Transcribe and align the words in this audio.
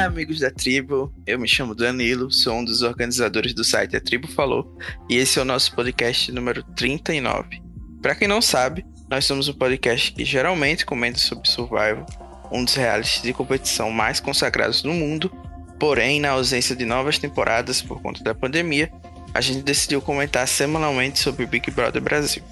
Amigos 0.00 0.40
da 0.40 0.50
tribo. 0.50 1.12
Eu 1.26 1.38
me 1.38 1.46
chamo 1.46 1.74
Danilo, 1.74 2.32
sou 2.32 2.54
um 2.54 2.64
dos 2.64 2.80
organizadores 2.80 3.52
do 3.52 3.62
site 3.62 3.96
A 3.96 4.00
Tribo 4.00 4.26
Falou 4.26 4.78
e 5.10 5.16
esse 5.18 5.38
é 5.38 5.42
o 5.42 5.44
nosso 5.44 5.74
podcast 5.74 6.32
número 6.32 6.62
39. 6.74 7.60
Para 8.00 8.14
quem 8.14 8.26
não 8.26 8.40
sabe, 8.40 8.84
nós 9.10 9.26
somos 9.26 9.46
um 9.48 9.52
podcast 9.52 10.12
que 10.12 10.24
geralmente 10.24 10.86
comenta 10.86 11.18
sobre 11.18 11.46
survival, 11.50 12.06
um 12.50 12.64
dos 12.64 12.74
realities 12.74 13.20
de 13.22 13.34
competição 13.34 13.90
mais 13.90 14.20
consagrados 14.20 14.82
no 14.82 14.94
mundo. 14.94 15.30
Porém, 15.78 16.18
na 16.18 16.30
ausência 16.30 16.74
de 16.74 16.86
novas 16.86 17.18
temporadas 17.18 17.82
por 17.82 18.00
conta 18.00 18.24
da 18.24 18.34
pandemia, 18.34 18.90
a 19.34 19.42
gente 19.42 19.62
decidiu 19.62 20.00
comentar 20.00 20.48
semanalmente 20.48 21.18
sobre 21.18 21.44
Big 21.44 21.70
Brother 21.70 22.00
Brasil. 22.00 22.42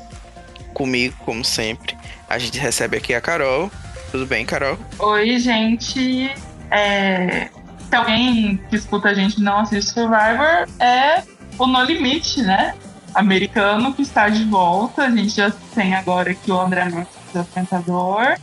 Comigo, 0.75 1.17
como 1.25 1.43
sempre, 1.43 1.97
a 2.29 2.39
gente 2.39 2.59
recebe 2.59 2.99
aqui 2.99 3.15
a 3.15 3.23
Carol. 3.23 3.71
Tudo 4.11 4.27
bem, 4.27 4.45
Carol? 4.45 4.79
Oi, 4.99 5.39
gente. 5.39 6.31
É... 6.71 7.49
Se 7.89 7.97
alguém 7.97 8.61
que 8.69 8.77
escuta 8.77 9.09
a 9.09 9.15
gente 9.15 9.41
não 9.41 9.61
assiste 9.61 9.93
Survivor, 9.93 10.69
é 10.79 11.23
o 11.59 11.67
No 11.67 11.83
Limite, 11.83 12.43
né? 12.43 12.75
Americano 13.15 13.95
que 13.95 14.03
está 14.03 14.29
de 14.29 14.45
volta. 14.45 15.05
A 15.05 15.11
gente 15.11 15.35
já 15.35 15.51
tem 15.75 15.95
agora 15.95 16.33
aqui 16.33 16.51
o 16.51 16.61
André 16.61 16.85
Marques, 16.91 17.35
apresentador. 17.35 18.37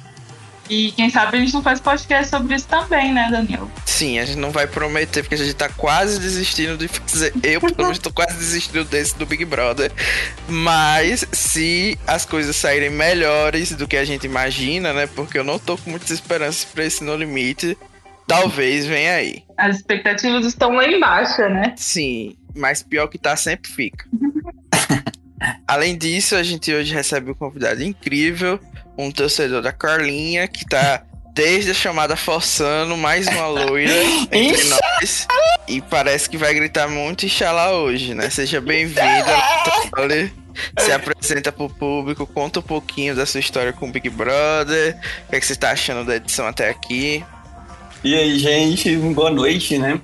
E 0.67 0.91
quem 0.93 1.09
sabe 1.11 1.37
a 1.37 1.39
gente 1.39 1.53
não 1.53 1.61
faz 1.61 1.79
podcast 1.79 2.27
sobre 2.27 2.55
isso 2.55 2.67
também, 2.67 3.13
né, 3.13 3.29
Daniel? 3.29 3.69
Sim, 3.85 4.17
a 4.17 4.25
gente 4.25 4.39
não 4.39 4.51
vai 4.51 4.65
prometer, 4.65 5.21
porque 5.21 5.35
a 5.35 5.37
gente 5.37 5.53
tá 5.53 5.69
quase 5.69 6.19
desistindo 6.19 6.75
de 6.75 6.87
fazer. 6.87 7.33
Eu, 7.43 7.61
pelo 7.61 7.75
menos, 7.77 7.99
tô 7.99 8.11
quase 8.11 8.35
desistindo 8.35 8.83
desse 8.83 9.15
do 9.15 9.27
Big 9.27 9.45
Brother. 9.45 9.91
Mas 10.49 11.25
se 11.31 11.97
as 12.07 12.25
coisas 12.25 12.55
saírem 12.55 12.89
melhores 12.89 13.71
do 13.73 13.87
que 13.87 13.95
a 13.95 14.03
gente 14.03 14.25
imagina, 14.25 14.91
né? 14.91 15.07
Porque 15.07 15.37
eu 15.37 15.43
não 15.43 15.59
tô 15.59 15.77
com 15.77 15.91
muitas 15.91 16.09
esperanças 16.09 16.65
pra 16.65 16.83
esse 16.83 17.03
No 17.03 17.15
Limite. 17.15 17.77
Talvez 18.27 18.85
venha 18.85 19.15
aí. 19.15 19.43
As 19.57 19.77
expectativas 19.77 20.45
estão 20.45 20.73
lá 20.73 20.87
embaixo, 20.87 21.41
né? 21.43 21.73
Sim, 21.77 22.35
mas 22.55 22.81
pior 22.81 23.07
que 23.07 23.17
tá 23.17 23.35
sempre 23.35 23.71
fica. 23.71 24.05
Além 25.67 25.97
disso, 25.97 26.35
a 26.35 26.43
gente 26.43 26.73
hoje 26.73 26.93
recebe 26.93 27.31
um 27.31 27.35
convidado 27.35 27.83
incrível, 27.83 28.59
um 28.97 29.11
torcedor 29.11 29.61
da 29.61 29.71
Carlinha, 29.71 30.47
que 30.47 30.65
tá 30.65 31.03
desde 31.35 31.71
a 31.71 31.73
chamada 31.73 32.15
forçando 32.15 32.95
mais 32.95 33.27
uma 33.27 33.47
loira 33.47 33.91
entre 34.31 34.63
nós. 34.69 35.27
E 35.67 35.81
parece 35.81 36.29
que 36.29 36.37
vai 36.37 36.53
gritar 36.53 36.87
muito 36.87 37.25
Inxalá 37.25 37.73
hoje, 37.73 38.13
né? 38.13 38.29
Seja 38.29 38.61
bem-vinda, 38.61 39.35
Se 40.79 40.91
apresenta 40.93 41.51
pro 41.51 41.69
público, 41.69 42.25
conta 42.25 42.59
um 42.59 42.63
pouquinho 42.63 43.13
da 43.13 43.25
sua 43.25 43.41
história 43.41 43.73
com 43.73 43.89
o 43.89 43.91
Big 43.91 44.09
Brother. 44.09 44.97
O 45.25 45.29
que, 45.29 45.35
é 45.35 45.39
que 45.39 45.45
você 45.45 45.53
está 45.53 45.71
achando 45.71 46.05
da 46.05 46.15
edição 46.15 46.47
até 46.47 46.69
aqui? 46.69 47.23
E 48.05 48.13
aí, 48.13 48.37
gente, 48.37 48.95
boa 48.97 49.31
noite, 49.31 49.79
né? 49.79 49.99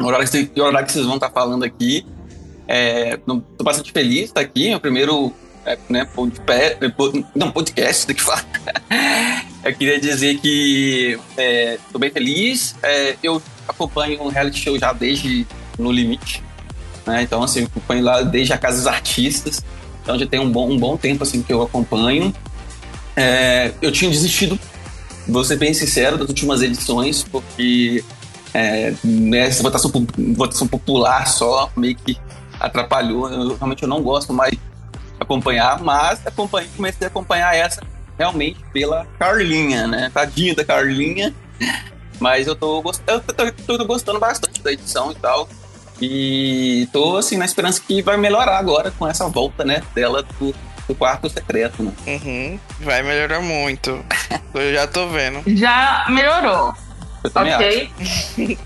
O 0.00 0.04
horário 0.04 0.28
que, 0.28 0.60
o 0.60 0.64
horário 0.64 0.84
que 0.84 0.92
vocês 0.92 1.06
vão 1.06 1.14
estar 1.14 1.28
tá 1.28 1.32
falando 1.32 1.62
aqui. 1.62 2.04
É, 2.66 3.16
tô 3.18 3.40
bastante 3.62 3.92
feliz 3.92 4.16
de 4.16 4.24
estar 4.24 4.40
aqui. 4.40 4.70
É 4.70 4.76
o 4.76 4.80
primeiro 4.80 5.32
é, 5.64 5.78
né, 5.88 6.04
podcast, 6.06 6.76
não, 7.32 7.52
podcast 7.52 8.04
do 8.08 8.14
que 8.16 8.20
falar. 8.20 8.44
eu 9.64 9.72
queria 9.76 10.00
dizer 10.00 10.40
que 10.40 11.16
estou 11.36 11.38
é, 11.38 11.98
bem 12.00 12.10
feliz. 12.10 12.74
É, 12.82 13.14
eu 13.22 13.40
acompanho 13.68 14.20
um 14.20 14.26
reality 14.26 14.58
show 14.58 14.76
já 14.76 14.92
desde 14.92 15.46
No 15.78 15.92
Limite. 15.92 16.42
Né, 17.06 17.22
então, 17.22 17.44
assim, 17.44 17.62
acompanho 17.62 18.02
lá 18.02 18.22
desde 18.22 18.52
a 18.52 18.58
Casa 18.58 18.78
dos 18.78 18.88
Artistas. 18.88 19.64
Então 20.02 20.18
já 20.18 20.26
tem 20.26 20.40
um 20.40 20.50
bom, 20.50 20.68
um 20.68 20.76
bom 20.76 20.96
tempo 20.96 21.22
assim, 21.22 21.44
que 21.44 21.52
eu 21.52 21.62
acompanho. 21.62 22.34
É, 23.14 23.70
eu 23.80 23.92
tinha 23.92 24.10
desistido, 24.10 24.58
vou 25.26 25.44
ser 25.44 25.56
bem 25.56 25.72
sincero, 25.72 26.18
das 26.18 26.28
últimas 26.28 26.62
edições, 26.62 27.22
porque 27.22 28.04
é, 28.52 28.94
essa 29.34 29.62
votação, 29.62 29.90
votação 30.34 30.66
popular 30.66 31.26
só 31.26 31.70
meio 31.76 31.96
que 31.96 32.16
atrapalhou. 32.60 33.28
Eu, 33.28 33.56
realmente 33.56 33.82
eu 33.82 33.88
não 33.88 34.02
gosto 34.02 34.32
mais 34.32 34.52
de 34.52 34.60
acompanhar, 35.18 35.82
mas 35.82 36.24
acompanhei, 36.26 36.70
comecei 36.76 37.06
a 37.06 37.08
acompanhar 37.08 37.54
essa 37.54 37.82
realmente 38.18 38.60
pela 38.72 39.06
Carlinha, 39.18 39.86
né? 39.86 40.10
Tadinha 40.12 40.54
da 40.54 40.64
Carlinha. 40.64 41.34
Mas 42.20 42.46
eu 42.46 42.54
tô, 42.54 42.82
eu 43.06 43.20
tô, 43.20 43.52
tô, 43.52 43.78
tô 43.78 43.84
gostando 43.84 44.20
bastante 44.20 44.62
da 44.62 44.72
edição 44.72 45.10
e 45.10 45.14
tal. 45.16 45.48
E 46.00 46.88
tô 46.92 47.16
assim 47.16 47.36
na 47.36 47.44
esperança 47.44 47.80
que 47.80 48.02
vai 48.02 48.16
melhorar 48.16 48.58
agora 48.58 48.90
com 48.92 49.06
essa 49.06 49.28
volta, 49.28 49.64
né, 49.64 49.82
dela 49.94 50.22
do, 50.38 50.54
do 50.88 50.94
quarto 50.94 51.28
secreto, 51.28 51.82
né? 51.82 51.92
Uhum, 52.06 52.58
vai 52.80 53.02
melhorar 53.02 53.40
muito. 53.40 54.04
eu 54.54 54.74
já 54.74 54.86
tô 54.86 55.08
vendo. 55.08 55.42
Já 55.56 56.06
melhorou. 56.08 56.74
Eu 57.22 57.30
ok. 57.34 57.90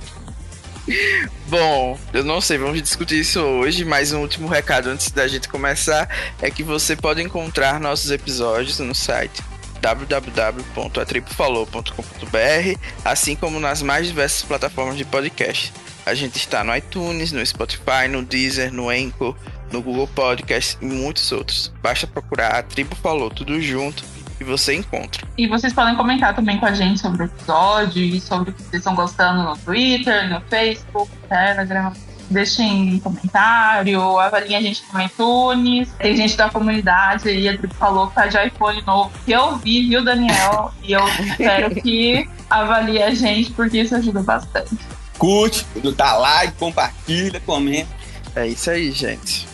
Bom, 1.49 1.99
eu 2.15 2.25
não 2.25 2.41
sei, 2.41 2.57
vamos 2.57 2.81
discutir 2.81 3.21
isso 3.21 3.41
hoje, 3.41 3.85
mas 3.85 4.13
um 4.13 4.21
último 4.21 4.49
recado 4.49 4.89
antes 4.89 5.11
da 5.11 5.29
gente 5.29 5.47
começar 5.49 6.09
é 6.41 6.51
que 6.51 6.63
você 6.63 6.97
pode 6.97 7.23
encontrar 7.23 7.79
nossos 7.79 8.11
episódios 8.11 8.79
no 8.79 8.95
site 8.95 9.43
www.atribufalou.com.br, 9.81 12.79
assim 13.05 13.37
como 13.37 13.61
nas 13.61 13.83
mais 13.83 14.07
diversas 14.07 14.43
plataformas 14.43 14.97
de 14.97 15.05
podcast. 15.05 15.73
A 16.05 16.15
gente 16.15 16.37
está 16.37 16.65
no 16.65 16.75
iTunes, 16.75 17.31
no 17.33 17.45
Spotify, 17.45 18.09
no 18.09 18.23
Deezer, 18.23 18.73
no 18.73 18.89
Anchor, 18.89 19.37
no 19.73 19.83
Google 19.83 20.09
Podcast 20.09 20.77
e 20.81 20.87
muitos 20.87 21.31
outros. 21.33 21.73
Basta 21.83 22.07
procurar 22.07 22.57
a 22.57 22.63
Tribo 22.63 22.95
Falou 22.97 23.31
tudo 23.31 23.61
junto 23.61 24.05
e 24.41 24.45
você 24.45 24.75
encontra. 24.75 25.27
E 25.37 25.47
vocês 25.47 25.73
podem 25.73 25.97
comentar 25.97 26.35
também 26.35 26.59
com 26.59 26.67
a 26.67 26.73
gente 26.73 27.01
sobre 27.01 27.23
o 27.23 27.27
episódio 27.27 28.03
e 28.03 28.21
sobre 28.21 28.51
o 28.51 28.53
que 28.53 28.63
vocês 28.63 28.81
estão 28.81 28.95
gostando 28.95 29.43
no 29.43 29.57
Twitter, 29.57 30.29
no 30.29 30.41
Facebook, 30.43 31.11
no 31.11 31.29
Telegram. 31.29 31.93
Deixem 32.31 32.95
um 32.95 33.01
comentário, 33.01 34.19
avaliem 34.19 34.57
a 34.57 34.61
gente 34.61 34.83
no 34.93 35.01
iTunes. 35.01 35.89
Tem 35.99 36.15
gente 36.15 36.37
da 36.37 36.51
comunidade 36.51 37.29
aí, 37.29 37.49
a 37.49 37.57
Tribo 37.57 37.75
falou 37.75 38.09
que 38.09 38.15
tá 38.15 38.27
de 38.27 38.37
iPhone 38.47 38.83
novo, 38.87 39.11
que 39.25 39.33
eu 39.33 39.57
vi, 39.57 39.89
viu, 39.89 40.05
Daniel? 40.05 40.73
E 40.83 40.93
eu 40.93 41.09
espero 41.09 41.75
que 41.75 42.29
avalie 42.51 43.03
a 43.03 43.15
gente, 43.15 43.51
porque 43.53 43.81
isso 43.81 43.95
ajuda 43.95 44.23
bastante. 44.23 44.77
Curte, 45.19 45.67
dá 45.97 46.17
like, 46.17 46.53
compartilha, 46.59 47.41
comenta. 47.41 47.89
É 48.37 48.47
isso 48.47 48.71
aí, 48.71 48.93
gente. 48.93 49.49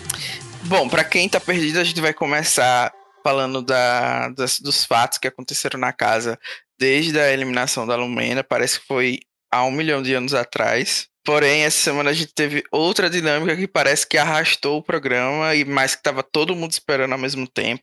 Bom, 0.67 0.89
para 0.89 1.05
quem 1.05 1.29
tá 1.29 1.39
perdido, 1.39 1.79
a 1.79 1.85
gente 1.85 2.01
vai 2.01 2.15
começar 2.15 2.93
falando 3.23 3.61
da, 3.63 4.31
das, 4.31 4.59
dos 4.59 4.85
fatos 4.85 5.19
que 5.19 5.29
aconteceram 5.29 5.79
na 5.79 5.93
casa 5.93 6.39
desde 6.79 7.19
a 7.19 7.31
eliminação 7.31 7.87
da 7.87 7.97
Lumena. 7.97 8.43
Parece 8.43 8.81
que 8.81 8.87
foi 8.87 9.21
há 9.51 9.65
um 9.65 9.71
milhão 9.71 10.03
de 10.03 10.15
anos 10.15 10.35
atrás. 10.35 11.07
Porém, 11.25 11.63
essa 11.63 11.79
semana 11.79 12.11
a 12.11 12.13
gente 12.13 12.35
teve 12.35 12.63
outra 12.71 13.09
dinâmica 13.09 13.57
que 13.57 13.67
parece 13.67 14.07
que 14.07 14.19
arrastou 14.19 14.79
o 14.79 14.83
programa 14.83 15.55
e 15.55 15.65
mais 15.65 15.95
que 15.95 16.01
estava 16.01 16.23
todo 16.23 16.57
mundo 16.57 16.73
esperando 16.73 17.13
ao 17.13 17.19
mesmo 17.19 17.47
tempo, 17.47 17.83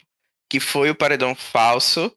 que 0.50 0.60
foi 0.60 0.90
o 0.90 0.96
paredão 0.96 1.34
falso, 1.36 2.12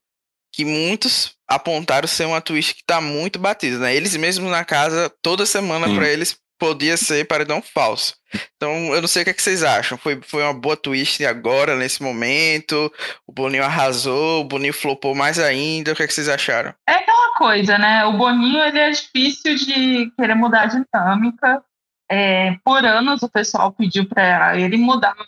que 0.53 0.64
muitos 0.64 1.34
apontaram 1.48 2.06
ser 2.06 2.26
uma 2.26 2.41
twist 2.41 2.74
que 2.74 2.80
está 2.80 3.00
muito 3.00 3.38
batida, 3.38 3.78
né? 3.78 3.94
Eles 3.94 4.14
mesmos 4.16 4.50
na 4.50 4.64
casa 4.64 5.10
toda 5.22 5.47
semana 5.47 5.92
para 5.94 6.08
eles 6.08 6.36
podia 6.59 6.97
ser 6.97 7.26
paredão 7.26 7.60
falso. 7.60 8.15
Então, 8.56 8.94
eu 8.94 9.00
não 9.00 9.09
sei 9.09 9.22
o 9.22 9.25
que, 9.25 9.31
é 9.31 9.34
que 9.34 9.42
vocês 9.42 9.62
acham. 9.62 9.97
Foi, 9.97 10.20
foi 10.22 10.42
uma 10.42 10.54
boa 10.54 10.76
twist 10.76 11.25
agora, 11.25 11.76
nesse 11.76 12.03
momento? 12.03 12.92
O 13.26 13.32
Boninho 13.32 13.65
arrasou, 13.65 14.41
o 14.41 14.44
Boninho 14.44 14.72
flopou 14.72 15.15
mais 15.15 15.38
ainda. 15.38 15.92
O 15.92 15.97
que, 15.97 16.03
é 16.03 16.06
que 16.06 16.15
vocês 16.15 16.28
acharam? 16.28 16.75
É 16.88 16.94
aquela 16.94 17.34
coisa, 17.37 17.78
né? 17.78 18.04
O 18.06 18.12
Boninho 18.16 18.62
ele 18.62 18.78
é 18.78 18.91
difícil 18.91 19.54
de 19.56 20.10
querer 20.16 20.34
mudar 20.34 20.62
a 20.62 20.66
dinâmica. 20.66 21.65
É, 22.10 22.56
por 22.65 22.84
anos 22.84 23.22
o 23.22 23.28
pessoal 23.28 23.72
pediu 23.72 24.06
para 24.06 24.59
ele 24.59 24.76
mudar 24.76 25.15
o 25.19 25.25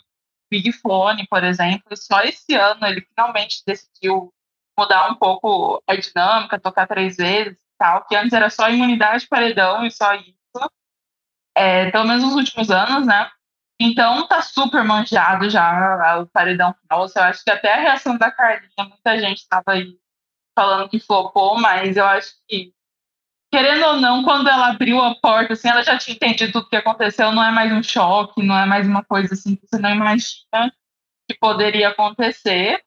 Big 0.51 0.71
Fone, 0.73 1.27
por 1.27 1.43
exemplo. 1.43 1.95
Só 1.95 2.21
esse 2.21 2.53
ano 2.53 2.85
ele 2.85 3.01
finalmente 3.01 3.63
decidiu 3.65 4.31
mudar 4.77 5.09
um 5.09 5.15
pouco 5.15 5.81
a 5.87 5.95
dinâmica, 5.95 6.59
tocar 6.59 6.87
três 6.87 7.17
vezes 7.17 7.53
e 7.53 7.77
tal, 7.79 8.05
que 8.05 8.15
antes 8.15 8.33
era 8.33 8.49
só 8.49 8.69
imunidade 8.69 9.27
paredão 9.27 9.85
e 9.85 9.91
só 9.91 10.13
isso 10.13 10.36
é, 11.57 11.89
pelo 11.89 12.05
menos 12.05 12.23
nos 12.23 12.35
últimos 12.35 12.69
anos, 12.69 13.07
né? 13.07 13.29
Então 13.79 14.27
tá 14.27 14.41
super 14.41 14.83
manjado 14.83 15.49
já 15.49 16.19
o 16.19 16.27
paredão 16.27 16.73
final. 16.81 17.07
Eu 17.15 17.23
acho 17.23 17.43
que 17.43 17.49
até 17.49 17.73
a 17.73 17.81
reação 17.81 18.17
da 18.17 18.31
Carlinha, 18.31 18.69
muita 18.79 19.19
gente 19.19 19.39
estava 19.39 19.73
aí 19.73 19.97
falando 20.55 20.89
que 20.89 20.99
flopou, 20.99 21.59
mas 21.59 21.97
eu 21.97 22.05
acho 22.05 22.33
que, 22.47 22.73
querendo 23.51 23.85
ou 23.85 23.97
não, 23.97 24.23
quando 24.23 24.47
ela 24.47 24.69
abriu 24.69 25.01
a 25.01 25.15
porta, 25.15 25.53
assim, 25.53 25.67
ela 25.67 25.83
já 25.83 25.97
tinha 25.97 26.15
entendido 26.15 26.53
tudo 26.53 26.69
que 26.69 26.75
aconteceu, 26.75 27.31
não 27.31 27.43
é 27.43 27.51
mais 27.51 27.71
um 27.71 27.83
choque, 27.83 28.43
não 28.43 28.57
é 28.57 28.65
mais 28.65 28.87
uma 28.87 29.03
coisa 29.03 29.33
assim 29.33 29.55
que 29.55 29.67
você 29.67 29.79
não 29.79 29.91
imagina 29.91 30.73
que 31.29 31.37
poderia 31.39 31.89
acontecer. 31.89 32.81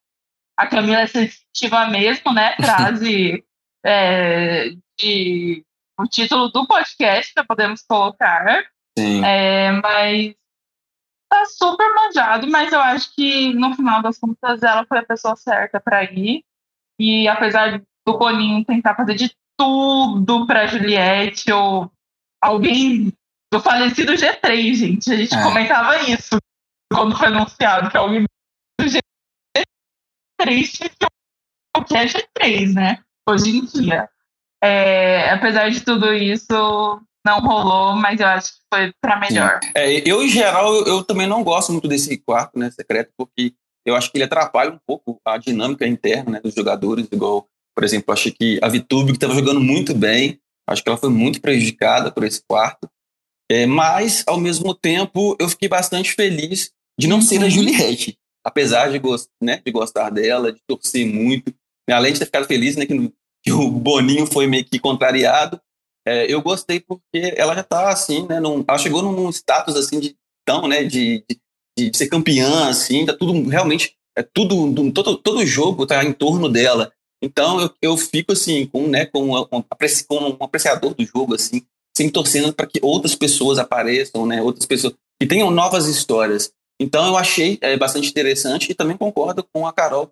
A 0.57 0.67
Camila 0.67 1.01
é 1.01 1.07
sensitiva 1.07 1.87
mesmo, 1.87 2.33
né? 2.33 2.55
Frase 2.61 3.45
é, 3.85 4.71
de 4.99 5.65
o 6.01 6.09
título 6.09 6.49
do 6.49 6.67
podcast, 6.67 7.33
que 7.35 7.45
podemos 7.45 7.83
colocar. 7.83 8.65
Sim. 8.99 9.25
É, 9.25 9.73
mas 9.73 10.35
tá 11.31 11.45
super 11.47 11.95
manjado, 11.95 12.49
mas 12.49 12.73
eu 12.73 12.81
acho 12.81 13.15
que 13.15 13.55
no 13.55 13.75
final 13.75 14.03
das 14.03 14.19
contas 14.19 14.63
ela 14.63 14.85
foi 14.85 14.99
a 14.99 15.07
pessoa 15.07 15.37
certa 15.37 15.81
para 15.81 16.05
ir. 16.05 16.45
E 16.99 17.29
apesar 17.29 17.81
do 18.07 18.19
Boninho 18.19 18.65
tentar 18.65 18.95
fazer 18.95 19.15
de 19.15 19.35
tudo 19.57 20.47
pra 20.47 20.67
Juliette 20.67 21.53
ou 21.53 21.91
alguém 22.43 23.13
do 23.53 23.61
falecido 23.61 24.13
G3, 24.13 24.75
gente. 24.75 25.13
A 25.13 25.17
gente 25.17 25.35
é. 25.35 25.43
comentava 25.43 25.97
isso 26.03 26.39
quando 26.93 27.17
foi 27.17 27.29
anunciado 27.29 27.91
que 27.91 27.97
alguém 27.97 28.25
do 28.79 28.87
G3 28.87 29.05
o 31.77 31.85
que 31.85 31.97
é 31.97 32.05
G3, 32.07 32.75
né? 32.75 33.03
Hoje 33.29 33.57
em 33.57 33.65
dia. 33.65 34.09
É, 34.63 35.31
apesar 35.31 35.71
de 35.71 35.81
tudo 35.81 36.13
isso, 36.13 37.01
não 37.25 37.41
rolou, 37.41 37.95
mas 37.97 38.21
eu 38.21 38.27
acho 38.27 38.53
que 38.53 38.61
foi 38.73 38.93
para 39.01 39.19
melhor. 39.19 39.61
É, 39.75 40.09
eu, 40.09 40.23
em 40.23 40.29
geral, 40.29 40.75
eu, 40.87 41.03
também 41.05 41.27
não 41.27 41.43
gosto 41.43 41.73
muito 41.73 41.89
desse 41.89 42.17
quarto 42.19 42.59
né, 42.59 42.71
secreto, 42.71 43.11
porque 43.17 43.55
eu 43.87 43.95
acho 43.95 44.11
que 44.11 44.19
ele 44.19 44.25
atrapalha 44.25 44.71
um 44.71 44.79
pouco 44.87 45.19
a 45.25 45.39
dinâmica 45.39 45.87
interna 45.87 46.33
né, 46.33 46.41
dos 46.41 46.55
jogadores, 46.55 47.09
igual, 47.11 47.47
por 47.75 47.85
exemplo, 47.85 48.13
achei 48.13 48.33
que 48.33 48.59
a 48.63 48.69
Vitube, 48.69 49.13
que 49.13 49.17
estava 49.17 49.35
jogando 49.35 49.61
muito 49.61 49.95
bem, 49.95 50.39
acho 50.69 50.83
que 50.83 50.89
ela 50.89 50.99
foi 50.99 51.11
muito 51.11 51.41
prejudicada 51.41 52.11
por 52.11 52.25
esse 52.25 52.43
quarto, 52.47 52.89
é, 53.51 53.67
mas, 53.67 54.23
ao 54.27 54.39
mesmo 54.39 54.75
tempo, 54.75 55.37
eu 55.41 55.49
fiquei 55.49 55.69
bastante 55.69 56.13
feliz 56.13 56.71
de 56.99 57.09
não 57.09 57.21
ser 57.21 57.39
a 57.39 57.45
uhum. 57.45 57.51
Juliette, 57.51 58.17
apesar 58.45 58.91
de, 58.91 59.01
né, 59.43 59.61
de 59.65 59.73
gostar 59.73 60.11
dela, 60.11 60.53
de 60.53 60.61
torcer 60.67 61.07
muito, 61.07 61.53
além 61.91 62.13
de 62.13 62.21
ter 62.21 62.27
ficado 62.27 62.47
feliz 62.47 62.77
né, 62.77 62.87
que, 62.87 62.95
que 63.43 63.53
o 63.53 63.71
Boninho 63.71 64.27
foi 64.27 64.47
meio 64.47 64.65
que 64.65 64.79
contrariado, 64.79 65.61
é, 66.07 66.33
eu 66.33 66.41
gostei 66.41 66.81
porque 66.81 67.35
ela 67.37 67.55
já 67.55 67.61
está 67.61 67.91
assim, 67.91 68.27
né? 68.27 68.41
Num, 68.41 68.65
ela 68.67 68.79
chegou 68.79 69.03
num 69.03 69.31
status 69.31 69.77
assim 69.77 70.01
de 70.01 70.17
tão, 70.47 70.67
né? 70.67 70.83
De, 70.85 71.25
de, 71.29 71.41
de, 71.79 71.97
ser 71.97 72.09
campeã, 72.09 72.69
assim, 72.69 73.05
tá 73.05 73.15
tudo 73.17 73.49
realmente 73.49 73.95
é 74.17 74.23
tudo 74.23 74.93
todo 74.93 75.17
todo 75.19 75.47
jogo 75.47 75.87
tá 75.87 76.03
em 76.05 76.13
torno 76.13 76.49
dela. 76.49 76.93
Então 77.23 77.61
eu, 77.61 77.71
eu 77.83 77.97
fico 77.97 78.33
assim 78.33 78.67
com 78.67 78.89
né 78.89 79.07
com, 79.07 79.37
um, 79.37 79.45
com 79.45 79.59
um 79.59 80.37
apreciador 80.41 80.95
do 80.95 81.05
jogo 81.05 81.35
assim, 81.35 81.63
sempre 81.97 82.13
torcendo 82.13 82.53
para 82.53 82.67
que 82.67 82.81
outras 82.83 83.15
pessoas 83.15 83.59
apareçam, 83.59 84.27
né? 84.27 84.43
Outras 84.43 84.67
pessoas 84.67 84.95
que 85.21 85.29
tenham 85.29 85.51
novas 85.51 85.87
histórias. 85.87 86.53
Então 86.81 87.07
eu 87.07 87.17
achei 87.17 87.59
é, 87.61 87.77
bastante 87.77 88.09
interessante 88.09 88.73
e 88.73 88.75
também 88.75 88.97
concordo 88.97 89.47
com 89.53 89.67
a 89.67 89.73
Carol. 89.73 90.11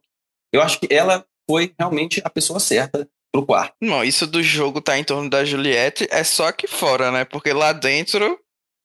Eu 0.52 0.60
acho 0.60 0.78
que 0.78 0.94
ela 0.94 1.24
foi 1.48 1.72
realmente 1.78 2.20
a 2.22 2.28
pessoa 2.28 2.60
certa 2.60 3.08
pro 3.32 3.44
quarto. 3.44 3.74
Não, 3.80 4.04
isso 4.04 4.26
do 4.26 4.42
jogo 4.42 4.80
tá 4.80 4.98
em 4.98 5.04
torno 5.04 5.28
da 5.28 5.44
Juliette 5.44 6.06
é 6.10 6.24
só 6.24 6.48
aqui 6.48 6.66
fora, 6.66 7.10
né? 7.10 7.24
Porque 7.24 7.52
lá 7.52 7.72
dentro 7.72 8.38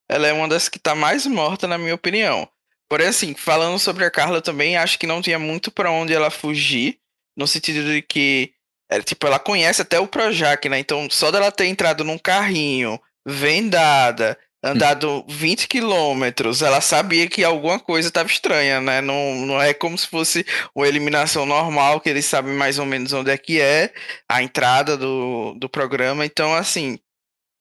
ela 0.10 0.28
é 0.28 0.34
uma 0.34 0.48
das 0.48 0.70
que 0.70 0.80
tá 0.80 0.94
mais 0.94 1.26
morta, 1.26 1.68
na 1.68 1.78
minha 1.78 1.96
opinião. 1.96 2.48
Porém, 2.90 3.08
assim, 3.08 3.34
falando 3.34 3.80
sobre 3.80 4.06
a 4.06 4.12
Carla 4.12 4.42
também, 4.42 4.78
acho 4.78 5.00
que 5.00 5.08
não 5.08 5.22
tinha 5.22 5.40
muito 5.40 5.72
para 5.72 5.90
onde 5.90 6.14
ela 6.14 6.30
fugir, 6.30 7.00
no 7.36 7.48
sentido 7.48 7.84
de 7.84 8.02
que, 8.02 8.54
é, 8.90 9.02
tipo, 9.02 9.26
ela 9.26 9.40
conhece 9.40 9.82
até 9.82 10.00
o 10.00 10.08
Projac, 10.08 10.68
né? 10.70 10.78
Então, 10.78 11.08
só 11.10 11.32
dela 11.32 11.52
ter 11.52 11.66
entrado 11.66 12.04
num 12.04 12.20
carrinho, 12.20 13.00
vendada, 13.26 14.38
andado 14.64 15.26
20 15.28 15.68
quilômetros, 15.68 16.62
ela 16.62 16.80
sabia 16.80 17.28
que 17.28 17.44
alguma 17.44 17.78
coisa 17.80 18.08
estava 18.08 18.30
estranha, 18.30 18.80
né? 18.80 19.02
Não, 19.02 19.36
não 19.46 19.62
é 19.62 19.74
como 19.74 19.98
se 19.98 20.08
fosse 20.08 20.46
uma 20.74 20.88
eliminação 20.88 21.46
normal, 21.46 22.00
que 22.00 22.10
eles 22.10 22.26
sabem 22.26 22.54
mais 22.54 22.80
ou 22.80 22.86
menos 22.86 23.12
onde 23.12 23.30
é 23.30 23.38
que 23.38 23.60
é 23.60 23.94
a 24.30 24.42
entrada 24.42 24.96
do, 24.96 25.54
do 25.60 25.68
programa. 25.68 26.26
Então, 26.26 26.54
assim, 26.54 26.98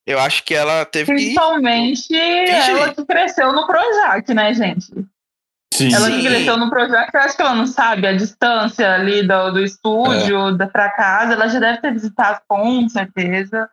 eu 0.06 0.20
acho 0.20 0.44
que 0.44 0.54
ela 0.54 0.84
teve 0.84 1.12
Principalmente 1.12 2.06
que... 2.06 2.14
ela 2.14 2.94
que 2.94 3.05
cresceu 3.05 3.52
no 3.52 3.66
Projac, 3.66 4.32
né, 4.32 4.55
gente? 4.55 4.93
Sim. 5.75 5.93
Ela 5.93 6.08
que 6.08 6.22
cresceu 6.22 6.56
no 6.56 6.70
Projac, 6.70 7.10
eu 7.12 7.20
acho 7.20 7.34
que 7.34 7.43
ela 7.43 7.55
não 7.55 7.66
sabe 7.66 8.06
a 8.06 8.12
distância 8.12 8.94
ali 8.94 9.26
do, 9.26 9.52
do 9.52 9.60
estúdio 9.60 10.50
é. 10.60 10.66
para 10.66 10.90
casa, 10.90 11.32
ela 11.32 11.48
já 11.48 11.58
deve 11.58 11.81
ter 11.81 11.93
visitado 11.93 12.40
com 12.46 12.88
certeza. 12.88 13.69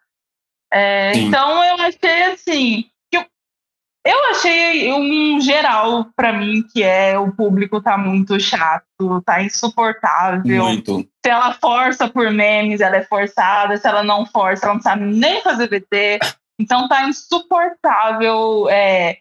É, 0.71 1.13
então 1.17 1.63
eu 1.63 1.75
achei 1.81 2.23
assim, 2.23 2.85
eu 4.05 4.29
achei 4.31 4.93
um 4.93 5.41
geral 5.41 6.05
para 6.15 6.31
mim 6.31 6.63
que 6.71 6.81
é 6.81 7.17
o 7.17 7.31
público 7.31 7.81
tá 7.81 7.97
muito 7.97 8.39
chato, 8.39 8.85
tá 9.25 9.43
insuportável. 9.43 10.63
Muito. 10.63 11.01
Se 11.23 11.29
ela 11.29 11.53
força 11.53 12.07
por 12.07 12.31
memes, 12.31 12.79
ela 12.79 12.97
é 12.97 13.03
forçada. 13.03 13.75
Se 13.77 13.87
ela 13.87 14.01
não 14.03 14.25
força, 14.25 14.65
ela 14.65 14.75
não 14.75 14.81
sabe 14.81 15.05
nem 15.05 15.41
fazer 15.41 15.67
VT. 15.67 16.19
Então 16.59 16.87
tá 16.87 17.07
insuportável. 17.07 18.69
É... 18.69 19.17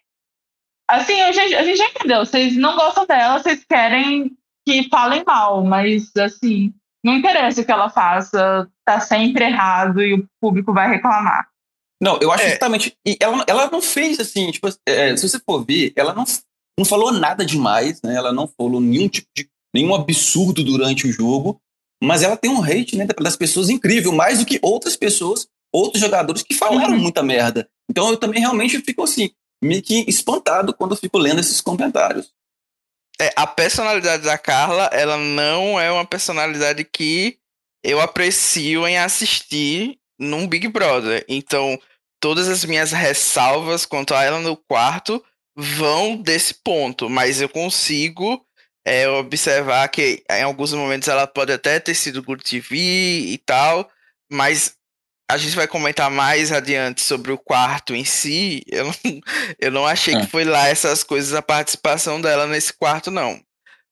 Assim, 0.88 1.20
a 1.22 1.32
gente, 1.32 1.54
a 1.54 1.64
gente 1.64 1.76
já 1.76 1.86
entendeu. 1.86 2.24
Vocês 2.24 2.56
não 2.56 2.76
gostam 2.76 3.04
dela, 3.04 3.38
vocês 3.38 3.64
querem 3.64 4.36
que 4.66 4.88
falem 4.88 5.24
mal, 5.26 5.64
mas 5.64 6.10
assim, 6.16 6.72
não 7.04 7.14
interessa 7.14 7.62
o 7.62 7.64
que 7.64 7.72
ela 7.72 7.88
faça, 7.88 8.68
tá 8.84 9.00
sempre 9.00 9.44
errado 9.44 10.02
e 10.02 10.14
o 10.14 10.26
público 10.40 10.72
vai 10.72 10.88
reclamar. 10.88 11.48
Não, 12.00 12.18
eu 12.20 12.30
acho 12.30 12.44
é. 12.44 12.50
justamente. 12.50 12.96
E 13.06 13.16
ela, 13.20 13.44
ela 13.46 13.70
não 13.70 13.82
fez 13.82 14.20
assim, 14.20 14.50
tipo, 14.50 14.68
é, 14.86 15.16
se 15.16 15.28
você 15.28 15.38
for 15.40 15.64
ver, 15.64 15.92
ela 15.96 16.14
não, 16.14 16.24
não 16.78 16.84
falou 16.84 17.12
nada 17.12 17.44
demais, 17.44 18.00
né? 18.02 18.14
Ela 18.14 18.32
não 18.32 18.46
falou 18.46 18.80
nenhum 18.80 19.08
tipo 19.08 19.28
de. 19.36 19.48
nenhum 19.74 19.94
absurdo 19.94 20.62
durante 20.62 21.06
o 21.06 21.12
jogo, 21.12 21.60
mas 22.02 22.22
ela 22.22 22.36
tem 22.36 22.50
um 22.50 22.62
hate 22.62 22.96
né, 22.96 23.06
das 23.06 23.36
pessoas 23.36 23.68
incrível, 23.68 24.12
mais 24.12 24.38
do 24.38 24.46
que 24.46 24.60
outras 24.62 24.96
pessoas, 24.96 25.48
outros 25.72 26.00
jogadores 26.00 26.42
que 26.42 26.54
falaram 26.54 26.94
uhum. 26.94 27.00
muita 27.00 27.22
merda. 27.22 27.68
Então 27.90 28.08
eu 28.10 28.16
também 28.16 28.40
realmente 28.40 28.80
fico 28.80 29.02
assim, 29.02 29.30
meio 29.62 29.82
que 29.82 30.04
espantado 30.08 30.72
quando 30.72 30.92
eu 30.92 30.96
fico 30.96 31.18
lendo 31.18 31.40
esses 31.40 31.60
comentários. 31.60 32.32
É, 33.20 33.32
a 33.34 33.46
personalidade 33.48 34.22
da 34.22 34.38
Carla, 34.38 34.84
ela 34.92 35.16
não 35.16 35.80
é 35.80 35.90
uma 35.90 36.06
personalidade 36.06 36.84
que 36.84 37.36
eu 37.82 38.00
aprecio 38.00 38.86
em 38.86 38.96
assistir 38.96 39.98
num 40.18 40.46
Big 40.46 40.68
Brother. 40.68 41.24
Então, 41.28 41.80
todas 42.20 42.48
as 42.48 42.64
minhas 42.64 42.92
ressalvas 42.92 43.86
quanto 43.86 44.14
a 44.14 44.22
ela 44.22 44.40
no 44.40 44.56
quarto 44.56 45.24
vão 45.56 46.16
desse 46.16 46.54
ponto, 46.54 47.10
mas 47.10 47.40
eu 47.40 47.48
consigo 47.48 48.44
é, 48.86 49.08
observar 49.08 49.88
que 49.88 50.22
em 50.30 50.42
alguns 50.42 50.72
momentos 50.72 51.08
ela 51.08 51.26
pode 51.26 51.52
até 51.52 51.80
ter 51.80 51.94
sido 51.94 52.22
Good 52.22 52.44
TV 52.44 52.76
e 52.76 53.38
tal, 53.38 53.90
mas 54.30 54.76
a 55.30 55.36
gente 55.36 55.54
vai 55.54 55.68
comentar 55.68 56.10
mais 56.10 56.50
adiante 56.50 57.02
sobre 57.02 57.32
o 57.32 57.38
quarto 57.38 57.94
em 57.94 58.04
si. 58.04 58.62
Eu 58.66 58.86
não, 58.86 58.94
eu 59.60 59.70
não 59.70 59.86
achei 59.86 60.14
é. 60.14 60.20
que 60.20 60.26
foi 60.26 60.44
lá 60.44 60.68
essas 60.68 61.02
coisas, 61.04 61.34
a 61.34 61.42
participação 61.42 62.20
dela 62.20 62.46
nesse 62.46 62.72
quarto, 62.72 63.10
não. 63.10 63.38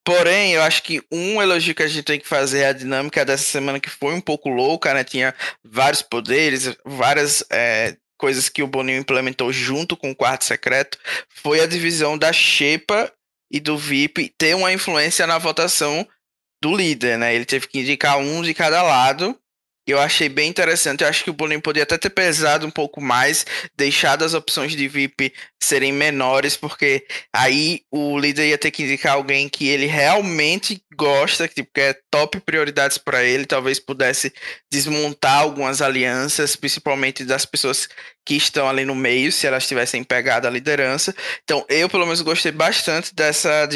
Porém, 0.07 0.53
eu 0.53 0.63
acho 0.63 0.85
que 0.85 1.03
um 1.11 1.43
elogio 1.43 1.75
que 1.75 1.83
a 1.83 1.89
gente 1.89 2.05
tem 2.05 2.21
que 2.21 2.29
fazer 2.29 2.61
é 2.61 2.69
a 2.69 2.73
dinâmica 2.73 3.25
dessa 3.25 3.43
semana 3.43 3.81
que 3.81 3.91
foi 3.91 4.15
um 4.15 4.21
pouco 4.21 4.49
louca, 4.49 4.95
né? 4.95 5.03
Tinha 5.03 5.35
vários 5.65 6.01
poderes, 6.01 6.77
várias 6.85 7.45
é, 7.51 7.97
coisas 8.17 8.49
que 8.49 8.63
o 8.63 8.69
Boninho 8.69 9.01
implementou 9.01 9.53
junto 9.53 9.97
com 9.97 10.13
o 10.13 10.15
quarto 10.15 10.45
secreto. 10.45 10.97
Foi 11.29 11.61
a 11.61 11.67
divisão 11.67 12.17
da 12.17 12.33
Xepa 12.33 13.13
e 13.51 13.59
do 13.59 13.77
VIP 13.77 14.33
ter 14.39 14.55
uma 14.55 14.73
influência 14.73 15.27
na 15.27 15.39
votação 15.39 16.07
do 16.63 16.77
líder, 16.77 17.19
né? 17.19 17.35
Ele 17.35 17.45
teve 17.45 17.67
que 17.67 17.81
indicar 17.81 18.17
um 18.17 18.43
de 18.43 18.55
cada 18.55 18.83
lado 18.83 19.37
eu 19.87 20.01
achei 20.01 20.29
bem 20.29 20.49
interessante. 20.49 21.03
Eu 21.03 21.09
acho 21.09 21.23
que 21.23 21.31
o 21.31 21.35
Boninho 21.35 21.63
poderia 21.63 21.85
até 21.85 21.97
ter 21.97 22.11
pesado 22.11 22.67
um 22.67 22.71
pouco 22.71 23.01
mais, 23.01 23.47
deixado 23.77 24.25
as 24.25 24.35
opções 24.35 24.73
de 24.73 24.89
VIP 24.89 25.33
serem 25.63 25.93
menores, 25.93 26.57
porque 26.57 27.07
aí 27.33 27.83
o 27.91 28.19
líder 28.19 28.49
ia 28.49 28.59
ter 28.59 28.71
que 28.71 28.83
indicar 28.83 29.15
alguém 29.15 29.49
que 29.49 29.69
ele 29.69 29.87
realmente 29.87 30.83
gosta, 30.97 31.47
que 31.47 31.57
tipo, 31.57 31.71
é 31.77 31.95
top 32.11 32.41
prioridades 32.41 32.99
para 32.99 33.23
ele. 33.23 33.47
Talvez 33.47 33.79
pudesse 33.79 34.33
desmontar 34.73 35.41
algumas 35.41 35.81
alianças, 35.81 36.57
principalmente 36.57 37.25
das 37.25 37.45
pessoas 37.45 37.89
que 38.25 38.35
estão 38.35 38.69
ali 38.69 38.85
no 38.85 38.95
meio, 38.95 39.31
se 39.31 39.47
elas 39.47 39.69
tivessem 39.69 40.03
pegado 40.03 40.49
a 40.49 40.51
liderança. 40.51 41.15
Então, 41.45 41.65
eu 41.69 41.89
pelo 41.89 42.05
menos 42.05 42.21
gostei 42.23 42.51
bastante 42.51 43.15
dessa, 43.15 43.69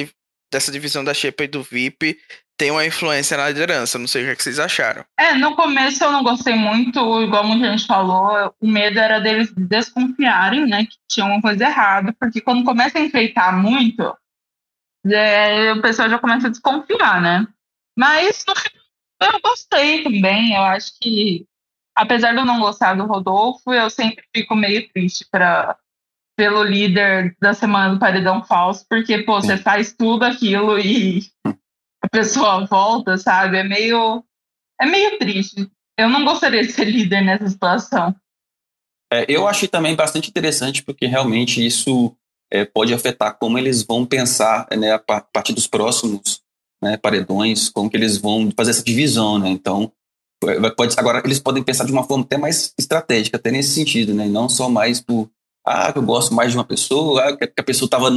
dessa 0.52 0.72
divisão 0.72 1.04
da 1.04 1.14
Shepa 1.14 1.44
e 1.44 1.48
do 1.48 1.62
VIP 1.62 2.18
tem 2.60 2.70
uma 2.70 2.84
influência 2.84 3.38
na 3.38 3.48
liderança. 3.48 3.98
Não 3.98 4.06
sei 4.06 4.20
o 4.20 4.26
que, 4.26 4.32
é 4.32 4.36
que 4.36 4.42
vocês 4.42 4.58
acharam. 4.58 5.02
É, 5.18 5.32
no 5.32 5.56
começo 5.56 6.04
eu 6.04 6.12
não 6.12 6.22
gostei 6.22 6.54
muito, 6.54 7.22
igual 7.22 7.42
muita 7.42 7.70
gente 7.70 7.86
falou, 7.86 8.54
o 8.60 8.68
medo 8.68 8.98
era 8.98 9.18
deles 9.18 9.50
desconfiarem, 9.56 10.66
né, 10.66 10.84
que 10.84 10.98
tinha 11.08 11.24
uma 11.24 11.40
coisa 11.40 11.64
errada, 11.64 12.14
porque 12.20 12.42
quando 12.42 12.62
começa 12.62 12.98
a 12.98 13.00
enfeitar 13.00 13.56
muito, 13.56 14.14
é, 15.06 15.72
o 15.72 15.80
pessoal 15.80 16.10
já 16.10 16.18
começa 16.18 16.48
a 16.48 16.50
desconfiar, 16.50 17.22
né? 17.22 17.46
Mas 17.98 18.44
no 18.46 18.54
final 18.54 19.32
eu 19.32 19.40
gostei 19.40 20.02
também, 20.02 20.54
eu 20.54 20.62
acho 20.62 20.92
que, 21.00 21.46
apesar 21.96 22.32
de 22.32 22.40
eu 22.40 22.44
não 22.44 22.60
gostar 22.60 22.92
do 22.92 23.06
Rodolfo, 23.06 23.72
eu 23.72 23.88
sempre 23.88 24.22
fico 24.36 24.54
meio 24.54 24.86
triste 24.92 25.26
para 25.30 25.78
pelo 26.36 26.62
líder 26.62 27.36
da 27.38 27.52
semana 27.52 27.94
do 27.94 28.00
Paredão 28.00 28.42
Falso, 28.42 28.86
porque, 28.88 29.18
pô, 29.22 29.40
você 29.40 29.58
faz 29.58 29.92
tudo 29.92 30.24
aquilo 30.24 30.78
e 30.78 31.22
a 32.02 32.08
pessoa 32.08 32.66
volta, 32.66 33.16
sabe? 33.16 33.58
É 33.58 33.64
meio, 33.64 34.24
é 34.80 34.86
meio 34.86 35.18
triste. 35.18 35.70
Eu 35.98 36.08
não 36.08 36.24
gostaria 36.24 36.62
de 36.62 36.72
ser 36.72 36.84
líder 36.84 37.22
nessa 37.22 37.48
situação. 37.48 38.14
É, 39.12 39.26
eu 39.28 39.46
achei 39.46 39.68
também 39.68 39.94
bastante 39.94 40.30
interessante, 40.30 40.82
porque 40.82 41.06
realmente 41.06 41.64
isso 41.64 42.16
é, 42.50 42.64
pode 42.64 42.94
afetar 42.94 43.36
como 43.38 43.58
eles 43.58 43.82
vão 43.82 44.06
pensar 44.06 44.66
né, 44.76 44.92
a 44.92 44.98
partir 44.98 45.52
dos 45.52 45.66
próximos 45.66 46.42
né, 46.82 46.96
paredões, 46.96 47.68
como 47.68 47.90
que 47.90 47.96
eles 47.96 48.16
vão 48.16 48.50
fazer 48.56 48.70
essa 48.70 48.84
divisão. 48.84 49.38
Né? 49.38 49.50
Então, 49.50 49.92
Pode, 50.74 50.98
agora 50.98 51.20
eles 51.22 51.38
podem 51.38 51.62
pensar 51.62 51.84
de 51.84 51.92
uma 51.92 52.02
forma 52.04 52.24
até 52.24 52.38
mais 52.38 52.72
estratégica, 52.78 53.36
até 53.36 53.50
nesse 53.50 53.74
sentido, 53.74 54.14
né? 54.14 54.26
Não 54.26 54.48
só 54.48 54.70
mais 54.70 54.98
por 54.98 55.30
ah, 55.66 55.92
eu 55.94 56.02
gosto 56.02 56.32
mais 56.32 56.50
de 56.50 56.56
uma 56.56 56.64
pessoa, 56.64 57.22
ah, 57.22 57.36
que 57.36 57.60
a 57.60 57.62
pessoa 57.62 57.86
estava 57.86 58.10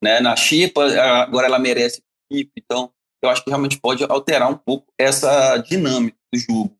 né, 0.00 0.20
na 0.20 0.36
chipa, 0.36 0.84
agora 1.22 1.48
ela 1.48 1.58
merece. 1.58 2.00
Então, 2.56 2.92
eu 3.24 3.30
acho 3.30 3.42
que 3.42 3.50
realmente 3.50 3.78
pode 3.78 4.04
alterar 4.04 4.50
um 4.50 4.56
pouco 4.56 4.86
essa 4.98 5.56
dinâmica 5.58 6.16
do 6.32 6.38
jogo. 6.38 6.76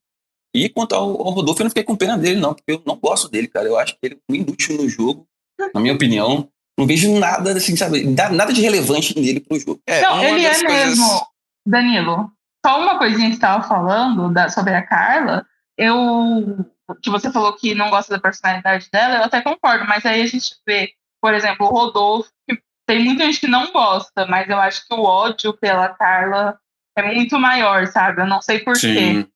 E 0.54 0.68
quanto 0.68 0.94
ao, 0.94 1.10
ao 1.10 1.30
Rodolfo, 1.30 1.60
eu 1.60 1.64
não 1.64 1.70
fiquei 1.70 1.82
com 1.82 1.96
pena 1.96 2.16
dele, 2.16 2.40
não, 2.40 2.54
porque 2.54 2.72
eu 2.72 2.82
não 2.86 2.96
gosto 2.96 3.28
dele, 3.28 3.48
cara. 3.48 3.66
Eu 3.66 3.78
acho 3.78 3.94
que 3.94 3.98
ele 4.02 4.14
é 4.14 4.32
um 4.32 4.34
inútil 4.36 4.76
no 4.76 4.88
jogo, 4.88 5.26
na 5.74 5.80
minha 5.80 5.94
opinião. 5.94 6.48
Não 6.78 6.86
vejo 6.86 7.18
nada, 7.18 7.52
assim, 7.52 7.76
sabe, 7.76 8.04
nada 8.04 8.52
de 8.52 8.60
relevante 8.60 9.18
nele 9.18 9.40
pro 9.40 9.58
jogo. 9.58 9.80
É, 9.86 10.02
não, 10.02 10.22
ele 10.22 10.44
é 10.44 10.54
coisas... 10.54 10.98
mesmo, 10.98 11.26
Danilo. 11.66 12.30
Só 12.64 12.80
uma 12.80 12.98
coisinha 12.98 13.26
que 13.26 13.34
você 13.34 13.38
estava 13.38 13.66
falando 13.66 14.32
da, 14.32 14.48
sobre 14.48 14.74
a 14.74 14.82
Carla, 14.82 15.46
eu 15.76 16.64
que 17.00 17.10
você 17.10 17.32
falou 17.32 17.54
que 17.56 17.74
não 17.74 17.90
gosta 17.90 18.14
da 18.14 18.20
personalidade 18.20 18.88
dela, 18.92 19.16
eu 19.16 19.24
até 19.24 19.40
concordo, 19.40 19.86
mas 19.86 20.04
aí 20.04 20.22
a 20.22 20.26
gente 20.26 20.54
vê, 20.66 20.90
por 21.20 21.32
exemplo, 21.32 21.66
o 21.66 21.70
Rodolfo, 21.70 22.30
que 22.48 22.60
tem 22.86 23.04
muita 23.04 23.24
gente 23.24 23.40
que 23.40 23.46
não 23.46 23.72
gosta, 23.72 24.26
mas 24.26 24.48
eu 24.48 24.58
acho 24.58 24.86
que 24.86 24.94
o 24.94 25.02
ódio 25.02 25.52
pela 25.54 25.88
Carla 25.88 26.58
é 26.96 27.14
muito 27.14 27.38
maior, 27.38 27.86
sabe? 27.86 28.22
Eu 28.22 28.26
não 28.26 28.40
sei 28.40 28.60
porquê 28.60 29.26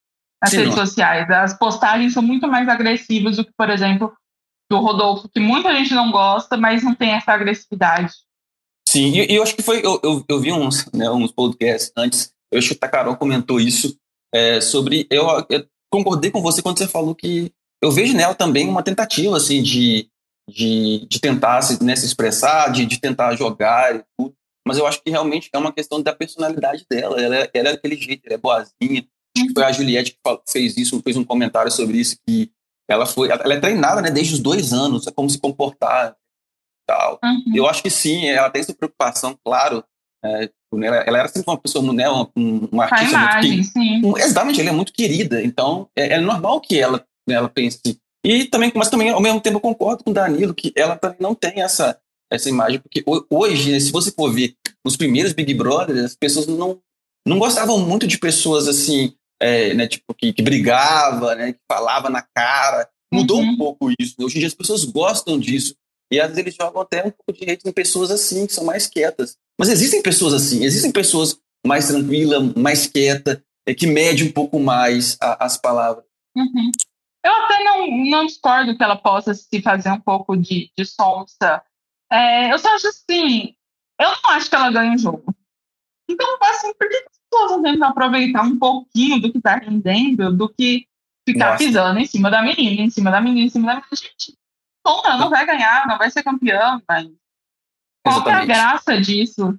nas 0.40 0.50
Sim, 0.50 0.56
redes 0.58 0.76
não. 0.76 0.86
sociais. 0.86 1.30
As 1.30 1.58
postagens 1.58 2.12
são 2.12 2.22
muito 2.22 2.46
mais 2.46 2.68
agressivas 2.68 3.36
do 3.36 3.44
que, 3.44 3.52
por 3.56 3.68
exemplo, 3.70 4.12
do 4.70 4.78
Rodolfo, 4.78 5.28
que 5.28 5.40
muita 5.40 5.74
gente 5.74 5.94
não 5.94 6.10
gosta, 6.10 6.56
mas 6.56 6.82
não 6.82 6.94
tem 6.94 7.10
essa 7.10 7.32
agressividade. 7.32 8.12
Sim, 8.88 9.12
e 9.12 9.34
eu 9.34 9.42
acho 9.42 9.56
que 9.56 9.62
foi. 9.62 9.84
Eu, 9.84 10.00
eu, 10.02 10.24
eu 10.28 10.40
vi 10.40 10.52
uns, 10.52 10.90
né, 10.92 11.10
uns 11.10 11.32
podcasts 11.32 11.92
antes, 11.96 12.32
eu 12.50 12.58
acho 12.58 12.74
que 12.74 12.84
a 12.84 12.88
Carol 12.88 13.16
comentou 13.16 13.60
isso, 13.60 13.96
é, 14.32 14.60
sobre. 14.60 15.06
Eu, 15.10 15.26
eu 15.50 15.66
concordei 15.90 16.30
com 16.30 16.40
você 16.40 16.62
quando 16.62 16.78
você 16.78 16.88
falou 16.88 17.14
que 17.14 17.52
eu 17.82 17.90
vejo 17.90 18.16
nela 18.16 18.34
também 18.34 18.68
uma 18.68 18.82
tentativa 18.82 19.36
assim 19.36 19.62
de, 19.62 20.08
de, 20.48 21.06
de 21.08 21.20
tentar 21.20 21.60
se, 21.62 21.82
né, 21.84 21.94
se 21.94 22.06
expressar, 22.06 22.72
de, 22.72 22.86
de 22.86 22.98
tentar 22.98 23.36
jogar 23.36 23.94
e 23.94 24.04
tudo. 24.16 24.34
Mas 24.66 24.78
eu 24.78 24.86
acho 24.86 25.02
que 25.02 25.10
realmente 25.10 25.48
é 25.52 25.58
uma 25.58 25.72
questão 25.72 26.02
da 26.02 26.14
personalidade 26.14 26.84
dela. 26.90 27.20
Ela, 27.20 27.36
é, 27.36 27.50
ela 27.54 27.68
é 27.70 27.72
daquele 27.72 27.96
jeito, 27.96 28.22
ela 28.26 28.34
é 28.34 28.38
boazinha. 28.38 29.06
Acho 29.36 29.46
que 29.46 29.52
foi 29.54 29.62
a 29.64 29.72
Juliette 29.72 30.12
que 30.12 30.18
fez 30.50 30.76
isso, 30.76 31.00
fez 31.02 31.16
um 31.16 31.24
comentário 31.24 31.70
sobre 31.70 31.98
isso, 31.98 32.16
que 32.26 32.50
ela 32.88 33.06
foi. 33.06 33.30
Ela 33.30 33.54
é 33.54 33.60
treinada 33.60 34.02
né, 34.02 34.10
desde 34.10 34.34
os 34.34 34.40
dois 34.40 34.72
anos, 34.72 35.06
é 35.06 35.10
como 35.10 35.30
se 35.30 35.38
comportar 35.38 36.16
tal. 36.86 37.18
Uhum. 37.22 37.52
Eu 37.54 37.68
acho 37.68 37.82
que 37.82 37.90
sim, 37.90 38.26
ela 38.28 38.50
tem 38.50 38.60
essa 38.60 38.74
preocupação, 38.74 39.38
claro, 39.44 39.84
é, 40.24 40.50
ela, 40.72 40.96
ela, 40.96 41.18
era 41.18 41.28
sempre 41.28 41.50
uma 41.50 41.58
pessoa, 41.58 41.92
né, 41.92 42.08
uma, 42.08 42.30
uma 42.34 42.84
artista 42.84 43.10
imagem, 43.10 43.56
muito 43.56 43.72
sim. 43.72 44.02
exatamente, 44.16 44.60
ela 44.60 44.70
é 44.70 44.72
muito 44.72 44.92
querida, 44.92 45.42
então 45.42 45.88
é, 45.94 46.14
é 46.14 46.20
normal 46.20 46.60
que 46.60 46.78
ela, 46.78 47.04
né, 47.28 47.34
ela 47.34 47.48
pense. 47.48 47.80
E 48.24 48.44
também, 48.46 48.72
mas 48.74 48.90
também 48.90 49.10
ao 49.10 49.20
mesmo 49.20 49.40
tempo 49.40 49.56
eu 49.56 49.60
concordo 49.60 50.04
com 50.04 50.10
o 50.10 50.14
Danilo 50.14 50.54
que 50.54 50.72
ela 50.76 50.96
também 50.96 51.18
não 51.20 51.34
tem 51.34 51.62
essa 51.62 51.98
essa 52.30 52.50
imagem, 52.50 52.78
porque 52.78 53.02
hoje, 53.30 53.72
né, 53.72 53.80
se 53.80 53.90
você 53.90 54.12
for 54.12 54.30
ver 54.30 54.54
os 54.84 54.98
primeiros 54.98 55.32
Big 55.32 55.54
Brothers, 55.54 56.04
as 56.04 56.14
pessoas 56.14 56.46
não 56.46 56.78
não 57.26 57.38
gostavam 57.38 57.78
muito 57.78 58.06
de 58.06 58.18
pessoas 58.18 58.68
assim, 58.68 59.14
é, 59.40 59.74
né, 59.74 59.86
tipo 59.86 60.14
que, 60.14 60.32
que 60.32 60.42
brigava, 60.42 61.34
né, 61.34 61.52
que 61.52 61.60
falava 61.70 62.10
na 62.10 62.22
cara. 62.34 62.88
Mudou 63.12 63.38
uhum. 63.38 63.50
um 63.50 63.56
pouco 63.56 63.90
isso. 63.98 64.14
Né? 64.18 64.24
Hoje 64.24 64.36
em 64.36 64.38
dia 64.40 64.48
as 64.48 64.54
pessoas 64.54 64.84
gostam 64.84 65.38
disso. 65.38 65.74
E 66.10 66.20
às 66.20 66.28
vezes 66.28 66.38
eles 66.38 66.54
jogam 66.54 66.82
até 66.82 67.00
um 67.00 67.10
pouco 67.10 67.32
de 67.32 67.50
hate 67.50 67.68
em 67.68 67.72
pessoas 67.72 68.10
assim, 68.10 68.46
que 68.46 68.52
são 68.52 68.64
mais 68.64 68.86
quietas. 68.86 69.36
Mas 69.58 69.68
existem 69.68 70.02
pessoas 70.02 70.32
assim, 70.32 70.64
existem 70.64 70.90
pessoas 70.90 71.38
mais 71.66 71.88
tranquilas, 71.88 72.52
mais 72.54 72.86
quietas, 72.86 73.38
é, 73.66 73.74
que 73.74 73.86
mede 73.86 74.24
um 74.24 74.32
pouco 74.32 74.58
mais 74.58 75.16
a, 75.20 75.44
as 75.44 75.56
palavras. 75.56 76.04
Uhum. 76.36 76.70
Não, 78.08 78.26
discordo 78.26 78.76
que 78.76 78.82
ela 78.82 78.96
possa 78.96 79.34
se 79.34 79.60
fazer 79.60 79.90
um 79.90 80.00
pouco 80.00 80.36
de, 80.36 80.70
de 80.76 80.84
sonsa. 80.84 81.62
É, 82.10 82.52
eu 82.52 82.58
só 82.58 82.74
acho 82.74 82.88
assim, 82.88 83.54
eu 84.00 84.08
não 84.08 84.30
acho 84.30 84.48
que 84.48 84.56
ela 84.56 84.70
ganha 84.70 84.94
o 84.94 84.98
jogo. 84.98 85.34
Então, 86.10 86.26
assim, 86.42 86.72
por 86.72 86.88
que 86.88 86.96
as 86.96 87.18
pessoas 87.30 87.50
não 87.52 87.62
tentam 87.62 87.88
aproveitar 87.88 88.42
um 88.42 88.58
pouquinho 88.58 89.20
do 89.20 89.30
que 89.30 89.38
está 89.38 89.56
rendendo 89.56 90.32
do 90.32 90.48
que 90.48 90.86
ficar 91.28 91.52
Nossa. 91.52 91.64
pisando 91.64 91.98
em 91.98 92.06
cima 92.06 92.30
da 92.30 92.40
menina, 92.40 92.82
em 92.82 92.90
cima 92.90 93.10
da 93.10 93.20
menina, 93.20 93.46
em 93.46 93.50
cima 93.50 93.66
da 93.66 93.74
menina? 93.74 93.88
Gente, 93.92 94.38
bom, 94.82 95.02
ela 95.04 95.18
não 95.18 95.28
vai 95.28 95.44
ganhar, 95.44 95.86
não 95.86 95.98
vai 95.98 96.10
ser 96.10 96.22
campeã, 96.22 96.80
mas 96.88 97.08
qual 98.06 98.26
é 98.26 98.32
a 98.32 98.44
graça 98.46 98.98
disso? 99.00 99.58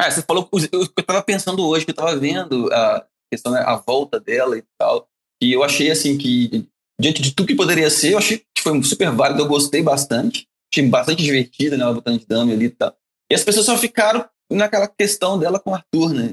Ah, 0.00 0.10
você 0.10 0.22
falou, 0.22 0.48
eu 0.70 0.82
estava 0.82 1.22
pensando 1.22 1.66
hoje, 1.66 1.84
que 1.84 1.90
eu 1.90 1.94
estava 1.94 2.14
vendo 2.16 2.72
a 2.72 3.04
questão, 3.32 3.50
né, 3.50 3.60
a 3.66 3.76
volta 3.76 4.20
dela 4.20 4.56
e 4.56 4.64
tal, 4.78 5.08
e 5.42 5.52
eu 5.52 5.64
achei 5.64 5.90
assim 5.90 6.16
que, 6.16 6.68
diante 7.00 7.22
de 7.22 7.34
tudo 7.34 7.46
que 7.46 7.54
poderia 7.54 7.90
ser, 7.90 8.12
eu 8.12 8.18
achei 8.18 8.38
que 8.38 8.62
foi 8.62 8.82
super 8.82 9.10
válido, 9.10 9.42
eu 9.42 9.48
gostei 9.48 9.82
bastante, 9.82 10.46
achei 10.72 10.88
bastante 10.88 11.22
divertida, 11.22 11.76
né, 11.76 11.82
ela 11.82 11.92
voltando 11.92 12.18
de 12.18 12.26
dama 12.26 12.52
ali 12.52 12.66
e 12.66 12.70
tal. 12.70 12.96
E 13.30 13.34
as 13.34 13.44
pessoas 13.44 13.66
só 13.66 13.76
ficaram 13.76 14.28
naquela 14.50 14.88
questão 14.88 15.38
dela 15.38 15.58
com 15.58 15.70
o 15.70 15.74
Arthur, 15.74 16.12
né? 16.12 16.32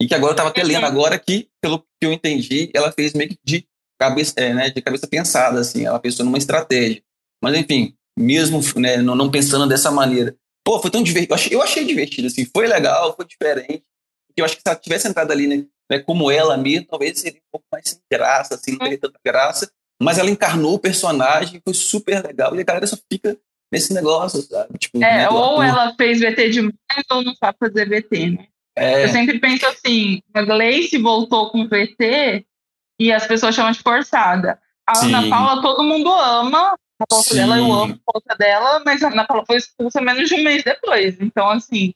E 0.00 0.06
que 0.06 0.14
agora 0.14 0.30
eu 0.30 0.34
estava 0.34 0.48
até 0.48 0.62
lendo 0.62 0.84
agora 0.84 1.18
que, 1.18 1.48
pelo 1.60 1.78
que 1.78 2.06
eu 2.06 2.12
entendi, 2.12 2.70
ela 2.74 2.90
fez 2.90 3.12
meio 3.12 3.30
que 3.30 3.38
de 3.44 3.66
cabeça, 4.00 4.34
é, 4.36 4.52
né, 4.52 4.70
de 4.70 4.82
cabeça 4.82 5.06
pensada, 5.06 5.60
assim, 5.60 5.84
ela 5.84 6.00
pensou 6.00 6.24
numa 6.24 6.38
estratégia. 6.38 7.02
Mas 7.42 7.56
enfim, 7.56 7.94
mesmo 8.18 8.60
né, 8.76 8.96
não 8.98 9.30
pensando 9.30 9.66
dessa 9.68 9.90
maneira, 9.90 10.36
Pô, 10.64 10.80
foi 10.80 10.90
tão 10.90 11.02
divertido. 11.02 11.32
Eu 11.32 11.34
achei, 11.34 11.56
eu 11.56 11.62
achei 11.62 11.84
divertido, 11.84 12.28
assim. 12.28 12.44
Foi 12.44 12.66
legal, 12.66 13.14
foi 13.16 13.26
diferente. 13.26 13.84
Eu 14.36 14.44
acho 14.44 14.56
que 14.56 14.62
se 14.62 14.68
ela 14.68 14.78
tivesse 14.78 15.08
entrado 15.08 15.30
ali, 15.30 15.46
né, 15.46 15.66
né, 15.90 15.98
como 15.98 16.30
ela 16.30 16.56
mesmo, 16.56 16.86
talvez 16.86 17.18
seria 17.18 17.40
um 17.40 17.50
pouco 17.50 17.66
mais 17.70 17.88
sem 17.88 17.98
graça, 18.10 18.54
assim, 18.54 18.72
não 18.72 18.78
teria 18.78 18.98
tanta 18.98 19.18
graça. 19.24 19.70
Mas 20.02 20.18
ela 20.18 20.30
encarnou 20.30 20.74
o 20.74 20.78
personagem, 20.78 21.60
foi 21.64 21.74
super 21.74 22.22
legal. 22.24 22.54
E 22.54 22.60
a 22.60 22.64
galera 22.64 22.86
só 22.86 22.96
fica 23.10 23.36
nesse 23.72 23.94
negócio, 23.94 24.42
sabe? 24.42 24.78
Tipo, 24.78 24.98
é, 24.98 25.00
né, 25.00 25.28
ou 25.30 25.60
ator. 25.60 25.64
ela 25.64 25.94
fez 25.96 26.20
VT 26.20 26.50
demais 26.50 26.74
ou 27.10 27.22
não 27.22 27.34
sabe 27.34 27.56
fazer 27.58 27.88
VT, 27.88 28.30
né? 28.30 28.46
É. 28.76 29.04
Eu 29.04 29.08
sempre 29.08 29.38
penso 29.38 29.66
assim, 29.66 30.22
a 30.32 30.42
Gleice 30.42 30.98
voltou 30.98 31.50
com 31.50 31.68
VT 31.68 32.44
e 32.98 33.12
as 33.12 33.26
pessoas 33.26 33.54
chamam 33.54 33.72
de 33.72 33.80
forçada. 33.80 34.58
A 34.86 34.94
Sim. 34.94 35.14
Ana 35.14 35.28
Paula 35.28 35.62
todo 35.62 35.82
mundo 35.82 36.10
ama, 36.10 36.74
a 37.00 37.04
volta 37.10 37.34
dela, 37.34 37.58
eu 37.58 37.72
amo 37.72 37.94
a 37.94 38.12
volta 38.12 38.36
dela, 38.36 38.82
mas 38.84 39.02
a 39.02 39.08
Ana 39.08 39.26
Paula 39.26 39.44
foi 39.46 39.56
expulsa 39.56 40.00
menos 40.00 40.28
de 40.28 40.34
um 40.34 40.42
mês 40.42 40.62
depois. 40.64 41.20
Então, 41.20 41.48
assim, 41.48 41.92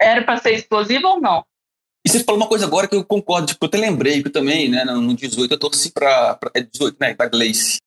era 0.00 0.22
para 0.22 0.38
ser 0.38 0.52
explosiva 0.52 1.08
ou 1.08 1.20
não? 1.20 1.44
E 2.04 2.10
você 2.10 2.24
falou 2.24 2.40
uma 2.40 2.48
coisa 2.48 2.66
agora 2.66 2.88
que 2.88 2.96
eu 2.96 3.04
concordo, 3.04 3.46
tipo, 3.46 3.64
eu 3.64 3.68
até 3.68 3.78
lembrei 3.78 4.22
que 4.22 4.28
eu 4.28 4.32
também, 4.32 4.68
né, 4.68 4.84
no 4.84 5.14
18 5.14 5.52
eu 5.52 5.58
torci 5.58 5.92
pra 5.92 6.38
é 6.54 6.62
18, 6.62 6.96
né, 7.00 7.14
pra 7.14 7.28
Gleice. 7.28 7.78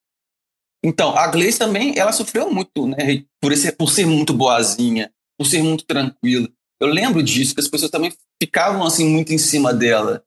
Então, 0.83 1.17
a 1.17 1.27
Gleice 1.27 1.59
também, 1.59 1.97
ela 1.97 2.11
sofreu 2.11 2.49
muito, 2.51 2.87
né, 2.87 3.23
por, 3.41 3.51
esse, 3.51 3.71
por 3.73 3.89
ser 3.89 4.05
muito 4.05 4.33
boazinha, 4.33 5.11
por 5.37 5.45
ser 5.45 5.61
muito 5.61 5.85
tranquila. 5.85 6.47
Eu 6.79 6.87
lembro 6.87 7.21
disso, 7.21 7.53
que 7.53 7.61
as 7.61 7.67
pessoas 7.67 7.91
também 7.91 8.13
ficavam, 8.41 8.85
assim, 8.85 9.05
muito 9.05 9.33
em 9.33 9.37
cima 9.37 9.73
dela. 9.73 10.23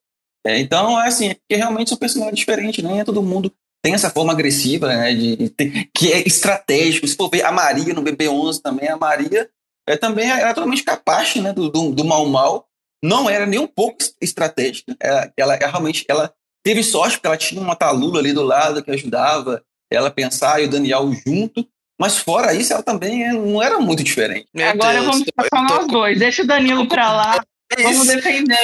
É, 0.47 0.59
então, 0.59 1.00
é 1.00 1.09
assim, 1.09 1.28
é 1.28 1.35
porque 1.35 1.57
realmente 1.57 1.88
são 1.88 1.99
personagens 1.99 2.38
diferentes, 2.38 2.85
né, 2.85 2.99
é 2.99 3.04
todo 3.04 3.23
mundo 3.23 3.52
tem 3.83 3.95
essa 3.95 4.11
forma 4.11 4.33
agressiva, 4.33 4.88
né, 4.88 5.14
de, 5.14 5.37
de, 5.37 5.50
que 5.95 6.12
é 6.12 6.26
estratégico. 6.26 7.07
Se 7.07 7.16
for 7.16 7.30
ver 7.30 7.45
a 7.45 7.52
Maria 7.52 7.95
no 7.95 8.02
BB11 8.02 8.61
também, 8.61 8.88
a 8.88 8.97
Maria 8.97 9.49
é 9.88 9.97
também 9.97 10.28
era 10.30 10.52
totalmente 10.52 10.83
capaz 10.83 11.35
né, 11.37 11.52
do, 11.52 11.71
do, 11.71 11.92
do 11.92 12.04
mal 12.04 12.26
mal. 12.26 12.67
Não 13.02 13.28
era 13.28 13.46
nem 13.46 13.58
um 13.58 13.66
pouco 13.66 13.98
estratégica. 14.20 14.96
Ela, 15.00 15.32
ela, 15.36 15.54
ela, 15.54 15.70
realmente 15.70 16.04
ela 16.08 16.32
teve 16.64 16.82
sorte 16.82 17.16
porque 17.16 17.26
ela 17.26 17.36
tinha 17.36 17.60
uma 17.60 17.76
Talula 17.76 18.18
ali 18.18 18.32
do 18.32 18.42
lado 18.42 18.82
que 18.82 18.90
ajudava 18.90 19.62
ela 19.90 20.08
a 20.08 20.12
pensar 20.12 20.60
e 20.60 20.66
o 20.66 20.70
Daniel 20.70 21.10
junto. 21.26 21.66
Mas 22.00 22.18
fora 22.18 22.54
isso, 22.54 22.72
ela 22.72 22.82
também 22.82 23.24
é, 23.24 23.32
não 23.32 23.60
era 23.60 23.78
muito 23.80 24.04
diferente. 24.04 24.46
Agora 24.56 25.00
Deus, 25.00 25.06
vamos 25.06 25.28
passar 25.34 25.62
nós 25.64 25.86
dois. 25.88 26.18
Deixa 26.18 26.42
o 26.42 26.46
Danilo 26.46 26.86
para 26.86 27.12
lá. 27.12 27.40
Vamos 27.76 28.06
defender. 28.06 28.56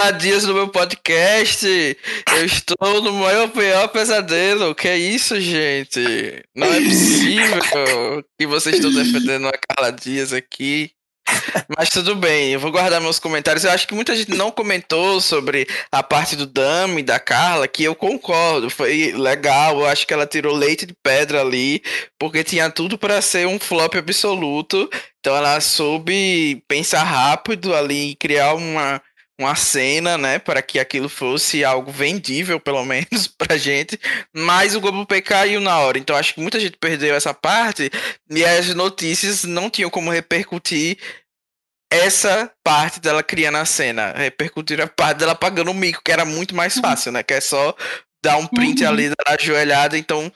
Há 0.00 0.10
dias 0.12 0.44
no 0.44 0.54
meu 0.54 0.68
podcast, 0.68 1.66
eu 1.66 2.44
estou 2.44 3.02
no 3.02 3.12
maior 3.12 3.48
pior 3.50 3.88
pesadelo. 3.88 4.74
Que 4.74 4.88
é 4.88 4.96
isso, 4.96 5.38
gente? 5.40 6.00
Não 6.54 6.66
é 6.66 6.80
possível 6.80 8.24
que 8.38 8.46
vocês 8.46 8.76
estão 8.76 8.92
defendendo 8.92 9.48
a 9.48 9.52
Carla 9.52 9.92
Dias 9.92 10.32
aqui. 10.32 10.92
Mas 11.76 11.88
tudo 11.88 12.14
bem, 12.14 12.52
eu 12.52 12.60
vou 12.60 12.70
guardar 12.70 13.00
meus 13.00 13.18
comentários. 13.18 13.64
Eu 13.64 13.70
acho 13.70 13.86
que 13.86 13.94
muita 13.94 14.14
gente 14.14 14.30
não 14.34 14.50
comentou 14.50 15.20
sobre 15.20 15.66
a 15.90 16.02
parte 16.02 16.36
do 16.36 16.46
Dami, 16.46 17.02
da 17.02 17.18
Carla, 17.18 17.66
que 17.66 17.84
eu 17.84 17.94
concordo, 17.94 18.70
foi 18.70 19.12
legal. 19.12 19.80
Eu 19.80 19.86
acho 19.86 20.06
que 20.06 20.12
ela 20.12 20.26
tirou 20.26 20.54
leite 20.54 20.86
de 20.86 20.94
pedra 21.02 21.40
ali, 21.40 21.82
porque 22.18 22.44
tinha 22.44 22.70
tudo 22.70 22.98
para 22.98 23.20
ser 23.22 23.46
um 23.46 23.58
flop 23.58 23.94
absoluto. 23.96 24.88
Então 25.20 25.34
ela 25.34 25.60
soube 25.60 26.62
pensar 26.68 27.02
rápido 27.02 27.74
ali 27.74 28.10
e 28.10 28.16
criar 28.16 28.54
uma, 28.54 29.00
uma 29.38 29.54
cena, 29.56 30.16
né, 30.16 30.38
para 30.38 30.62
que 30.62 30.78
aquilo 30.78 31.08
fosse 31.08 31.64
algo 31.64 31.90
vendível, 31.90 32.60
pelo 32.60 32.84
menos, 32.86 33.26
pra 33.26 33.56
gente. 33.56 33.98
Mas 34.32 34.74
o 34.74 34.80
Globo 34.80 35.06
P 35.06 35.20
caiu 35.20 35.60
na 35.60 35.78
hora. 35.78 35.98
Então 35.98 36.16
acho 36.16 36.34
que 36.34 36.40
muita 36.40 36.60
gente 36.60 36.76
perdeu 36.76 37.14
essa 37.14 37.34
parte 37.34 37.90
e 38.30 38.44
as 38.44 38.74
notícias 38.74 39.44
não 39.44 39.68
tinham 39.68 39.90
como 39.90 40.10
repercutir 40.10 40.98
essa 41.90 42.50
parte 42.64 42.98
dela 42.98 43.22
criando 43.22 43.58
a 43.58 43.64
cena, 43.64 44.12
repercutir 44.16 44.80
a 44.80 44.86
parte 44.86 45.18
dela 45.18 45.34
pagando 45.34 45.70
o 45.70 45.74
mico, 45.74 46.02
que 46.04 46.10
era 46.10 46.24
muito 46.24 46.54
mais 46.54 46.76
fácil, 46.76 47.12
né? 47.12 47.22
Que 47.22 47.34
é 47.34 47.40
só 47.40 47.74
dar 48.24 48.36
um 48.36 48.46
print 48.46 48.82
uhum. 48.82 48.88
ali 48.88 49.08
da 49.10 49.34
ajoelhada, 49.34 49.96
então 49.96 50.32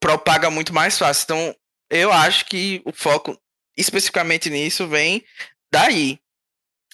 propaga 0.00 0.50
muito 0.50 0.72
mais 0.72 0.98
fácil. 0.98 1.24
Então, 1.24 1.56
eu 1.90 2.12
acho 2.12 2.46
que 2.46 2.80
o 2.84 2.92
foco 2.92 3.36
especificamente 3.76 4.50
nisso 4.50 4.86
vem 4.86 5.24
daí. 5.72 6.20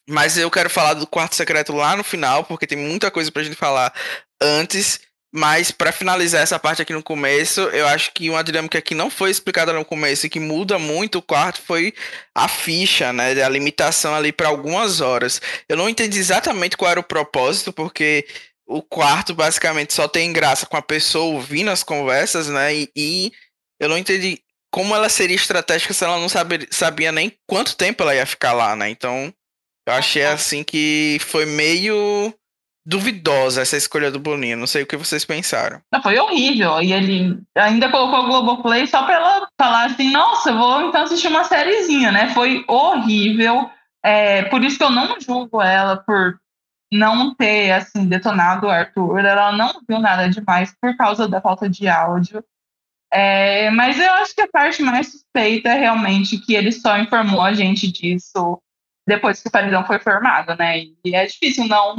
Mas 0.09 0.39
eu 0.39 0.51
quero 0.51 0.71
falar 0.71 0.95
do 0.95 1.07
quarto 1.07 1.35
secreto 1.35 1.73
lá 1.73 1.97
no 1.97 2.05
final, 2.05 2.45
porque 2.45 2.67
tem 2.67 2.79
muita 2.79 3.11
coisa 3.11 3.31
pra 3.33 3.43
gente 3.43 3.57
falar 3.57 3.93
antes. 4.41 5.01
Mas 5.35 5.71
para 5.71 5.93
finalizar 5.93 6.41
essa 6.41 6.59
parte 6.59 6.81
aqui 6.81 6.93
no 6.93 7.03
começo, 7.03 7.61
eu 7.61 7.87
acho 7.89 8.13
que 8.15 8.31
uma 8.31 8.43
dinâmica 8.43 8.81
que 8.81 8.95
não 8.95 9.11
foi 9.11 9.31
explicada 9.31 9.73
no 9.73 9.85
começo 9.85 10.25
e 10.25 10.31
que 10.31 10.41
muda 10.41 10.79
muito 10.79 11.19
o 11.19 11.23
quarto 11.23 11.61
foi 11.61 11.93
a 12.35 12.49
ficha, 12.49 13.13
né? 13.13 13.33
A 13.43 13.49
limitação 13.49 14.15
ali 14.15 14.33
para 14.33 14.49
algumas 14.49 15.01
horas. 15.01 15.41
Eu 15.69 15.77
não 15.77 15.89
entendi 15.89 16.19
exatamente 16.19 16.77
qual 16.77 16.91
era 16.91 17.01
o 17.01 17.05
propósito, 17.05 17.73
porque 17.73 18.27
o 18.67 18.81
quarto 18.83 19.35
basicamente 19.35 19.93
só 19.93 20.09
tem 20.09 20.33
graça 20.33 20.65
com 20.65 20.77
a 20.77 20.83
pessoa 20.83 21.35
ouvindo 21.35 21.71
as 21.71 21.83
conversas, 21.83 22.49
né? 22.49 22.75
E, 22.75 22.91
e 22.97 23.33
eu 23.79 23.89
não 23.89 23.99
entendi 23.99 24.41
como 24.73 24.95
ela 24.95 25.09
seria 25.09 25.37
estratégica 25.37 25.93
se 25.93 26.05
ela 26.05 26.19
não 26.19 26.29
sabia 26.71 27.13
nem 27.13 27.33
quanto 27.47 27.77
tempo 27.77 28.03
ela 28.03 28.15
ia 28.15 28.27
ficar 28.27 28.53
lá, 28.53 28.75
né? 28.75 28.89
Então 28.89 29.35
eu 29.87 29.95
achei 29.95 30.25
assim 30.25 30.65
que 30.65 31.19
foi 31.21 31.47
meio 31.47 32.35
duvidosa 32.87 33.63
essa 33.63 33.77
escolha 33.77 34.11
do 34.11 34.21
Boninho. 34.21 34.57
Não 34.57 34.67
sei 34.67 34.85
o 34.85 34.87
que 34.87 34.97
vocês 34.97 35.25
pensaram. 35.25 35.81
Não, 35.93 36.01
foi 36.01 36.19
horrível. 36.19 36.81
E 36.81 36.93
ele 36.93 37.43
ainda 37.57 37.91
colocou 37.91 38.21
o 38.21 38.27
Globoplay 38.27 38.87
só 38.87 39.05
pra 39.05 39.17
ela 39.17 39.49
falar 39.61 39.87
assim: 39.87 40.11
nossa, 40.11 40.53
vou 40.53 40.89
então 40.89 41.03
assistir 41.03 41.29
uma 41.29 41.45
sériezinha, 41.45 42.13
né? 42.13 42.33
Foi 42.33 42.65
horrível. 42.69 43.69
É, 44.05 44.45
por 44.45 44.63
isso 44.63 44.79
que 44.79 44.85
eu 44.85 44.91
não 44.91 45.21
julgo 45.21 45.61
ela 45.61 45.97
por 45.97 46.39
não 46.93 47.35
ter 47.35 47.73
assim 47.73 48.07
detonado 48.07 48.67
o 48.67 48.71
Arthur. 48.71 49.19
Ela 49.19 49.51
não 49.51 49.81
viu 49.89 49.99
nada 49.99 50.29
demais 50.29 50.73
por 50.81 50.97
causa 50.97 51.27
da 51.29 51.41
falta 51.41 51.69
de 51.69 51.89
áudio. 51.89 52.45
É, 53.13 53.71
mas 53.71 53.99
eu 53.99 54.13
acho 54.15 54.35
que 54.35 54.43
a 54.43 54.49
parte 54.49 54.83
mais 54.83 55.11
suspeita 55.11 55.69
é 55.69 55.79
realmente 55.79 56.39
que 56.39 56.55
ele 56.55 56.73
só 56.73 56.99
informou 56.99 57.41
a 57.41 57.53
gente 57.53 57.91
disso 57.91 58.61
depois 59.07 59.41
que 59.41 59.49
o 59.49 59.51
paredão 59.51 59.87
foi 59.87 59.99
formado, 59.99 60.57
né? 60.57 60.81
E 61.05 61.15
é 61.15 61.25
difícil 61.27 61.67
não 61.67 61.97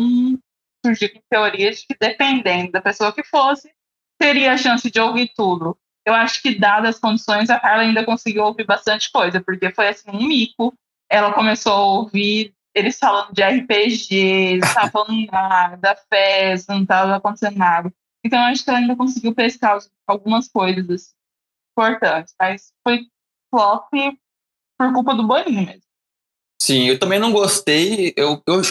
surgir 0.85 1.09
com 1.09 1.21
teorias 1.29 1.79
de 1.79 1.87
que, 1.87 1.97
dependendo 1.99 2.71
da 2.71 2.81
pessoa 2.81 3.13
que 3.13 3.23
fosse, 3.23 3.71
teria 4.19 4.53
a 4.53 4.57
chance 4.57 4.89
de 4.89 4.99
ouvir 4.99 5.31
tudo. 5.35 5.77
Eu 6.05 6.13
acho 6.13 6.41
que, 6.41 6.57
dadas 6.57 6.95
as 6.95 7.01
condições, 7.01 7.49
a 7.49 7.59
Carla 7.59 7.83
ainda 7.83 8.05
conseguiu 8.05 8.43
ouvir 8.43 8.65
bastante 8.65 9.11
coisa, 9.11 9.41
porque 9.41 9.71
foi 9.71 9.89
assim 9.89 10.09
um 10.09 10.27
mico. 10.27 10.73
Ela 11.09 11.33
começou 11.33 11.73
a 11.73 11.81
ouvir 11.99 12.53
eles 12.73 12.99
falando 12.99 13.33
de 13.33 13.41
RPG, 13.41 14.59
estavam 14.63 14.91
falando 14.91 15.25
nada, 15.31 15.95
festa, 16.09 16.73
não 16.73 16.83
estava 16.83 17.15
acontecendo 17.15 17.57
nada. 17.57 17.91
Então, 18.23 18.39
acho 18.45 18.63
que 18.63 18.69
ela 18.69 18.79
ainda 18.79 18.95
conseguiu 18.95 19.33
pescar 19.33 19.79
algumas 20.05 20.47
coisas 20.47 21.15
importantes, 21.71 22.35
mas 22.39 22.71
foi 22.83 23.07
flop 23.49 23.89
por 24.77 24.93
culpa 24.93 25.15
do 25.15 25.25
Boninho 25.25 25.65
mesmo. 25.65 25.86
Sim, 26.61 26.87
eu 26.87 26.99
também 26.99 27.19
não 27.19 27.31
gostei. 27.31 28.13
Eu, 28.17 28.41
eu 28.47 28.61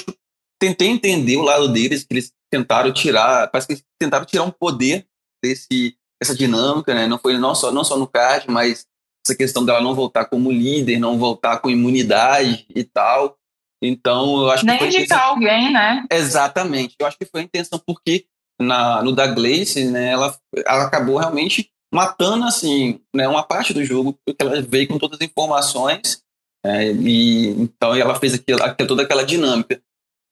tentei 0.61 0.89
entender 0.89 1.37
o 1.37 1.43
lado 1.43 1.69
deles, 1.69 2.05
que 2.05 2.13
eles 2.13 2.33
tentaram 2.51 2.93
tirar, 2.93 3.49
parece 3.51 3.67
que 3.67 3.73
eles 3.75 3.85
tentaram 4.01 4.25
tirar 4.25 4.45
um 4.45 4.51
poder 4.51 5.07
desse 5.43 5.97
essa 6.21 6.35
dinâmica, 6.35 6.95
né? 6.95 7.07
Não 7.07 7.19
foi 7.19 7.37
não 7.39 7.55
só 7.55 7.71
não 7.71 7.85
só 7.85 7.99
no 7.99 8.07
card, 8.07 8.51
mas 8.51 8.87
essa 9.27 9.37
questão 9.37 9.65
dela 9.65 9.81
não 9.81 9.95
voltar 9.95 10.25
como 10.27 10.51
líder, 10.51 10.99
não 10.99 11.19
voltar 11.19 11.59
com 11.59 11.71
imunidade 11.71 12.67
e 12.75 12.85
tal. 12.85 13.37
Então, 13.83 14.43
eu 14.43 14.51
acho 14.51 14.65
Nem 14.65 14.79
que 14.79 14.85
Nem 14.85 14.95
indicar 14.95 15.19
intenção... 15.19 15.31
alguém, 15.31 15.73
né? 15.73 16.05
Exatamente. 16.11 16.97
Eu 16.99 17.07
acho 17.07 17.19
que 17.19 17.27
foi 17.27 17.41
a 17.43 17.45
intenção 17.45 17.79
porque 17.85 18.27
na 18.59 19.03
no 19.03 19.13
da 19.13 19.27
Glace, 19.27 19.85
né, 19.91 20.13
ela 20.13 20.35
ela 20.67 20.85
acabou 20.85 21.19
realmente 21.19 21.71
matando 21.93 22.45
assim, 22.45 23.01
né, 23.15 23.29
uma 23.29 23.43
parte 23.43 23.75
do 23.75 23.85
jogo, 23.85 24.19
porque 24.25 24.43
ela 24.43 24.63
veio 24.63 24.89
com 24.89 24.99
todas 24.99 25.21
as 25.21 25.27
informações 25.27 26.23
é, 26.67 26.93
e 26.93 27.49
então 27.51 27.95
ela 27.95 28.19
fez 28.19 28.35
aquilo, 28.35 28.59
toda 28.87 29.03
aquela 29.03 29.25
dinâmica. 29.25 29.81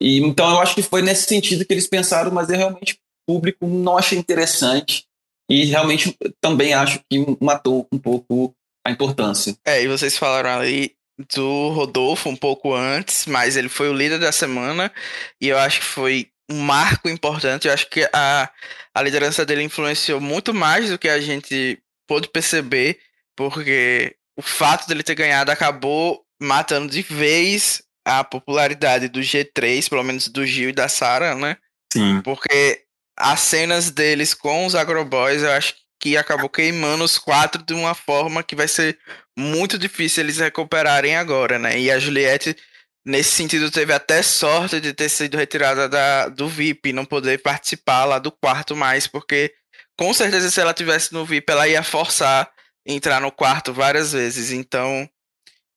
E, 0.01 0.19
então 0.19 0.49
eu 0.49 0.59
acho 0.59 0.75
que 0.75 0.81
foi 0.81 1.01
nesse 1.01 1.27
sentido 1.27 1.65
que 1.65 1.73
eles 1.73 1.87
pensaram, 1.87 2.31
mas 2.31 2.49
eu 2.49 2.57
realmente 2.57 2.99
o 3.27 3.33
público 3.33 3.65
não 3.65 3.97
achei 3.97 4.17
interessante 4.17 5.05
e 5.49 5.65
realmente 5.65 6.15
também 6.41 6.73
acho 6.73 6.99
que 7.09 7.25
matou 7.39 7.87
um 7.91 7.97
pouco 7.97 8.53
a 8.85 8.91
importância. 8.91 9.55
É, 9.65 9.81
e 9.81 9.87
vocês 9.87 10.17
falaram 10.17 10.49
ali 10.49 10.95
do 11.31 11.69
Rodolfo 11.69 12.27
um 12.27 12.35
pouco 12.35 12.73
antes, 12.73 13.25
mas 13.25 13.55
ele 13.55 13.69
foi 13.69 13.89
o 13.89 13.93
líder 13.93 14.19
da 14.19 14.31
semana 14.31 14.91
e 15.39 15.47
eu 15.47 15.57
acho 15.57 15.79
que 15.79 15.85
foi 15.85 16.29
um 16.51 16.59
marco 16.59 17.07
importante. 17.07 17.67
Eu 17.67 17.73
acho 17.73 17.89
que 17.89 18.07
a, 18.11 18.49
a 18.93 19.01
liderança 19.01 19.45
dele 19.45 19.63
influenciou 19.63 20.19
muito 20.19 20.53
mais 20.53 20.89
do 20.89 20.99
que 20.99 21.07
a 21.07 21.21
gente 21.21 21.79
pôde 22.07 22.27
perceber, 22.27 22.99
porque 23.35 24.15
o 24.37 24.41
fato 24.41 24.87
dele 24.87 25.03
ter 25.03 25.15
ganhado 25.15 25.51
acabou 25.51 26.24
matando 26.41 26.91
de 26.91 27.01
vez 27.01 27.81
a 28.05 28.23
popularidade 28.23 29.07
do 29.07 29.19
G3, 29.19 29.89
pelo 29.89 30.03
menos 30.03 30.27
do 30.27 30.45
Gil 30.45 30.69
e 30.69 30.73
da 30.73 30.87
Sarah, 30.87 31.33
né? 31.35 31.57
Sim. 31.91 32.21
Porque 32.21 32.83
as 33.17 33.39
cenas 33.39 33.89
deles 33.89 34.33
com 34.33 34.65
os 34.65 34.75
Agroboys, 34.75 35.41
eu 35.41 35.51
acho 35.51 35.73
que 35.99 36.15
acabou 36.15 36.49
queimando 36.49 37.03
os 37.03 37.17
quatro 37.17 37.63
de 37.63 37.73
uma 37.73 37.95
forma 37.95 38.43
que 38.43 38.55
vai 38.55 38.67
ser 38.67 38.99
muito 39.35 39.77
difícil 39.77 40.23
eles 40.23 40.37
recuperarem 40.37 41.15
agora, 41.15 41.57
né? 41.57 41.79
E 41.79 41.89
a 41.89 41.97
Juliette, 41.97 42.55
nesse 43.03 43.31
sentido, 43.31 43.71
teve 43.71 43.91
até 43.91 44.21
sorte 44.21 44.79
de 44.79 44.93
ter 44.93 45.09
sido 45.09 45.37
retirada 45.37 45.89
da, 45.89 46.29
do 46.29 46.47
VIP, 46.47 46.93
não 46.93 47.05
poder 47.05 47.41
participar 47.41 48.05
lá 48.05 48.19
do 48.19 48.31
quarto 48.31 48.75
mais, 48.75 49.07
porque 49.07 49.51
com 49.97 50.13
certeza 50.13 50.51
se 50.51 50.61
ela 50.61 50.73
tivesse 50.73 51.11
no 51.13 51.25
VIP, 51.25 51.51
ela 51.51 51.67
ia 51.67 51.81
forçar 51.81 52.51
entrar 52.85 53.19
no 53.19 53.31
quarto 53.31 53.73
várias 53.73 54.11
vezes. 54.11 54.51
Então, 54.51 55.09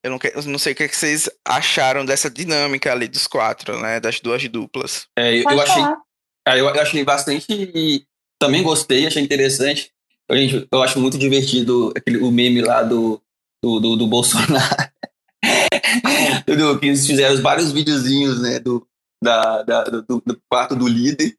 eu 0.03 0.11
não, 0.11 0.19
eu 0.35 0.43
não 0.45 0.59
sei 0.59 0.73
o 0.73 0.77
que, 0.77 0.89
vocês 0.89 1.29
acharam 1.45 2.05
dessa 2.05 2.31
dinâmica 2.31 2.93
ali 2.93 3.09
dos 3.09 3.27
quatro, 3.27 3.81
né? 3.81 3.99
Das 3.99 4.21
duas 4.21 4.47
duplas. 4.49 5.07
É, 5.19 5.39
eu, 5.39 5.43
eu 5.43 5.61
achei, 5.61 5.83
é, 6.47 6.61
eu, 6.61 6.69
achei 6.69 7.05
bastante 7.05 8.07
também 8.41 8.63
gostei, 8.63 9.07
achei 9.07 9.23
interessante. 9.23 9.91
Eu, 10.29 10.37
eu 10.71 10.83
acho 10.83 11.01
muito 11.01 11.19
divertido 11.19 11.93
aquele, 11.97 12.19
o 12.19 12.31
meme 12.31 12.61
lá 12.61 12.83
do, 12.83 13.21
do, 13.63 13.81
do, 13.81 13.97
do 13.97 14.07
Bolsonaro. 14.07 14.93
do, 16.47 16.79
que 16.79 16.87
eles 16.87 17.07
fizeram 17.07 17.41
vários 17.43 17.73
videozinhos, 17.73 18.41
né? 18.41 18.61
Do, 18.61 18.87
da, 19.23 19.63
da 19.63 19.85
do, 19.85 20.23
do, 20.25 20.41
quarto 20.49 20.77
do 20.77 20.87
líder. 20.87 21.37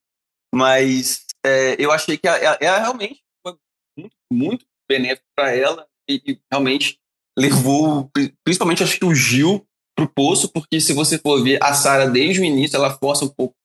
Mas 0.53 1.25
é, 1.45 1.75
eu 1.79 1.91
achei 1.91 2.17
que 2.17 2.27
ela, 2.27 2.57
ela 2.59 2.79
realmente 2.79 3.21
foi 3.45 3.55
muito, 3.97 4.15
muito 4.31 4.65
benéfico 4.89 5.27
para 5.35 5.55
ela 5.55 5.87
e, 6.09 6.21
e 6.25 6.39
realmente 6.51 6.99
levou, 7.37 8.09
principalmente 8.43 8.83
acho 8.83 8.97
que 8.97 9.05
o 9.05 9.15
Gil, 9.15 9.65
pro 9.95 10.07
poço, 10.07 10.49
porque 10.49 10.79
se 10.79 10.93
você 10.93 11.17
for 11.17 11.43
ver 11.43 11.61
a 11.61 11.73
Sara 11.73 12.09
desde 12.09 12.41
o 12.41 12.45
início, 12.45 12.77
ela 12.77 12.97
força 12.97 13.25
um 13.25 13.29
pouco. 13.29 13.55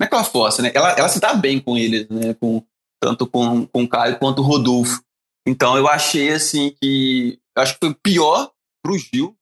Não 0.00 0.04
é 0.04 0.08
que 0.08 0.14
ela 0.14 0.24
força, 0.24 0.62
né? 0.62 0.70
Ela, 0.74 0.92
ela 0.92 1.08
se 1.08 1.20
dá 1.20 1.34
bem 1.34 1.58
com 1.58 1.76
eles, 1.76 2.08
né? 2.08 2.34
Com, 2.34 2.62
tanto 3.02 3.26
com, 3.26 3.66
com 3.66 3.82
o 3.82 3.88
Caio 3.88 4.18
quanto 4.18 4.40
o 4.40 4.44
Rodolfo. 4.44 5.02
Então 5.46 5.76
eu 5.76 5.88
achei 5.88 6.30
assim 6.30 6.74
que. 6.80 7.38
Acho 7.56 7.74
que 7.74 7.86
foi 7.86 7.94
pior 7.94 8.52
pro 8.84 8.98
Gil, 8.98 9.36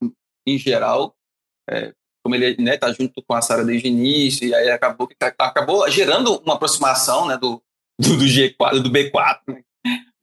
em 0.46 0.56
geral. 0.56 1.14
É, 1.68 1.92
como 2.24 2.34
ele 2.34 2.60
né, 2.62 2.76
tá 2.76 2.92
junto 2.92 3.22
com 3.22 3.34
a 3.34 3.42
Sara 3.42 3.64
desde 3.64 3.88
o 3.88 3.90
início, 3.90 4.48
e 4.48 4.54
aí 4.54 4.70
acabou, 4.70 5.08
acabou 5.38 5.88
gerando 5.90 6.36
uma 6.38 6.54
aproximação 6.54 7.26
né, 7.26 7.36
do, 7.36 7.62
do, 8.00 8.16
do 8.16 8.24
G4, 8.24 8.80
do 8.80 8.90
B4, 8.90 9.40
né? 9.48 9.62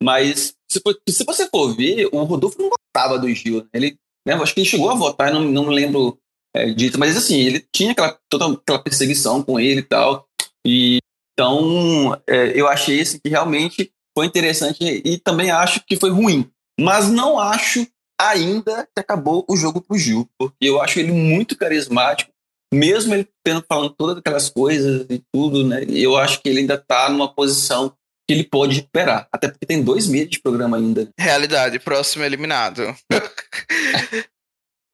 Mas 0.02 0.54
se, 0.74 1.12
se, 1.12 1.24
você 1.24 1.48
for 1.48 1.74
ver, 1.74 2.08
o 2.12 2.22
Rodolfo 2.24 2.60
não 2.60 2.70
gostava 2.70 3.18
do 3.18 3.32
Gil. 3.32 3.62
Né? 3.62 3.68
Ele, 3.74 3.98
né, 4.26 4.34
acho 4.34 4.54
que 4.54 4.60
ele 4.60 4.68
chegou 4.68 4.90
a 4.90 4.94
votar, 4.94 5.32
não, 5.32 5.42
não 5.42 5.66
me 5.66 5.74
lembro 5.74 6.18
é, 6.54 6.70
dito, 6.70 6.98
mas 6.98 7.16
assim, 7.16 7.40
ele 7.40 7.66
tinha 7.72 7.92
aquela, 7.92 8.18
toda 8.28 8.52
aquela 8.52 8.78
perseguição 8.78 9.42
com 9.42 9.58
ele 9.58 9.80
e 9.80 9.84
tal. 9.84 10.26
E, 10.66 10.98
então, 11.32 12.20
é, 12.26 12.58
eu 12.58 12.68
achei 12.68 13.00
assim, 13.00 13.18
que 13.18 13.28
realmente 13.28 13.92
foi 14.16 14.26
interessante 14.26 14.78
e 15.04 15.18
também 15.18 15.50
acho 15.50 15.84
que 15.84 15.96
foi 15.96 16.10
ruim. 16.10 16.48
Mas 16.78 17.08
não 17.08 17.38
acho 17.38 17.86
ainda 18.20 18.84
que 18.94 19.00
acabou 19.00 19.44
o 19.48 19.56
jogo 19.56 19.80
pro 19.80 19.98
Gil, 19.98 20.28
porque 20.38 20.56
eu 20.60 20.80
acho 20.80 20.98
ele 20.98 21.12
muito 21.12 21.56
carismático, 21.56 22.32
mesmo 22.72 23.14
ele 23.14 23.28
tendo 23.44 23.64
falando 23.68 23.90
todas 23.90 24.18
aquelas 24.18 24.48
coisas 24.48 25.06
e 25.08 25.22
tudo, 25.32 25.66
né? 25.66 25.84
Eu 25.88 26.16
acho 26.16 26.40
que 26.40 26.48
ele 26.48 26.60
ainda 26.60 26.78
tá 26.78 27.08
numa 27.08 27.32
posição 27.32 27.92
que 28.26 28.34
ele 28.34 28.44
pode 28.44 28.76
recuperar. 28.76 29.28
Até 29.32 29.48
porque 29.48 29.66
tem 29.66 29.82
dois 29.82 30.06
meses 30.06 30.30
de 30.30 30.40
programa 30.40 30.76
ainda. 30.76 31.08
Realidade, 31.18 31.78
próximo 31.78 32.24
eliminado. 32.24 32.94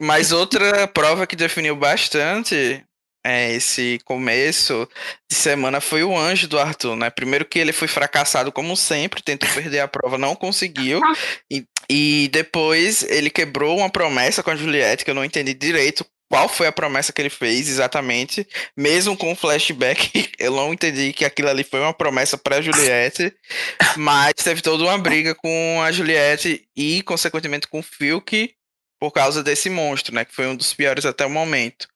Mas 0.03 0.33
outra 0.33 0.89
prova 0.89 1.27
que 1.27 1.37
definiu 1.37 1.77
bastante 1.77 2.83
é, 3.25 3.53
esse 3.53 3.99
começo 4.05 4.89
de 5.31 5.37
semana 5.37 5.81
foi 5.81 6.03
o 6.03 6.17
anjo 6.17 6.49
do 6.49 6.59
Arthur, 6.59 6.97
né? 6.97 7.11
Primeiro 7.11 7.45
que 7.45 7.59
ele 7.59 7.73
foi 7.73 7.87
fracassado 7.87 8.51
como 8.51 8.75
sempre, 8.77 9.23
tentou 9.23 9.49
perder 9.51 9.81
a 9.81 9.89
prova, 9.89 10.17
não 10.17 10.35
conseguiu. 10.35 11.01
E, 11.53 11.67
e 11.91 12.29
depois 12.33 13.03
ele 13.03 13.29
quebrou 13.29 13.77
uma 13.79 13.91
promessa 13.91 14.41
com 14.41 14.53
a 14.53 14.57
Juliette, 14.57 15.05
que 15.05 15.11
eu 15.11 15.15
não 15.15 15.25
entendi 15.25 15.53
direito 15.53 16.07
qual 16.31 16.49
foi 16.49 16.69
a 16.69 16.73
promessa 16.73 17.13
que 17.13 17.21
ele 17.21 17.29
fez 17.29 17.69
exatamente, 17.69 18.47
mesmo 18.77 19.17
com 19.17 19.33
o 19.33 19.37
flashback, 19.37 20.31
eu 20.39 20.55
não 20.55 20.73
entendi 20.73 21.13
que 21.13 21.25
aquilo 21.25 21.49
ali 21.49 21.65
foi 21.65 21.81
uma 21.81 21.93
promessa 21.93 22.39
para 22.39 22.63
Juliette, 22.63 23.35
mas 23.97 24.33
teve 24.35 24.63
toda 24.63 24.85
uma 24.85 24.97
briga 24.97 25.35
com 25.35 25.83
a 25.83 25.91
Juliette 25.91 26.69
e, 26.77 27.03
consequentemente, 27.03 27.67
com 27.67 27.81
o 27.81 27.83
Philk 27.83 28.55
por 29.01 29.11
causa 29.11 29.43
desse 29.43 29.69
monstro, 29.69 30.15
né, 30.15 30.25
que 30.25 30.35
foi 30.35 30.47
um 30.47 30.55
dos 30.55 30.73
piores 30.73 31.05
até 31.05 31.27
o 31.27 31.31
momento. 31.31 31.89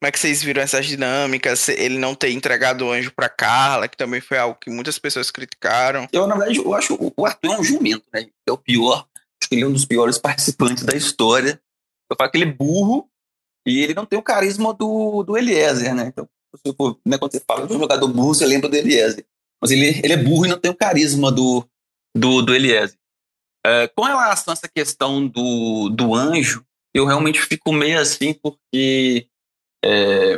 Como 0.00 0.08
é 0.08 0.12
que 0.12 0.18
vocês 0.18 0.42
viram 0.42 0.62
essas 0.62 0.86
dinâmicas? 0.86 1.68
Ele 1.68 1.98
não 1.98 2.14
ter 2.14 2.30
entregado 2.30 2.86
o 2.86 2.92
anjo 2.92 3.12
para 3.14 3.28
Carla, 3.28 3.88
que 3.88 3.96
também 3.96 4.20
foi 4.20 4.38
algo 4.38 4.58
que 4.58 4.70
muitas 4.70 4.98
pessoas 4.98 5.30
criticaram. 5.30 6.08
Eu, 6.12 6.26
na 6.26 6.36
verdade, 6.36 6.58
eu 6.58 6.74
acho 6.74 6.96
o 7.16 7.26
Arthur 7.26 7.54
é 7.54 7.58
um 7.58 7.64
jumento, 7.64 8.04
né? 8.12 8.26
É 8.46 8.52
o 8.52 8.58
pior. 8.58 9.06
Acho 9.40 9.48
que 9.48 9.54
ele 9.54 9.62
é 9.62 9.66
um 9.66 9.72
dos 9.72 9.84
piores 9.84 10.18
participantes 10.18 10.84
da 10.84 10.94
história. 10.94 11.60
Eu 12.10 12.16
falo 12.16 12.30
que 12.30 12.36
ele 12.36 12.44
é 12.44 12.52
burro 12.52 13.08
e 13.66 13.80
ele 13.82 13.94
não 13.94 14.04
tem 14.04 14.18
o 14.18 14.22
carisma 14.22 14.74
do, 14.74 15.22
do 15.22 15.36
Eliezer, 15.36 15.94
né? 15.94 16.08
Então, 16.08 16.28
né, 17.04 17.18
quando 17.18 17.32
você 17.32 17.40
fala 17.40 17.66
de 17.66 17.74
um 17.74 17.78
jogador 17.78 18.06
burro, 18.08 18.34
você 18.34 18.46
lembra 18.46 18.68
do 18.68 18.76
Eliezer. 18.76 19.26
Mas 19.60 19.70
ele, 19.70 20.00
ele 20.02 20.12
é 20.12 20.16
burro 20.16 20.46
e 20.46 20.48
não 20.48 20.58
tem 20.58 20.70
o 20.70 20.76
carisma 20.76 21.32
do, 21.32 21.66
do, 22.14 22.42
do 22.42 22.54
Eliezer. 22.54 22.98
É, 23.66 23.88
com 23.88 24.02
relação 24.02 24.52
a 24.52 24.54
essa 24.54 24.68
questão 24.68 25.26
do, 25.26 25.88
do 25.88 26.14
anjo, 26.14 26.64
eu 26.94 27.06
realmente 27.06 27.40
fico 27.40 27.72
meio 27.72 27.98
assim, 27.98 28.34
porque 28.34 29.26
é, 29.84 30.34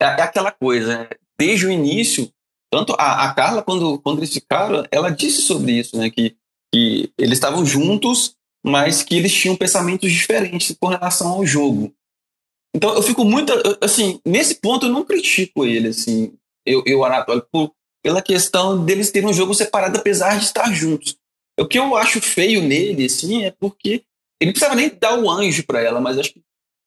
é, 0.00 0.06
é 0.06 0.22
aquela 0.22 0.50
coisa, 0.50 0.98
né? 0.98 1.08
desde 1.38 1.66
o 1.66 1.70
início, 1.70 2.30
tanto 2.72 2.94
a, 2.98 3.26
a, 3.26 3.34
Carla, 3.34 3.62
quando, 3.62 3.98
quando 4.00 4.18
eles 4.18 4.32
ficaram, 4.32 4.84
ela 4.90 5.10
disse 5.10 5.42
sobre 5.42 5.72
isso, 5.72 5.96
né? 5.96 6.10
Que, 6.10 6.36
que 6.72 7.12
eles 7.18 7.34
estavam 7.34 7.64
juntos, 7.64 8.34
mas 8.64 9.02
que 9.02 9.16
eles 9.16 9.32
tinham 9.32 9.56
pensamentos 9.56 10.10
diferentes 10.10 10.76
com 10.78 10.88
relação 10.88 11.28
ao 11.28 11.46
jogo. 11.46 11.94
Então 12.74 12.94
eu 12.94 13.02
fico 13.02 13.24
muito, 13.24 13.52
assim, 13.80 14.20
nesse 14.24 14.56
ponto 14.56 14.86
eu 14.86 14.90
não 14.90 15.04
critico 15.04 15.64
ele, 15.64 15.88
assim, 15.88 16.32
eu, 16.66 16.82
eu 16.84 17.04
Anatólio, 17.04 17.46
por, 17.50 17.72
pela 18.02 18.20
questão 18.20 18.84
deles 18.84 19.10
terem 19.10 19.28
um 19.28 19.32
jogo 19.32 19.54
separado 19.54 19.98
apesar 19.98 20.38
de 20.38 20.44
estar 20.44 20.72
juntos. 20.72 21.16
O 21.58 21.66
que 21.66 21.78
eu 21.78 21.96
acho 21.96 22.20
feio 22.20 22.60
nele, 22.62 23.04
assim, 23.04 23.44
é 23.44 23.50
porque 23.52 24.02
ele 24.40 24.46
não 24.46 24.52
precisava 24.52 24.74
nem 24.74 24.90
dar 24.90 25.18
o 25.18 25.30
anjo 25.30 25.64
para 25.64 25.80
ela, 25.80 26.00
mas 26.00 26.18
acho 26.18 26.32
que 26.32 26.42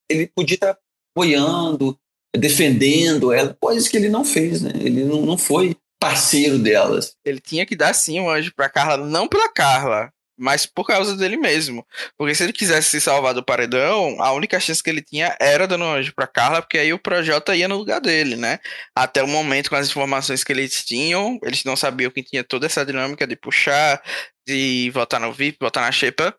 ele 0.09 0.27
podia 0.27 0.55
estar 0.55 0.77
apoiando, 1.15 1.97
defendendo 2.35 3.31
ela, 3.31 3.57
coisas 3.59 3.87
que 3.87 3.95
ele 3.95 4.09
não 4.09 4.25
fez, 4.25 4.61
né? 4.61 4.71
Ele 4.75 5.05
não, 5.05 5.25
não 5.25 5.37
foi 5.37 5.75
parceiro 5.99 6.59
delas. 6.59 7.15
Ele 7.25 7.39
tinha 7.39 7.65
que 7.65 7.75
dar 7.75 7.93
sim 7.93 8.19
um 8.19 8.29
anjo 8.29 8.53
pra 8.53 8.69
Carla, 8.69 9.05
não 9.05 9.27
pela 9.27 9.49
Carla, 9.49 10.11
mas 10.37 10.65
por 10.65 10.85
causa 10.85 11.15
dele 11.15 11.37
mesmo. 11.37 11.85
Porque 12.17 12.35
se 12.35 12.43
ele 12.43 12.53
quisesse 12.53 12.89
se 12.89 13.01
salvar 13.01 13.33
do 13.33 13.43
paredão, 13.43 14.21
a 14.21 14.31
única 14.33 14.59
chance 14.59 14.81
que 14.83 14.89
ele 14.89 15.01
tinha 15.01 15.35
era 15.39 15.67
dando 15.67 15.85
um 15.85 15.91
anjo 15.91 16.13
pra 16.15 16.27
Carla, 16.27 16.61
porque 16.61 16.77
aí 16.77 16.93
o 16.93 16.99
Projota 16.99 17.55
ia 17.55 17.67
no 17.67 17.77
lugar 17.77 17.99
dele, 17.99 18.35
né? 18.35 18.59
Até 18.95 19.23
o 19.23 19.27
momento, 19.27 19.69
com 19.69 19.75
as 19.75 19.87
informações 19.89 20.43
que 20.43 20.51
eles 20.51 20.85
tinham, 20.85 21.39
eles 21.43 21.63
não 21.63 21.75
sabiam 21.75 22.11
que 22.11 22.23
tinha 22.23 22.43
toda 22.43 22.65
essa 22.65 22.85
dinâmica 22.85 23.25
de 23.25 23.35
puxar, 23.35 24.01
de 24.47 24.91
votar 24.93 25.19
no 25.19 25.33
VIP, 25.33 25.57
votar 25.61 25.83
na 25.83 25.91
Xepa. 25.91 26.35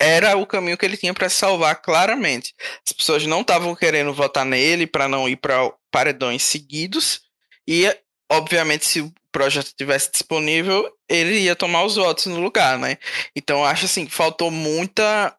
Era 0.00 0.36
o 0.36 0.46
caminho 0.46 0.76
que 0.76 0.84
ele 0.84 0.96
tinha 0.96 1.14
para 1.14 1.28
se 1.28 1.36
salvar 1.36 1.80
claramente. 1.80 2.54
As 2.86 2.92
pessoas 2.92 3.24
não 3.24 3.42
estavam 3.42 3.74
querendo 3.76 4.12
votar 4.12 4.44
nele 4.44 4.86
para 4.86 5.06
não 5.08 5.28
ir 5.28 5.36
para 5.36 5.72
paredões 5.92 6.42
seguidos. 6.42 7.20
E, 7.68 7.86
obviamente, 8.32 8.86
se 8.86 9.00
o 9.00 9.12
projeto 9.30 9.66
estivesse 9.66 10.10
disponível, 10.10 10.90
ele 11.08 11.38
ia 11.40 11.54
tomar 11.54 11.84
os 11.84 11.96
votos 11.96 12.26
no 12.26 12.40
lugar, 12.40 12.78
né? 12.78 12.98
Então 13.36 13.64
acho 13.64 13.84
assim, 13.84 14.08
faltou 14.08 14.50
muita 14.50 15.34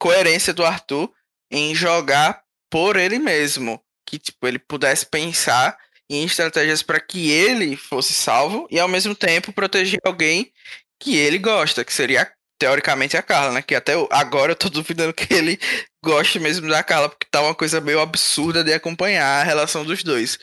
coerência 0.00 0.52
do 0.52 0.64
Arthur 0.64 1.10
em 1.50 1.74
jogar 1.74 2.42
por 2.70 2.96
ele 2.96 3.18
mesmo, 3.18 3.82
que 4.06 4.18
tipo 4.18 4.46
ele 4.46 4.58
pudesse 4.58 5.06
pensar 5.06 5.76
em 6.10 6.24
estratégias 6.24 6.82
para 6.82 7.00
que 7.00 7.30
ele 7.30 7.76
fosse 7.76 8.12
salvo 8.12 8.66
e 8.70 8.78
ao 8.78 8.88
mesmo 8.88 9.14
tempo 9.14 9.52
proteger 9.52 10.00
alguém 10.04 10.52
que 11.00 11.16
ele 11.16 11.38
gosta, 11.38 11.84
que 11.84 11.92
seria 11.92 12.30
teoricamente 12.58 13.16
a 13.16 13.22
Carla, 13.22 13.52
né? 13.52 13.62
Que 13.62 13.74
até 13.74 13.92
agora 14.10 14.52
eu 14.52 14.56
tô 14.56 14.68
duvidando 14.68 15.14
que 15.14 15.32
ele 15.32 15.58
goste 16.04 16.38
mesmo 16.38 16.68
da 16.68 16.82
Carla, 16.82 17.08
porque 17.08 17.26
tá 17.30 17.40
uma 17.40 17.54
coisa 17.54 17.80
meio 17.80 18.00
absurda 18.00 18.64
de 18.64 18.72
acompanhar 18.72 19.40
a 19.40 19.44
relação 19.44 19.84
dos 19.84 20.02
dois. 20.02 20.38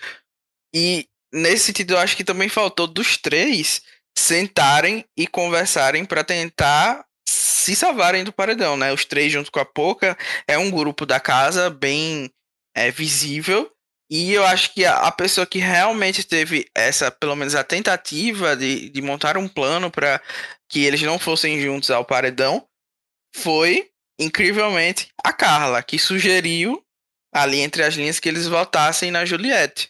E 0.74 1.08
nesse 1.36 1.66
sentido, 1.66 1.94
eu 1.94 2.00
acho 2.00 2.16
que 2.16 2.24
também 2.24 2.50
faltou 2.50 2.88
dos 2.88 3.18
três 3.18 3.82
sentarem 4.18 5.06
e 5.18 5.28
conversarem 5.28 6.06
para 6.06 6.24
tentar 6.24 7.06
se 7.28 7.76
salvarem 7.76 8.24
do 8.24 8.32
paredão, 8.32 8.78
né? 8.78 8.94
Os 8.94 9.04
três 9.06 9.32
junto 9.32 9.52
com 9.52 9.60
a 9.60 9.66
Poca 9.66 10.18
é 10.48 10.58
um 10.58 10.72
grupo 10.72 11.06
da 11.06 11.20
casa 11.20 11.70
bem 11.70 12.32
é, 12.76 12.90
visível 12.92 13.70
e 14.10 14.32
eu 14.34 14.46
acho 14.46 14.74
que 14.74 14.86
a, 14.86 15.00
a, 15.00 15.12
pessoa 15.12 15.48
que 15.48 15.58
realmente 15.58 16.24
teve 16.24 16.70
essa, 16.76 17.10
pelo 17.10 17.36
menos 17.36 17.56
a 17.56 17.64
tentativa 17.64 18.56
de, 18.56 18.90
de 18.90 19.02
montar 19.02 19.36
um 19.38 19.48
plano 19.48 19.90
para 19.90 20.22
que 20.70 20.86
eles 20.86 21.02
não 21.02 21.18
fossem 21.18 21.60
juntos 21.60 21.90
ao 21.90 22.06
paredão 22.06 22.68
foi 23.36 23.90
incrivelmente 24.20 25.10
a 25.24 25.34
Carla, 25.34 25.82
que 25.82 25.98
sugeriu 25.98 26.82
ali 27.34 27.60
entre 27.60 27.84
as 27.84 27.96
linhas 27.96 28.20
que 28.20 28.30
eles 28.30 28.48
votassem 28.48 29.12
na 29.12 29.26
Juliette. 29.26 29.90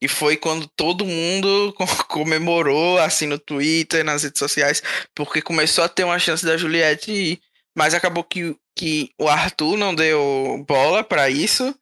E 0.00 0.06
foi 0.06 0.36
quando 0.36 0.68
todo 0.76 1.04
mundo 1.04 1.74
comemorou, 2.08 2.98
assim, 2.98 3.26
no 3.26 3.38
Twitter, 3.38 4.04
nas 4.04 4.22
redes 4.22 4.38
sociais, 4.38 4.82
porque 5.14 5.42
começou 5.42 5.84
a 5.84 5.88
ter 5.88 6.04
uma 6.04 6.18
chance 6.18 6.44
da 6.44 6.56
Juliette 6.56 7.10
ir. 7.10 7.40
Mas 7.76 7.94
acabou 7.94 8.24
que, 8.24 8.56
que 8.76 9.10
o 9.18 9.28
Arthur 9.28 9.76
não 9.76 9.94
deu 9.94 10.64
bola 10.66 11.02
para 11.02 11.28
isso. 11.30 11.74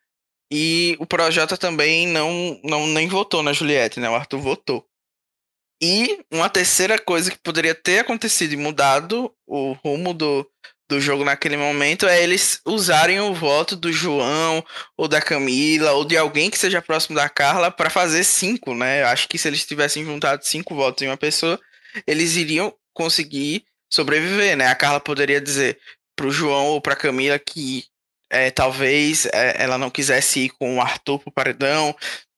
E 0.53 0.97
o 1.01 1.07
Projota 1.07 1.57
também 1.57 2.07
não, 2.07 2.61
não 2.63 2.87
nem 2.87 3.09
votou 3.09 3.43
na 3.43 3.53
Juliette, 3.53 3.99
né? 3.99 4.09
O 4.09 4.15
Arthur 4.15 4.39
votou. 4.39 4.87
E 5.83 6.25
uma 6.33 6.49
terceira 6.49 6.99
coisa 6.99 7.31
que 7.31 7.39
poderia 7.39 7.75
ter 7.75 7.99
acontecido 7.99 8.53
e 8.53 8.57
mudado 8.57 9.35
o 9.47 9.73
rumo 9.73 10.15
do, 10.15 10.49
do 10.89 11.01
jogo 11.01 11.25
naquele 11.25 11.57
momento 11.57 12.07
é 12.07 12.23
eles 12.23 12.61
usarem 12.65 13.21
o 13.21 13.35
voto 13.35 13.75
do 13.75 13.93
João 13.93 14.65
ou 14.97 15.09
da 15.09 15.21
Camila 15.21 15.93
ou 15.93 16.05
de 16.05 16.17
alguém 16.17 16.49
que 16.49 16.59
seja 16.59 16.81
próximo 16.81 17.17
da 17.17 17.29
Carla 17.29 17.71
para 17.71 17.91
fazer 17.91 18.23
cinco, 18.25 18.75
né? 18.75 19.03
Eu 19.03 19.09
acho 19.09 19.29
que 19.29 19.39
se 19.39 19.49
eles 19.49 19.67
tivessem 19.67 20.05
juntado 20.05 20.45
cinco 20.45 20.75
votos 20.75 21.03
em 21.03 21.09
uma 21.09 21.17
pessoa, 21.17 21.59
eles 22.07 22.37
iriam 22.37 22.73
conseguir 22.95 23.65
sobreviver, 23.93 24.57
né? 24.57 24.69
A 24.69 24.75
Carla 24.75 25.01
poderia 25.01 25.41
dizer 25.41 25.79
pro 26.15 26.31
João 26.31 26.67
ou 26.67 26.81
pra 26.81 26.97
Camila 26.97 27.39
que 27.39 27.85
é, 28.31 28.51
talvez 28.51 29.27
é, 29.27 29.63
ela 29.63 29.79
não 29.79 29.91
quisesse 29.91 30.47
ir 30.47 30.49
com 30.51 30.77
o 30.77 30.81
Arthur 30.81 31.19
pro 31.19 31.33
paredão, 31.33 31.95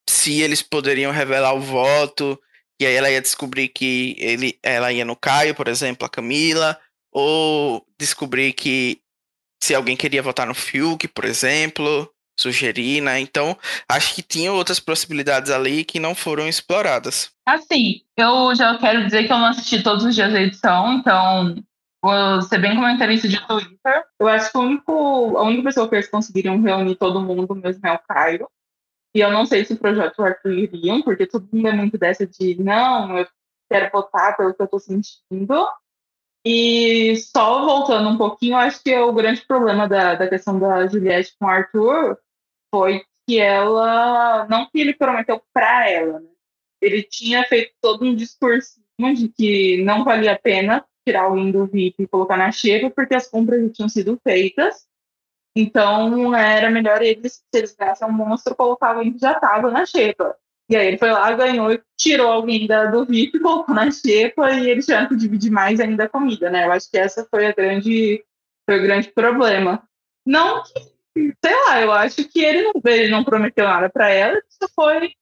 se 0.08 0.40
eles 0.40 0.62
poderiam 0.62 1.12
revelar 1.12 1.54
o 1.54 1.60
voto, 1.60 2.38
e 2.80 2.86
aí 2.86 2.94
ela 2.94 3.10
ia 3.10 3.20
descobrir 3.20 3.68
que 3.68 4.16
ele, 4.18 4.58
ela 4.62 4.92
ia 4.92 5.04
no 5.04 5.16
Caio, 5.16 5.54
por 5.54 5.68
exemplo, 5.68 6.06
a 6.06 6.10
Camila, 6.10 6.78
ou 7.12 7.84
descobrir 7.98 8.52
que 8.52 9.00
se 9.62 9.74
alguém 9.74 9.96
queria 9.96 10.22
votar 10.22 10.46
no 10.46 10.54
Fiuk, 10.54 11.08
por 11.08 11.24
exemplo, 11.24 12.10
sugerir, 12.38 13.00
né? 13.00 13.18
Então, 13.18 13.56
acho 13.88 14.14
que 14.14 14.22
tinha 14.22 14.52
outras 14.52 14.78
possibilidades 14.78 15.50
ali 15.50 15.84
que 15.84 15.98
não 15.98 16.14
foram 16.14 16.48
exploradas. 16.48 17.30
Assim, 17.46 18.02
eu 18.16 18.54
já 18.54 18.78
quero 18.78 19.04
dizer 19.04 19.26
que 19.26 19.32
eu 19.32 19.38
não 19.38 19.46
assisti 19.46 19.82
todos 19.82 20.04
os 20.04 20.14
dias 20.14 20.32
da 20.32 20.40
edição, 20.40 20.94
então 20.94 21.56
vou 22.02 22.42
ser 22.42 22.58
bem 22.58 22.76
comentarista 22.76 23.28
de 23.28 23.44
Twitter. 23.46 24.04
Eu 24.18 24.28
acho 24.28 24.52
que 24.52 24.58
o 24.58 24.60
único, 24.60 25.36
a 25.36 25.42
única 25.42 25.64
pessoa 25.64 25.88
que 25.88 25.96
eles 25.96 26.08
conseguiriam 26.08 26.60
reunir 26.60 26.94
todo 26.94 27.20
mundo 27.20 27.54
mesmo 27.54 27.86
é 27.86 27.92
o 27.92 27.98
Caio. 27.98 28.48
E 29.14 29.20
eu 29.20 29.32
não 29.32 29.46
sei 29.46 29.64
se 29.64 29.72
o 29.72 29.78
projeto 29.78 30.22
Arthur 30.22 30.52
iriam, 30.52 31.02
porque 31.02 31.26
todo 31.26 31.48
mundo 31.52 31.68
é 31.68 31.72
muito 31.72 31.98
dessa 31.98 32.26
de 32.26 32.54
não, 32.62 33.18
eu 33.18 33.26
quero 33.70 33.90
votar 33.90 34.36
pelo 34.36 34.54
que 34.54 34.62
eu 34.62 34.68
tô 34.68 34.78
sentindo. 34.78 35.68
E 36.50 37.14
só 37.16 37.62
voltando 37.62 38.08
um 38.08 38.16
pouquinho, 38.16 38.56
acho 38.56 38.82
que 38.82 38.96
o 38.96 39.12
grande 39.12 39.44
problema 39.44 39.86
da, 39.86 40.14
da 40.14 40.26
questão 40.26 40.58
da 40.58 40.86
Juliette 40.86 41.36
com 41.38 41.44
o 41.44 41.48
Arthur 41.50 42.18
foi 42.74 43.02
que 43.26 43.38
ela, 43.38 44.46
não 44.48 44.64
que 44.64 44.80
ele 44.80 44.94
prometeu 44.94 45.42
para 45.52 45.90
ela, 45.90 46.20
né? 46.20 46.30
ele 46.80 47.02
tinha 47.02 47.44
feito 47.44 47.74
todo 47.82 48.02
um 48.02 48.14
discurso 48.14 48.80
de 49.14 49.28
que 49.28 49.84
não 49.84 50.04
valia 50.04 50.32
a 50.32 50.38
pena 50.38 50.82
tirar 51.06 51.24
alguém 51.24 51.52
do 51.52 51.66
VIP 51.66 52.04
e 52.04 52.08
colocar 52.08 52.38
na 52.38 52.50
xepa, 52.50 52.88
porque 52.88 53.14
as 53.14 53.28
compras 53.28 53.60
já 53.64 53.68
tinham 53.70 53.88
sido 53.90 54.18
feitas. 54.24 54.88
Então 55.54 56.34
era 56.34 56.70
melhor 56.70 57.02
eles, 57.02 57.34
se 57.34 57.58
eles 57.58 57.76
ganhassem 57.76 58.08
um 58.08 58.12
monstro, 58.12 58.56
colocar 58.56 58.94
alguém 58.94 59.12
que 59.12 59.18
já 59.18 59.32
estava 59.32 59.70
na 59.70 59.84
xepa. 59.84 60.34
E 60.68 60.76
aí 60.76 60.86
ele 60.86 60.98
foi 60.98 61.10
lá, 61.10 61.32
ganhou 61.32 61.78
tirou 61.96 62.30
alguém 62.30 62.66
da, 62.66 62.86
do 62.86 63.04
VIP, 63.04 63.40
colocou 63.40 63.74
na 63.74 63.90
xepa 63.90 64.52
e 64.52 64.70
eles 64.70 64.86
tiveram 64.86 65.08
que 65.08 65.16
dividir 65.16 65.50
mais 65.50 65.80
ainda 65.80 66.04
a 66.04 66.08
comida, 66.08 66.48
né? 66.48 66.66
Eu 66.66 66.72
acho 66.72 66.90
que 66.90 66.96
essa 66.96 67.26
foi 67.30 67.46
a 67.46 67.52
grande, 67.52 68.24
foi 68.64 68.78
o 68.78 68.82
grande 68.82 69.10
problema. 69.10 69.82
Não 70.24 70.62
que, 70.62 71.34
sei 71.44 71.56
lá, 71.66 71.80
eu 71.80 71.92
acho 71.92 72.24
que 72.28 72.40
ele 72.40 72.62
não, 72.62 72.72
ele 72.84 73.10
não 73.10 73.24
prometeu 73.24 73.64
nada 73.64 73.90
para 73.90 74.10
ela, 74.10 74.38
isso 74.38 74.72
foi 74.74 75.12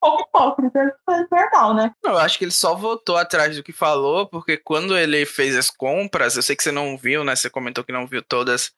pouco 0.00 0.22
hipócrita, 0.22 0.96
normal, 1.30 1.74
né? 1.74 1.92
Eu 2.04 2.16
acho 2.18 2.38
que 2.38 2.44
ele 2.44 2.52
só 2.52 2.74
voltou 2.74 3.16
atrás 3.16 3.56
do 3.56 3.62
que 3.62 3.72
falou, 3.72 4.28
porque 4.28 4.56
quando 4.56 4.96
ele 4.96 5.26
fez 5.26 5.56
as 5.56 5.70
compras, 5.70 6.36
eu 6.36 6.42
sei 6.42 6.54
que 6.54 6.62
você 6.62 6.70
não 6.70 6.96
viu, 6.96 7.24
né? 7.24 7.34
Você 7.34 7.50
comentou 7.50 7.82
que 7.82 7.92
não 7.92 8.06
viu 8.06 8.22
todas 8.22 8.72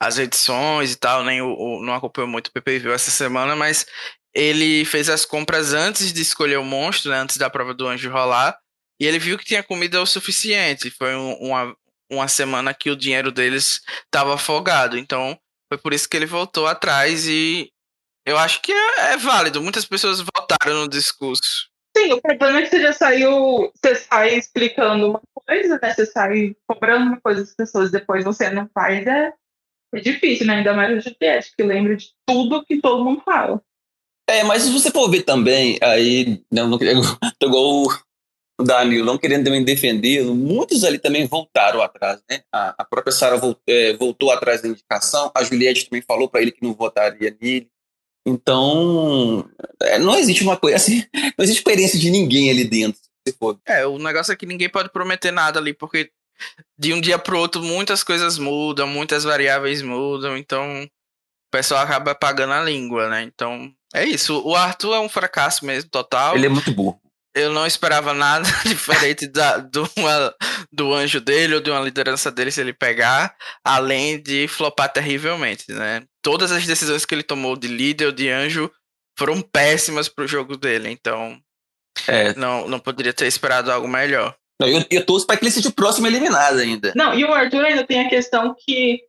as 0.00 0.18
edições 0.18 0.92
e 0.92 0.96
tal, 0.96 1.22
nem 1.22 1.40
o, 1.40 1.54
o 1.54 1.82
não 1.82 1.94
acompanhou 1.94 2.28
muito 2.28 2.48
o 2.48 2.52
PPV 2.52 2.90
essa 2.90 3.10
semana, 3.10 3.54
mas 3.54 3.86
ele 4.36 4.84
fez 4.84 5.08
as 5.08 5.24
compras 5.24 5.72
antes 5.72 6.12
de 6.12 6.20
escolher 6.20 6.58
o 6.58 6.64
monstro, 6.64 7.10
né? 7.10 7.16
Antes 7.16 7.38
da 7.38 7.48
prova 7.48 7.72
do 7.72 7.88
anjo 7.88 8.10
rolar. 8.10 8.58
E 9.00 9.06
ele 9.06 9.18
viu 9.18 9.38
que 9.38 9.46
tinha 9.46 9.62
comida 9.62 10.00
o 10.00 10.06
suficiente. 10.06 10.90
Foi 10.90 11.16
um, 11.16 11.32
uma, 11.36 11.76
uma 12.10 12.28
semana 12.28 12.74
que 12.74 12.90
o 12.90 12.96
dinheiro 12.96 13.32
deles 13.32 13.80
estava 14.04 14.34
afogado. 14.34 14.98
Então, 14.98 15.38
foi 15.72 15.78
por 15.78 15.94
isso 15.94 16.06
que 16.06 16.14
ele 16.14 16.26
voltou 16.26 16.66
atrás 16.66 17.26
e 17.26 17.72
eu 18.26 18.36
acho 18.36 18.60
que 18.60 18.72
é, 18.72 19.14
é 19.14 19.16
válido. 19.16 19.62
Muitas 19.62 19.86
pessoas 19.86 20.20
votaram 20.20 20.82
no 20.82 20.88
discurso. 20.88 21.70
Sim, 21.96 22.12
o 22.12 22.20
problema 22.20 22.58
é 22.58 22.62
que 22.62 22.68
você 22.68 22.82
já 22.82 22.92
saiu, 22.92 23.72
você 23.74 23.94
sai 23.94 24.34
explicando 24.34 25.08
uma 25.08 25.22
coisa, 25.32 25.78
né? 25.82 25.94
Você 25.94 26.04
sai 26.04 26.54
cobrando 26.66 27.06
uma 27.06 27.20
coisa 27.22 27.40
das 27.40 27.54
pessoas, 27.54 27.90
depois 27.90 28.22
você 28.22 28.50
não 28.50 28.68
faz, 28.74 29.06
é, 29.06 29.32
é 29.94 30.00
difícil, 30.00 30.46
né? 30.46 30.56
Ainda 30.56 30.74
mais 30.74 30.94
o 30.94 31.00
GPS, 31.00 31.56
que 31.56 31.62
lembra 31.62 31.96
de 31.96 32.08
tudo 32.26 32.62
que 32.66 32.82
todo 32.82 33.02
mundo 33.02 33.22
fala. 33.24 33.62
É, 34.28 34.42
mas 34.42 34.62
se 34.62 34.72
você 34.72 34.90
for 34.90 35.08
ver 35.08 35.22
também, 35.22 35.78
aí, 35.80 36.42
não, 36.50 36.68
não, 36.68 36.78
tô 37.38 37.46
igual 37.46 37.86
o 38.58 38.64
Danilo, 38.64 39.04
não 39.04 39.18
querendo 39.18 39.44
também 39.44 39.62
defendê-lo, 39.62 40.34
muitos 40.34 40.82
ali 40.82 40.98
também 40.98 41.26
voltaram 41.26 41.82
atrás, 41.82 42.22
né? 42.28 42.42
A, 42.52 42.74
a 42.78 42.84
própria 42.84 43.12
Sara 43.12 43.36
voltou, 43.36 43.62
é, 43.68 43.92
voltou 43.96 44.30
atrás 44.30 44.62
da 44.62 44.68
indicação, 44.68 45.30
a 45.34 45.44
Juliette 45.44 45.88
também 45.88 46.02
falou 46.02 46.28
para 46.28 46.40
ele 46.42 46.50
que 46.50 46.62
não 46.62 46.74
votaria 46.74 47.36
nele. 47.40 47.68
Então, 48.26 49.48
é, 49.80 49.98
não 49.98 50.16
existe 50.16 50.42
uma 50.42 50.56
coisa 50.56 50.76
assim, 50.76 51.04
não 51.38 51.44
existe 51.44 51.62
coerência 51.62 51.98
de 51.98 52.10
ninguém 52.10 52.50
ali 52.50 52.64
dentro. 52.64 53.00
Se 53.26 53.34
for. 53.36 53.58
É, 53.66 53.86
o 53.86 53.98
negócio 53.98 54.32
é 54.32 54.36
que 54.36 54.46
ninguém 54.46 54.68
pode 54.68 54.90
prometer 54.90 55.30
nada 55.30 55.60
ali, 55.60 55.72
porque 55.72 56.10
de 56.78 56.92
um 56.92 57.00
dia 57.00 57.18
pro 57.18 57.38
outro 57.38 57.62
muitas 57.62 58.02
coisas 58.02 58.38
mudam, 58.38 58.86
muitas 58.86 59.24
variáveis 59.24 59.82
mudam, 59.82 60.36
então 60.36 60.88
pessoal 61.56 61.80
acaba 61.82 62.14
pagando 62.14 62.52
a 62.52 62.62
língua, 62.62 63.08
né? 63.08 63.22
Então, 63.22 63.72
é 63.94 64.04
isso. 64.04 64.42
O 64.44 64.54
Arthur 64.54 64.94
é 64.94 65.00
um 65.00 65.08
fracasso 65.08 65.64
mesmo, 65.64 65.88
total. 65.88 66.36
Ele 66.36 66.46
é 66.46 66.50
muito 66.50 66.70
burro. 66.70 67.00
Eu 67.34 67.50
não 67.50 67.66
esperava 67.66 68.12
nada 68.12 68.46
diferente 68.64 69.26
da, 69.26 69.56
do, 69.56 69.88
uma, 69.96 70.34
do 70.70 70.92
anjo 70.92 71.18
dele 71.18 71.54
ou 71.54 71.60
de 71.60 71.70
uma 71.70 71.80
liderança 71.80 72.30
dele 72.30 72.50
se 72.50 72.60
ele 72.60 72.74
pegar, 72.74 73.34
além 73.64 74.22
de 74.22 74.46
flopar 74.48 74.92
terrivelmente, 74.92 75.72
né? 75.72 76.02
Todas 76.22 76.52
as 76.52 76.66
decisões 76.66 77.06
que 77.06 77.14
ele 77.14 77.22
tomou 77.22 77.56
de 77.56 77.68
líder 77.68 78.06
ou 78.06 78.12
de 78.12 78.28
anjo 78.28 78.70
foram 79.18 79.40
péssimas 79.40 80.08
pro 80.08 80.26
jogo 80.26 80.58
dele, 80.58 80.90
então 80.90 81.38
é. 82.06 82.34
não, 82.34 82.68
não 82.68 82.78
poderia 82.78 83.14
ter 83.14 83.26
esperado 83.26 83.72
algo 83.72 83.88
melhor. 83.88 84.34
Não, 84.60 84.68
eu, 84.68 84.84
eu 84.90 85.06
torço 85.06 85.26
para 85.26 85.36
que 85.36 85.44
ele 85.44 85.50
seja 85.50 85.68
o 85.70 85.72
próximo 85.72 86.06
eliminado 86.06 86.58
ainda. 86.58 86.92
Não, 86.94 87.14
e 87.14 87.24
o 87.24 87.32
Arthur 87.32 87.64
ainda 87.64 87.86
tem 87.86 88.00
a 88.00 88.08
questão 88.08 88.54
que 88.58 89.00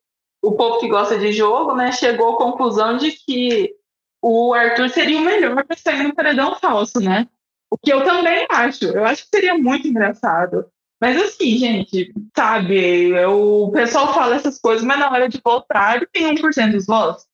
o 0.48 0.56
povo 0.56 0.80
que 0.80 0.88
gosta 0.88 1.18
de 1.18 1.34
jogo, 1.34 1.76
né, 1.76 1.92
chegou 1.92 2.36
à 2.36 2.38
conclusão 2.38 2.98
de 2.98 3.12
que 3.12 3.74
o 4.22 4.54
Arthur 4.54 4.90
seria 4.90 5.20
o 5.20 5.24
melhor 5.24 5.64
para 5.64 5.78
sair 5.78 6.04
no 6.04 6.16
paredão 6.16 6.56
falso, 6.56 7.00
né? 7.00 7.28
O 7.70 7.78
que 7.78 7.92
eu 7.92 8.04
também 8.04 8.48
acho. 8.50 8.86
Eu 8.86 9.06
acho 9.06 9.24
que 9.24 9.30
seria 9.30 9.58
muito 9.58 9.88
engraçado. 9.88 10.66
Mas 11.00 11.22
assim, 11.22 11.58
gente, 11.58 12.14
sabe, 12.36 13.14
o 13.26 13.70
pessoal 13.72 14.14
fala 14.14 14.36
essas 14.36 14.60
coisas, 14.60 14.84
mas 14.84 14.98
na 14.98 15.12
hora 15.12 15.30
de 15.30 15.40
votar 15.44 15.98
ele 15.98 16.08
tem 16.08 16.34
1% 16.34 16.72
dos 16.72 16.88
votos. 16.88 17.26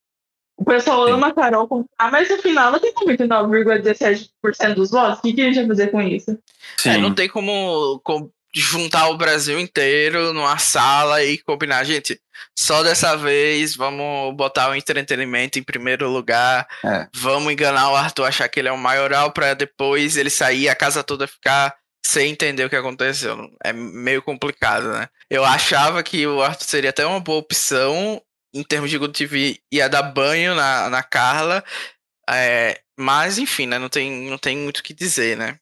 O 0.58 0.66
pessoal 0.66 1.08
ama 1.08 1.28
a 1.28 1.34
Carol 1.34 1.68
Conká, 1.68 2.12
mas 2.12 2.30
no 2.30 2.38
final 2.40 2.68
ela 2.68 2.80
tem 2.80 2.94
99,17% 2.94 4.74
dos 4.76 4.92
votos. 4.92 5.20
O 5.20 5.22
que, 5.22 5.34
que 5.34 5.42
a 5.42 5.46
gente 5.46 5.56
vai 5.56 5.68
fazer 5.68 5.92
com 5.92 6.02
isso? 6.02 6.38
É, 6.86 6.98
não 6.98 7.14
tem 7.14 7.30
como, 7.30 8.00
como 8.04 8.32
juntar 8.56 9.10
o 9.10 9.18
Brasil 9.18 9.60
inteiro 9.60 10.34
numa 10.34 10.58
sala 10.58 11.24
e 11.24 11.38
combinar, 11.40 11.84
gente, 11.84 12.20
só 12.58 12.84
dessa 12.84 13.16
vez 13.16 13.76
vamos 13.76 14.36
botar 14.36 14.70
o 14.70 14.76
entretenimento 14.76 15.58
em 15.58 15.64
primeiro 15.64 16.10
lugar, 16.10 16.68
é. 16.86 17.08
vamos 17.16 17.52
enganar 17.52 17.92
o 17.92 17.96
Arthur, 17.96 18.26
achar 18.26 18.48
que 18.48 18.60
ele 18.60 18.70
é 18.70 18.72
o 18.72 18.78
maioral 18.78 19.32
para 19.32 19.54
depois 19.54 20.18
ele 20.18 20.30
sair 20.30 20.70
a 20.70 20.76
casa 20.76 21.04
toda 21.04 21.28
ficar 21.28 21.76
sem 22.06 22.32
entender 22.32 22.66
o 22.66 22.70
que 22.70 22.76
aconteceu. 22.76 23.50
É 23.64 23.74
meio 23.74 24.22
complicado, 24.22 24.92
né? 24.92 25.08
Eu 25.30 25.44
achava 25.44 26.04
que 26.04 26.28
o 26.28 26.42
Arthur 26.42 26.66
seria 26.66 26.90
até 26.90 27.06
uma 27.06 27.20
boa 27.20 27.40
opção 27.40 28.22
em 28.54 28.64
termos 28.64 28.92
de 28.92 28.98
Good 28.98 29.18
TV, 29.18 29.60
ia 29.72 29.90
dar 29.90 30.04
banho 30.04 30.54
na, 30.54 30.90
na 30.90 31.02
Carla, 31.02 31.64
é, 32.30 32.80
mas 33.00 33.40
enfim, 33.40 33.66
né? 33.66 33.80
Não 33.80 33.90
tem, 33.90 34.30
não 34.30 34.38
tem 34.38 34.56
muito 34.58 34.80
o 34.80 34.84
que 34.84 34.94
dizer, 34.94 35.36
né? 35.38 35.58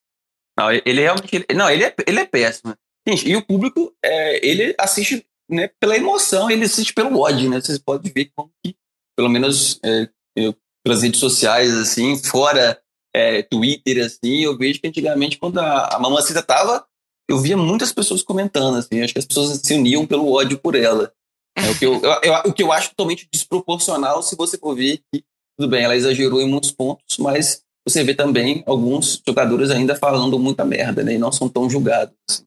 Não, 0.57 0.71
ele 0.71 1.01
realmente. 1.01 1.45
Não, 1.55 1.69
ele 1.69 1.85
é, 1.85 1.95
ele 2.05 2.19
é 2.19 2.25
péssimo. 2.25 2.75
Gente, 3.07 3.29
e 3.29 3.35
o 3.35 3.45
público, 3.45 3.93
é, 4.03 4.45
ele 4.47 4.75
assiste 4.77 5.25
né, 5.49 5.69
pela 5.79 5.97
emoção, 5.97 6.49
ele 6.49 6.65
assiste 6.65 6.93
pelo 6.93 7.19
ódio, 7.19 7.49
né? 7.49 7.59
Vocês 7.59 7.77
podem 7.79 8.11
ver 8.11 8.31
como 8.35 8.51
que, 8.63 8.75
pelo 9.17 9.29
menos 9.29 9.79
é, 9.83 10.07
eu, 10.35 10.55
pelas 10.83 11.01
redes 11.01 11.19
sociais, 11.19 11.73
assim, 11.75 12.17
fora 12.23 12.79
é, 13.13 13.41
Twitter, 13.43 14.05
assim, 14.05 14.43
eu 14.43 14.57
vejo 14.57 14.79
que 14.79 14.87
antigamente, 14.87 15.37
quando 15.37 15.59
a, 15.59 15.95
a 15.95 15.99
Mamacita 15.99 16.41
tava, 16.41 16.85
eu 17.29 17.39
via 17.39 17.57
muitas 17.57 17.91
pessoas 17.91 18.23
comentando, 18.23 18.77
assim, 18.77 19.01
acho 19.01 19.13
que 19.13 19.19
as 19.19 19.25
pessoas 19.25 19.59
se 19.63 19.73
uniam 19.73 20.05
pelo 20.05 20.31
ódio 20.31 20.57
por 20.57 20.75
ela. 20.75 21.11
É, 21.57 21.69
o, 21.69 21.77
que 21.77 21.85
eu, 21.85 22.01
eu, 22.01 22.11
eu, 22.23 22.33
o 22.45 22.53
que 22.53 22.63
eu 22.63 22.71
acho 22.71 22.89
totalmente 22.89 23.27
desproporcional 23.31 24.23
se 24.23 24.35
você 24.35 24.57
for 24.57 24.75
ver 24.75 25.01
que, 25.11 25.23
tudo 25.57 25.69
bem, 25.69 25.83
ela 25.83 25.95
exagerou 25.95 26.41
em 26.41 26.47
muitos 26.47 26.71
pontos, 26.71 27.17
mas 27.17 27.61
você 27.87 28.03
vê 28.03 28.13
também 28.13 28.63
alguns 28.65 29.21
jogadores 29.27 29.69
ainda 29.69 29.95
falando 29.95 30.39
muita 30.39 30.63
merda, 30.63 31.03
né? 31.03 31.15
E 31.15 31.17
não 31.17 31.31
são 31.31 31.49
tão 31.49 31.69
julgados. 31.69 32.15
Assim. 32.29 32.45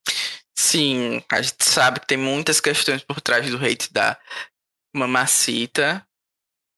Sim, 0.75 1.23
a 1.31 1.41
gente 1.41 1.65
sabe 1.65 2.01
que 2.01 2.07
tem 2.09 2.19
muitas 2.19 2.61
questões 2.61 3.01
por 3.01 3.21
trás 3.21 3.49
do 3.49 3.65
hate 3.65 3.93
da 3.93 4.19
Mamacita. 4.93 6.05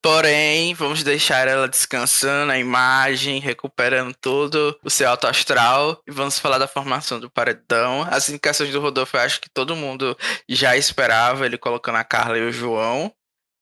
Porém, 0.02 0.74
vamos 0.74 1.02
deixar 1.02 1.48
ela 1.48 1.66
descansando 1.66 2.52
a 2.52 2.58
imagem, 2.58 3.40
recuperando 3.40 4.14
todo 4.14 4.78
o 4.84 4.90
seu 4.90 5.08
alto 5.08 5.26
astral. 5.26 6.02
E 6.06 6.10
vamos 6.10 6.38
falar 6.38 6.58
da 6.58 6.68
formação 6.68 7.18
do 7.18 7.30
paredão. 7.30 8.02
As 8.02 8.28
indicações 8.28 8.70
do 8.70 8.80
Rodolfo, 8.80 9.16
eu 9.16 9.22
acho 9.22 9.40
que 9.40 9.48
todo 9.48 9.74
mundo 9.74 10.14
já 10.46 10.76
esperava, 10.76 11.46
ele 11.46 11.56
colocando 11.56 11.96
a 11.96 12.04
Carla 12.04 12.36
e 12.36 12.42
o 12.42 12.52
João, 12.52 13.10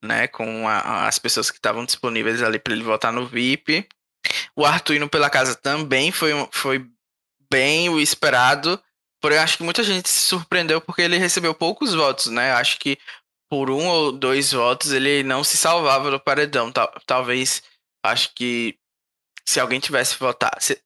né? 0.03 0.27
Com 0.27 0.66
a, 0.66 1.07
as 1.07 1.16
pessoas 1.16 1.49
que 1.49 1.59
estavam 1.59 1.85
disponíveis 1.85 2.42
ali 2.42 2.59
para 2.59 2.73
ele 2.73 2.83
votar 2.83 3.12
no 3.12 3.25
VIP. 3.25 3.87
O 4.57 4.66
Arthur 4.66 4.97
indo 4.97 5.09
pela 5.09 5.31
casa 5.31 5.55
também 5.55 6.11
foi, 6.11 6.33
foi 6.51 6.85
bem 7.49 7.88
o 7.88 8.01
esperado. 8.01 8.83
Porém, 9.24 9.38
acho 9.38 9.56
que 9.56 9.62
muita 9.62 9.82
gente 9.82 10.06
se 10.06 10.20
surpreendeu 10.20 10.82
porque 10.82 11.00
ele 11.00 11.16
recebeu 11.16 11.54
poucos 11.54 11.94
votos, 11.94 12.26
né? 12.26 12.52
Acho 12.52 12.78
que 12.78 12.98
por 13.48 13.70
um 13.70 13.88
ou 13.88 14.12
dois 14.12 14.52
votos 14.52 14.92
ele 14.92 15.22
não 15.22 15.42
se 15.42 15.56
salvava 15.56 16.10
do 16.10 16.20
paredão. 16.20 16.70
Tal, 16.70 16.92
talvez, 17.06 17.62
acho 18.04 18.34
que 18.34 18.76
se 19.48 19.58
alguém 19.58 19.80
tivesse 19.80 20.18
votado. 20.18 20.60
Se, 20.60 20.78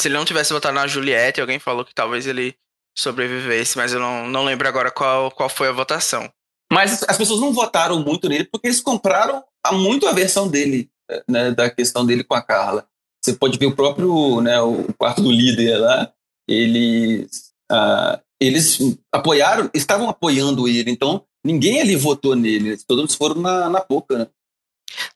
se 0.00 0.08
ele 0.08 0.16
não 0.16 0.24
tivesse 0.24 0.52
votado 0.52 0.74
na 0.74 0.88
Juliette, 0.88 1.40
alguém 1.40 1.60
falou 1.60 1.84
que 1.84 1.94
talvez 1.94 2.26
ele 2.26 2.56
sobrevivesse, 2.98 3.76
mas 3.76 3.92
eu 3.92 4.00
não, 4.00 4.26
não 4.26 4.44
lembro 4.44 4.66
agora 4.66 4.90
qual, 4.90 5.30
qual 5.30 5.48
foi 5.48 5.68
a 5.68 5.72
votação. 5.72 6.28
Mas 6.72 7.04
as 7.04 7.16
pessoas 7.16 7.38
não 7.38 7.52
votaram 7.52 8.00
muito 8.00 8.28
nele 8.28 8.46
porque 8.46 8.66
eles 8.66 8.80
compraram 8.80 9.44
muito 9.74 10.08
a 10.08 10.12
versão 10.12 10.48
dele 10.48 10.90
né, 11.28 11.52
da 11.52 11.70
questão 11.70 12.04
dele 12.04 12.24
com 12.24 12.34
a 12.34 12.42
Carla. 12.42 12.84
Você 13.24 13.32
pode 13.32 13.56
ver 13.56 13.66
o 13.66 13.76
próprio, 13.76 14.40
né, 14.40 14.60
o 14.60 14.92
quarto 14.94 15.22
do 15.22 15.30
líder 15.30 15.76
lá, 15.76 16.12
eles, 16.48 17.49
uh, 17.70 18.20
eles 18.40 18.78
apoiaram, 19.12 19.70
estavam 19.74 20.08
apoiando 20.08 20.68
ele, 20.68 20.90
então 20.90 21.24
ninguém 21.44 21.80
ali 21.80 21.96
votou 21.96 22.34
nele, 22.34 22.76
todos 22.86 23.14
foram 23.14 23.40
na, 23.40 23.68
na 23.68 23.80
boca, 23.80 24.18
né? 24.18 24.26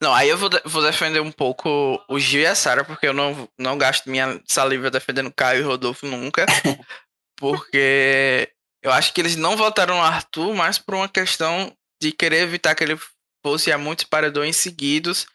Não, 0.00 0.14
aí 0.14 0.28
eu 0.28 0.38
vou, 0.38 0.48
vou 0.64 0.82
defender 0.82 1.20
um 1.20 1.32
pouco 1.32 2.00
o 2.08 2.18
Gil 2.18 2.42
e 2.42 2.46
a 2.46 2.54
Sara, 2.54 2.84
porque 2.84 3.08
eu 3.08 3.12
não, 3.12 3.48
não 3.58 3.76
gasto 3.76 4.08
minha 4.08 4.40
saliva 4.46 4.90
defendendo 4.90 5.32
Caio 5.34 5.60
e 5.60 5.64
Rodolfo 5.64 6.06
nunca, 6.06 6.46
porque 7.36 8.48
eu 8.82 8.92
acho 8.92 9.12
que 9.12 9.20
eles 9.20 9.34
não 9.34 9.56
votaram 9.56 9.96
no 9.96 10.02
Arthur, 10.02 10.54
mas 10.54 10.78
por 10.78 10.94
uma 10.94 11.08
questão 11.08 11.72
de 12.00 12.12
querer 12.12 12.42
evitar 12.42 12.74
que 12.74 12.84
ele 12.84 12.98
fosse 13.44 13.72
a 13.72 13.78
muitos 13.78 14.04
paredões 14.04 14.56
seguidos 14.56 15.26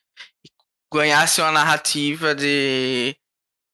ganhasse 0.91 1.41
uma 1.41 1.51
narrativa 1.51 2.33
de 2.33 3.15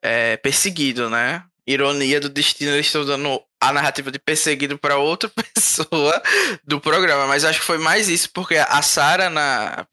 é, 0.04 0.38
perseguido, 0.38 1.10
né? 1.10 1.44
Ironia 1.68 2.20
do 2.20 2.30
destino, 2.30 2.72
eles 2.72 2.86
estão 2.86 3.06
dando 3.06 3.42
a 3.60 3.74
narrativa 3.74 4.12
de 4.12 4.20
perseguido 4.20 4.78
para 4.78 4.98
outra 4.98 5.30
pessoa 5.54 6.22
do 6.64 6.80
programa. 6.80 7.26
Mas 7.28 7.44
acho 7.44 7.60
que 7.60 7.66
foi 7.66 7.78
mais 7.78 8.08
isso, 8.08 8.30
porque 8.32 8.56
a 8.56 8.82
Sara 8.82 9.30
na 9.30 9.86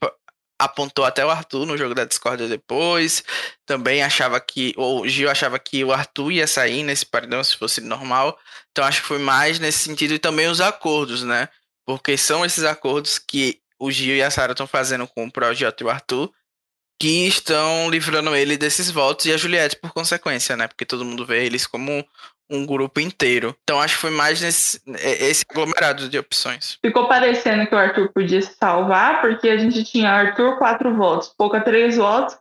apontou 0.59 1.05
até 1.05 1.25
o 1.25 1.31
Arthur 1.31 1.67
no 1.67 1.77
jogo 1.77 1.95
da 1.95 2.05
Discord 2.05 2.49
depois. 2.49 3.25
Também 3.67 4.03
achava 4.03 4.41
que. 4.41 4.73
Ou 4.77 5.03
o 5.03 5.09
Gil 5.09 5.31
achava 5.31 5.59
que 5.59 5.85
o 5.85 5.93
Arthur 5.93 6.33
ia 6.33 6.47
sair 6.47 6.83
nesse 6.83 7.05
paredão 7.05 7.43
se 7.43 7.57
fosse 7.57 7.81
normal. 7.81 8.39
Então 8.71 8.85
acho 8.85 9.03
que 9.03 9.09
foi 9.09 9.19
mais 9.19 9.59
nesse 9.59 9.81
sentido. 9.81 10.15
E 10.15 10.19
também 10.19 10.49
os 10.49 10.61
acordos, 10.61 11.23
né? 11.25 11.49
Porque 11.85 12.17
são 12.17 12.45
esses 12.45 12.65
acordos 12.65 13.19
que 13.19 13.61
o 13.79 13.91
Gil 13.91 14.17
e 14.17 14.23
a 14.23 14.31
Sara 14.31 14.53
estão 14.53 14.67
fazendo 14.67 15.07
com 15.09 15.25
o 15.25 15.33
Projeto 15.33 15.81
e 15.81 15.85
o 15.85 15.91
Arthur 15.91 16.33
que 17.03 17.27
estão 17.27 17.91
livrando 17.91 18.33
ele 18.33 18.57
desses 18.57 18.89
votos 18.89 19.27
e 19.27 19.33
a 19.33 19.37
Juliette 19.37 19.75
por 19.75 19.93
consequência, 19.93 20.57
né? 20.57 20.69
Porque 20.69 20.87
todo 20.87 21.05
mundo 21.05 21.27
vê 21.27 21.45
eles 21.45 21.67
como 21.67 22.07
um 22.49 22.65
grupo 22.65 23.01
inteiro. 23.01 23.57
Então 23.65 23.81
acho 23.81 23.97
que 23.97 24.03
foi 24.03 24.13
mais 24.13 24.41
nesse 24.41 24.81
é, 24.87 25.25
esse 25.25 25.45
aglomerado 25.51 26.09
de 26.09 26.17
opções. 26.17 26.79
Ficou 26.81 27.09
parecendo 27.09 27.67
que 27.67 27.75
o 27.75 27.79
Arthur 27.79 28.13
podia 28.13 28.41
se 28.41 28.55
salvar, 28.55 29.21
porque 29.21 29.49
a 29.49 29.57
gente 29.57 29.83
tinha 29.83 30.13
Arthur 30.13 30.59
quatro 30.59 30.95
votos, 30.95 31.35
Pouca 31.37 31.61
três 31.61 31.97
votos, 31.97 32.39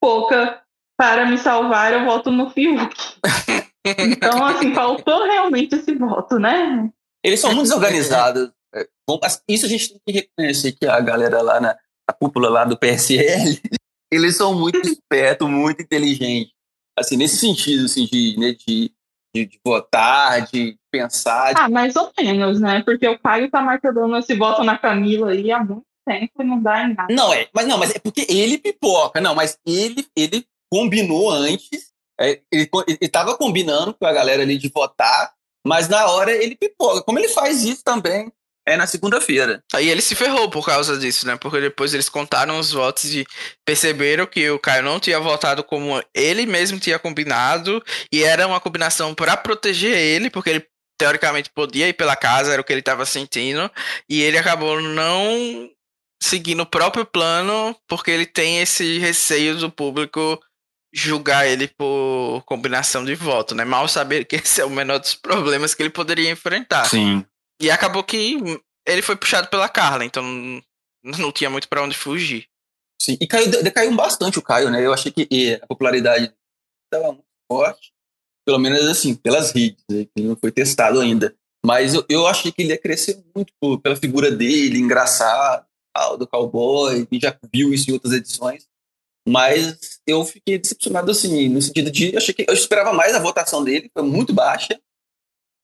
Pouca 0.00 0.62
para 0.96 1.26
me 1.26 1.36
salvar 1.36 1.92
eu 1.92 2.04
voto 2.04 2.30
no 2.30 2.50
Fiuk. 2.50 2.94
então 3.84 4.46
assim, 4.46 4.72
faltou 4.72 5.24
realmente 5.24 5.74
esse 5.74 5.92
voto, 5.96 6.38
né? 6.38 6.88
Eles 7.24 7.40
são 7.40 7.52
muito 7.52 7.66
desorganizados. 7.66 8.52
É, 8.72 8.86
isso 9.48 9.66
a 9.66 9.68
gente 9.68 9.88
tem 9.88 10.00
que 10.06 10.12
reconhecer 10.12 10.70
que 10.70 10.86
a 10.86 11.00
galera 11.00 11.42
lá 11.42 11.60
na 11.60 11.76
a 12.06 12.12
cúpula 12.12 12.48
lá 12.48 12.64
do 12.64 12.78
PSL, 12.78 13.60
eles 14.14 14.36
são 14.36 14.54
muito 14.54 14.78
espertos, 14.80 15.48
muito 15.48 15.82
inteligentes. 15.82 16.52
Assim, 16.96 17.16
nesse 17.16 17.36
sentido, 17.36 17.86
assim, 17.86 18.06
de, 18.06 18.36
né, 18.38 18.52
de 18.52 18.92
de, 19.34 19.46
de, 19.46 19.60
votar, 19.66 20.42
de 20.46 20.78
pensar. 20.92 21.54
De... 21.54 21.60
Ah, 21.60 21.68
mais 21.68 21.96
ou 21.96 22.10
menos, 22.16 22.60
né? 22.60 22.82
Porque 22.84 23.08
o 23.08 23.18
Caio 23.18 23.50
tá 23.50 23.60
marcando 23.60 24.16
esse 24.16 24.34
voto 24.34 24.62
na 24.62 24.78
Camila 24.78 25.32
aí 25.32 25.50
há 25.50 25.58
muito 25.58 25.84
tempo 26.06 26.40
e 26.40 26.44
não 26.44 26.62
dá 26.62 26.84
em 26.84 26.94
nada. 26.94 27.12
Não, 27.12 27.34
é, 27.34 27.48
mas 27.52 27.66
não, 27.66 27.76
mas 27.76 27.90
é 27.90 27.98
porque 27.98 28.24
ele 28.28 28.58
pipoca, 28.58 29.20
não, 29.20 29.34
mas 29.34 29.58
ele, 29.66 30.06
ele 30.16 30.46
combinou 30.70 31.30
antes, 31.30 31.92
é, 32.20 32.40
ele, 32.52 32.70
ele 32.86 33.08
tava 33.10 33.36
combinando 33.36 33.92
com 33.94 34.06
a 34.06 34.12
galera 34.12 34.42
ali 34.42 34.56
de 34.56 34.68
votar, 34.68 35.32
mas 35.66 35.88
na 35.88 36.06
hora 36.06 36.30
ele 36.30 36.54
pipoca. 36.54 37.02
Como 37.02 37.18
ele 37.18 37.28
faz 37.28 37.64
isso 37.64 37.82
também 37.82 38.30
é 38.66 38.76
na 38.76 38.86
segunda-feira. 38.86 39.62
Aí 39.74 39.88
ele 39.88 40.00
se 40.00 40.14
ferrou 40.14 40.48
por 40.48 40.64
causa 40.64 40.96
disso, 40.98 41.26
né? 41.26 41.36
Porque 41.36 41.60
depois 41.60 41.92
eles 41.92 42.08
contaram 42.08 42.58
os 42.58 42.72
votos 42.72 43.14
e 43.14 43.26
perceberam 43.64 44.26
que 44.26 44.48
o 44.50 44.58
Caio 44.58 44.82
não 44.82 44.98
tinha 44.98 45.20
votado 45.20 45.62
como 45.62 46.02
ele 46.14 46.46
mesmo 46.46 46.78
tinha 46.78 46.98
combinado 46.98 47.82
e 48.10 48.22
era 48.22 48.46
uma 48.46 48.60
combinação 48.60 49.14
para 49.14 49.36
proteger 49.36 49.96
ele, 49.96 50.30
porque 50.30 50.50
ele 50.50 50.66
teoricamente 50.98 51.50
podia 51.50 51.88
ir 51.88 51.92
pela 51.92 52.16
casa, 52.16 52.52
era 52.52 52.62
o 52.62 52.64
que 52.64 52.72
ele 52.72 52.80
estava 52.80 53.04
sentindo, 53.04 53.70
e 54.08 54.22
ele 54.22 54.38
acabou 54.38 54.80
não 54.80 55.68
seguindo 56.22 56.60
o 56.60 56.66
próprio 56.66 57.04
plano 57.04 57.76
porque 57.86 58.10
ele 58.10 58.24
tem 58.24 58.60
esse 58.60 58.98
receio 58.98 59.56
do 59.56 59.70
público 59.70 60.40
julgar 60.94 61.46
ele 61.46 61.66
por 61.66 62.42
combinação 62.46 63.04
de 63.04 63.14
voto, 63.14 63.54
né? 63.54 63.64
Mal 63.64 63.88
saber 63.88 64.24
que 64.26 64.36
esse 64.36 64.60
é 64.60 64.64
o 64.64 64.70
menor 64.70 64.98
dos 64.98 65.14
problemas 65.14 65.74
que 65.74 65.82
ele 65.82 65.90
poderia 65.90 66.30
enfrentar. 66.30 66.84
Sim. 66.86 67.26
E 67.60 67.70
acabou 67.70 68.02
que 68.02 68.38
ele 68.86 69.02
foi 69.02 69.16
puxado 69.16 69.48
pela 69.48 69.68
Carla, 69.68 70.04
então 70.04 70.24
não 71.02 71.32
tinha 71.32 71.50
muito 71.50 71.68
para 71.68 71.82
onde 71.82 71.96
fugir. 71.96 72.46
Sim, 73.00 73.16
e 73.20 73.26
caiu, 73.26 73.50
decaiu 73.62 73.94
bastante 73.94 74.38
o 74.38 74.42
Caio, 74.42 74.70
né? 74.70 74.84
Eu 74.84 74.92
achei 74.92 75.12
que 75.12 75.58
a 75.62 75.66
popularidade 75.66 76.32
estava 76.84 77.12
muito 77.12 77.24
forte, 77.50 77.92
pelo 78.46 78.58
menos 78.58 78.86
assim, 78.86 79.14
pelas 79.14 79.50
redes, 79.50 79.84
né? 79.90 80.06
que 80.06 80.22
não 80.22 80.36
foi 80.36 80.50
testado 80.50 81.00
ainda. 81.00 81.34
Mas 81.64 81.94
eu, 81.94 82.04
eu 82.08 82.26
achei 82.26 82.52
que 82.52 82.62
ele 82.62 82.70
ia 82.70 82.78
crescer 82.78 83.22
muito 83.34 83.52
pela 83.80 83.96
figura 83.96 84.30
dele, 84.30 84.78
engraçado, 84.78 85.66
do 86.18 86.26
cowboy, 86.26 87.06
e 87.10 87.18
já 87.18 87.36
viu 87.52 87.72
isso 87.72 87.90
em 87.90 87.94
outras 87.94 88.12
edições. 88.12 88.66
Mas 89.26 90.00
eu 90.06 90.22
fiquei 90.24 90.58
decepcionado, 90.58 91.10
assim, 91.10 91.48
no 91.48 91.62
sentido 91.62 91.90
de. 91.90 92.14
Achei 92.16 92.34
que 92.34 92.44
eu 92.46 92.52
esperava 92.52 92.92
mais 92.92 93.14
a 93.14 93.18
votação 93.18 93.64
dele, 93.64 93.90
foi 93.92 94.02
muito 94.02 94.34
baixa. 94.34 94.78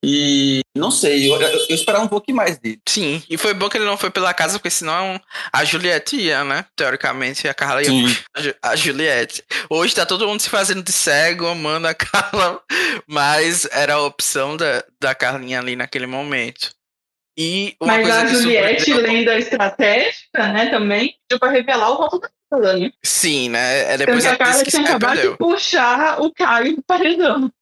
E 0.03 0.63
não 0.75 0.91
sei, 0.91 1.31
eu, 1.31 1.41
eu, 1.41 1.49
eu, 1.69 1.75
esperava 1.75 2.05
um 2.05 2.09
pouquinho 2.09 2.37
mais 2.37 2.59
dele. 2.59 2.81
Sim, 2.89 3.23
e 3.29 3.37
foi 3.37 3.53
bom 3.53 3.69
que 3.69 3.77
ele 3.77 3.85
não 3.85 3.99
foi 3.99 4.11
pela 4.11 4.33
casa, 4.33 4.59
porque 4.59 4.71
senão 4.71 5.21
a 5.53 5.63
Juliette 5.63 6.17
ia, 6.17 6.43
né? 6.43 6.65
Teoricamente, 6.75 7.47
a 7.47 7.53
Carla 7.53 7.83
ia 7.83 7.91
a 8.63 8.75
Juliette. 8.77 9.45
Hoje 9.69 9.95
tá 9.95 10.07
todo 10.07 10.27
mundo 10.27 10.41
se 10.41 10.49
fazendo 10.49 10.83
de 10.83 10.91
cego, 10.91 11.47
amando 11.47 11.87
a 11.87 11.93
Carla, 11.95 12.63
mas 13.07 13.69
era 13.71 13.95
a 13.95 14.03
opção 14.03 14.57
da, 14.57 14.83
da 14.99 15.15
Carlinha 15.15 15.59
ali 15.59 15.77
naquele 15.77 16.07
momento. 16.07 16.71
E 17.37 17.77
mas 17.81 18.09
a 18.09 18.27
Juliette, 18.27 18.93
lendo 18.95 19.29
a 19.29 19.39
estratégica, 19.39 20.53
né, 20.53 20.71
também, 20.71 21.15
deu 21.29 21.39
pra 21.39 21.51
revelar 21.51 21.91
o 21.91 21.99
voto 21.99 22.21
da 22.21 22.31
Carla, 22.51 22.73
né? 22.79 22.91
Sim, 23.05 23.51
né? 23.51 23.93
É 23.93 23.99
depois 23.99 24.25
a 24.25 24.37
Carla 24.37 24.65
tinha 24.65 24.83
acabado 24.83 25.21
de 25.21 25.37
puxar 25.37 26.23
o 26.23 26.33
Caio 26.33 26.77
do 26.77 26.83
paredão. 26.83 27.53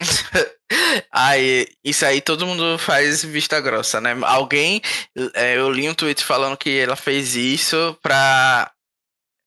aí, 1.12 1.66
isso 1.84 2.04
aí 2.04 2.20
todo 2.20 2.46
mundo 2.46 2.78
faz 2.78 3.24
vista 3.24 3.60
grossa, 3.60 4.00
né? 4.00 4.16
Alguém, 4.22 4.80
é, 5.34 5.56
eu 5.56 5.70
li 5.70 5.88
um 5.88 5.94
tweet 5.94 6.24
falando 6.24 6.56
que 6.56 6.78
ela 6.78 6.96
fez 6.96 7.36
isso 7.36 7.96
pra 8.02 8.70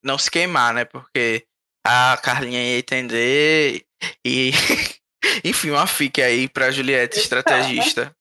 não 0.04 0.18
se 0.18 0.30
queimar, 0.30 0.74
né? 0.74 0.86
Porque 0.86 1.46
a 1.86 2.18
Carlinha 2.22 2.62
ia 2.62 2.80
entender 2.80 3.86
e, 4.26 4.52
enfim, 5.44 5.72
uma 5.72 5.88
fique 5.88 6.22
aí 6.22 6.48
pra 6.48 6.72
Juliette, 6.72 7.20
estrategista. 7.20 8.16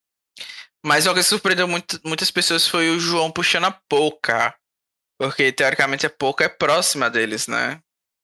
Mas 0.85 1.07
o 1.07 1.15
que 1.15 1.23
surpreendeu 1.23 1.69
muito, 1.69 2.01
muitas 2.05 2.31
pessoas 2.31 2.67
foi 2.67 2.91
o 2.91 2.99
João 2.99 3.31
puxando 3.31 3.67
a 3.67 3.81
Pouca. 3.89 4.55
Porque, 5.21 5.53
teoricamente, 5.53 6.07
a 6.07 6.11
Pouca 6.11 6.45
é 6.45 6.49
próxima 6.49 7.09
deles, 7.09 7.47
né? 7.47 7.81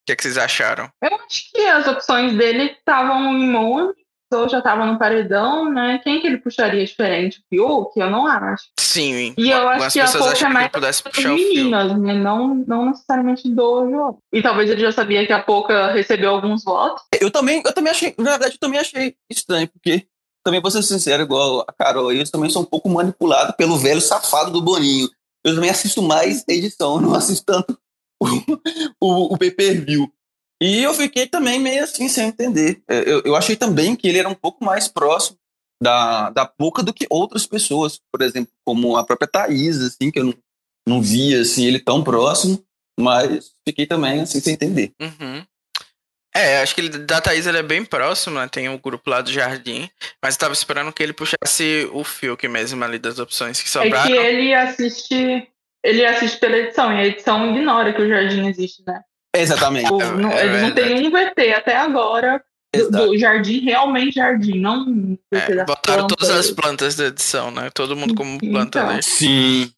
que, 0.08 0.12
é 0.12 0.16
que 0.16 0.22
vocês 0.22 0.38
acharam? 0.38 0.90
Eu 1.02 1.14
acho 1.16 1.50
que 1.50 1.60
as 1.66 1.86
opções 1.86 2.36
dele 2.36 2.72
estavam 2.72 3.38
imunes, 3.38 3.94
ou 4.32 4.48
já 4.48 4.58
estavam 4.58 4.86
no 4.86 4.98
paredão, 4.98 5.70
né? 5.70 6.00
Quem 6.02 6.20
que 6.20 6.26
ele 6.26 6.38
puxaria 6.38 6.84
diferente? 6.84 7.40
O 7.40 7.42
Fiuk? 7.48 7.98
Eu 7.98 8.10
não 8.10 8.26
acho. 8.26 8.64
Sim. 8.78 9.34
E 9.36 9.50
eu 9.50 9.68
acho 9.68 9.92
que 9.92 10.00
a 10.00 10.10
pouco 10.10 10.44
é 10.44 10.48
mais 10.48 10.70
das 10.72 11.02
meninas, 11.16 11.98
né? 11.98 12.14
Não, 12.14 12.54
não 12.66 12.86
necessariamente 12.86 13.48
do 13.48 13.88
João. 13.88 14.18
E 14.32 14.42
talvez 14.42 14.70
ele 14.70 14.80
já 14.80 14.92
sabia 14.92 15.26
que 15.26 15.32
a 15.32 15.42
Pouca 15.42 15.92
recebeu 15.92 16.30
alguns 16.30 16.64
votos. 16.64 17.02
Eu 17.20 17.30
também, 17.30 17.62
eu 17.64 17.72
também 17.72 17.90
achei, 17.90 18.14
na 18.18 18.30
verdade, 18.30 18.54
eu 18.54 18.58
também 18.58 18.80
achei 18.80 19.14
estranho, 19.30 19.68
porque 19.68 20.06
também 20.44 20.60
vou 20.60 20.70
ser 20.70 20.82
sincero, 20.82 21.22
igual 21.22 21.64
a 21.66 21.72
Carol, 21.72 22.12
eu 22.12 22.30
também 22.30 22.50
sou 22.50 22.62
um 22.62 22.66
pouco 22.66 22.88
manipulado 22.88 23.52
pelo 23.54 23.76
velho 23.76 24.00
safado 24.00 24.50
do 24.50 24.62
Boninho. 24.62 25.08
Eu 25.44 25.54
também 25.54 25.70
assisto 25.70 26.02
mais 26.02 26.44
edição, 26.48 27.00
não 27.02 27.14
assisto 27.14 27.44
tanto 27.44 27.78
o, 29.00 29.34
o 29.34 29.38
pay-per-view. 29.38 30.10
E 30.60 30.82
eu 30.82 30.92
fiquei 30.92 31.26
também 31.26 31.60
meio 31.60 31.84
assim, 31.84 32.08
sem 32.08 32.28
entender. 32.28 32.82
É, 32.88 33.00
eu, 33.00 33.22
eu 33.24 33.36
achei 33.36 33.54
também 33.54 33.94
que 33.94 34.08
ele 34.08 34.18
era 34.18 34.28
um 34.28 34.34
pouco 34.34 34.64
mais 34.64 34.88
próximo 34.88 35.38
da, 35.80 36.30
da 36.30 36.52
Boca 36.58 36.82
do 36.82 36.92
que 36.92 37.06
outras 37.08 37.46
pessoas, 37.46 38.00
por 38.12 38.22
exemplo, 38.22 38.50
como 38.64 38.96
a 38.96 39.04
própria 39.04 39.28
Thaís, 39.28 39.80
assim, 39.80 40.10
que 40.10 40.18
eu 40.18 40.24
não, 40.24 40.34
não 40.86 41.00
via 41.00 41.40
assim, 41.40 41.64
ele 41.64 41.78
tão 41.78 42.02
próximo, 42.02 42.62
mas 42.98 43.52
fiquei 43.66 43.86
também 43.86 44.20
assim, 44.20 44.40
sem 44.40 44.54
entender. 44.54 44.92
Uhum. 45.00 45.44
É, 46.34 46.60
acho 46.60 46.74
que 46.74 46.80
ele, 46.80 46.90
da 46.90 47.20
Thaís 47.20 47.46
ele 47.46 47.58
é 47.58 47.62
bem 47.62 47.84
próximo, 47.84 48.38
né? 48.38 48.48
Tem 48.48 48.68
o 48.68 48.72
um 48.72 48.78
grupo 48.78 49.08
lá 49.08 49.20
do 49.20 49.32
Jardim, 49.32 49.88
mas 50.22 50.34
eu 50.34 50.40
tava 50.40 50.52
esperando 50.52 50.92
que 50.92 51.02
ele 51.02 51.12
puxasse 51.12 51.88
o 51.92 52.04
Fiuk 52.04 52.46
mesmo 52.48 52.82
ali 52.84 52.98
das 52.98 53.18
opções 53.18 53.62
que 53.62 53.70
sobraram. 53.70 54.12
É 54.12 54.16
que 54.16 54.26
ele 54.26 54.54
assiste 54.54 55.48
ele 55.84 56.04
assiste 56.04 56.38
pela 56.38 56.56
edição, 56.56 56.92
e 56.92 56.98
a 56.98 57.06
edição 57.06 57.50
ignora 57.50 57.92
que 57.92 58.02
o 58.02 58.08
jardim 58.08 58.48
existe, 58.48 58.82
né? 58.86 59.00
Exatamente. 59.34 59.84
Tipo, 59.84 60.02
é, 60.02 60.12
não, 60.16 60.32
é 60.32 60.46
eles 60.46 60.62
não 60.62 60.70
têm 60.72 61.06
um 61.06 61.10
VT 61.10 61.52
até 61.54 61.76
agora 61.76 62.42
do, 62.74 62.90
do, 62.90 63.18
jardim, 63.18 63.60
realmente 63.60 64.16
jardim, 64.16 64.60
não. 64.60 65.18
É, 65.32 65.64
botaram 65.64 66.06
plantas. 66.06 66.16
todas 66.16 66.30
as 66.30 66.50
plantas 66.50 66.96
da 66.96 67.06
edição, 67.06 67.50
né? 67.50 67.70
Todo 67.70 67.96
mundo 67.96 68.14
como 68.14 68.38
planta 68.38 68.78
então. 68.78 68.90
ali. 68.90 69.02
Sim. 69.02 69.72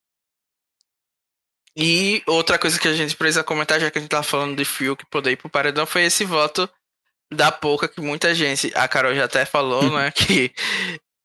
E 1.77 2.23
outra 2.27 2.59
coisa 2.59 2.79
que 2.79 2.89
a 2.89 2.95
gente 2.95 3.17
precisa 3.17 3.45
comentar, 3.45 3.81
já 3.81 3.91
que 3.91 3.99
a 3.99 4.01
gente 4.01 4.11
tá 4.11 4.23
falando 4.23 4.57
de 4.57 4.65
Fio 4.65 4.97
que 4.97 5.07
poder 5.07 5.33
ir 5.33 5.37
pro 5.37 5.49
paredão, 5.49 5.87
foi 5.87 6.03
esse 6.03 6.25
voto 6.25 6.69
da 7.33 7.53
pouca 7.53 7.89
que 7.89 8.01
muita 8.01 8.35
gente, 8.35 8.73
a 8.75 8.89
Carol 8.89 9.15
já 9.15 9.25
até 9.25 9.45
falou, 9.45 9.89
né, 9.89 10.11
que 10.11 10.53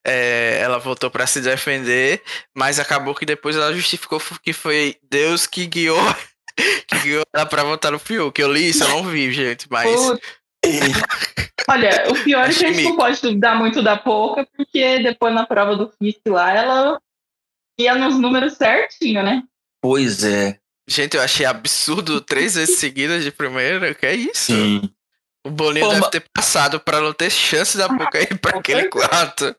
é, 0.05 0.59
ela 0.61 0.77
voltou 0.77 1.09
para 1.09 1.25
se 1.25 1.41
defender, 1.41 2.21
mas 2.55 2.79
acabou 2.79 3.15
que 3.15 3.25
depois 3.25 3.55
ela 3.55 3.73
justificou 3.73 4.21
que 4.43 4.53
foi 4.53 4.97
Deus 5.09 5.47
que 5.47 5.65
guiou, 5.65 5.99
que 6.88 7.22
ela 7.34 7.46
pra 7.46 7.63
votar 7.63 7.91
no 7.91 8.00
Fiuk. 8.00 8.39
Eu 8.39 8.52
li 8.52 8.70
isso, 8.70 8.84
eu 8.84 8.89
não 8.89 9.04
vi, 9.04 9.32
gente, 9.32 9.68
mas. 9.70 9.89
Olha, 11.68 12.06
o 12.10 12.24
pior 12.24 12.50
é 12.50 12.54
que 12.54 12.65
a 12.65 12.72
gente 12.72 12.84
não 12.84 12.96
pode 12.96 13.22
duvidar 13.22 13.58
muito 13.58 13.82
da 13.82 13.98
Pouca, 13.98 14.48
porque 14.56 15.00
depois 15.00 15.34
na 15.34 15.46
prova 15.46 15.76
do 15.76 15.91
FIS 15.91 16.20
lá, 16.28 16.52
ela 16.52 17.02
ia 17.80 17.96
nos 17.96 18.20
números 18.20 18.54
certinho, 18.54 19.24
né? 19.24 19.44
Pois 19.82 20.24
é. 20.24 20.60
Gente, 20.88 21.18
eu 21.18 21.24
achei 21.24 21.46
absurdo 21.46 22.22
três 22.22 22.56
vezes 22.56 22.78
seguidas 22.78 23.24
de 23.24 23.32
primeira. 23.32 23.94
Que 23.96 24.06
é 24.06 24.15
isso? 24.15 24.54
Sim. 24.54 24.89
O 25.45 25.49
Bolinho 25.49 25.86
Pô, 25.88 25.93
deve 25.93 26.10
ter 26.10 26.26
passado 26.34 26.80
pra 26.80 27.01
não 27.01 27.14
ter 27.14 27.30
chance 27.30 27.78
da 27.78 27.88
Pouca 27.88 28.22
ir 28.22 28.39
pra 28.39 28.58
aquele 28.60 28.88
quarto. 28.89 29.56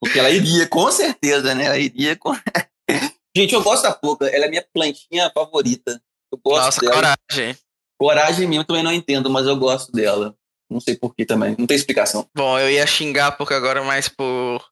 Porque 0.00 0.18
ela 0.18 0.30
iria, 0.30 0.66
com 0.66 0.90
certeza, 0.90 1.54
né? 1.54 1.66
Ela 1.66 1.78
iria 1.78 2.16
com. 2.16 2.34
Gente, 3.36 3.54
eu 3.54 3.62
gosto 3.62 3.82
da 3.82 3.92
Pouca, 3.92 4.26
ela 4.26 4.44
é 4.44 4.48
minha 4.48 4.66
plantinha 4.74 5.30
favorita. 5.32 6.02
Eu 6.32 6.40
gosto 6.42 6.64
Nossa, 6.64 6.80
dela. 6.80 6.94
coragem. 6.94 7.56
Coragem 7.98 8.48
minha 8.48 8.60
eu 8.60 8.64
também 8.64 8.82
não 8.82 8.92
entendo, 8.92 9.28
mas 9.30 9.46
eu 9.46 9.56
gosto 9.56 9.92
dela. 9.92 10.34
Não 10.70 10.80
sei 10.80 10.96
porquê 10.96 11.26
também, 11.26 11.54
não 11.58 11.66
tem 11.66 11.76
explicação. 11.76 12.26
Bom, 12.34 12.58
eu 12.58 12.70
ia 12.70 12.86
xingar 12.86 13.32
Pouca 13.32 13.56
agora 13.56 13.84
mais 13.84 14.08
por. 14.08 14.64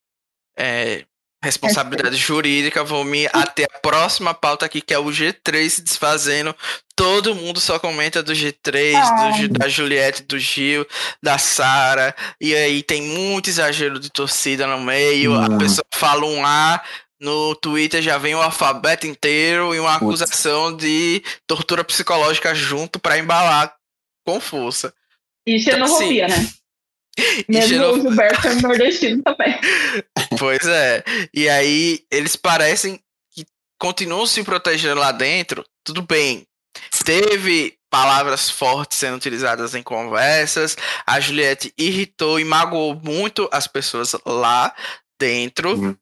É, 0.59 1.05
responsabilidade 1.43 2.17
jurídica, 2.17 2.85
vou 2.85 3.03
me 3.03 3.27
até 3.33 3.65
a 3.65 3.79
próxima 3.81 4.35
pauta 4.35 4.67
aqui, 4.67 4.81
que 4.81 4.93
é 4.93 4.99
o 4.99 5.07
G3 5.07 5.69
se 5.71 5.83
desfazendo. 5.83 6.55
Todo 6.95 7.35
mundo 7.35 7.59
só 7.59 7.79
comenta 7.79 8.23
do 8.23 8.33
G3, 8.33 9.49
do, 9.49 9.59
da 9.59 9.69
Juliette, 9.69 10.23
do 10.25 10.39
Gil, 10.39 10.87
da 11.23 11.39
Sara. 11.39 12.15
E 12.39 12.55
aí 12.55 12.83
tem 12.83 13.01
muito 13.03 13.49
exagero 13.49 13.99
de 13.99 14.11
torcida 14.11 14.67
no 14.67 14.81
meio. 14.81 15.33
Hum. 15.33 15.43
A 15.43 15.59
pessoa 15.59 15.87
fala 15.95 16.27
um 16.27 16.45
A, 16.45 16.83
no 17.21 17.55
Twitter 17.55 18.01
já 18.01 18.17
vem 18.17 18.35
o 18.35 18.43
alfabeto 18.43 19.07
inteiro 19.07 19.75
e 19.75 19.81
uma 19.81 19.99
Putz. 19.99 20.23
acusação 20.23 20.75
de 20.75 21.23
tortura 21.47 21.85
psicológica 21.85 22.55
junto 22.55 22.99
para 22.99 23.19
embalar 23.19 23.75
com 24.25 24.41
força. 24.41 24.95
E 25.47 25.59
xenofobia, 25.59 26.27
então, 26.27 26.37
assim, 26.37 26.45
né? 26.45 26.61
Mesmo 27.49 27.69
xenof... 27.69 27.99
o 27.99 28.03
Gilberto 28.03 28.49
é 28.49 28.55
nordestino 28.55 29.23
também. 29.23 29.61
Pois 30.39 30.65
é. 30.65 31.05
E 31.35 31.49
aí 31.51 32.01
eles 32.11 32.35
parecem 32.35 32.99
que 33.31 33.45
continuam 33.79 34.25
se 34.27 34.43
protegendo 34.43 34.99
lá 34.99 35.13
dentro. 35.13 35.63
Tudo 35.85 36.01
bem. 36.01 36.47
Teve 37.05 37.77
palavras 37.91 38.49
fortes 38.49 38.97
sendo 38.97 39.17
utilizadas 39.17 39.75
em 39.75 39.83
conversas. 39.83 40.79
A 41.07 41.21
Juliette 41.21 41.75
irritou 41.77 42.41
e 42.41 42.45
magoou 42.45 42.95
muito 42.95 43.49
as 43.53 43.67
pessoas 43.67 44.15
lá 44.25 44.75
dentro. 45.19 45.75
Uhum. 45.75 45.97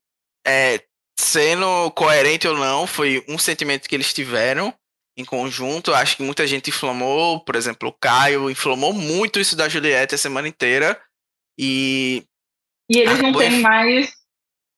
É, 0.46 0.84
sendo 1.18 1.90
coerente 1.90 2.46
ou 2.46 2.56
não, 2.56 2.86
foi 2.86 3.24
um 3.28 3.36
sentimento 3.36 3.88
que 3.88 3.94
eles 3.94 4.14
tiveram 4.14 4.72
em 5.16 5.24
conjunto. 5.24 5.92
Acho 5.92 6.16
que 6.16 6.22
muita 6.22 6.46
gente 6.46 6.70
inflamou, 6.70 7.40
por 7.40 7.56
exemplo, 7.56 7.88
o 7.88 7.92
Caio 7.92 8.48
inflamou 8.48 8.92
muito 8.92 9.40
isso 9.40 9.56
da 9.56 9.68
Juliette 9.68 10.14
a 10.14 10.18
semana 10.18 10.46
inteira. 10.46 10.98
E. 11.58 12.24
E 12.88 12.98
eles 12.98 13.20
não 13.20 13.32
têm 13.32 13.60
mais 13.60 14.12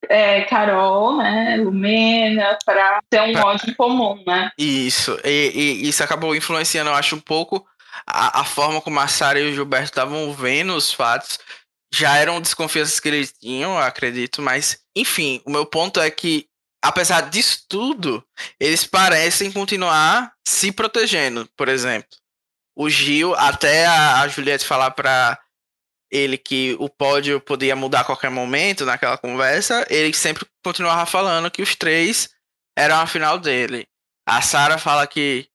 é, 0.09 0.41
Carol, 0.43 1.19
né, 1.19 1.57
Lumena, 1.59 2.59
para 2.65 3.01
ter 3.09 3.21
um 3.21 3.33
pra... 3.33 3.47
ódio 3.47 3.77
comum, 3.77 4.21
né? 4.27 4.51
Isso, 4.59 5.17
e, 5.25 5.53
e, 5.55 5.89
isso 5.89 6.03
acabou 6.03 6.35
influenciando, 6.35 6.91
eu 6.91 6.95
acho, 6.95 7.15
um 7.15 7.21
pouco 7.21 7.65
a, 8.07 8.41
a 8.41 8.45
forma 8.45 8.81
como 8.81 8.99
a 8.99 9.07
Sara 9.07 9.39
e 9.39 9.51
o 9.51 9.55
Gilberto 9.55 9.85
estavam 9.85 10.33
vendo 10.33 10.75
os 10.75 10.93
fatos. 10.93 11.39
Já 11.93 12.17
eram 12.17 12.41
desconfianças 12.41 13.01
que 13.01 13.09
eles 13.09 13.33
tinham, 13.33 13.79
acredito, 13.79 14.41
mas, 14.41 14.79
enfim, 14.97 15.43
o 15.45 15.51
meu 15.51 15.67
ponto 15.67 16.01
é 16.01 16.11
que 16.11 16.49
apesar 16.83 17.23
disso 17.29 17.65
tudo, 17.69 18.25
eles 18.59 18.85
parecem 18.85 19.53
continuar 19.53 20.33
se 20.47 20.73
protegendo. 20.73 21.49
Por 21.57 21.69
exemplo, 21.69 22.09
o 22.77 22.89
Gil, 22.89 23.35
até 23.35 23.87
a, 23.87 24.21
a 24.21 24.29
Juliette 24.29 24.65
falar 24.65 24.93
para 24.93 25.39
ele 26.11 26.37
que 26.37 26.77
o 26.81 26.89
pódio 26.89 27.41
podia 27.41 27.77
mudar 27.77 28.01
a 28.01 28.05
qualquer 28.05 28.31
momento 28.31 28.85
naquela 28.85 29.17
conversa, 29.17 29.87
ele 29.89 30.13
sempre 30.13 30.45
continuava 30.65 31.07
falando 31.07 31.51
que 31.51 31.63
os 31.63 31.77
três 31.77 32.31
eram 32.77 32.97
a 32.97 33.07
final 33.07 33.39
dele. 33.39 33.87
A 34.27 34.43
Sara 34.43 34.79
fala 34.79 35.07
que, 35.07 35.49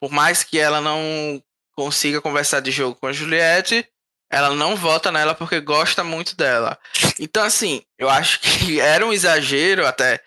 por 0.00 0.10
mais 0.10 0.44
que 0.44 0.58
ela 0.58 0.80
não 0.80 1.42
consiga 1.74 2.20
conversar 2.20 2.60
de 2.60 2.70
jogo 2.70 2.96
com 2.96 3.06
a 3.06 3.12
Juliette, 3.12 3.88
ela 4.32 4.54
não 4.54 4.74
vota 4.74 5.12
nela 5.12 5.34
porque 5.34 5.60
gosta 5.60 6.02
muito 6.02 6.34
dela. 6.34 6.78
Então, 7.20 7.44
assim, 7.44 7.82
eu 7.98 8.08
acho 8.08 8.40
que 8.40 8.80
era 8.80 9.06
um 9.06 9.12
exagero 9.12 9.86
até 9.86 10.20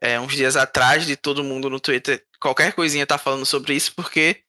é, 0.00 0.18
uns 0.20 0.32
dias 0.32 0.56
atrás 0.56 1.04
de 1.04 1.16
todo 1.16 1.42
mundo 1.42 1.68
no 1.68 1.80
Twitter, 1.80 2.24
qualquer 2.40 2.72
coisinha 2.72 3.04
tá 3.04 3.18
falando 3.18 3.44
sobre 3.44 3.74
isso, 3.74 3.92
porque 3.96 4.42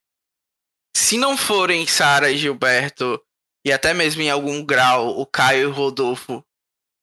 se 0.96 1.18
não 1.18 1.36
forem 1.36 1.88
Sara 1.88 2.30
e 2.30 2.38
Gilberto, 2.38 3.20
e 3.66 3.72
até 3.72 3.94
mesmo 3.94 4.22
em 4.22 4.30
algum 4.30 4.64
grau 4.64 5.20
o 5.20 5.26
Caio 5.26 5.64
e 5.64 5.66
o 5.66 5.72
Rodolfo 5.72 6.46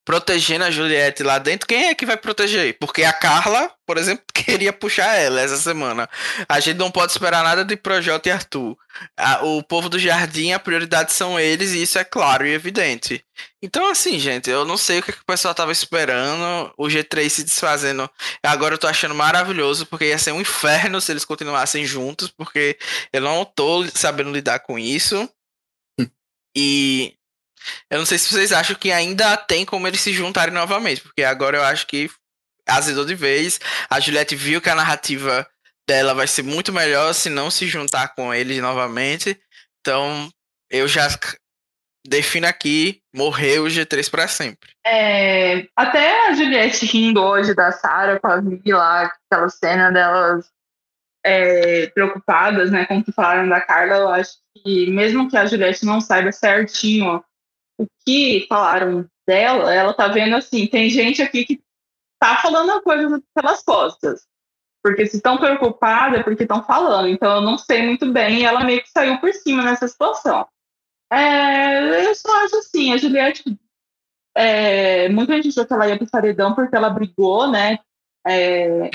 protegendo 0.07 0.65
a 0.65 0.71
Juliette 0.71 1.25
lá 1.25 1.37
dentro, 1.37 1.67
quem 1.67 1.89
é 1.89 1.95
que 1.95 2.07
vai 2.07 2.17
proteger? 2.17 2.79
Porque 2.79 3.03
a 3.03 3.13
Carla, 3.13 3.69
por 3.85 3.99
exemplo, 3.99 4.25
queria 4.33 4.73
puxar 4.73 5.17
ela 5.17 5.41
essa 5.41 5.57
semana. 5.57 6.09
A 6.49 6.61
gente 6.61 6.77
não 6.77 6.93
pode 6.93 7.11
esperar 7.11 7.43
nada 7.43 7.65
de 7.65 7.77
Projota 7.77 8.29
e 8.29 8.33
Arthur. 8.33 8.79
A, 9.17 9.45
o 9.45 9.65
povo 9.65 9.89
do 9.89 9.99
Jardim, 9.99 10.53
a 10.53 10.61
prioridade 10.61 11.13
são 11.13 11.41
eles, 11.41 11.73
e 11.73 11.83
isso 11.83 11.99
é 11.99 12.05
claro 12.05 12.47
e 12.47 12.53
evidente. 12.53 13.25
Então, 13.61 13.91
assim, 13.91 14.17
gente, 14.21 14.49
eu 14.49 14.65
não 14.65 14.77
sei 14.77 15.01
o 15.01 15.03
que, 15.03 15.13
que 15.13 15.23
o 15.23 15.27
pessoal 15.27 15.53
tava 15.53 15.73
esperando, 15.73 16.73
o 16.79 16.87
G3 16.87 17.29
se 17.29 17.43
desfazendo. 17.43 18.09
Agora 18.45 18.75
eu 18.75 18.79
tô 18.79 18.87
achando 18.87 19.15
maravilhoso, 19.15 19.87
porque 19.87 20.05
ia 20.05 20.19
ser 20.19 20.31
um 20.31 20.41
inferno 20.41 21.01
se 21.01 21.11
eles 21.11 21.25
continuassem 21.25 21.85
juntos, 21.85 22.29
porque 22.31 22.79
eu 23.13 23.21
não 23.21 23.45
tô 23.45 23.85
sabendo 23.89 24.31
lidar 24.31 24.61
com 24.61 24.79
isso. 24.79 25.29
E 26.57 27.17
eu 27.91 27.99
não 27.99 28.07
sei 28.07 28.19
se 28.19 28.29
vocês 28.29 28.53
acham 28.53 28.77
que 28.77 28.93
ainda 28.93 29.37
tem 29.37 29.65
como 29.65 29.87
eles 29.87 30.01
se 30.01 30.13
juntarem 30.13 30.55
novamente, 30.55 31.01
porque 31.01 31.23
agora 31.23 31.57
eu 31.57 31.65
acho 31.65 31.87
que 31.87 32.11
azedou 32.67 33.05
de 33.05 33.15
vez. 33.15 33.61
A 33.89 34.01
Juliette 34.01 34.35
viu 34.35 34.61
que 34.61 34.71
a 34.71 34.75
narrativa 34.75 35.47
dela 35.89 36.15
vai 36.15 36.27
ser 36.27 36.43
muito 36.43 36.73
melhor 36.73 37.15
se 37.15 37.31
não 37.31 37.51
se 37.51 37.67
juntar 37.67 38.15
com 38.15 38.35
eles 38.35 38.61
novamente. 38.61 39.39
Então, 39.81 40.29
eu 40.71 40.89
já 40.89 41.09
defino 42.07 42.47
aqui, 42.47 43.01
morreu 43.15 43.65
o 43.65 43.69
G3 43.69 44.11
para 44.11 44.29
sempre. 44.29 44.71
É, 44.85 45.67
até 45.77 46.29
a 46.29 46.35
Juliette 46.35 46.87
rindo 46.87 47.23
hoje 47.23 47.55
da 47.55 47.73
Sarah 47.73 48.19
com 48.19 48.29
a 48.29 48.41
Vi 48.41 48.73
lá, 48.73 49.13
aquela 49.31 49.49
cena 49.49 49.91
delas 49.91 50.47
é, 51.25 51.89
preocupadas, 51.89 52.71
né, 52.71 52.87
com 52.87 52.99
o 52.99 53.05
que 53.05 53.13
falaram 53.13 53.49
da 53.49 53.61
Carla, 53.61 53.97
eu 53.97 54.09
acho 54.09 54.39
que 54.55 54.91
mesmo 54.91 55.29
que 55.29 55.37
a 55.37 55.45
Juliette 55.45 55.85
não 55.85 56.01
saiba 56.01 56.31
certinho 56.31 57.23
o 57.79 57.87
que 58.05 58.47
falaram 58.49 59.09
dela, 59.27 59.75
ela 59.75 59.93
tá 59.93 60.09
vendo 60.09 60.37
assim, 60.37 60.67
tem 60.67 60.89
gente 60.89 61.21
aqui 61.21 61.45
que 61.45 61.63
tá 62.19 62.37
falando 62.37 62.71
a 62.71 62.83
coisa 62.83 63.23
pelas 63.35 63.63
costas. 63.63 64.27
Porque 64.83 65.07
se 65.07 65.17
estão 65.17 65.37
preocupadas 65.37 66.21
é 66.21 66.23
porque 66.23 66.45
estão 66.45 66.63
falando. 66.63 67.09
Então 67.09 67.37
eu 67.37 67.41
não 67.41 67.59
sei 67.59 67.83
muito 67.83 68.11
bem. 68.13 68.41
E 68.41 68.45
ela 68.45 68.65
meio 68.65 68.83
que 68.83 68.91
saiu 68.91 69.19
por 69.19 69.33
cima 69.33 69.63
nessa 69.63 69.89
situação. 69.89 70.47
É, 71.13 72.07
eu 72.07 72.15
só 72.15 72.45
acho 72.45 72.57
assim, 72.59 72.93
a 72.93 72.97
Juliette. 72.97 73.45
É, 74.37 75.09
muita 75.09 75.35
gente 75.35 75.49
achou 75.49 75.67
que 75.67 75.73
ela 75.73 75.89
ia 75.89 75.99
pro 75.99 76.11
paredão 76.11 76.55
porque 76.55 76.77
ela 76.77 76.91
brigou, 76.91 77.51
né? 77.51 77.79
É, 78.27 78.91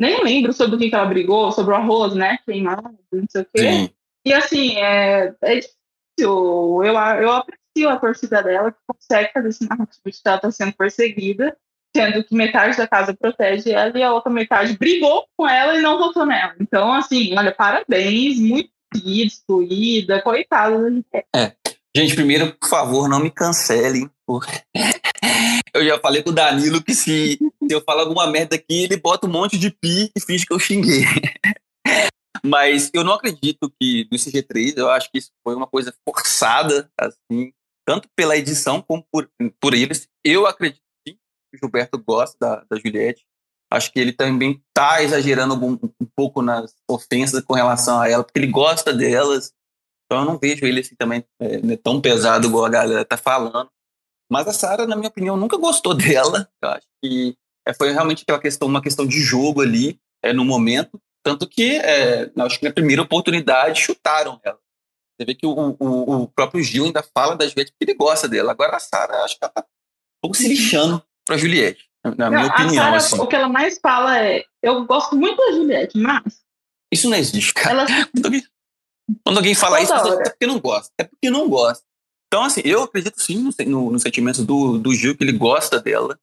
nem 0.00 0.22
lembro 0.22 0.52
sobre 0.52 0.76
o 0.76 0.78
que, 0.78 0.88
que 0.88 0.94
ela 0.94 1.06
brigou, 1.06 1.52
sobre 1.52 1.74
o 1.74 1.76
arroz, 1.76 2.14
né? 2.14 2.38
Queimado, 2.46 2.98
não 3.12 3.26
sei 3.28 3.42
o 3.42 3.46
quê. 3.54 3.60
Sim. 3.60 3.90
E 4.24 4.32
assim, 4.32 4.76
é, 4.78 5.34
é 5.42 5.54
difícil. 5.56 5.76
Eu, 6.18 6.94
eu 6.94 7.44
aprecio 7.72 7.88
a 7.88 7.96
torcida 7.96 8.42
dela, 8.42 8.72
que 8.72 8.78
consegue 8.86 9.32
fazer 9.32 9.48
esse 9.48 9.68
narrativo 9.68 10.02
de 10.06 10.12
que 10.12 10.20
ela 10.26 10.36
está 10.36 10.50
sendo 10.50 10.72
perseguida, 10.74 11.56
sendo 11.94 12.24
que 12.24 12.34
metade 12.34 12.76
da 12.76 12.86
casa 12.86 13.14
protege 13.14 13.72
ela 13.72 13.96
e 13.98 14.02
a 14.02 14.12
outra 14.12 14.30
metade 14.30 14.76
brigou 14.78 15.26
com 15.36 15.48
ela 15.48 15.76
e 15.78 15.82
não 15.82 15.98
votou 15.98 16.26
nela. 16.26 16.54
Então, 16.60 16.92
assim, 16.92 17.36
olha, 17.36 17.52
parabéns, 17.52 18.38
muito 18.38 18.70
destruída, 18.94 20.20
coitada. 20.22 20.76
É. 21.34 21.52
Gente, 21.94 22.14
primeiro, 22.14 22.54
por 22.54 22.68
favor, 22.68 23.08
não 23.08 23.20
me 23.20 23.30
cancelem. 23.30 24.10
Eu 25.74 25.84
já 25.84 25.98
falei 25.98 26.22
com 26.22 26.30
o 26.30 26.34
Danilo 26.34 26.82
que 26.82 26.94
se, 26.94 27.38
se 27.38 27.72
eu 27.74 27.80
falar 27.80 28.02
alguma 28.02 28.26
merda 28.26 28.56
aqui, 28.56 28.84
ele 28.84 28.98
bota 28.98 29.26
um 29.26 29.30
monte 29.30 29.56
de 29.56 29.70
pi 29.70 30.10
e 30.14 30.20
finge 30.20 30.44
que 30.44 30.52
eu 30.52 30.58
xinguei. 30.58 31.04
Mas 32.44 32.90
eu 32.92 33.04
não 33.04 33.14
acredito 33.14 33.72
que 33.80 34.06
no 34.10 34.18
CG3, 34.18 34.76
eu 34.76 34.90
acho 34.90 35.10
que 35.10 35.18
isso 35.18 35.30
foi 35.42 35.54
uma 35.54 35.66
coisa 35.66 35.94
forçada, 36.06 36.90
assim, 36.98 37.52
tanto 37.86 38.08
pela 38.16 38.36
edição 38.36 38.80
como 38.82 39.06
por, 39.10 39.28
por 39.60 39.74
eles. 39.74 40.08
Eu 40.24 40.46
acredito 40.46 40.82
sim, 41.06 41.14
que 41.14 41.56
o 41.56 41.58
Gilberto 41.58 41.98
gosta 41.98 42.36
da, 42.40 42.64
da 42.70 42.78
Juliette. 42.78 43.24
Acho 43.72 43.90
que 43.90 43.98
ele 43.98 44.12
também 44.12 44.62
está 44.68 45.02
exagerando 45.02 45.54
um, 45.54 45.78
pouco 46.14 46.42
nas 46.42 46.74
ofensas 46.88 47.42
com 47.42 47.54
relação 47.54 48.00
a 48.00 48.08
ela, 48.08 48.22
porque 48.22 48.38
ele 48.38 48.52
gosta 48.52 48.92
delas. 48.92 49.52
Então 50.04 50.20
eu 50.20 50.26
não 50.26 50.38
vejo 50.38 50.66
ele 50.66 50.80
assim 50.80 50.94
também 50.94 51.24
é, 51.40 51.58
né, 51.58 51.76
tão 51.76 52.00
pesado 52.00 52.46
igual 52.46 52.66
a 52.66 52.70
galera 52.70 53.04
tá 53.04 53.16
falando. 53.16 53.70
Mas 54.30 54.46
a 54.46 54.52
Sarah, 54.52 54.86
na 54.86 54.96
minha 54.96 55.08
opinião, 55.08 55.36
nunca 55.36 55.56
gostou 55.56 55.92
dela. 55.96 56.48
Eu 56.62 56.68
acho 56.68 56.86
que 57.02 57.36
é, 57.66 57.72
foi 57.72 57.92
realmente 57.92 58.22
aquela 58.22 58.40
questão, 58.40 58.68
uma 58.68 58.82
questão 58.82 59.06
de 59.06 59.20
jogo 59.20 59.62
ali, 59.62 59.98
é, 60.22 60.32
no 60.32 60.44
momento. 60.44 61.00
Tanto 61.24 61.48
que, 61.48 61.76
é, 61.76 62.30
acho 62.40 62.58
que 62.58 62.66
na 62.66 62.72
primeira 62.72 63.02
oportunidade, 63.02 63.80
chutaram 63.80 64.40
ela. 64.42 64.58
Você 65.22 65.24
vê 65.24 65.34
que 65.36 65.46
o, 65.46 65.76
o, 65.78 66.22
o 66.22 66.28
próprio 66.28 66.62
Gil 66.62 66.84
ainda 66.84 67.02
fala 67.02 67.36
da 67.36 67.46
Juliette 67.46 67.72
porque 67.72 67.90
ele 67.90 67.94
gosta 67.94 68.28
dela. 68.28 68.50
Agora 68.50 68.76
a 68.76 68.80
Sara, 68.80 69.22
acho 69.22 69.38
que 69.38 69.44
ela 69.44 69.52
tá 69.52 69.60
um 69.62 70.20
pouco 70.20 70.36
se 70.36 70.48
lixando 70.48 71.02
pra 71.24 71.36
Juliette, 71.36 71.88
na 72.04 72.28
não, 72.28 72.30
minha 72.30 72.46
opinião. 72.46 72.84
Sarah, 72.84 72.96
assim. 72.96 73.20
O 73.20 73.26
que 73.26 73.36
ela 73.36 73.48
mais 73.48 73.78
fala 73.78 74.18
é: 74.18 74.44
eu 74.60 74.84
gosto 74.84 75.14
muito 75.16 75.36
da 75.36 75.52
Juliette, 75.52 75.96
mas. 75.96 76.42
Isso 76.92 77.08
não 77.08 77.16
existe, 77.16 77.54
cara. 77.54 77.82
Ela... 77.82 77.86
Quando, 78.12 78.26
alguém, 78.26 78.42
quando 79.24 79.36
alguém 79.36 79.54
fala 79.54 79.86
Toda 79.86 79.98
isso, 79.98 80.20
é 80.20 80.30
porque 80.30 80.46
não 80.46 80.58
gosta. 80.58 80.92
É 80.98 81.04
porque 81.04 81.30
não 81.30 81.48
gosta. 81.48 81.84
Então, 82.26 82.44
assim, 82.44 82.62
eu 82.64 82.82
acredito 82.82 83.20
sim 83.20 83.38
no, 83.38 83.52
no, 83.66 83.92
no 83.92 83.98
sentimento 83.98 84.44
do, 84.44 84.78
do 84.78 84.94
Gil, 84.94 85.16
que 85.16 85.22
ele 85.22 85.32
gosta 85.32 85.78
dela. 85.78 86.18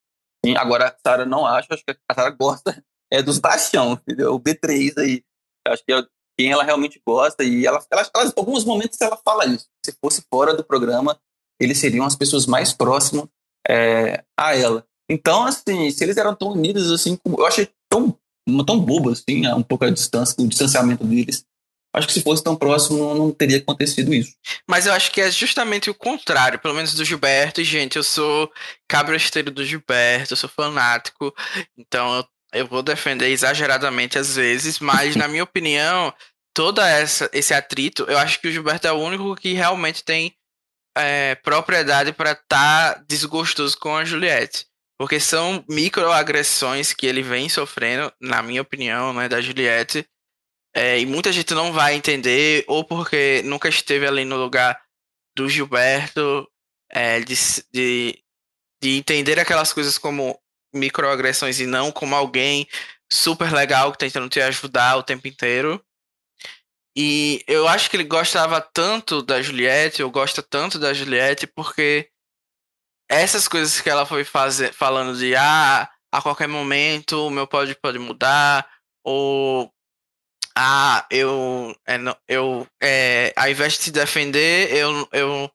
Sim, 0.45 0.56
agora 0.58 0.88
a 0.88 0.95
Sara 1.06 1.26
não 1.26 1.45
acha, 1.45 1.68
acho 1.72 1.84
que 1.86 1.95
a 2.10 2.14
Sara 2.14 2.32
gosta 2.32 2.84
é 3.12 3.22
dos 3.22 3.39
baixão, 3.39 3.93
entendeu? 3.93 4.34
O 4.34 4.39
B3 4.39 4.97
aí. 4.97 5.24
Acho 5.68 5.84
que 5.86 5.93
é 5.93 6.04
quem 6.40 6.54
ela 6.54 6.64
realmente 6.64 7.02
gosta. 7.06 7.44
E 7.44 7.66
ela, 7.66 7.86
ela, 7.92 8.10
ela, 8.16 8.34
alguns 8.38 8.64
momentos 8.64 9.00
ela 9.02 9.20
fala 9.26 9.46
isso. 9.46 9.68
Se 9.86 9.94
fosse 10.02 10.24
fora 10.34 10.56
do 10.56 10.64
programa, 10.64 11.20
eles 11.60 11.78
seriam 11.78 12.06
as 12.06 12.16
pessoas 12.16 12.46
mais 12.46 12.72
próximas 12.72 13.26
é, 13.68 14.24
a 14.40 14.56
ela. 14.56 14.86
Então, 15.12 15.44
assim, 15.44 15.92
se 15.92 16.02
eles 16.02 16.16
eram 16.16 16.34
tão 16.34 16.52
unidos 16.54 16.92
assim, 16.94 17.20
eu 17.26 17.46
achei 17.46 17.68
tão, 17.92 18.18
tão 18.66 18.80
bobo, 18.80 19.10
assim, 19.10 19.46
um 19.48 19.64
pouco 19.64 19.84
a 19.84 19.90
distância, 19.90 20.36
o 20.40 20.48
distanciamento 20.48 21.04
deles. 21.04 21.44
Acho 21.94 22.08
que 22.08 22.14
se 22.14 22.22
fosse 22.22 22.42
tão 22.42 22.56
próximo, 22.56 23.00
não, 23.00 23.16
não, 23.16 23.32
teria 23.32 23.58
acontecido 23.58 24.14
isso. 24.14 24.32
Mas 24.70 24.86
eu 24.86 24.94
acho 24.94 25.12
que 25.12 25.20
é 25.20 25.30
justamente 25.32 25.90
o 25.90 25.96
contrário, 25.96 26.60
pelo 26.60 26.76
menos 26.76 26.94
do 26.94 27.04
Gilberto. 27.04 27.64
Gente, 27.64 27.98
eu 27.98 28.04
sou 28.04 28.50
cabresteiro 28.88 29.52
do 29.52 29.66
Gilberto, 29.66 30.34
eu 30.34 30.38
sou 30.38 30.50
fanático, 30.50 31.34
então 31.76 32.16
eu, 32.16 32.26
eu 32.54 32.68
vou 32.68 32.82
defender 32.82 33.30
exageradamente 33.30 34.18
às 34.18 34.36
vezes, 34.36 34.80
mas 34.80 35.16
na 35.16 35.28
minha 35.28 35.43
opinião, 35.43 36.14
toda 36.54 36.88
essa 36.88 37.30
esse 37.34 37.54
atrito, 37.54 38.04
eu 38.10 38.18
acho 38.18 38.39
que 38.39 38.47
o 38.47 38.52
Gilberto 38.52 38.88
é 38.88 38.91
o 38.91 39.00
único 39.00 39.36
que 39.36 39.54
realmente 39.54 40.04
tem 40.04 40.34
é, 40.97 41.36
propriedade 41.36 42.12
para 42.12 42.32
estar 42.32 42.95
tá 42.95 43.04
desgostoso 43.08 43.78
com 43.78 43.95
a 43.95 44.06
Juliette. 44.06 44.68
Porque 44.97 45.20
são 45.20 45.64
microagressões 45.70 46.91
que 46.91 47.08
ele 47.08 47.22
vem 47.22 47.47
sofrendo, 47.47 48.12
na 48.20 48.43
minha 48.43 48.62
opinião, 48.62 49.14
né, 49.14 49.30
da 49.30 49.39
Juliette. 49.39 50.06
É, 50.76 51.00
e 51.00 51.06
muita 51.06 51.32
gente 51.32 51.54
não 51.54 51.72
vai 51.72 51.95
entender, 51.95 52.66
ou 52.68 52.84
porque 52.84 53.41
nunca 53.45 53.70
esteve 53.70 54.06
ali 54.06 54.26
no 54.26 54.36
lugar 54.36 54.80
do 55.36 55.47
Gilberto, 55.47 56.45
é, 56.91 57.22
de, 57.22 57.34
de, 57.74 58.24
de 58.84 58.97
entender 58.97 59.39
aquelas 59.39 59.72
coisas 59.72 59.97
como 59.97 60.38
microagressões 60.74 61.59
e 61.59 61.65
não 61.65 61.91
como 61.91 62.15
alguém 62.15 62.67
super 63.11 63.51
legal 63.51 63.91
que 63.91 63.97
tá 63.97 64.05
tentando 64.05 64.30
te 64.30 64.39
ajudar 64.41 64.97
o 64.97 65.03
tempo 65.03 65.28
inteiro. 65.28 65.84
E 66.95 67.43
eu 67.47 67.67
acho 67.67 67.89
que 67.89 67.95
ele 67.95 68.03
gostava 68.03 68.59
tanto 68.59 69.22
da 69.22 69.41
Juliette, 69.41 70.03
ou 70.03 70.11
gosta 70.11 70.43
tanto 70.43 70.78
da 70.78 70.93
Juliette, 70.93 71.47
porque 71.47 72.09
essas 73.09 73.47
coisas 73.47 73.80
que 73.82 73.89
ela 73.89 74.05
foi 74.05 74.24
fazer, 74.24 74.74
falando 74.74 75.17
de 75.17 75.36
ah, 75.36 75.89
a 76.11 76.22
qualquer 76.22 76.47
momento 76.47 77.28
o 77.28 77.30
meu 77.30 77.47
pode 77.47 77.76
pode 77.76 77.97
mudar, 77.99 78.70
ou 79.03 79.72
ah, 80.55 81.05
eu, 81.09 81.76
é, 81.88 81.95
eu 82.28 82.67
é, 82.82 83.34
ao 83.36 83.49
invés 83.49 83.74
de 83.74 83.80
te 83.80 83.91
defender, 83.91 84.76
eu, 84.76 85.07
eu 85.13 85.51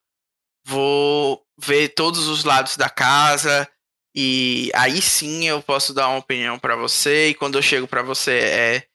vou 0.64 1.44
ver 1.58 1.90
todos 1.90 2.26
os 2.26 2.44
lados 2.44 2.76
da 2.76 2.88
casa 2.88 3.68
e 4.14 4.70
aí 4.74 5.02
sim 5.02 5.48
eu 5.48 5.60
posso 5.62 5.92
dar 5.92 6.08
uma 6.08 6.18
opinião 6.18 6.58
para 6.58 6.76
você 6.76 7.28
e 7.28 7.34
quando 7.34 7.58
eu 7.58 7.62
chego 7.62 7.88
para 7.88 8.02
você 8.02 8.32
é 8.32 8.86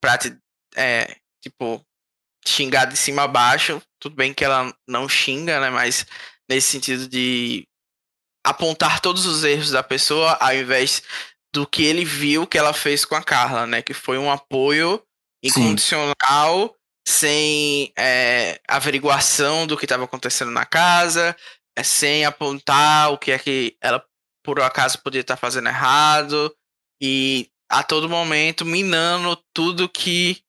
para 0.00 0.18
te 0.18 0.36
é, 0.74 1.16
tipo 1.40 1.80
xingar 2.46 2.86
de 2.86 2.96
cima 2.96 3.22
a 3.22 3.28
baixo. 3.28 3.80
Tudo 4.00 4.16
bem 4.16 4.34
que 4.34 4.44
ela 4.44 4.74
não 4.86 5.08
xinga, 5.08 5.60
né? 5.60 5.70
Mas 5.70 6.04
nesse 6.48 6.72
sentido 6.72 7.08
de 7.08 7.66
apontar 8.44 9.00
todos 9.00 9.24
os 9.26 9.44
erros 9.44 9.70
da 9.70 9.82
pessoa 9.82 10.32
ao 10.40 10.54
invés 10.54 11.02
do 11.54 11.66
que 11.66 11.84
ele 11.84 12.04
viu 12.04 12.46
que 12.46 12.58
ela 12.58 12.74
fez 12.74 13.04
com 13.04 13.14
a 13.14 13.22
Carla, 13.22 13.66
né? 13.66 13.80
Que 13.80 13.94
foi 13.94 14.18
um 14.18 14.30
apoio 14.30 15.00
incondicional, 15.42 16.74
Sim. 17.06 17.14
sem 17.16 17.92
é, 17.96 18.60
averiguação 18.66 19.66
do 19.66 19.76
que 19.76 19.84
estava 19.84 20.04
acontecendo 20.04 20.50
na 20.50 20.66
casa, 20.66 21.36
é, 21.76 21.82
sem 21.82 22.24
apontar 22.24 23.12
o 23.12 23.18
que 23.18 23.30
é 23.30 23.38
que 23.38 23.76
ela 23.80 24.04
por 24.44 24.60
acaso 24.60 25.02
podia 25.02 25.22
estar 25.22 25.36
fazendo 25.36 25.68
errado 25.68 26.54
e 27.02 27.50
a 27.68 27.82
todo 27.82 28.08
momento 28.08 28.64
minando 28.64 29.36
tudo 29.52 29.88
que 29.88 30.44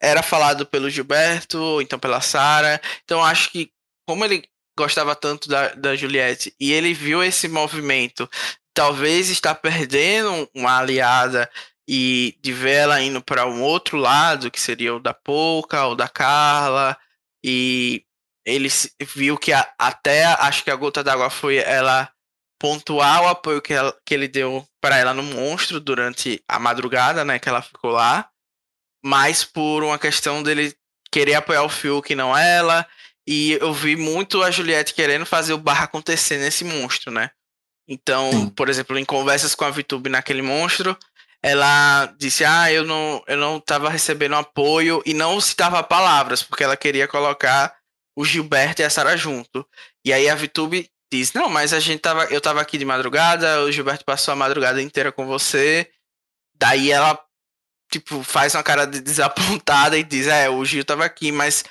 era 0.00 0.22
falado 0.22 0.64
pelo 0.64 0.90
Gilberto, 0.90 1.58
ou 1.58 1.82
então 1.82 1.98
pela 1.98 2.20
Sara. 2.20 2.80
Então 3.02 3.24
acho 3.24 3.50
que 3.50 3.72
como 4.06 4.24
ele 4.24 4.44
gostava 4.78 5.16
tanto 5.16 5.48
da, 5.48 5.74
da 5.74 5.96
Juliette 5.96 6.54
e 6.60 6.72
ele 6.72 6.94
viu 6.94 7.22
esse 7.22 7.48
movimento, 7.48 8.28
talvez 8.74 9.30
está 9.30 9.54
perdendo 9.54 10.48
uma 10.54 10.78
aliada 10.78 11.50
e 11.88 12.38
de 12.40 12.52
ver 12.52 12.82
ela 12.82 13.02
indo 13.02 13.20
para 13.22 13.46
um 13.46 13.62
outro 13.62 13.96
lado, 13.98 14.50
que 14.50 14.60
seria 14.60 14.94
o 14.94 15.00
da 15.00 15.12
Pouca 15.12 15.86
ou 15.86 15.96
da 15.96 16.08
Carla, 16.08 16.96
e 17.44 18.04
ele 18.44 18.68
viu 19.00 19.36
que 19.36 19.52
a, 19.52 19.68
até 19.78 20.24
acho 20.24 20.62
que 20.62 20.70
a 20.70 20.76
gota 20.76 21.02
d'água 21.02 21.30
foi 21.30 21.56
ela 21.56 22.10
pontuar 22.60 23.22
o 23.22 23.28
apoio 23.28 23.62
que, 23.62 23.72
ela, 23.72 23.96
que 24.04 24.12
ele 24.12 24.28
deu 24.28 24.64
para 24.80 24.98
ela 24.98 25.14
no 25.14 25.22
monstro 25.22 25.80
durante 25.80 26.44
a 26.46 26.58
madrugada, 26.58 27.24
né, 27.24 27.38
que 27.38 27.48
ela 27.48 27.62
ficou 27.62 27.90
lá 27.90 28.28
mais 29.02 29.42
por 29.42 29.82
uma 29.82 29.98
questão 29.98 30.42
dele 30.42 30.76
querer 31.10 31.34
apoiar 31.34 31.62
o 31.62 31.70
Fiuk 31.70 32.12
e 32.12 32.16
não 32.16 32.36
ela. 32.36 32.86
E 33.26 33.52
eu 33.52 33.72
vi 33.72 33.96
muito 33.96 34.42
a 34.42 34.50
Juliette 34.50 34.92
querendo 34.92 35.24
fazer 35.24 35.54
o 35.54 35.58
barra 35.58 35.84
acontecer 35.84 36.36
nesse 36.38 36.62
monstro, 36.64 37.10
né? 37.10 37.30
Então, 37.88 38.30
Sim. 38.30 38.48
por 38.50 38.68
exemplo, 38.68 38.98
em 38.98 39.04
conversas 39.04 39.54
com 39.54 39.64
a 39.64 39.70
VTube 39.70 40.10
naquele 40.10 40.42
monstro, 40.42 40.96
ela 41.42 42.06
disse: 42.18 42.44
Ah, 42.44 42.70
eu 42.70 42.84
não, 42.84 43.22
eu 43.26 43.36
não 43.36 43.58
tava 43.58 43.88
recebendo 43.88 44.36
apoio 44.36 45.02
e 45.06 45.14
não 45.14 45.40
citava 45.40 45.82
palavras, 45.82 46.42
porque 46.42 46.62
ela 46.62 46.76
queria 46.76 47.08
colocar 47.08 47.74
o 48.16 48.24
Gilberto 48.24 48.82
e 48.82 48.84
a 48.84 48.90
Sara 48.90 49.16
junto. 49.16 49.66
E 50.04 50.12
aí 50.12 50.28
a 50.28 50.34
VTube 50.34 50.90
diz: 51.10 51.32
Não, 51.32 51.48
mas 51.48 51.72
a 51.72 51.80
gente 51.80 52.00
tava, 52.00 52.24
eu 52.24 52.40
tava 52.40 52.60
aqui 52.60 52.78
de 52.78 52.84
madrugada, 52.84 53.62
o 53.62 53.72
Gilberto 53.72 54.04
passou 54.04 54.32
a 54.32 54.36
madrugada 54.36 54.80
inteira 54.80 55.10
com 55.12 55.26
você. 55.26 55.90
Daí 56.54 56.90
ela 56.90 57.18
tipo, 57.90 58.22
faz 58.22 58.54
uma 58.54 58.62
cara 58.62 58.86
de 58.86 59.00
desapontada 59.00 59.98
e 59.98 60.04
diz, 60.04 60.28
é, 60.28 60.48
o 60.48 60.64
Gil 60.64 60.84
tava 60.84 61.04
aqui, 61.04 61.32
mas 61.32 61.64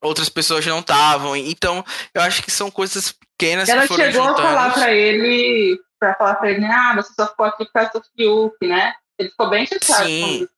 outras 0.00 0.28
pessoas 0.28 0.64
não 0.64 0.78
estavam. 0.78 1.36
Então, 1.36 1.84
eu 2.14 2.22
acho 2.22 2.42
que 2.42 2.50
são 2.50 2.70
coisas 2.70 3.12
pequenas 3.12 3.68
Ela 3.68 3.82
que 3.82 3.88
foram 3.88 4.04
chegou 4.04 4.28
juntando. 4.28 4.46
a 4.46 4.50
falar 4.50 4.72
pra 4.72 4.92
ele, 4.92 5.78
pra 5.98 6.14
falar 6.14 6.34
pra 6.36 6.50
ele, 6.50 6.64
ah, 6.64 6.94
você 6.94 7.12
só 7.14 7.26
ficou 7.26 7.46
aqui 7.46 7.64
por 7.64 7.72
causa 7.72 7.90
do 7.92 8.02
Fiuk, 8.16 8.56
né? 8.66 8.94
Ele 9.18 9.28
ficou 9.30 9.50
bem 9.50 9.66
chateado 9.66 10.06
Sim. 10.06 10.48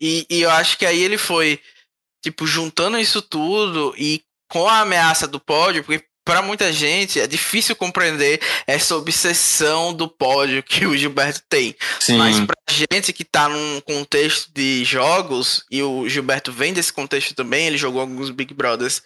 E, 0.00 0.26
e 0.28 0.42
eu 0.42 0.50
acho 0.50 0.76
que 0.76 0.84
aí 0.84 1.00
ele 1.00 1.16
foi, 1.16 1.60
tipo, 2.22 2.46
juntando 2.46 2.98
isso 2.98 3.22
tudo 3.22 3.94
e 3.96 4.22
com 4.50 4.68
a 4.68 4.80
ameaça 4.80 5.28
do 5.28 5.38
pódio, 5.38 5.84
porque 5.84 6.04
para 6.24 6.42
muita 6.42 6.72
gente 6.72 7.20
é 7.20 7.26
difícil 7.26 7.74
compreender 7.74 8.40
essa 8.66 8.96
obsessão 8.96 9.92
do 9.92 10.08
pódio 10.08 10.62
que 10.62 10.86
o 10.86 10.96
Gilberto 10.96 11.42
tem. 11.48 11.74
Sim. 11.98 12.16
Mas 12.16 12.38
pra 12.40 12.54
gente 12.68 13.12
que 13.12 13.24
tá 13.24 13.48
num 13.48 13.80
contexto 13.80 14.50
de 14.54 14.84
jogos, 14.84 15.64
e 15.70 15.82
o 15.82 16.08
Gilberto 16.08 16.52
vem 16.52 16.72
desse 16.72 16.92
contexto 16.92 17.34
também, 17.34 17.66
ele 17.66 17.76
jogou 17.76 18.00
alguns 18.00 18.30
Big 18.30 18.54
Brothers 18.54 19.02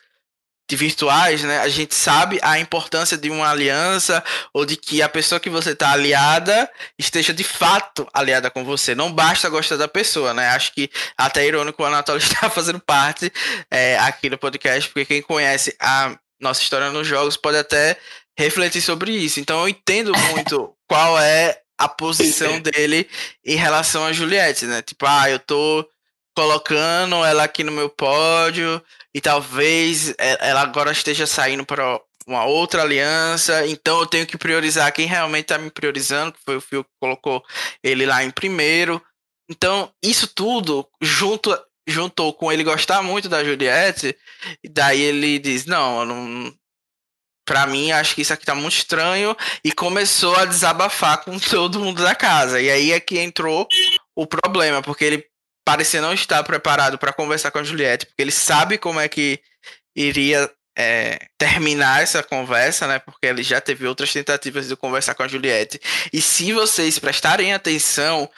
de 0.68 0.74
virtuais, 0.74 1.42
né? 1.42 1.60
A 1.60 1.68
gente 1.68 1.94
sabe 1.94 2.40
a 2.42 2.58
importância 2.58 3.16
de 3.16 3.30
uma 3.30 3.48
aliança 3.48 4.22
ou 4.52 4.66
de 4.66 4.76
que 4.76 5.00
a 5.00 5.08
pessoa 5.08 5.38
que 5.38 5.48
você 5.48 5.76
tá 5.76 5.92
aliada 5.92 6.68
esteja 6.98 7.32
de 7.32 7.44
fato 7.44 8.06
aliada 8.12 8.50
com 8.50 8.64
você. 8.64 8.94
Não 8.94 9.12
basta 9.12 9.48
gostar 9.48 9.76
da 9.76 9.86
pessoa, 9.86 10.34
né? 10.34 10.48
Acho 10.48 10.72
que 10.72 10.90
até 11.16 11.46
irônico 11.46 11.82
o 11.82 11.86
Anatoly 11.86 12.18
estar 12.22 12.50
fazendo 12.50 12.80
parte 12.80 13.32
é, 13.70 13.96
aqui 13.98 14.28
do 14.28 14.36
podcast, 14.36 14.88
porque 14.88 15.04
quem 15.04 15.22
conhece 15.22 15.76
a 15.78 16.18
nossa 16.40 16.62
história 16.62 16.90
nos 16.90 17.06
jogos 17.06 17.36
pode 17.36 17.58
até 17.58 17.98
refletir 18.38 18.82
sobre 18.82 19.12
isso. 19.12 19.40
Então 19.40 19.60
eu 19.60 19.68
entendo 19.68 20.12
muito 20.30 20.74
qual 20.88 21.18
é 21.18 21.60
a 21.78 21.88
posição 21.88 22.60
dele 22.60 23.08
em 23.44 23.56
relação 23.56 24.04
a 24.04 24.12
Juliette, 24.12 24.64
né? 24.66 24.82
Tipo, 24.82 25.06
ah, 25.06 25.30
eu 25.30 25.38
tô 25.38 25.86
colocando 26.34 27.24
ela 27.24 27.44
aqui 27.44 27.64
no 27.64 27.72
meu 27.72 27.88
pódio 27.88 28.82
e 29.14 29.20
talvez 29.20 30.14
ela 30.18 30.60
agora 30.60 30.92
esteja 30.92 31.26
saindo 31.26 31.64
para 31.64 32.00
uma 32.26 32.44
outra 32.44 32.82
aliança, 32.82 33.66
então 33.66 34.00
eu 34.00 34.06
tenho 34.06 34.26
que 34.26 34.36
priorizar 34.36 34.92
quem 34.92 35.06
realmente 35.06 35.46
tá 35.46 35.58
me 35.58 35.70
priorizando, 35.70 36.32
que 36.32 36.40
foi 36.44 36.56
o 36.56 36.60
Phil 36.60 36.82
que 36.82 36.90
colocou 37.00 37.42
ele 37.82 38.04
lá 38.04 38.24
em 38.24 38.30
primeiro. 38.30 39.00
Então, 39.48 39.92
isso 40.02 40.26
tudo 40.26 40.86
junto 41.00 41.56
juntou 41.86 42.32
com 42.32 42.50
ele 42.50 42.64
gostar 42.64 43.02
muito 43.02 43.28
da 43.28 43.44
Juliette, 43.44 44.16
e 44.62 44.68
daí 44.68 45.00
ele 45.00 45.38
diz: 45.38 45.66
Não, 45.66 46.00
eu 46.00 46.06
não. 46.06 46.54
Pra 47.46 47.64
mim, 47.64 47.92
acho 47.92 48.16
que 48.16 48.22
isso 48.22 48.32
aqui 48.32 48.44
tá 48.44 48.56
muito 48.56 48.74
estranho. 48.74 49.36
E 49.62 49.70
começou 49.70 50.34
a 50.34 50.44
desabafar 50.44 51.22
com 51.22 51.38
todo 51.38 51.78
mundo 51.78 52.02
da 52.02 52.14
casa. 52.14 52.60
E 52.60 52.68
aí 52.68 52.90
é 52.90 52.98
que 52.98 53.20
entrou 53.20 53.68
o 54.16 54.26
problema, 54.26 54.82
porque 54.82 55.04
ele 55.04 55.24
parecia 55.64 56.00
não 56.00 56.12
estar 56.12 56.42
preparado 56.42 56.98
para 56.98 57.12
conversar 57.12 57.52
com 57.52 57.58
a 57.58 57.64
Juliette, 57.64 58.06
porque 58.06 58.22
ele 58.22 58.32
sabe 58.32 58.78
como 58.78 58.98
é 58.98 59.08
que 59.08 59.40
iria 59.94 60.50
é, 60.76 61.18
terminar 61.38 62.02
essa 62.02 62.22
conversa, 62.22 62.86
né? 62.86 62.98
Porque 62.98 63.26
ele 63.26 63.42
já 63.42 63.60
teve 63.60 63.86
outras 63.86 64.12
tentativas 64.12 64.68
de 64.68 64.76
conversar 64.76 65.14
com 65.14 65.22
a 65.22 65.28
Juliette. 65.28 65.80
E 66.12 66.20
se 66.20 66.52
vocês 66.52 66.98
prestarem 66.98 67.54
atenção, 67.54 68.30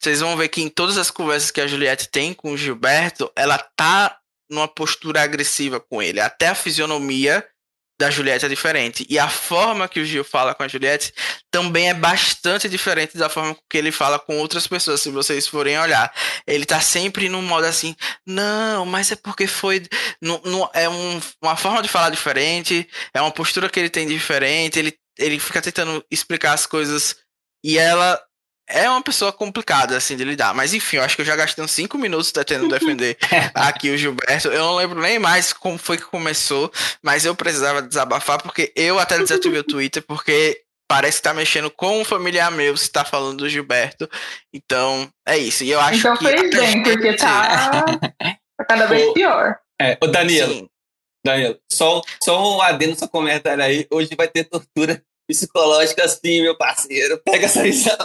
vocês 0.00 0.20
vão 0.20 0.36
ver 0.36 0.48
que 0.48 0.62
em 0.62 0.68
todas 0.68 0.96
as 0.96 1.10
conversas 1.10 1.50
que 1.50 1.60
a 1.60 1.66
Juliette 1.66 2.08
tem 2.08 2.32
com 2.32 2.52
o 2.52 2.56
Gilberto, 2.56 3.30
ela 3.36 3.58
tá 3.58 4.18
numa 4.50 4.66
postura 4.66 5.22
agressiva 5.22 5.78
com 5.78 6.02
ele. 6.02 6.20
Até 6.20 6.48
a 6.48 6.54
fisionomia 6.54 7.46
da 8.00 8.10
Juliette 8.10 8.46
é 8.46 8.48
diferente. 8.48 9.06
E 9.10 9.18
a 9.18 9.28
forma 9.28 9.86
que 9.86 10.00
o 10.00 10.04
Gil 10.06 10.24
fala 10.24 10.54
com 10.54 10.62
a 10.62 10.68
Juliette 10.68 11.12
também 11.50 11.90
é 11.90 11.94
bastante 11.94 12.66
diferente 12.66 13.18
da 13.18 13.28
forma 13.28 13.54
que 13.68 13.76
ele 13.76 13.92
fala 13.92 14.18
com 14.18 14.38
outras 14.38 14.66
pessoas, 14.66 15.02
se 15.02 15.10
vocês 15.10 15.46
forem 15.46 15.78
olhar. 15.78 16.10
Ele 16.46 16.64
tá 16.64 16.80
sempre 16.80 17.28
num 17.28 17.42
modo 17.42 17.66
assim, 17.66 17.94
não, 18.26 18.86
mas 18.86 19.12
é 19.12 19.16
porque 19.16 19.46
foi. 19.46 19.86
No, 20.20 20.40
no, 20.46 20.70
é 20.72 20.88
um, 20.88 21.20
uma 21.42 21.56
forma 21.56 21.82
de 21.82 21.88
falar 21.88 22.08
diferente, 22.08 22.88
é 23.12 23.20
uma 23.20 23.30
postura 23.30 23.68
que 23.68 23.78
ele 23.78 23.90
tem 23.90 24.08
diferente, 24.08 24.78
ele, 24.78 24.96
ele 25.18 25.38
fica 25.38 25.60
tentando 25.60 26.02
explicar 26.10 26.54
as 26.54 26.64
coisas 26.64 27.16
E 27.62 27.76
ela 27.76 28.18
é 28.70 28.88
uma 28.88 29.02
pessoa 29.02 29.32
complicada, 29.32 29.96
assim, 29.96 30.16
de 30.16 30.24
lidar. 30.24 30.54
Mas 30.54 30.72
enfim, 30.72 30.96
eu 30.96 31.02
acho 31.02 31.16
que 31.16 31.22
eu 31.22 31.26
já 31.26 31.36
gastei 31.36 31.62
uns 31.64 31.72
5 31.72 31.98
minutos 31.98 32.32
tentando 32.32 32.68
defender 32.68 33.16
aqui 33.54 33.90
o 33.90 33.98
Gilberto. 33.98 34.48
Eu 34.48 34.60
não 34.60 34.76
lembro 34.76 35.00
nem 35.00 35.18
mais 35.18 35.52
como 35.52 35.76
foi 35.76 35.96
que 35.96 36.04
começou, 36.04 36.72
mas 37.02 37.24
eu 37.24 37.34
precisava 37.34 37.82
desabafar, 37.82 38.42
porque 38.42 38.72
eu 38.74 38.98
até 38.98 39.18
desativei 39.18 39.60
o 39.60 39.64
Twitter, 39.64 40.02
porque 40.02 40.62
parece 40.88 41.18
que 41.18 41.22
tá 41.22 41.34
mexendo 41.34 41.70
com 41.70 42.00
um 42.00 42.04
familiar 42.04 42.50
meu 42.50 42.76
se 42.76 42.90
tá 42.90 43.04
falando 43.04 43.38
do 43.38 43.48
Gilberto. 43.48 44.08
Então, 44.52 45.08
é 45.26 45.36
isso. 45.38 45.62
E 45.64 45.70
eu 45.70 45.80
acho 45.80 45.98
então 45.98 46.16
que. 46.16 46.26
fez 46.26 46.50
bem, 46.50 46.82
porque 46.82 47.16
tá, 47.16 47.84
tá 48.58 48.64
cada 48.68 48.86
vez 48.86 49.12
pior. 49.12 49.58
É, 49.80 49.96
o 50.00 50.06
Danilo. 50.06 50.68
Danilo, 51.24 51.58
só, 51.70 52.00
só 52.22 52.56
um 52.56 52.62
adendo 52.62 52.92
no 52.92 52.98
seu 52.98 53.08
comentário 53.08 53.62
aí. 53.62 53.86
Hoje 53.90 54.10
vai 54.16 54.26
ter 54.26 54.44
tortura 54.44 55.02
psicológica 55.28 56.08
sim, 56.08 56.42
meu 56.42 56.56
parceiro. 56.56 57.20
Pega 57.24 57.46
essa 57.46 57.62
visão. 57.62 57.96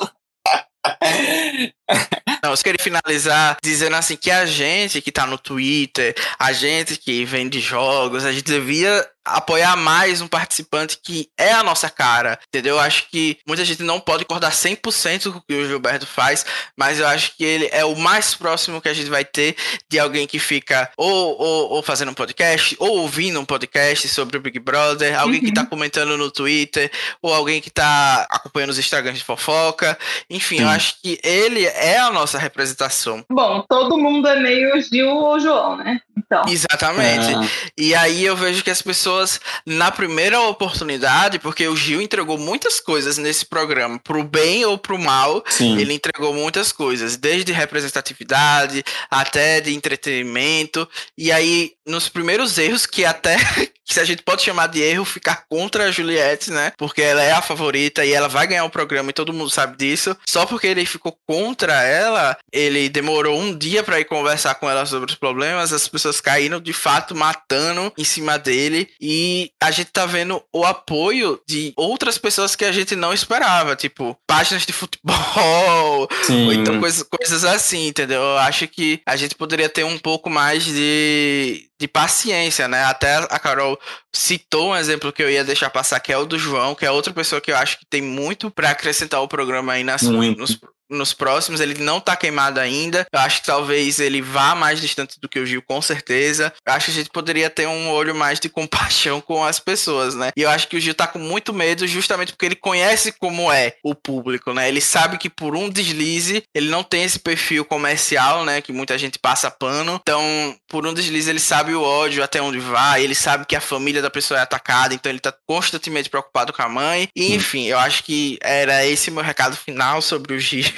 Não, 2.44 2.52
eu 2.52 2.58
queria 2.58 2.84
finalizar 2.84 3.58
dizendo 3.64 3.96
assim 3.96 4.16
que 4.16 4.30
a 4.32 4.46
gente 4.46 5.02
que 5.02 5.12
tá 5.12 5.26
no 5.26 5.38
Twitter, 5.38 6.16
a 6.38 6.52
gente 6.54 6.98
que 6.98 7.26
vende 7.26 7.60
jogos, 7.60 8.26
a 8.26 8.32
gente 8.32 8.44
devia 8.44 9.06
apoiar 9.26 9.76
mais 9.76 10.22
um 10.22 10.28
participante 10.28 11.00
que 11.02 11.30
é 11.38 11.52
a 11.52 11.64
nossa 11.64 11.90
cara, 11.90 12.40
entendeu? 12.48 12.76
Eu 12.76 12.80
acho 12.80 13.10
que 13.10 13.38
muita 13.48 13.66
gente 13.66 13.82
não 13.82 14.00
pode 14.00 14.24
acordar 14.24 14.52
100% 14.52 15.32
com 15.32 15.40
o 15.40 15.42
que 15.42 15.54
o 15.56 15.68
Gilberto 15.68 16.06
faz, 16.06 16.46
mas 16.78 17.00
eu 17.00 17.08
acho 17.08 17.36
que 17.36 17.44
ele 17.44 17.68
é 17.72 17.84
o 17.84 17.96
mais 17.96 18.36
próximo 18.36 18.82
que 18.82 18.90
a 18.90 18.94
gente 18.94 19.10
vai 19.10 19.26
ter 19.26 19.56
de 19.90 20.00
alguém 20.00 20.28
que 20.28 20.38
fica 20.38 20.92
ou, 20.96 21.42
ou, 21.42 21.70
ou 21.72 21.84
fazendo 21.84 22.12
um 22.12 22.14
podcast, 22.14 22.76
ou 22.80 23.00
ouvindo 23.00 23.40
um 23.40 23.46
podcast 23.46 24.08
sobre 24.10 24.38
o 24.38 24.42
Big 24.42 24.60
Brother, 24.60 25.20
alguém 25.20 25.40
uhum. 25.40 25.46
que 25.46 25.54
tá 25.54 25.66
comentando 25.66 26.18
no 26.18 26.30
Twitter, 26.30 26.92
ou 27.22 27.34
alguém 27.34 27.60
que 27.60 27.70
tá 27.70 28.28
acompanhando 28.30 28.70
os 28.70 28.80
Instagrams 28.80 29.20
de 29.20 29.26
fofoca, 29.26 29.98
enfim, 30.30 30.62
eu 30.62 30.70
acho 30.70 31.02
que 31.02 31.20
ele 31.24 31.66
é 31.66 31.98
a 31.98 32.12
nossa 32.12 32.38
representação. 32.38 33.26
Bom, 33.30 33.64
todo 33.68 33.98
mundo 33.98 34.28
é 34.28 34.40
meio 34.40 34.80
Gil 34.82 35.10
ou 35.10 35.40
João, 35.40 35.78
né? 35.78 36.00
Então. 36.18 36.44
Exatamente. 36.48 37.34
É. 37.34 37.72
E 37.78 37.96
aí 37.96 38.24
eu 38.24 38.36
vejo 38.36 38.64
que 38.64 38.70
as 38.70 38.82
pessoas 38.82 39.15
pessoas 39.16 39.40
na 39.66 39.92
primeira 39.92 40.40
oportunidade, 40.42 41.40
porque 41.40 41.68
o 41.68 41.76
Gil 41.76 42.02
entregou 42.02 42.38
muitas 42.38 42.80
coisas 42.80 43.18
nesse 43.18 43.46
programa, 43.46 44.00
pro 44.00 44.24
bem 44.24 44.66
ou 44.66 44.78
pro 44.78 45.00
mal, 45.00 45.44
Sim. 45.48 45.78
ele 45.80 45.94
entregou 45.94 46.34
muitas 46.34 46.72
coisas, 46.72 47.16
desde 47.16 47.52
representatividade 47.52 48.84
até 49.10 49.62
de 49.62 49.74
entretenimento. 49.74 50.88
E 51.18 51.32
aí, 51.32 51.74
nos 51.86 52.10
primeiros 52.10 52.58
erros, 52.58 52.86
que 52.86 53.06
até 53.06 53.38
que 53.86 54.00
a 54.00 54.06
gente 54.06 54.24
pode 54.24 54.42
chamar 54.42 54.68
de 54.68 54.82
erro, 54.82 55.06
ficar 55.06 55.46
contra 55.48 55.86
a 55.86 55.92
Juliette, 55.92 56.52
né? 56.52 56.74
Porque 56.78 57.02
ela 57.02 57.24
é 57.24 57.32
a 57.32 57.42
favorita 57.42 58.04
e 58.04 58.12
ela 58.12 58.28
vai 58.28 58.48
ganhar 58.48 58.66
o 58.66 58.70
programa 58.70 59.10
e 59.10 59.14
todo 59.14 59.34
mundo 59.34 59.50
sabe 59.50 59.78
disso. 59.78 60.16
Só 60.28 60.46
porque 60.46 60.68
ele 60.68 60.86
ficou 60.86 61.18
contra 61.28 61.84
ela, 61.84 62.38
ele 62.52 62.90
demorou 62.90 63.40
um 63.40 63.56
dia 63.56 63.84
para 63.84 64.00
ir 64.00 64.06
conversar 64.06 64.56
com 64.56 64.70
ela 64.70 64.86
sobre 64.86 65.12
os 65.12 65.18
problemas, 65.18 65.72
as 65.72 65.88
pessoas 65.88 66.20
caíram 66.20 66.60
de 66.60 66.74
fato 66.74 67.16
matando 67.16 67.94
em 67.98 68.04
cima 68.04 68.38
dele 68.38 68.90
e 69.00 69.52
a 69.62 69.72
gente 69.72 69.92
tá 69.92 70.06
vendo 70.06 70.42
o 70.52 70.66
apoio 70.66 71.40
de 71.48 71.74
outras 71.76 72.18
pessoas 72.18 72.56
que 72.56 72.66
a 72.66 72.72
gente 72.72 72.96
não 72.96 73.14
esperava, 73.14 73.76
tipo, 73.76 74.18
páginas 74.28 74.66
de 74.66 74.74
futebol, 74.74 76.08
Sim. 76.24 76.46
ou 76.46 76.54
então 76.54 76.80
coisas, 76.80 77.04
coisas 77.04 77.44
assim, 77.44 77.88
entendeu? 77.88 78.22
Eu 78.22 78.38
acho 78.40 78.68
que 78.68 79.02
a 79.06 79.16
gente 79.16 79.36
poderia 79.36 79.70
ter 79.70 79.84
um 79.84 79.98
pouco 79.98 80.30
mais 80.30 80.64
de, 80.64 81.70
de 81.80 81.88
paciência, 81.88 82.68
né? 82.68 82.84
Até 82.86 83.16
a 83.16 83.40
Carol 83.40 83.78
citou 84.14 84.72
um 84.72 84.76
exemplo 84.76 85.12
que 85.12 85.22
eu 85.22 85.30
ia 85.30 85.44
deixar 85.44 85.70
passar, 85.70 86.00
que 86.00 86.12
é 86.12 86.18
o 86.18 86.26
do 86.26 86.40
João, 86.40 86.74
que 86.74 86.86
é 86.86 86.92
outra 86.92 87.14
pessoa 87.14 87.42
que 87.42 87.52
eu 87.52 87.58
acho 87.58 87.80
que 87.80 87.86
tem 87.86 88.02
muito 88.02 88.50
para 88.50 88.70
acrescentar 88.70 89.22
o 89.22 89.28
programa 89.28 89.74
aí 89.74 89.84
nas, 89.84 90.02
nos, 90.04 90.60
nos 90.90 91.14
próximos, 91.14 91.60
ele 91.60 91.82
não 91.82 92.00
tá 92.00 92.16
queimado 92.16 92.60
ainda. 92.60 93.06
Eu 93.12 93.20
acho 93.20 93.42
que 93.42 93.48
talvez 93.48 94.00
ele 94.00 94.22
vá 94.22 94.56
mais 94.56 94.80
distante 94.80 95.20
do 95.20 95.30
que 95.30 95.40
o 95.40 95.46
Gil, 95.46 95.62
com 95.62 95.82
certeza. 95.82 96.54
Eu 96.66 96.74
acho 96.74 96.86
que 96.86 96.92
a 96.92 96.96
gente 96.96 97.10
poderia 97.10 97.50
ter 97.50 97.68
um 97.68 97.90
olho 97.90 98.16
mais 98.16 98.40
de 98.40 98.50
compaixão 98.50 99.22
com 99.22 99.44
as 99.44 99.60
pessoas, 99.60 100.16
né? 100.16 100.32
E 100.36 100.42
eu 100.42 100.50
acho 100.50 100.68
que 100.68 100.78
o 100.78 100.80
Gil 100.80 100.94
tá 100.94 101.08
com 101.08 101.20
muito 101.20 101.54
medo 101.54 101.88
justamente 101.88 102.32
porque 102.32 102.46
ele 102.46 102.56
conhece 102.56 103.12
como 103.12 103.52
é 103.52 103.76
o 103.84 103.96
público, 103.96 104.54
né? 104.54 104.68
Ele 104.68 104.82
sabe 104.82 105.18
que 105.18 105.30
por 105.30 105.56
um 105.56 105.70
deslize, 105.70 106.44
ele 106.54 106.70
não 106.70 106.84
tem 106.84 107.04
esse 107.04 107.20
perfil 107.20 107.66
comercial, 107.66 108.46
né? 108.46 108.62
Que 108.62 108.72
muita 108.72 108.98
gente 108.98 109.20
passa 109.20 109.50
pano. 109.52 110.00
Então, 110.02 110.56
por 110.68 110.86
um 110.86 110.94
deslize, 110.94 111.30
ele 111.30 111.40
sabe 111.40 111.74
o 111.74 111.82
ódio 111.82 112.24
até 112.24 112.42
onde 112.42 112.60
vai, 112.60 113.04
ele 113.04 113.16
sabe 113.16 113.46
que 113.46 113.56
a 113.56 113.62
família 113.62 114.02
da 114.02 114.10
pessoa 114.10 114.40
é 114.40 114.44
atacada, 114.44 114.94
então 114.94 115.12
ele 115.12 115.20
tá 115.20 115.34
constantemente 115.48 116.10
preocupado 116.10 116.54
com 116.54 116.62
a 116.62 116.70
mãe. 116.70 117.08
E, 117.16 117.34
enfim, 117.34 117.66
eu 117.66 117.78
acho 117.80 118.04
que 118.04 118.38
era 118.42 118.86
esse 118.86 119.10
meu 119.12 119.24
recado 119.24 119.56
final 119.56 120.02
sobre 120.02 120.34
o 120.34 120.40
Gil. 120.40 120.75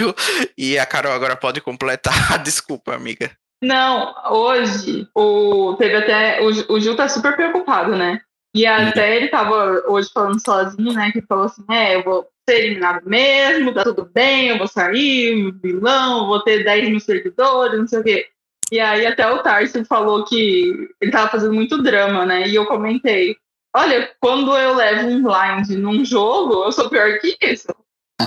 E 0.57 0.77
a 0.77 0.85
Carol 0.85 1.13
agora 1.13 1.35
pode 1.35 1.61
completar. 1.61 2.37
Desculpa, 2.43 2.95
amiga. 2.95 3.31
Não, 3.63 4.13
hoje 4.29 5.07
o 5.15 5.75
teve 5.77 5.95
até 5.95 6.41
o, 6.41 6.73
o 6.73 6.79
Gil 6.79 6.95
tá 6.95 7.09
super 7.09 7.35
preocupado, 7.35 7.95
né? 7.95 8.21
E 8.55 8.65
até 8.65 9.15
ele 9.15 9.27
tava 9.27 9.83
hoje 9.87 10.09
falando 10.13 10.39
sozinho, 10.39 10.93
né? 10.93 11.11
Que 11.11 11.21
falou 11.21 11.45
assim: 11.45 11.63
é, 11.69 11.95
eu 11.95 12.03
vou 12.03 12.27
ser 12.47 12.59
eliminado 12.59 13.03
mesmo, 13.05 13.73
tá 13.73 13.83
tudo 13.83 14.09
bem, 14.13 14.49
eu 14.49 14.57
vou 14.57 14.67
sair, 14.67 15.51
vilão, 15.61 16.27
vou 16.27 16.41
ter 16.43 16.63
10 16.63 16.89
mil 16.89 16.99
seguidores, 16.99 17.79
não 17.79 17.87
sei 17.87 17.99
o 17.99 18.03
quê. 18.03 18.27
E 18.71 18.79
aí 18.79 19.05
até 19.05 19.29
o 19.29 19.41
Tarso 19.41 19.83
falou 19.85 20.25
que 20.25 20.89
ele 21.01 21.11
tava 21.11 21.29
fazendo 21.29 21.53
muito 21.53 21.81
drama, 21.81 22.25
né? 22.25 22.47
E 22.47 22.55
eu 22.55 22.65
comentei: 22.65 23.35
olha, 23.75 24.11
quando 24.19 24.55
eu 24.55 24.75
levo 24.75 25.07
um 25.07 25.23
blind 25.23 25.69
num 25.77 26.05
jogo, 26.05 26.63
eu 26.63 26.71
sou 26.71 26.89
pior 26.89 27.19
que 27.19 27.37
isso. 27.41 27.67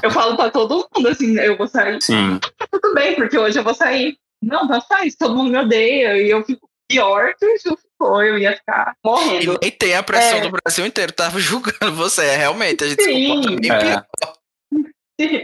Eu 0.03 0.11
falo 0.11 0.37
pra 0.37 0.51
todo 0.51 0.89
mundo 0.95 1.09
assim, 1.09 1.39
eu 1.39 1.57
vou 1.57 1.67
sair. 1.67 2.01
Sim. 2.01 2.39
Tudo 2.71 2.95
bem, 2.95 3.17
porque 3.17 3.37
hoje 3.37 3.59
eu 3.59 3.65
vou 3.65 3.75
sair. 3.75 4.17
Não, 4.43 4.67
não 4.67 4.81
faz, 4.81 5.17
todo 5.17 5.37
mundo 5.37 5.51
me 5.51 5.59
odeia 5.59 6.17
e 6.17 6.31
eu 6.31 6.45
fico 6.45 6.69
pior 6.89 7.35
que 7.39 7.47
o 7.47 7.59
Gil 7.59 7.77
ficou, 7.77 8.23
eu 8.23 8.39
ia 8.39 8.57
ficar 8.57 8.97
morrendo. 9.05 9.59
E 9.63 9.71
tem 9.71 9.95
a 9.95 10.03
pressão 10.03 10.39
é. 10.39 10.41
do 10.41 10.51
Brasil 10.51 10.87
inteiro, 10.87 11.13
tava 11.13 11.39
julgando 11.41 11.95
você, 11.95 12.25
é, 12.25 12.37
realmente, 12.37 12.85
a 12.85 12.89
gente 12.89 13.03
Sim. 13.03 13.43
se 13.43 13.57
bem 13.57 13.71
é. 13.71 13.79
pior. 13.79 14.07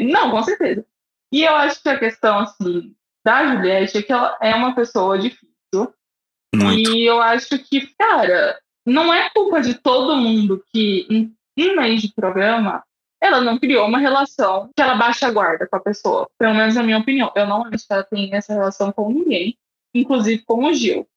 Não, 0.00 0.30
com 0.30 0.42
certeza. 0.42 0.84
E 1.32 1.44
eu 1.44 1.54
acho 1.54 1.82
que 1.82 1.88
a 1.88 1.98
questão, 1.98 2.38
assim, 2.38 2.94
da 3.24 3.46
Juliette 3.46 3.98
é 3.98 4.02
que 4.02 4.12
ela 4.12 4.36
é 4.40 4.54
uma 4.54 4.74
pessoa 4.74 5.18
difícil. 5.18 5.46
Muito. 6.54 6.92
E 6.92 7.04
eu 7.04 7.20
acho 7.20 7.58
que, 7.58 7.92
cara, 7.98 8.58
não 8.86 9.12
é 9.12 9.28
culpa 9.30 9.60
de 9.60 9.74
todo 9.74 10.16
mundo 10.16 10.64
que, 10.72 11.06
em 11.10 11.36
um 11.58 11.76
mês 11.76 12.00
de 12.00 12.12
programa, 12.14 12.82
ela 13.20 13.40
não 13.40 13.58
criou 13.58 13.86
uma 13.86 13.98
relação 13.98 14.70
que 14.74 14.82
ela 14.82 14.94
baixa 14.94 15.26
a 15.26 15.30
guarda 15.30 15.66
com 15.66 15.76
a 15.76 15.80
pessoa. 15.80 16.28
Pelo 16.38 16.54
menos 16.54 16.74
na 16.74 16.82
minha 16.82 16.98
opinião. 16.98 17.32
Eu 17.34 17.46
não 17.46 17.64
acho 17.64 17.86
que 17.86 17.92
ela 17.92 18.04
tem 18.04 18.34
essa 18.34 18.52
relação 18.52 18.92
com 18.92 19.10
ninguém, 19.10 19.56
inclusive 19.94 20.42
com 20.44 20.64
o 20.64 20.74
Gil. 20.74 21.08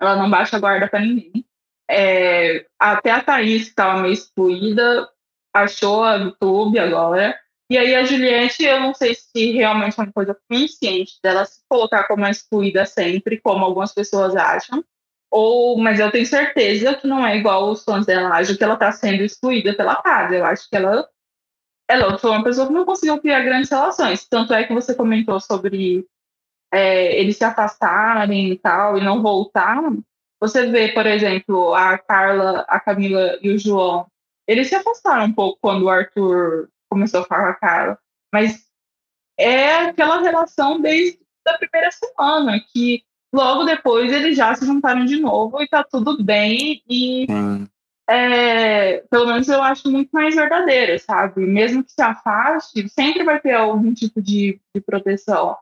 Ela 0.00 0.16
não 0.16 0.28
baixa 0.28 0.56
a 0.56 0.60
guarda 0.60 0.88
para 0.88 1.00
ninguém. 1.00 1.44
É, 1.88 2.66
até 2.78 3.10
a 3.10 3.22
Thaís, 3.22 3.64
que 3.64 3.70
estava 3.70 4.00
meio 4.00 4.12
excluída, 4.12 5.08
achou 5.54 6.02
a 6.02 6.16
YouTube 6.16 6.78
agora. 6.78 7.38
E 7.70 7.78
aí 7.78 7.94
a 7.94 8.04
Juliette, 8.04 8.64
eu 8.64 8.80
não 8.80 8.92
sei 8.92 9.14
se 9.14 9.52
realmente 9.52 9.98
é 9.98 10.02
uma 10.02 10.12
coisa 10.12 10.36
consciente 10.50 11.18
dela 11.22 11.44
se 11.44 11.60
colocar 11.68 12.04
como 12.04 12.26
excluída 12.26 12.84
sempre, 12.84 13.40
como 13.40 13.64
algumas 13.64 13.94
pessoas 13.94 14.34
acham. 14.36 14.84
Ou, 15.32 15.78
mas 15.78 15.98
eu 15.98 16.10
tenho 16.10 16.26
certeza 16.26 16.94
que 16.94 17.06
não 17.06 17.26
é 17.26 17.38
igual 17.38 17.70
os 17.70 17.82
fãs 17.82 18.04
dela 18.04 18.28
acham 18.28 18.54
que 18.54 18.62
ela 18.62 18.74
está 18.74 18.92
sendo 18.92 19.22
excluída 19.22 19.74
pela 19.74 19.96
casa. 20.02 20.36
Eu 20.36 20.44
acho 20.44 20.68
que 20.68 20.76
ela 20.76 21.08
ela 21.88 22.18
foi 22.18 22.30
uma 22.30 22.44
pessoa 22.44 22.66
que 22.66 22.72
não 22.72 22.84
conseguiu 22.84 23.18
criar 23.20 23.40
grandes 23.40 23.70
relações. 23.70 24.26
Tanto 24.28 24.52
é 24.52 24.64
que 24.64 24.74
você 24.74 24.94
comentou 24.94 25.40
sobre 25.40 26.06
é, 26.72 27.18
eles 27.18 27.36
se 27.36 27.44
afastarem 27.44 28.52
e 28.52 28.58
tal, 28.58 28.98
e 28.98 29.04
não 29.04 29.22
voltar. 29.22 29.82
Você 30.40 30.66
vê, 30.66 30.88
por 30.88 31.06
exemplo, 31.06 31.74
a 31.74 31.98
Carla, 31.98 32.64
a 32.68 32.78
Camila 32.78 33.38
e 33.42 33.50
o 33.50 33.58
João, 33.58 34.06
eles 34.46 34.68
se 34.68 34.74
afastaram 34.74 35.26
um 35.26 35.32
pouco 35.32 35.58
quando 35.60 35.84
o 35.84 35.90
Arthur 35.90 36.68
começou 36.90 37.20
a 37.20 37.24
falar 37.24 37.44
com 37.44 37.50
a 37.50 37.54
Carla. 37.54 37.98
Mas 38.32 38.66
é 39.38 39.76
aquela 39.76 40.20
relação 40.20 40.80
desde 40.80 41.18
a 41.46 41.58
primeira 41.58 41.90
semana, 41.90 42.60
que 42.72 43.02
logo 43.32 43.64
depois 43.64 44.12
eles 44.12 44.36
já 44.36 44.54
se 44.54 44.66
juntaram 44.66 45.04
de 45.04 45.18
novo 45.18 45.62
e 45.62 45.68
tá 45.68 45.82
tudo 45.82 46.22
bem. 46.22 46.82
E 46.88 47.26
hum 47.30 47.66
é, 48.08 48.98
pelo 49.10 49.26
menos 49.26 49.48
eu 49.48 49.62
acho 49.62 49.90
muito 49.90 50.10
mais 50.12 50.34
verdadeira, 50.34 50.98
sabe? 50.98 51.46
Mesmo 51.46 51.84
que 51.84 51.92
se 51.92 52.02
afaste, 52.02 52.88
sempre 52.88 53.24
vai 53.24 53.40
ter 53.40 53.54
algum 53.54 53.94
tipo 53.94 54.20
de, 54.20 54.60
de 54.74 54.80
proteção. 54.80 55.56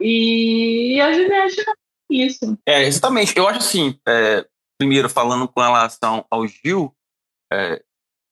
E 0.00 1.00
a 1.00 1.12
Juliette 1.12 1.64
não 1.66 1.72
é 1.72 1.76
isso. 2.10 2.58
É, 2.66 2.82
exatamente. 2.84 3.36
Eu 3.36 3.48
acho 3.48 3.58
assim, 3.58 3.98
é, 4.06 4.46
primeiro, 4.78 5.08
falando 5.08 5.48
com 5.48 5.60
relação 5.60 6.24
ao 6.30 6.46
Gil, 6.46 6.94
é, 7.52 7.82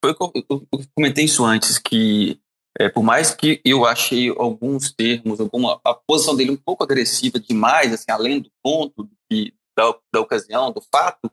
foi, 0.03 0.13
eu, 0.13 0.33
eu, 0.51 0.67
eu, 0.73 0.81
comentei 0.95 1.25
isso 1.25 1.45
antes, 1.45 1.79
que 1.79 2.41
é, 2.79 2.89
por 2.89 3.03
mais 3.03 3.33
que 3.33 3.61
eu 3.65 3.85
achei 3.85 4.29
alguns 4.31 4.93
termos, 4.93 5.41
alguma, 5.41 5.81
a 5.85 5.95
posição 5.95 6.35
dele 6.35 6.51
um 6.51 6.57
pouco 6.57 6.83
agressiva 6.83 7.39
demais, 7.39 7.93
assim, 7.93 8.11
além 8.11 8.41
do 8.41 8.51
ponto 8.63 9.09
que, 9.31 9.55
da, 9.77 9.95
da 10.13 10.21
ocasião, 10.21 10.73
do 10.73 10.83
fato, 10.93 11.31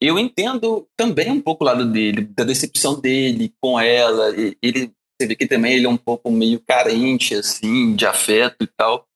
eu 0.00 0.18
entendo 0.18 0.88
também 0.96 1.30
um 1.30 1.40
pouco 1.40 1.62
o 1.62 1.66
lado 1.66 1.90
dele, 1.90 2.22
da 2.22 2.42
decepção 2.42 3.00
dele 3.00 3.54
com 3.60 3.78
ela. 3.78 4.34
Ele 4.60 4.92
Você 5.20 5.28
vê 5.28 5.36
que 5.36 5.46
também 5.46 5.74
ele 5.74 5.86
é 5.86 5.88
um 5.88 5.96
pouco 5.96 6.30
meio 6.30 6.58
carente, 6.60 7.36
assim, 7.36 7.94
de 7.94 8.04
afeto 8.04 8.64
e 8.64 8.66
tal. 8.66 9.06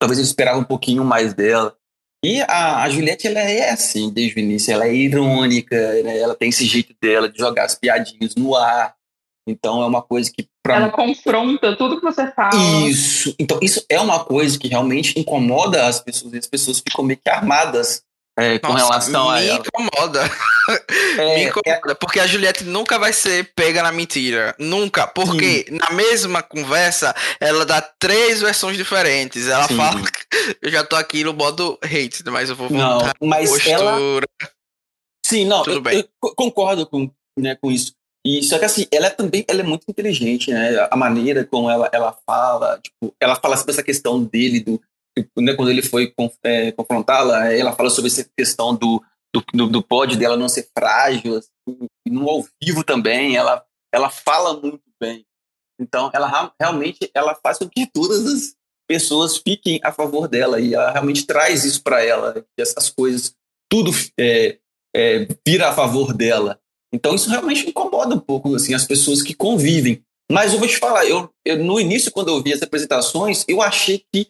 Talvez 0.00 0.18
ele 0.18 0.26
esperava 0.26 0.58
um 0.58 0.64
pouquinho 0.64 1.04
mais 1.04 1.34
dela. 1.34 1.76
E 2.24 2.40
a, 2.42 2.82
a 2.82 2.88
Juliette, 2.88 3.26
ela 3.26 3.40
é 3.40 3.70
assim, 3.70 4.10
desde 4.10 4.36
o 4.36 4.40
início. 4.40 4.72
Ela 4.72 4.86
é 4.86 4.94
irônica, 4.94 5.76
né? 6.02 6.18
ela 6.18 6.34
tem 6.34 6.48
esse 6.48 6.64
jeito 6.64 6.94
dela 7.00 7.28
de 7.28 7.38
jogar 7.38 7.64
as 7.64 7.74
piadinhas 7.74 8.34
no 8.34 8.54
ar. 8.54 8.94
Então 9.50 9.82
é 9.82 9.86
uma 9.86 10.02
coisa 10.02 10.30
que. 10.30 10.48
Pra... 10.62 10.76
Ela 10.76 10.90
confronta 10.90 11.76
tudo 11.76 11.96
que 11.96 12.04
você 12.04 12.30
fala. 12.32 12.54
Isso. 12.86 13.34
Então, 13.38 13.58
isso 13.60 13.84
é 13.88 14.00
uma 14.00 14.24
coisa 14.24 14.58
que 14.58 14.68
realmente 14.68 15.18
incomoda 15.18 15.86
as 15.86 16.00
pessoas. 16.00 16.32
E 16.34 16.38
as 16.38 16.46
pessoas 16.46 16.78
ficam 16.78 17.04
meio 17.04 17.18
que 17.22 17.28
armadas 17.30 18.02
é, 18.38 18.58
com 18.58 18.68
Nossa, 18.68 18.84
relação 18.84 19.28
a 19.28 19.40
me 19.40 19.46
ela. 19.48 19.58
Incomoda. 19.66 20.30
É, 21.18 21.34
me 21.36 21.44
incomoda. 21.44 21.92
É... 21.92 21.94
Porque 21.94 22.20
a 22.20 22.26
Juliette 22.26 22.64
nunca 22.64 22.98
vai 22.98 23.12
ser 23.12 23.52
pega 23.54 23.82
na 23.82 23.92
mentira. 23.92 24.54
Nunca. 24.58 25.06
Porque 25.06 25.66
Sim. 25.68 25.78
na 25.78 25.94
mesma 25.94 26.42
conversa, 26.42 27.14
ela 27.38 27.66
dá 27.66 27.82
três 27.82 28.40
versões 28.40 28.76
diferentes. 28.76 29.46
Ela 29.46 29.66
Sim. 29.66 29.76
fala. 29.76 30.00
Eu 30.62 30.70
já 30.70 30.84
tô 30.84 30.96
aqui 30.96 31.22
no 31.22 31.34
modo 31.34 31.78
hate, 31.82 32.22
mas 32.30 32.48
eu 32.48 32.56
vou 32.56 32.68
voltar. 32.68 33.14
Não, 33.20 33.28
mas 33.28 33.50
postura. 33.50 33.74
ela. 33.74 34.20
Sim, 35.26 35.44
não, 35.44 35.62
Tudo 35.62 35.76
eu, 35.76 35.80
bem. 35.82 35.98
eu 35.98 36.34
concordo 36.34 36.86
com, 36.86 37.10
né, 37.38 37.56
com 37.60 37.70
isso. 37.70 37.92
E 38.24 38.42
só 38.42 38.58
que 38.58 38.64
assim, 38.64 38.86
ela 38.92 39.06
é 39.06 39.10
também 39.10 39.44
ela 39.48 39.60
é 39.60 39.64
muito 39.64 39.84
inteligente, 39.88 40.50
né? 40.50 40.86
A 40.90 40.96
maneira 40.96 41.44
como 41.44 41.70
ela, 41.70 41.88
ela 41.92 42.12
fala, 42.26 42.78
tipo, 42.78 43.14
ela 43.18 43.34
fala 43.36 43.56
sobre 43.56 43.72
essa 43.72 43.82
questão 43.82 44.22
dele, 44.22 44.60
do, 44.60 44.80
né, 45.38 45.54
quando 45.54 45.70
ele 45.70 45.82
foi 45.82 46.12
é, 46.44 46.72
confrontá-la, 46.72 47.52
ela 47.52 47.72
fala 47.72 47.90
sobre 47.90 48.10
essa 48.10 48.28
questão 48.36 48.74
do, 48.74 49.02
do, 49.52 49.68
do 49.68 49.82
pódio 49.82 50.18
dela 50.18 50.36
não 50.36 50.48
ser 50.48 50.68
frágil, 50.76 51.36
assim, 51.36 51.88
no 52.06 52.28
ao 52.28 52.44
vivo 52.62 52.84
também, 52.84 53.36
ela, 53.36 53.64
ela 53.92 54.10
fala 54.10 54.60
muito 54.60 54.82
bem. 55.00 55.24
Então, 55.80 56.10
ela 56.12 56.52
realmente 56.60 57.10
ela 57.14 57.34
faz 57.34 57.58
com 57.58 57.68
que 57.68 57.86
todas 57.86 58.26
as 58.26 58.54
pessoas 58.86 59.38
fiquem 59.38 59.80
a 59.82 59.90
favor 59.90 60.28
dela 60.28 60.60
e 60.60 60.74
ela 60.74 60.90
realmente 60.90 61.26
traz 61.26 61.64
isso 61.64 61.82
para 61.82 62.04
ela, 62.04 62.44
essas 62.58 62.90
coisas, 62.90 63.34
tudo 63.70 63.90
é, 64.18 64.58
é, 64.94 65.26
vira 65.46 65.68
a 65.68 65.72
favor 65.72 66.12
dela. 66.12 66.60
Então 66.92 67.14
isso 67.14 67.30
realmente 67.30 67.68
incomoda 67.68 68.14
um 68.14 68.20
pouco 68.20 68.54
assim 68.54 68.74
as 68.74 68.84
pessoas 68.84 69.22
que 69.22 69.34
convivem. 69.34 70.02
Mas 70.30 70.52
eu 70.52 70.58
vou 70.58 70.68
te 70.68 70.76
falar, 70.76 71.06
eu, 71.06 71.28
eu 71.44 71.58
no 71.58 71.80
início 71.80 72.12
quando 72.12 72.28
eu 72.28 72.42
vi 72.42 72.52
as 72.52 72.62
apresentações, 72.62 73.44
eu 73.48 73.60
achei 73.60 74.04
que 74.12 74.28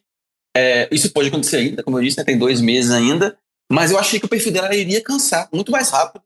é, 0.56 0.88
isso 0.90 1.12
pode 1.12 1.28
acontecer 1.28 1.58
ainda, 1.58 1.82
como 1.82 1.98
eu 1.98 2.02
disse, 2.02 2.18
né, 2.18 2.24
tem 2.24 2.38
dois 2.38 2.60
meses 2.60 2.90
ainda, 2.90 3.38
mas 3.70 3.90
eu 3.90 3.98
achei 3.98 4.18
que 4.18 4.26
o 4.26 4.28
perfil 4.28 4.52
dela 4.52 4.74
iria 4.74 5.00
cansar 5.02 5.48
muito 5.52 5.70
mais 5.70 5.90
rápido. 5.90 6.22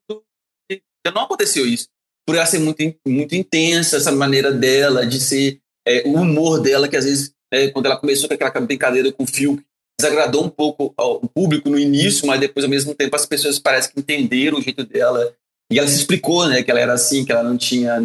Não 1.12 1.22
aconteceu 1.22 1.66
isso. 1.66 1.89
Por 2.26 2.35
ela 2.35 2.47
ser 2.47 2.59
muito, 2.59 2.82
muito 3.07 3.35
intensa, 3.35 3.99
essa 3.99 4.11
maneira 4.11 4.51
dela 4.51 5.05
de 5.05 5.20
ser, 5.20 5.61
é, 5.87 6.03
o 6.07 6.14
humor 6.14 6.61
dela, 6.62 6.89
que 6.89 6.97
às 6.97 7.05
vezes, 7.05 7.35
é, 7.53 7.68
quando 7.68 7.87
ela 7.87 7.99
começou 7.99 8.28
com 8.28 8.35
aquela 8.35 8.51
brincadeira 8.61 9.12
com 9.12 9.24
o 9.24 9.26
Phil, 9.26 9.62
desagradou 10.01 10.43
um 10.45 10.49
pouco 10.49 10.95
ao 10.97 11.20
público 11.20 11.68
no 11.68 11.78
início, 11.78 12.26
mas 12.26 12.41
depois, 12.41 12.64
ao 12.64 12.70
mesmo 12.70 12.95
tempo, 12.95 13.14
as 13.14 13.26
pessoas 13.26 13.59
parecem 13.59 13.93
que 13.93 14.01
entenderam 14.01 14.59
o 14.59 14.62
jeito 14.62 14.85
dela 14.85 15.35
e 15.71 15.79
ela 15.79 15.89
se 15.89 15.97
explicou, 15.97 16.47
né, 16.49 16.62
que 16.62 16.71
ela 16.71 16.81
era 16.81 16.93
assim, 16.93 17.25
que 17.25 17.33
ela 17.33 17.43
não 17.43 17.57
tinha, 17.57 17.99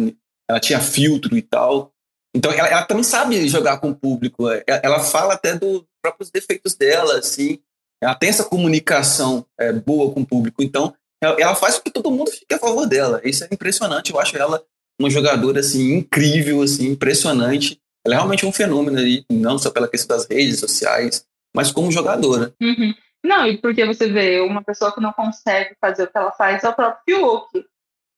ela 0.48 0.60
tinha 0.60 0.80
filtro 0.80 1.36
e 1.36 1.42
tal. 1.42 1.92
Então 2.34 2.52
ela, 2.52 2.68
ela 2.68 2.84
também 2.84 3.04
sabe 3.04 3.48
jogar 3.48 3.78
com 3.78 3.90
o 3.90 3.94
público. 3.94 4.48
Ela, 4.48 4.62
é, 4.66 4.80
ela 4.82 5.00
fala 5.00 5.34
até 5.34 5.54
dos 5.54 5.84
próprios 6.02 6.30
defeitos 6.30 6.74
dela, 6.74 7.18
assim. 7.18 7.58
Ela 8.02 8.14
tem 8.14 8.30
essa 8.30 8.44
comunicação 8.44 9.44
é, 9.58 9.72
boa 9.72 10.12
com 10.12 10.20
o 10.20 10.26
público. 10.26 10.62
Então 10.62 10.94
ela, 11.22 11.36
ela, 11.38 11.54
faz 11.54 11.76
com 11.76 11.82
que 11.82 11.90
todo 11.90 12.10
mundo 12.10 12.30
fique 12.30 12.54
a 12.54 12.58
favor 12.58 12.86
dela. 12.86 13.20
Isso 13.24 13.44
é 13.44 13.48
impressionante. 13.50 14.12
Eu 14.12 14.20
acho 14.20 14.36
ela 14.36 14.62
uma 14.98 15.10
jogadora 15.10 15.60
assim 15.60 15.94
incrível, 15.94 16.62
assim, 16.62 16.88
impressionante. 16.88 17.78
Ela 18.04 18.14
é 18.14 18.18
realmente 18.18 18.46
um 18.46 18.52
fenômeno 18.52 18.98
aí, 18.98 19.24
não 19.30 19.58
só 19.58 19.70
pela 19.70 19.88
questão 19.88 20.16
das 20.16 20.26
redes 20.26 20.58
sociais, 20.58 21.24
mas 21.54 21.70
como 21.70 21.92
jogadora. 21.92 22.54
Uhum. 22.60 22.94
Não, 23.24 23.46
e 23.46 23.58
porque 23.58 23.84
você 23.84 24.10
vê 24.10 24.40
uma 24.40 24.62
pessoa 24.62 24.92
que 24.92 25.00
não 25.00 25.12
consegue 25.12 25.76
fazer 25.80 26.04
o 26.04 26.06
que 26.06 26.16
ela 26.16 26.32
faz 26.32 26.64
é 26.64 26.68
o 26.68 26.74
próprio 26.74 27.02
Fiuk. 27.04 27.66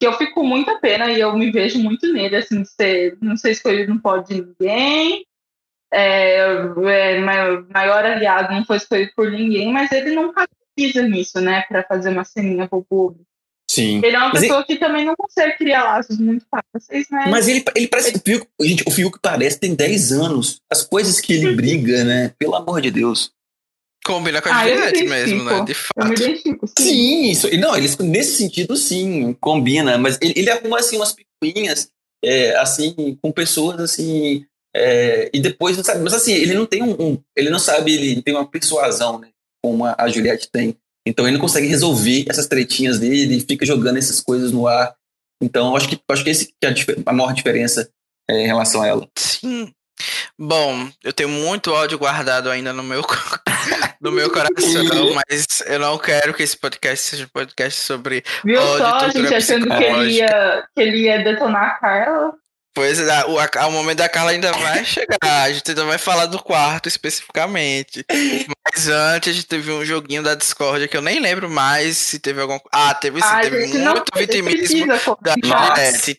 Que 0.00 0.07
eu 0.07 0.12
fico 0.14 0.34
com 0.34 0.44
muita 0.44 0.78
pena 0.78 1.11
e 1.11 1.20
eu 1.20 1.36
me 1.36 1.50
vejo 1.50 1.78
muito 1.78 2.12
nele, 2.12 2.36
assim, 2.36 2.62
de 2.62 2.68
ser, 2.68 3.16
não 3.20 3.36
ser 3.36 3.53
escolhido 3.53 3.92
não 3.92 4.00
pode 4.00 4.34
ninguém. 4.34 5.24
É, 5.92 6.38
é, 6.38 7.20
maior 7.20 8.05
aliado 8.05 8.55
não 8.55 8.64
foi 8.64 8.78
escolhido 8.78 9.12
por 9.14 9.30
ninguém, 9.30 9.72
mas 9.72 9.92
ele 9.92 10.14
nunca 10.14 10.48
precisa 10.74 11.07
nisso, 11.07 11.40
né, 11.40 11.62
para 11.68 11.84
fazer 11.84 12.09
uma 12.09 12.24
ceninha 12.24 12.66
pro 12.66 12.82
público. 12.82 13.26
Sim. 13.72 14.00
Ele 14.05 14.16
é 14.16 14.18
uma 14.18 14.32
pessoa 14.32 14.59
ele... 14.59 14.66
que 14.66 14.76
também 14.76 15.05
não 15.05 15.16
consegue 15.16 15.57
criar 15.57 15.84
laços 15.84 16.18
muito 16.18 16.44
fáceis, 16.50 17.09
né? 17.11 17.26
Mas 17.30 17.48
ele, 17.48 17.64
ele 17.74 17.88
parece. 17.88 18.11
Ele... 18.11 18.18
O 18.18 18.22
Fiuk, 18.22 18.48
gente, 18.61 18.84
o 18.86 18.90
Fiuk 18.90 19.18
parece 19.22 19.59
tem 19.59 19.74
10 19.74 20.12
anos. 20.12 20.61
As 20.70 20.82
coisas 20.82 21.18
que 21.18 21.32
ele 21.32 21.53
briga, 21.57 22.05
né? 22.05 22.34
Pelo 22.38 22.55
amor 22.55 22.82
de 22.82 22.90
Deus. 22.90 23.32
Combina 24.05 24.42
com 24.42 24.48
a 24.48 24.57
ah, 24.57 24.68
Juliette 24.68 25.05
mesmo, 25.05 25.44
né? 25.44 25.64
De 25.64 25.74
fato. 25.74 25.92
Eu 25.96 26.07
me 26.07 26.14
identifico, 26.14 26.66
sim. 26.66 26.84
sim. 26.84 27.30
isso. 27.30 27.57
Não, 27.59 27.76
eles, 27.76 27.96
nesse 27.98 28.36
sentido, 28.36 28.76
sim, 28.76 29.32
combina. 29.40 29.96
Mas 29.96 30.18
ele, 30.20 30.34
ele 30.36 30.50
arruma, 30.50 30.78
assim, 30.78 30.96
umas 30.96 31.14
picuinhas, 31.14 31.88
é, 32.24 32.57
assim, 32.57 33.16
com 33.22 33.30
pessoas, 33.30 33.80
assim... 33.80 34.44
É, 34.74 35.30
e 35.34 35.38
depois, 35.38 35.76
sabe? 35.76 36.00
Mas, 36.00 36.14
assim, 36.14 36.32
ele 36.32 36.55
não 36.55 36.64
tem 36.64 36.82
um... 36.82 36.96
um 36.98 37.18
ele 37.36 37.50
não 37.50 37.59
sabe, 37.59 37.94
ele 37.94 38.22
tem 38.22 38.34
uma 38.34 38.48
persuasão, 38.48 39.20
né? 39.20 39.28
Como 39.62 39.84
a, 39.84 39.94
a 39.98 40.09
Juliette 40.09 40.48
tem. 40.50 40.76
Então, 41.07 41.26
ele 41.26 41.34
não 41.34 41.40
consegue 41.40 41.66
resolver 41.66 42.24
essas 42.28 42.46
tretinhas 42.46 42.98
dele 42.98 43.36
e 43.36 43.40
fica 43.40 43.66
jogando 43.66 43.98
essas 43.98 44.20
coisas 44.20 44.50
no 44.50 44.66
ar. 44.66 44.94
Então, 45.42 45.76
acho 45.76 45.88
que, 45.88 46.00
acho 46.09 46.24
que 46.24 46.30
esse 46.30 46.46
que 46.46 46.55
é 46.62 46.68
a, 46.68 46.74
a 47.07 47.12
maior 47.12 47.34
diferença 47.34 47.90
é, 48.28 48.44
em 48.44 48.46
relação 48.46 48.82
a 48.82 48.86
ela. 48.86 49.09
Sim. 49.16 49.72
Bom, 50.38 50.88
eu 51.05 51.12
tenho 51.12 51.28
muito 51.28 51.72
ódio 51.72 51.99
guardado 51.99 52.51
ainda 52.51 52.72
no 52.72 52.82
meu, 52.82 53.03
no 54.01 54.11
meu 54.11 54.30
coração, 54.30 55.14
mas 55.14 55.62
eu 55.66 55.78
não 55.78 55.99
quero 55.99 56.34
que 56.34 56.43
esse 56.43 56.57
podcast 56.57 57.11
seja 57.11 57.24
um 57.24 57.28
podcast 57.28 57.80
sobre. 57.80 58.24
Viu 58.45 58.61
ódio, 58.61 58.78
só, 58.78 58.97
a 58.97 59.09
gente 59.11 59.34
achando 59.34 59.66
que 59.68 59.84
ele, 59.84 60.11
ia, 60.14 60.64
que 60.74 60.82
ele 60.82 60.99
ia 60.99 61.22
detonar 61.22 61.62
a 61.62 61.70
Carla? 61.78 62.41
Pois 62.74 62.98
é, 62.98 63.24
o, 63.26 63.36
o 63.36 63.70
momento 63.70 63.98
da 63.98 64.08
Carla 64.08 64.30
ainda 64.30 64.50
vai 64.52 64.84
chegar. 64.84 65.18
A 65.22 65.52
gente 65.52 65.70
ainda 65.70 65.84
vai 65.84 65.98
falar 65.98 66.26
do 66.26 66.42
quarto 66.42 66.88
especificamente. 66.88 68.04
Mas 68.08 68.88
antes 68.88 69.28
a 69.28 69.32
gente 69.32 69.46
teve 69.46 69.70
um 69.70 69.84
joguinho 69.84 70.22
da 70.22 70.34
Discord 70.34 70.88
que 70.88 70.96
eu 70.96 71.02
nem 71.02 71.20
lembro 71.20 71.50
mais 71.50 71.98
se 71.98 72.18
teve 72.18 72.40
algum. 72.40 72.58
Ah, 72.72 72.94
teve 72.94 73.20
sim, 73.20 73.40
teve 73.42 73.66
muito 73.66 73.78
não, 73.78 74.04
vitimismo 74.16 74.86
da 75.20 75.34
Juliette. 75.42 76.18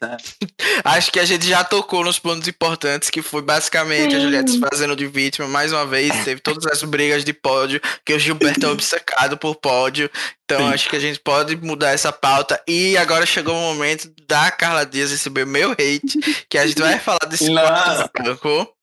Acho 0.84 1.12
que 1.12 1.20
a 1.20 1.26
gente 1.26 1.48
já 1.48 1.64
tocou 1.64 2.04
nos 2.04 2.20
pontos 2.20 2.48
importantes, 2.48 3.10
que 3.10 3.24
foi 3.24 3.42
basicamente 3.42 4.12
sim. 4.12 4.18
a 4.18 4.20
Juliette 4.20 4.60
fazendo 4.60 4.96
de 4.96 5.08
vítima 5.08 5.48
mais 5.48 5.74
uma 5.74 5.88
vez. 5.88 6.24
Teve 6.24 6.40
todas 6.40 6.68
as 6.68 6.84
brigas 6.84 7.24
de 7.24 7.34
pódio, 7.34 7.82
que 8.06 8.14
o 8.14 8.20
Gilberto 8.20 8.68
é 8.68 8.70
obcecado 8.70 9.38
por 9.38 9.56
pódio. 9.56 10.10
Então 10.54 10.68
Sim. 10.68 10.74
acho 10.74 10.90
que 10.90 10.96
a 10.96 11.00
gente 11.00 11.20
pode 11.20 11.56
mudar 11.58 11.92
essa 11.92 12.12
pauta. 12.12 12.62
E 12.68 12.96
agora 12.98 13.26
chegou 13.26 13.56
o 13.56 13.74
momento 13.74 14.12
da 14.28 14.52
Carla 14.52 14.86
Dias 14.86 15.12
receber 15.12 15.46
meu 15.46 15.72
hate, 15.72 16.46
que 16.50 16.58
a 16.58 16.68
gente 16.68 16.80
vai 16.80 16.98
falar 17.00 17.26
desse 17.28 17.52
quarto 17.52 18.12
branco. 18.14 18.76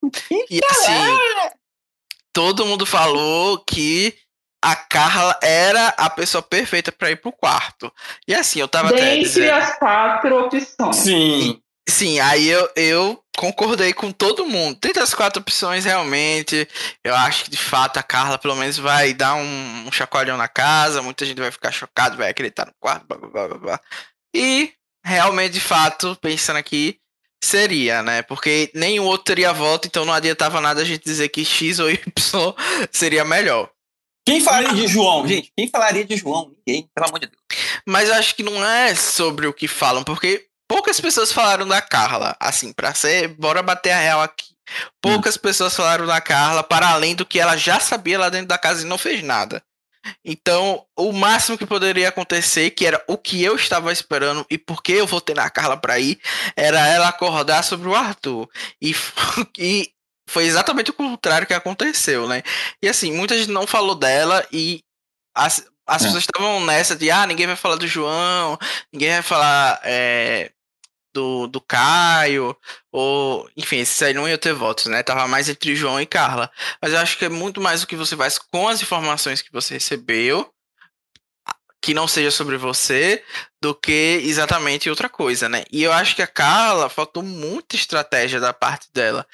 E 0.49 0.59
assim, 0.69 1.49
todo 2.33 2.65
mundo 2.65 2.85
falou 2.85 3.59
que 3.59 4.13
a 4.63 4.75
Carla 4.75 5.37
era 5.41 5.87
a 5.97 6.09
pessoa 6.09 6.41
perfeita 6.41 6.91
para 6.91 7.11
ir 7.11 7.15
pro 7.15 7.31
quarto. 7.31 7.91
E 8.27 8.33
assim, 8.33 8.59
eu 8.59 8.67
tava 8.67 8.89
Dentre 8.89 9.05
até 9.05 9.17
dizendo... 9.17 9.53
as 9.53 9.79
quatro 9.79 10.45
opções. 10.45 10.95
Sim. 10.95 11.61
Sim, 11.89 12.19
aí 12.19 12.47
eu, 12.47 12.69
eu 12.75 13.23
concordei 13.37 13.93
com 13.93 14.11
todo 14.11 14.45
mundo. 14.45 14.77
Dentre 14.81 15.01
as 15.01 15.13
quatro 15.13 15.41
opções, 15.41 15.85
realmente, 15.85 16.67
eu 17.03 17.15
acho 17.15 17.45
que 17.45 17.51
de 17.51 17.57
fato 17.57 17.97
a 17.97 18.03
Carla 18.03 18.37
pelo 18.37 18.55
menos 18.55 18.77
vai 18.77 19.13
dar 19.13 19.35
um, 19.35 19.87
um 19.87 19.91
chacoalhão 19.91 20.37
na 20.37 20.47
casa, 20.47 21.01
muita 21.01 21.25
gente 21.25 21.39
vai 21.39 21.51
ficar 21.51 21.71
chocado, 21.71 22.17
vai 22.17 22.29
acreditar 22.29 22.65
no 22.65 22.73
quarto, 22.79 23.05
blá, 23.07 23.17
blá, 23.17 23.47
blá, 23.47 23.57
blá. 23.57 23.81
E 24.35 24.73
realmente, 25.03 25.53
de 25.53 25.61
fato, 25.61 26.17
pensando 26.21 26.57
aqui, 26.57 26.99
seria, 27.43 28.03
né? 28.03 28.21
Porque 28.21 28.71
nenhum 28.73 29.05
outro 29.05 29.25
teria 29.25 29.51
voto, 29.51 29.87
então 29.87 30.05
não 30.05 30.13
adiantava 30.13 30.61
nada 30.61 30.81
a 30.81 30.85
gente 30.85 31.03
dizer 31.03 31.29
que 31.29 31.43
X 31.43 31.79
ou 31.79 31.89
Y 31.89 32.01
seria 32.91 33.25
melhor. 33.25 33.69
Quem 34.25 34.39
falaria 34.39 34.73
de 34.73 34.87
João, 34.87 35.27
gente? 35.27 35.51
Quem 35.57 35.67
falaria 35.67 36.05
de 36.05 36.15
João? 36.15 36.53
Ninguém, 36.55 36.87
pelo 36.93 37.07
amor 37.07 37.19
de 37.19 37.25
Deus. 37.25 37.41
Mas 37.87 38.07
eu 38.07 38.15
acho 38.15 38.35
que 38.35 38.43
não 38.43 38.63
é 38.63 38.93
sobre 38.93 39.47
o 39.47 39.53
que 39.53 39.67
falam, 39.67 40.03
porque 40.03 40.47
poucas 40.71 41.01
pessoas 41.01 41.33
falaram 41.33 41.67
da 41.67 41.81
Carla, 41.81 42.33
assim, 42.39 42.71
para 42.71 42.93
ser, 42.93 43.27
bora 43.27 43.61
bater 43.61 43.91
a 43.91 43.99
real 43.99 44.21
aqui. 44.21 44.45
Poucas 45.01 45.35
hum. 45.35 45.39
pessoas 45.39 45.75
falaram 45.75 46.05
da 46.05 46.21
Carla 46.21 46.63
para 46.63 46.87
além 46.87 47.13
do 47.13 47.25
que 47.25 47.41
ela 47.41 47.57
já 47.57 47.77
sabia 47.77 48.17
lá 48.17 48.29
dentro 48.29 48.47
da 48.47 48.57
casa 48.57 48.83
e 48.83 48.87
não 48.87 48.97
fez 48.97 49.21
nada. 49.21 49.61
Então, 50.23 50.85
o 50.97 51.11
máximo 51.11 51.57
que 51.57 51.65
poderia 51.65 52.07
acontecer, 52.07 52.71
que 52.71 52.85
era 52.85 53.03
o 53.05 53.17
que 53.17 53.43
eu 53.43 53.57
estava 53.57 53.91
esperando 53.91 54.45
e 54.49 54.57
porque 54.57 54.93
eu 54.93 55.05
votei 55.05 55.35
na 55.35 55.49
Carla 55.49 55.75
para 55.75 55.99
ir, 55.99 56.21
era 56.55 56.87
ela 56.87 57.09
acordar 57.09 57.63
sobre 57.65 57.89
o 57.89 57.95
Arthur. 57.95 58.47
E, 58.81 58.95
e 59.59 59.91
foi 60.29 60.45
exatamente 60.45 60.91
o 60.91 60.93
contrário 60.93 61.45
que 61.45 61.53
aconteceu, 61.53 62.29
né? 62.29 62.43
E 62.81 62.87
assim, 62.87 63.11
muita 63.11 63.37
gente 63.37 63.51
não 63.51 63.67
falou 63.67 63.93
dela 63.93 64.47
e 64.53 64.81
as, 65.35 65.65
as 65.85 66.01
é. 66.01 66.05
pessoas 66.05 66.23
estavam 66.23 66.65
nessa 66.65 66.95
de 66.95 67.11
ah, 67.11 67.27
ninguém 67.27 67.45
vai 67.45 67.57
falar 67.57 67.75
do 67.75 67.85
João, 67.85 68.57
ninguém 68.93 69.09
vai 69.09 69.21
falar 69.21 69.81
é, 69.83 70.51
do, 71.13 71.47
do 71.47 71.61
Caio, 71.61 72.55
ou, 72.91 73.49
enfim, 73.55 73.77
esses 73.77 74.01
aí 74.01 74.13
não 74.13 74.27
iam 74.27 74.37
ter 74.37 74.53
votos, 74.53 74.85
né? 74.85 75.03
Tava 75.03 75.27
mais 75.27 75.49
entre 75.49 75.75
João 75.75 75.99
e 75.99 76.05
Carla. 76.05 76.51
Mas 76.81 76.93
eu 76.93 76.99
acho 76.99 77.17
que 77.17 77.25
é 77.25 77.29
muito 77.29 77.61
mais 77.61 77.83
o 77.83 77.87
que 77.87 77.95
você 77.95 78.15
faz 78.15 78.37
com 78.37 78.67
as 78.67 78.81
informações 78.81 79.41
que 79.41 79.51
você 79.51 79.75
recebeu, 79.75 80.53
que 81.81 81.93
não 81.93 82.07
seja 82.07 82.31
sobre 82.31 82.57
você, 82.57 83.23
do 83.61 83.73
que 83.73 84.21
exatamente 84.23 84.89
outra 84.89 85.09
coisa, 85.09 85.49
né? 85.49 85.63
E 85.71 85.83
eu 85.83 85.91
acho 85.91 86.15
que 86.15 86.21
a 86.21 86.27
Carla 86.27 86.89
faltou 86.89 87.23
muita 87.23 87.75
estratégia 87.75 88.39
da 88.39 88.53
parte 88.53 88.87
dela 88.93 89.25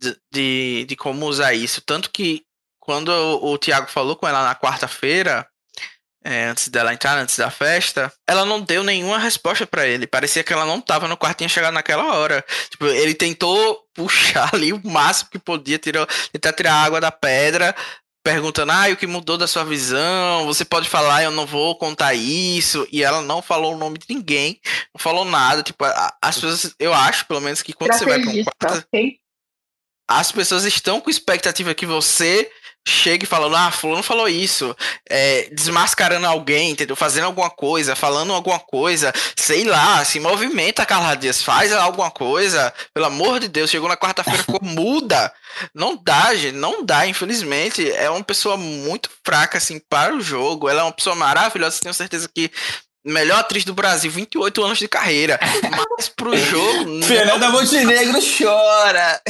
de, 0.00 0.16
de, 0.30 0.86
de 0.88 0.96
como 0.96 1.26
usar 1.26 1.54
isso. 1.54 1.80
Tanto 1.80 2.10
que 2.10 2.44
quando 2.78 3.08
o, 3.08 3.52
o 3.52 3.58
Tiago 3.58 3.90
falou 3.90 4.16
com 4.16 4.28
ela 4.28 4.44
na 4.44 4.54
quarta-feira, 4.54 5.48
é, 6.24 6.46
antes 6.46 6.68
dela 6.68 6.94
entrar, 6.94 7.18
antes 7.18 7.36
da 7.36 7.50
festa, 7.50 8.10
ela 8.26 8.46
não 8.46 8.62
deu 8.62 8.82
nenhuma 8.82 9.18
resposta 9.18 9.66
para 9.66 9.86
ele. 9.86 10.06
Parecia 10.06 10.42
que 10.42 10.52
ela 10.54 10.64
não 10.64 10.80
tava 10.80 11.06
no 11.06 11.18
quarto, 11.18 11.38
tinha 11.38 11.48
chegado 11.48 11.74
naquela 11.74 12.14
hora. 12.14 12.42
Tipo, 12.70 12.86
ele 12.86 13.14
tentou 13.14 13.78
puxar 13.94 14.48
ali 14.54 14.72
o 14.72 14.80
máximo 14.82 15.30
que 15.30 15.38
podia, 15.38 15.78
tirar, 15.78 16.06
tentar 16.32 16.54
tirar 16.54 16.72
a 16.72 16.82
água 16.82 16.98
da 16.98 17.12
pedra, 17.12 17.76
perguntando, 18.24 18.72
ah, 18.72 18.88
o 18.90 18.96
que 18.96 19.06
mudou 19.06 19.36
da 19.36 19.46
sua 19.46 19.64
visão? 19.64 20.46
Você 20.46 20.64
pode 20.64 20.88
falar, 20.88 21.22
eu 21.22 21.30
não 21.30 21.44
vou 21.44 21.76
contar 21.76 22.14
isso. 22.14 22.88
E 22.90 23.02
ela 23.02 23.20
não 23.20 23.42
falou 23.42 23.74
o 23.74 23.78
nome 23.78 23.98
de 23.98 24.06
ninguém, 24.08 24.58
não 24.94 24.98
falou 24.98 25.26
nada. 25.26 25.62
Tipo, 25.62 25.84
as 26.22 26.36
pessoas, 26.36 26.74
eu 26.78 26.94
acho, 26.94 27.26
pelo 27.26 27.42
menos, 27.42 27.60
que 27.60 27.74
quando 27.74 27.92
você 27.92 28.06
vai 28.06 28.18
pra 28.18 28.30
um 28.30 28.44
quarto, 28.44 28.86
okay. 28.86 29.18
as 30.08 30.32
pessoas 30.32 30.64
estão 30.64 31.02
com 31.02 31.10
expectativa 31.10 31.74
que 31.74 31.84
você 31.84 32.50
chegue 32.86 33.24
falando, 33.24 33.56
ah, 33.56 33.70
fulano 33.70 34.02
falou 34.02 34.28
isso, 34.28 34.76
é, 35.08 35.48
desmascarando 35.52 36.26
alguém, 36.26 36.70
entendeu? 36.70 36.94
Fazendo 36.94 37.24
alguma 37.24 37.50
coisa, 37.50 37.96
falando 37.96 38.32
alguma 38.32 38.58
coisa, 38.58 39.12
sei 39.34 39.64
lá, 39.64 40.04
se 40.04 40.20
movimenta, 40.20 40.84
Carla 40.84 41.14
Dias, 41.14 41.42
faz 41.42 41.72
alguma 41.72 42.10
coisa, 42.10 42.72
pelo 42.92 43.06
amor 43.06 43.40
de 43.40 43.48
Deus, 43.48 43.70
chegou 43.70 43.88
na 43.88 43.96
quarta-feira, 43.96 44.42
ficou 44.42 44.60
muda. 44.62 45.32
Não 45.74 45.96
dá, 45.96 46.34
gente, 46.34 46.56
não 46.56 46.84
dá, 46.84 47.06
infelizmente. 47.06 47.90
É 47.92 48.10
uma 48.10 48.24
pessoa 48.24 48.56
muito 48.56 49.08
fraca, 49.24 49.58
assim, 49.58 49.78
para 49.78 50.14
o 50.14 50.20
jogo. 50.20 50.68
Ela 50.68 50.80
é 50.80 50.84
uma 50.84 50.92
pessoa 50.92 51.14
maravilhosa, 51.14 51.80
tenho 51.80 51.94
certeza 51.94 52.28
que 52.32 52.50
melhor 53.04 53.38
atriz 53.38 53.64
do 53.64 53.74
Brasil, 53.74 54.10
28 54.10 54.64
anos 54.64 54.78
de 54.78 54.88
carreira. 54.88 55.38
Mas 55.96 56.08
pro 56.08 56.34
jogo. 56.36 57.02
Fernanda 57.04 57.50
Montenegro 57.50 58.18
chora. 58.20 59.20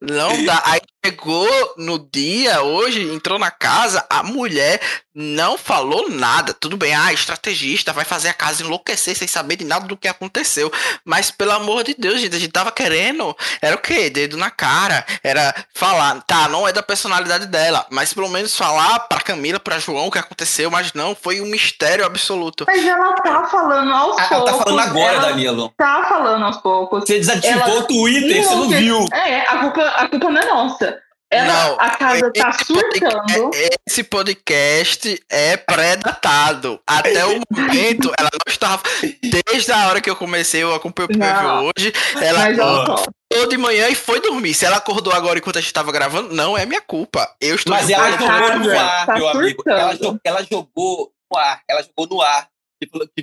Não 0.00 0.44
dá. 0.44 0.62
Aí 0.64 0.80
chegou 1.04 1.48
no 1.78 1.98
dia, 1.98 2.62
hoje, 2.62 3.02
entrou 3.12 3.38
na 3.38 3.50
casa, 3.50 4.04
a 4.10 4.22
mulher 4.22 4.80
não 5.14 5.58
falou 5.58 6.08
nada. 6.08 6.54
Tudo 6.54 6.76
bem, 6.76 6.94
ah, 6.94 7.12
estrategista, 7.12 7.92
vai 7.92 8.04
fazer 8.04 8.28
a 8.28 8.34
casa 8.34 8.62
enlouquecer 8.62 9.16
sem 9.16 9.26
saber 9.26 9.56
de 9.56 9.64
nada 9.64 9.86
do 9.86 9.96
que 9.96 10.06
aconteceu. 10.06 10.70
Mas, 11.04 11.30
pelo 11.30 11.52
amor 11.52 11.82
de 11.82 11.94
Deus, 11.98 12.20
gente, 12.20 12.36
a 12.36 12.38
gente 12.38 12.52
tava 12.52 12.70
querendo. 12.70 13.36
Era 13.60 13.76
o 13.76 13.78
quê? 13.78 14.08
Dedo 14.10 14.36
na 14.36 14.50
cara. 14.50 15.04
Era 15.22 15.54
falar, 15.74 16.20
tá, 16.22 16.48
não 16.48 16.68
é 16.68 16.72
da 16.72 16.82
personalidade 16.82 17.46
dela, 17.46 17.86
mas 17.90 18.12
pelo 18.12 18.28
menos 18.28 18.56
falar 18.56 19.00
pra 19.00 19.20
Camila, 19.20 19.58
pra 19.58 19.78
João 19.78 20.06
o 20.06 20.10
que 20.10 20.18
aconteceu, 20.18 20.70
mas 20.70 20.92
não, 20.92 21.14
foi 21.14 21.40
um 21.40 21.46
mistério 21.46 22.04
absoluto. 22.04 22.64
Mas 22.66 22.84
ela 22.84 23.14
tá 23.14 23.44
falando 23.44 23.90
aos 23.90 24.18
ela 24.18 24.28
poucos. 24.28 24.48
Ela 24.48 24.58
tá 24.58 24.64
falando 24.64 24.80
agora, 24.80 25.20
Danilo. 25.20 25.72
Tá 25.76 26.06
falando 26.08 26.44
aos 26.44 26.58
poucos. 26.58 27.00
Você 27.00 27.18
desativou 27.18 27.62
ela... 27.62 27.80
o 27.80 27.86
Twitter, 27.86 28.44
você 28.44 28.54
não 28.54 28.68
viu. 28.68 29.06
É, 29.12 29.40
a 29.40 29.58
culpa, 29.58 29.82
a 29.82 30.08
culpa 30.08 30.30
não 30.30 30.40
é 30.40 30.46
nossa. 30.46 30.89
Ela, 31.32 31.46
não, 31.46 31.80
a 31.80 31.90
casa 31.90 32.32
tá 32.32 32.52
surtando. 32.64 33.50
Esse 33.86 34.02
podcast 34.02 35.22
é 35.28 35.56
pré-datado. 35.56 36.80
Até 36.84 37.24
o 37.24 37.40
momento, 37.48 38.12
ela 38.18 38.30
não 38.32 38.52
estava. 38.52 38.82
Desde 39.22 39.70
a 39.70 39.86
hora 39.86 40.00
que 40.00 40.10
eu 40.10 40.16
comecei, 40.16 40.64
eu 40.64 40.74
acompanhei 40.74 41.08
o 41.14 41.18
PV 41.18 41.46
hoje. 41.78 41.92
Ela 42.20 42.46
acordou 42.46 43.48
de 43.48 43.56
manhã 43.56 43.88
e 43.88 43.94
foi 43.94 44.20
dormir. 44.20 44.54
Se 44.54 44.66
ela 44.66 44.78
acordou 44.78 45.12
agora 45.12 45.38
enquanto 45.38 45.58
a 45.58 45.60
gente 45.60 45.68
estava 45.68 45.92
gravando, 45.92 46.34
não 46.34 46.58
é 46.58 46.66
minha 46.66 46.80
culpa. 46.80 47.32
Eu 47.40 47.54
estou 47.54 47.72
Mas 47.72 47.88
ela 47.88 48.10
jogou 48.10 48.58
no 48.58 48.78
ar, 48.78 49.06
tá 49.06 49.14
meu 49.14 49.28
amigo. 49.28 49.62
Ela, 49.66 49.80
ela, 50.24 50.42
jogou 50.42 51.12
no 51.30 51.38
ar. 51.38 51.62
Ela 51.68 51.82
jogou 51.82 52.08
no 52.10 52.22
ar. 52.22 52.48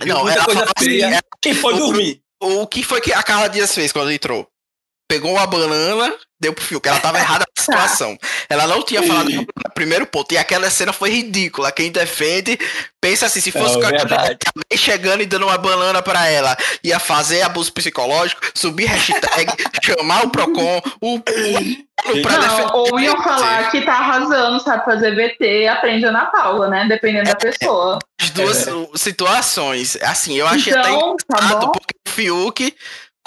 Não, 0.05 0.29
ela 0.29 0.45
coisa 0.45 0.65
feia 0.79 1.07
assim, 1.07 1.19
e 1.45 1.53
foi 1.53 1.75
dormir. 1.75 2.21
O, 2.41 2.61
o 2.61 2.67
que 2.67 2.83
foi 2.83 3.01
que 3.01 3.11
a 3.11 3.21
Carla 3.21 3.49
Dias 3.49 3.73
fez 3.75 3.91
quando 3.91 4.11
entrou? 4.11 4.47
Pegou 5.09 5.33
uma 5.33 5.47
banana 5.47 6.15
deu 6.39 6.53
pro 6.53 6.63
fio, 6.63 6.79
que 6.79 6.87
ela 6.87 6.99
tava 6.99 7.17
errada 7.17 7.45
na 7.55 7.61
situação. 7.61 8.17
Ela 8.49 8.67
não 8.67 8.83
tinha 8.83 9.03
falado 9.03 9.29
no 9.29 9.45
primeiro 9.73 10.05
ponto. 10.05 10.33
E 10.33 10.37
aquela 10.37 10.69
cena 10.69 10.93
foi 10.93 11.09
ridícula. 11.09 11.71
Quem 11.71 11.91
defende, 11.91 12.57
pensa 13.01 13.25
assim, 13.25 13.41
se 13.41 13.51
fosse 13.51 13.75
é, 13.79 13.85
alguém 13.85 14.77
chegando 14.77 15.21
e 15.21 15.25
dando 15.25 15.45
uma 15.45 15.57
banana 15.57 16.01
para 16.01 16.27
ela, 16.27 16.55
ia 16.83 16.99
fazer 16.99 17.41
abuso 17.41 17.73
psicológico, 17.73 18.41
subir 18.53 18.85
hashtag, 18.85 19.51
chamar 19.83 20.25
o 20.25 20.29
Procon, 20.29 20.81
o, 21.01 21.21
não, 22.05 22.75
ou 22.75 22.99
iam 22.99 23.21
falar 23.21 23.71
que 23.71 23.81
tá 23.81 23.93
arrasando, 23.93 24.59
sabe 24.61 24.85
fazer 24.85 25.15
VT, 25.15 25.67
aprende 25.67 26.05
a 26.05 26.09
Ana 26.09 26.25
Paula, 26.27 26.69
né? 26.69 26.85
Dependendo 26.87 27.29
é, 27.29 27.33
da 27.33 27.35
pessoa. 27.35 27.99
As 28.21 28.29
duas 28.29 28.67
é. 28.67 28.71
situações. 28.95 29.97
Assim, 30.01 30.37
eu 30.37 30.47
achei 30.47 30.71
então, 30.71 30.81
até 30.81 30.91
engraçado, 30.93 31.65
tá 31.65 31.71
porque 31.71 31.95
o 32.07 32.11
Fiuk 32.11 32.75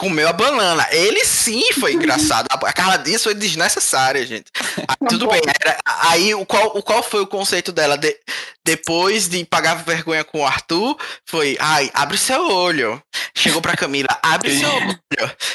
comeu 0.01 0.27
a 0.27 0.33
banana. 0.33 0.89
Ele 0.91 1.23
sim 1.27 1.63
foi 1.75 1.93
engraçado. 1.93 2.47
A 2.51 2.73
Carla 2.73 2.97
Dias 2.97 3.23
foi 3.23 3.35
desnecessária, 3.35 4.27
gente. 4.27 4.47
Aí, 4.89 5.09
tudo 5.11 5.29
bem. 5.29 5.43
Era, 5.61 5.79
aí 5.85 6.35
o 6.35 6.47
qual, 6.47 6.69
o 6.75 6.83
qual 6.83 7.03
foi 7.03 7.21
o 7.21 7.27
conceito 7.27 7.71
dela? 7.71 7.99
De, 7.99 8.17
depois 8.65 9.29
de 9.29 9.45
pagar 9.45 9.75
vergonha 9.75 10.25
com 10.25 10.41
o 10.41 10.47
Arthur, 10.47 10.97
foi, 11.27 11.57
ai, 11.61 11.91
abre 11.93 12.17
seu 12.17 12.49
olho. 12.49 13.03
Chegou 13.35 13.61
pra 13.61 13.77
Camila, 13.77 14.09
abre 14.23 14.59
seu 14.59 14.71
olho. 14.71 15.01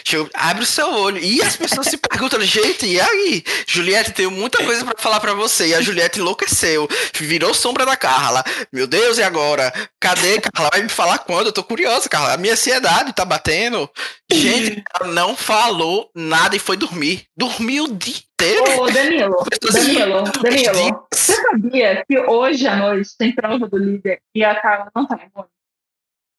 Chegou, 0.03 0.29
abre 0.33 0.63
o 0.63 0.67
seu 0.67 0.93
olho. 0.93 1.17
E 1.17 1.41
as 1.41 1.55
pessoas 1.55 1.87
se 1.87 1.97
perguntam, 1.97 2.41
gente, 2.41 2.85
e 2.85 3.01
aí? 3.01 3.43
Juliette, 3.65 4.11
tenho 4.11 4.29
muita 4.29 4.63
coisa 4.63 4.85
para 4.85 5.01
falar 5.01 5.19
para 5.19 5.33
você. 5.33 5.67
E 5.67 5.75
a 5.75 5.81
Juliette 5.81 6.19
enlouqueceu. 6.19 6.87
Virou 7.15 7.53
sombra 7.53 7.85
da 7.85 7.95
Carla. 7.95 8.43
Meu 8.71 8.85
Deus, 8.85 9.17
e 9.17 9.23
agora? 9.23 9.73
Cadê, 9.99 10.39
Carla? 10.39 10.69
Vai 10.71 10.83
me 10.83 10.89
falar 10.89 11.19
quando? 11.19 11.47
Eu 11.47 11.53
tô 11.53 11.63
curiosa, 11.63 12.09
Carla. 12.09 12.33
A 12.33 12.37
minha 12.37 12.53
ansiedade 12.53 13.13
tá 13.13 13.25
batendo. 13.25 13.89
Gente, 14.35 14.83
ela 14.93 15.11
não 15.11 15.35
falou 15.35 16.09
nada 16.13 16.55
e 16.55 16.59
foi 16.59 16.77
dormir. 16.77 17.25
Dormiu 17.35 17.85
o 17.85 17.95
dia 17.95 18.15
inteiro. 18.15 18.81
Ô, 18.81 18.91
Danilo, 18.91 19.45
Danilo, 19.71 20.23
Danilo, 20.41 21.07
você 21.13 21.33
sabia 21.33 22.03
que 22.05 22.19
hoje 22.19 22.67
à 22.67 22.75
noite 22.75 23.11
tem 23.17 23.33
prova 23.33 23.67
do 23.67 23.77
líder 23.77 24.19
e 24.35 24.43
a 24.43 24.59
Carla 24.59 24.91
não 24.95 25.05
tá 25.05 25.15
em 25.15 25.29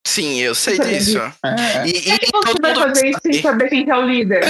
Sim, 0.07 0.39
eu 0.41 0.55
sei 0.55 0.79
disso. 0.79 1.19
É. 1.19 1.87
E, 1.87 1.91
e, 1.91 2.15
e 2.15 2.31
você 2.33 2.55
vai 2.61 2.75
fazer 2.75 3.09
isso 3.09 3.21
sem 3.23 3.43
saber 3.43 3.69
quem 3.69 3.91
é 3.91 3.97
o 3.97 4.03
líder? 4.03 4.45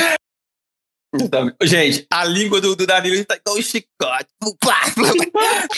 Então, 1.14 1.50
gente, 1.62 2.06
a 2.12 2.24
língua 2.24 2.60
do, 2.60 2.76
do 2.76 2.86
Danilo 2.86 3.24
tá 3.24 3.36
igual 3.36 3.56
um 3.56 3.62
chicote. 3.62 4.26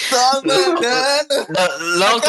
Só 0.09 0.43
mandando. 0.43 1.47
Não, 1.49 1.99
não 1.99 2.21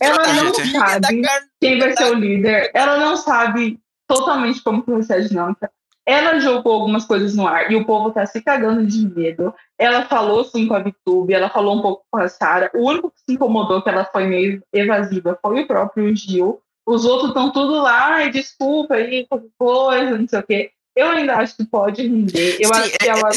Ela 0.00 0.32
não 0.32 0.54
sabe 0.54 1.22
quem 1.60 1.78
vai 1.78 1.96
ser 1.96 2.04
o 2.04 2.14
líder. 2.14 2.70
Ela 2.72 2.98
não 2.98 3.16
sabe 3.16 3.78
totalmente 4.06 4.62
como 4.62 4.82
que 4.82 4.90
vai 4.90 5.02
ser 5.02 5.14
a 5.14 5.20
dinâmica. 5.20 5.70
Ela 6.06 6.38
jogou 6.38 6.74
algumas 6.74 7.06
coisas 7.06 7.34
no 7.34 7.46
ar 7.48 7.70
e 7.72 7.76
o 7.76 7.86
povo 7.86 8.10
tá 8.10 8.26
se 8.26 8.42
cagando 8.42 8.86
de 8.86 9.08
medo. 9.08 9.54
Ela 9.78 10.04
falou 10.04 10.44
sim 10.44 10.68
com 10.68 10.74
a 10.74 10.80
Vitube, 10.80 11.32
ela 11.32 11.48
falou 11.48 11.78
um 11.78 11.82
pouco 11.82 12.04
com 12.10 12.18
a 12.18 12.28
Sara. 12.28 12.70
O 12.74 12.86
único 12.86 13.10
que 13.10 13.20
se 13.20 13.32
incomodou 13.32 13.80
que 13.80 13.88
ela 13.88 14.04
foi 14.04 14.26
meio 14.26 14.62
evasiva 14.72 15.38
foi 15.40 15.62
o 15.62 15.66
próprio 15.66 16.14
Gil. 16.14 16.60
Os 16.86 17.06
outros 17.06 17.28
estão 17.28 17.50
tudo 17.50 17.80
lá, 17.80 18.22
e 18.24 18.30
desculpa 18.30 18.94
aí, 18.94 19.26
qualquer 19.26 19.48
coisa, 19.58 20.18
não 20.18 20.28
sei 20.28 20.38
o 20.38 20.42
quê. 20.42 20.70
Eu 20.94 21.08
ainda 21.08 21.36
acho 21.36 21.56
que 21.56 21.64
pode 21.64 22.02
render. 22.02 22.58
Eu 22.60 22.72
sim, 22.72 22.80
acho 22.80 22.98
que 22.98 23.08
é, 23.08 23.08
ela 23.08 23.30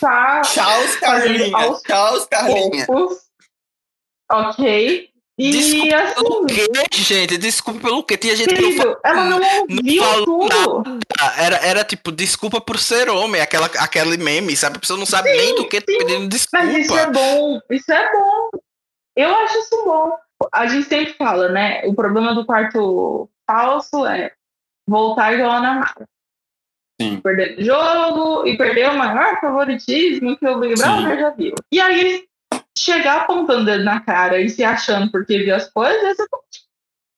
tá. 0.00 0.42
Tchau, 0.42 0.82
Carlinha. 1.00 1.74
Tchau, 1.86 2.26
Carlinha. 2.28 2.86
Ok. 4.30 5.10
E 5.38 5.52
Desculpa 5.52 5.96
assim, 5.96 6.14
pelo 6.14 6.46
quê, 6.46 6.66
gente? 6.90 7.38
Desculpa 7.38 7.80
pelo 7.80 8.02
quê? 8.02 8.16
Tinha 8.16 8.34
gente 8.34 8.52
querido, 8.52 8.76
que 8.76 8.84
não, 8.84 8.96
ela 9.04 9.24
não, 9.24 9.38
não 9.38 10.04
falou 10.04 10.48
tudo. 10.48 10.98
Nada. 11.16 11.40
Era, 11.40 11.56
era 11.64 11.84
tipo, 11.84 12.10
desculpa 12.10 12.60
por 12.60 12.76
ser 12.76 13.08
homem, 13.08 13.40
aquela, 13.40 13.66
aquele 13.66 14.16
meme, 14.16 14.56
sabe? 14.56 14.78
A 14.78 14.80
pessoa 14.80 14.98
não 14.98 15.06
sabe 15.06 15.30
sim, 15.30 15.36
nem 15.36 15.54
do 15.54 15.68
que 15.68 15.80
tá 15.80 15.86
pedindo 15.86 16.28
desculpa. 16.28 16.66
Mas 16.66 16.78
isso 16.78 16.98
é 16.98 17.10
bom, 17.12 17.60
isso 17.70 17.92
é 17.92 18.12
bom. 18.12 18.50
Eu 19.14 19.32
acho 19.36 19.58
isso 19.58 19.84
bom. 19.84 20.12
A 20.52 20.66
gente 20.66 20.88
sempre 20.88 21.14
fala, 21.14 21.48
né? 21.48 21.82
O 21.84 21.94
problema 21.94 22.34
do 22.34 22.44
quarto 22.44 23.30
falso 23.46 24.04
é 24.06 24.32
voltar 24.88 25.34
igual 25.34 25.52
a 25.52 25.56
Ana 25.58 25.74
Mara. 25.74 26.08
Sim. 27.00 27.20
Perder 27.20 27.58
o 27.60 27.64
jogo 27.64 28.44
e 28.44 28.56
perder 28.56 28.90
o 28.90 28.98
maior 28.98 29.40
favoritismo 29.40 30.36
que 30.36 30.48
o 30.48 30.58
Big 30.58 30.74
Brother 30.74 31.20
já 31.20 31.30
viu. 31.30 31.54
E 31.70 31.80
aí 31.80 32.27
chegar 32.78 33.22
apontando 33.22 33.64
dedo 33.64 33.84
na 33.84 34.00
cara 34.00 34.40
e 34.40 34.48
se 34.48 34.64
achando 34.64 35.10
porque 35.10 35.38
viu 35.38 35.54
as 35.54 35.70
coisas, 35.70 36.02
é 36.02 36.10
exatamente, 36.10 36.66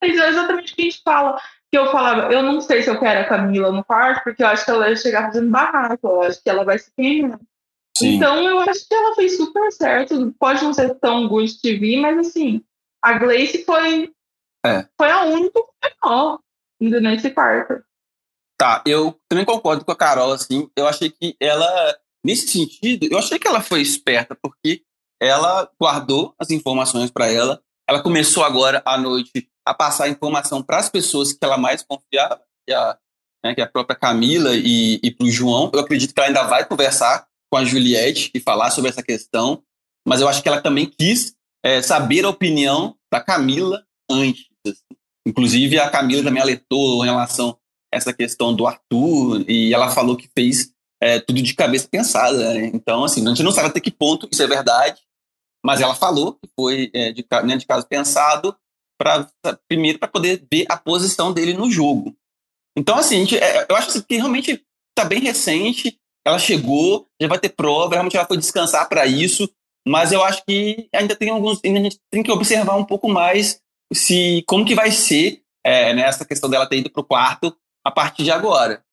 é 0.02 0.28
exatamente 0.28 0.72
o 0.72 0.76
que 0.76 0.82
a 0.82 0.84
gente 0.84 1.02
fala. 1.02 1.40
Que 1.70 1.78
eu 1.78 1.92
falava, 1.92 2.32
eu 2.32 2.42
não 2.42 2.60
sei 2.60 2.82
se 2.82 2.90
eu 2.90 2.98
quero 2.98 3.20
a 3.20 3.28
Camila 3.28 3.70
no 3.70 3.84
quarto, 3.84 4.24
porque 4.24 4.42
eu 4.42 4.48
acho 4.48 4.64
que 4.64 4.70
ela 4.70 4.80
vai 4.80 4.96
chegar 4.96 5.26
fazendo 5.26 5.50
barraco, 5.50 6.08
eu 6.08 6.22
acho 6.22 6.42
que 6.42 6.50
ela 6.50 6.64
vai 6.64 6.78
se 6.78 6.90
queimar. 6.96 7.38
Sim. 7.96 8.16
Então 8.16 8.42
eu 8.42 8.58
acho 8.60 8.88
que 8.88 8.94
ela 8.94 9.14
fez 9.14 9.36
super 9.36 9.70
certo. 9.70 10.34
Pode 10.38 10.64
não 10.64 10.72
ser 10.72 10.94
tão 10.96 11.28
good 11.28 11.60
TV, 11.60 12.00
mas 12.00 12.18
assim, 12.18 12.64
a 13.02 13.18
Gleice 13.18 13.64
foi, 13.64 14.10
é. 14.64 14.86
foi 14.96 15.10
a 15.10 15.24
única 15.24 15.60
menor 15.84 16.40
indo 16.80 17.00
nesse 17.00 17.30
quarto. 17.30 17.84
Tá, 18.58 18.82
eu 18.86 19.18
também 19.28 19.44
concordo 19.44 19.84
com 19.84 19.92
a 19.92 19.96
Carol, 19.96 20.32
assim. 20.32 20.70
Eu 20.76 20.86
achei 20.86 21.10
que 21.10 21.36
ela, 21.40 21.96
nesse 22.24 22.48
sentido, 22.48 23.06
eu 23.10 23.18
achei 23.18 23.38
que 23.38 23.48
ela 23.48 23.62
foi 23.62 23.80
esperta, 23.80 24.34
porque 24.34 24.82
ela 25.20 25.70
guardou 25.80 26.34
as 26.38 26.50
informações 26.50 27.10
para 27.10 27.30
ela. 27.30 27.60
Ela 27.88 28.02
começou 28.02 28.42
agora 28.44 28.82
à 28.84 28.96
noite 28.96 29.48
a 29.64 29.74
passar 29.74 30.08
informação 30.08 30.62
para 30.62 30.78
as 30.78 30.88
pessoas 30.88 31.32
que 31.32 31.38
ela 31.42 31.58
mais 31.58 31.82
confiava, 31.82 32.40
que 32.66 32.72
a, 32.72 32.98
né, 33.44 33.54
que 33.54 33.60
a 33.60 33.66
própria 33.66 33.98
Camila 33.98 34.54
e, 34.54 34.98
e 35.02 35.10
para 35.10 35.26
o 35.26 35.30
João. 35.30 35.70
Eu 35.72 35.80
acredito 35.80 36.14
que 36.14 36.20
ela 36.20 36.28
ainda 36.28 36.44
vai 36.44 36.64
conversar 36.64 37.26
com 37.50 37.58
a 37.58 37.64
Juliette 37.64 38.30
e 38.34 38.40
falar 38.40 38.70
sobre 38.70 38.90
essa 38.90 39.02
questão, 39.02 39.62
mas 40.06 40.20
eu 40.20 40.28
acho 40.28 40.42
que 40.42 40.48
ela 40.48 40.62
também 40.62 40.86
quis 40.86 41.34
é, 41.64 41.82
saber 41.82 42.24
a 42.24 42.30
opinião 42.30 42.96
da 43.12 43.20
Camila 43.20 43.84
antes. 44.10 44.46
Assim. 44.66 44.96
Inclusive, 45.26 45.78
a 45.78 45.90
Camila 45.90 46.22
também 46.22 46.42
alertou 46.42 47.04
em 47.04 47.08
relação 47.08 47.50
a 47.92 47.96
essa 47.96 48.12
questão 48.12 48.54
do 48.54 48.66
Arthur, 48.66 49.44
e 49.48 49.74
ela 49.74 49.90
falou 49.90 50.16
que 50.16 50.30
fez 50.34 50.72
é, 51.02 51.18
tudo 51.18 51.42
de 51.42 51.54
cabeça 51.54 51.88
pensada. 51.90 52.54
Né? 52.54 52.70
Então, 52.72 53.04
assim, 53.04 53.24
a 53.24 53.30
gente 53.30 53.42
não 53.42 53.52
sabe 53.52 53.68
até 53.68 53.80
que 53.80 53.90
ponto 53.90 54.28
isso 54.30 54.42
é 54.42 54.46
verdade, 54.46 55.00
mas 55.64 55.80
ela 55.80 55.94
falou 55.94 56.34
que 56.34 56.48
foi 56.58 56.90
é, 56.94 57.12
de, 57.12 57.26
né, 57.44 57.56
de 57.56 57.66
caso 57.66 57.86
pensado, 57.86 58.56
pra, 58.98 59.28
primeiro 59.68 59.98
para 59.98 60.08
poder 60.08 60.46
ver 60.50 60.66
a 60.68 60.76
posição 60.76 61.32
dele 61.32 61.54
no 61.54 61.70
jogo. 61.70 62.14
Então, 62.76 62.96
assim, 62.96 63.20
gente, 63.20 63.38
é, 63.38 63.66
eu 63.68 63.76
acho 63.76 64.02
que 64.02 64.16
realmente 64.16 64.64
está 64.90 65.08
bem 65.08 65.20
recente, 65.20 65.98
ela 66.26 66.38
chegou, 66.38 67.06
já 67.20 67.28
vai 67.28 67.38
ter 67.38 67.50
prova, 67.50 67.94
realmente 67.94 68.16
ela 68.16 68.26
foi 68.26 68.36
descansar 68.36 68.88
para 68.88 69.06
isso, 69.06 69.50
mas 69.86 70.12
eu 70.12 70.22
acho 70.22 70.44
que 70.44 70.88
ainda 70.94 71.16
tem 71.16 71.30
alguns, 71.30 71.60
ainda 71.64 71.80
a 71.80 71.82
gente 71.82 71.98
tem 72.10 72.22
que 72.22 72.30
observar 72.30 72.76
um 72.76 72.84
pouco 72.84 73.08
mais 73.08 73.60
se 73.92 74.44
como 74.46 74.64
que 74.64 74.74
vai 74.74 74.90
ser 74.90 75.42
é, 75.64 75.92
nessa 75.94 76.24
questão 76.24 76.48
dela 76.48 76.68
ter 76.68 76.78
ido 76.78 76.90
para 76.90 77.00
o 77.00 77.06
quarto 77.06 77.56
a 77.84 77.90
partir 77.90 78.24
de 78.24 78.30
agora. 78.30 78.84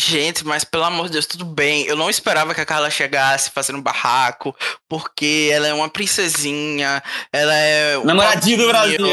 Gente, 0.00 0.46
mas 0.46 0.62
pelo 0.62 0.84
amor 0.84 1.06
de 1.06 1.14
Deus, 1.14 1.26
tudo 1.26 1.44
bem. 1.44 1.84
Eu 1.86 1.96
não 1.96 2.08
esperava 2.08 2.54
que 2.54 2.60
a 2.60 2.64
Carla 2.64 2.88
chegasse 2.88 3.50
fazendo 3.50 3.82
barraco, 3.82 4.54
porque 4.88 5.50
ela 5.52 5.66
é 5.66 5.74
uma 5.74 5.88
princesinha, 5.88 7.02
ela 7.32 7.52
é. 7.52 7.98
Namoradinha 8.04 8.58
do 8.58 8.68
Brasil. 8.68 9.06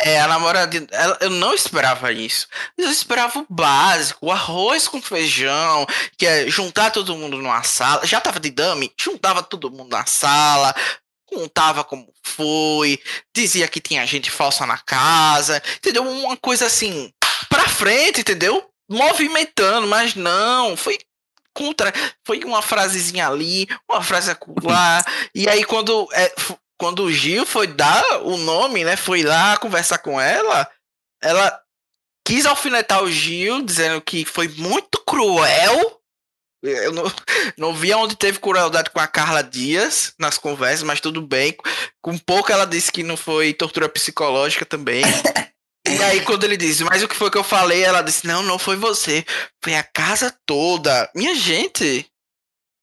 É, 0.00 0.20
a 0.20 0.26
namoradinha. 0.26 0.84
Eu 1.20 1.30
não 1.30 1.54
esperava 1.54 2.10
isso. 2.10 2.48
Eu 2.76 2.90
esperava 2.90 3.38
o 3.38 3.46
básico, 3.48 4.26
o 4.26 4.32
arroz 4.32 4.88
com 4.88 5.00
feijão, 5.00 5.86
que 6.18 6.26
é 6.26 6.50
juntar 6.50 6.90
todo 6.90 7.14
mundo 7.14 7.36
numa 7.36 7.62
sala. 7.62 8.04
Já 8.04 8.20
tava 8.20 8.40
de 8.40 8.50
dame, 8.50 8.92
juntava 9.00 9.44
todo 9.44 9.70
mundo 9.70 9.92
na 9.92 10.06
sala, 10.06 10.74
contava 11.24 11.84
como 11.84 12.12
foi, 12.24 12.98
dizia 13.32 13.68
que 13.68 13.80
tinha 13.80 14.04
gente 14.04 14.28
falsa 14.28 14.66
na 14.66 14.78
casa, 14.78 15.62
entendeu? 15.76 16.02
Uma 16.02 16.36
coisa 16.36 16.66
assim, 16.66 17.12
pra 17.48 17.68
frente, 17.68 18.22
entendeu? 18.22 18.68
Movimentando, 18.88 19.86
mas 19.86 20.14
não, 20.14 20.76
foi 20.76 20.98
contra, 21.54 21.92
foi 22.24 22.44
uma 22.44 22.60
frasezinha 22.60 23.28
ali, 23.28 23.66
uma 23.88 24.02
frase 24.02 24.36
lá, 24.62 25.04
e 25.34 25.48
aí 25.48 25.64
quando 25.64 26.06
é, 26.12 26.32
quando 26.78 27.04
o 27.04 27.12
Gil 27.12 27.46
foi 27.46 27.66
dar 27.66 28.04
o 28.22 28.36
nome, 28.36 28.84
né, 28.84 28.96
foi 28.96 29.22
lá 29.22 29.56
conversar 29.56 29.98
com 29.98 30.20
ela, 30.20 30.68
ela 31.22 31.60
quis 32.26 32.44
alfinetar 32.44 33.02
o 33.02 33.10
Gil, 33.10 33.62
dizendo 33.62 34.00
que 34.00 34.24
foi 34.24 34.48
muito 34.48 35.02
cruel. 35.06 36.00
Eu 36.62 36.92
não, 36.92 37.04
não 37.56 37.74
vi 37.74 37.94
onde 37.94 38.16
teve 38.16 38.40
crueldade 38.40 38.90
com 38.90 38.98
a 38.98 39.06
Carla 39.06 39.42
Dias 39.42 40.12
nas 40.18 40.36
conversas, 40.36 40.82
mas 40.82 41.00
tudo 41.00 41.22
bem. 41.22 41.56
Com 42.02 42.18
pouco 42.18 42.50
ela 42.50 42.66
disse 42.66 42.90
que 42.90 43.04
não 43.04 43.16
foi 43.16 43.54
tortura 43.54 43.88
psicológica 43.88 44.66
também. 44.66 45.04
E 45.86 46.02
aí, 46.02 46.20
quando 46.22 46.44
ele 46.44 46.56
disse, 46.56 46.84
mas 46.84 47.02
o 47.02 47.08
que 47.08 47.16
foi 47.16 47.30
que 47.30 47.38
eu 47.38 47.44
falei? 47.44 47.82
Ela 47.82 48.02
disse, 48.02 48.26
não, 48.26 48.42
não 48.42 48.58
foi 48.58 48.76
você. 48.76 49.24
Foi 49.62 49.74
a 49.74 49.82
casa 49.82 50.34
toda. 50.44 51.10
Minha 51.14 51.34
gente, 51.34 52.06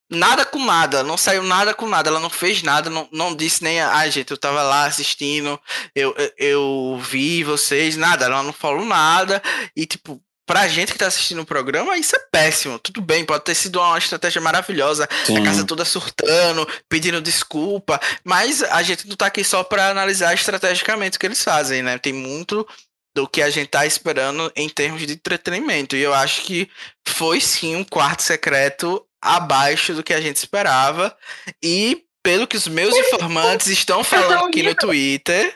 nada 0.09 0.45
com 0.45 0.63
nada. 0.63 1.03
Não 1.03 1.17
saiu 1.17 1.43
nada 1.43 1.73
com 1.73 1.87
nada. 1.87 2.09
Ela 2.09 2.19
não 2.19 2.29
fez 2.29 2.63
nada. 2.63 2.89
Não, 2.89 3.07
não 3.11 3.35
disse 3.35 3.63
nem, 3.63 3.81
ah, 3.81 4.07
gente, 4.09 4.31
eu 4.31 4.37
tava 4.37 4.61
lá 4.63 4.85
assistindo. 4.85 5.59
Eu, 5.95 6.15
eu, 6.17 6.31
eu 6.37 7.01
vi 7.01 7.43
vocês. 7.43 7.97
Nada. 7.97 8.25
Ela 8.25 8.43
não 8.43 8.53
falou 8.53 8.85
nada. 8.85 9.41
E, 9.75 9.85
tipo, 9.85 10.21
pra 10.45 10.67
gente 10.67 10.91
que 10.91 10.99
tá 10.99 11.07
assistindo 11.07 11.41
o 11.41 11.45
programa, 11.45 11.97
isso 11.97 12.15
é 12.15 12.19
péssimo. 12.31 12.79
Tudo 12.79 13.01
bem, 13.01 13.25
pode 13.25 13.43
ter 13.43 13.55
sido 13.55 13.79
uma 13.79 13.97
estratégia 13.97 14.41
maravilhosa. 14.41 15.07
Sim. 15.25 15.37
A 15.37 15.43
casa 15.43 15.65
toda 15.65 15.85
surtando, 15.85 16.67
pedindo 16.87 17.21
desculpa. 17.21 17.99
Mas 18.23 18.63
a 18.63 18.81
gente 18.81 19.07
não 19.07 19.15
tá 19.15 19.27
aqui 19.27 19.43
só 19.43 19.63
pra 19.63 19.89
analisar 19.89 20.33
estrategicamente 20.33 21.17
o 21.17 21.19
que 21.19 21.25
eles 21.25 21.43
fazem, 21.43 21.81
né? 21.81 21.97
Tem 21.97 22.13
muito 22.13 22.67
do 23.15 23.27
que 23.27 23.41
a 23.41 23.49
gente 23.49 23.67
tá 23.67 23.85
esperando 23.85 24.51
em 24.55 24.67
termos 24.67 25.05
de 25.05 25.13
entretenimento. 25.13 25.95
E 25.95 26.01
eu 26.01 26.13
acho 26.13 26.41
que 26.41 26.69
foi 27.07 27.39
sim 27.39 27.75
um 27.75 27.83
quarto 27.83 28.23
secreto 28.23 29.05
abaixo 29.21 29.93
do 29.93 30.03
que 30.03 30.13
a 30.13 30.21
gente 30.21 30.37
esperava. 30.37 31.15
E 31.61 32.03
pelo 32.23 32.47
que 32.47 32.57
os 32.57 32.67
meus 32.67 32.95
informantes 32.95 33.67
estão 33.67 34.03
falando 34.03 34.45
aqui 34.45 34.63
no 34.63 34.73
Twitter, 34.73 35.55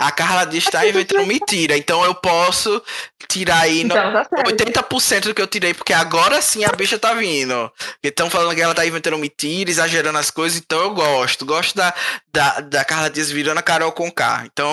a 0.00 0.10
Carla 0.10 0.46
Dias 0.46 0.64
está 0.64 0.86
inventando 0.86 1.26
mentira. 1.26 1.76
Então 1.76 2.02
eu 2.04 2.14
posso 2.14 2.82
tirar 3.28 3.60
aí 3.60 3.82
então, 3.82 3.96
tá 3.96 4.26
80% 4.46 5.24
do 5.24 5.34
que 5.34 5.42
eu 5.42 5.46
tirei, 5.46 5.74
porque 5.74 5.92
agora 5.92 6.40
sim 6.40 6.64
a 6.64 6.72
bicha 6.72 6.98
tá 6.98 7.12
vindo. 7.12 7.70
Estão 8.02 8.30
falando 8.30 8.54
que 8.54 8.62
ela 8.62 8.74
tá 8.74 8.86
inventando 8.86 9.18
mentira, 9.18 9.70
exagerando 9.70 10.18
as 10.18 10.30
coisas, 10.30 10.58
então 10.58 10.80
eu 10.80 10.94
gosto. 10.94 11.44
Gosto 11.44 11.76
da, 11.76 11.94
da, 12.32 12.60
da 12.60 12.84
Carla 12.84 13.10
Dias 13.10 13.30
virando 13.30 13.58
a 13.58 13.62
Carol 13.62 13.92
com 13.92 14.10
K. 14.10 14.44
Então, 14.46 14.72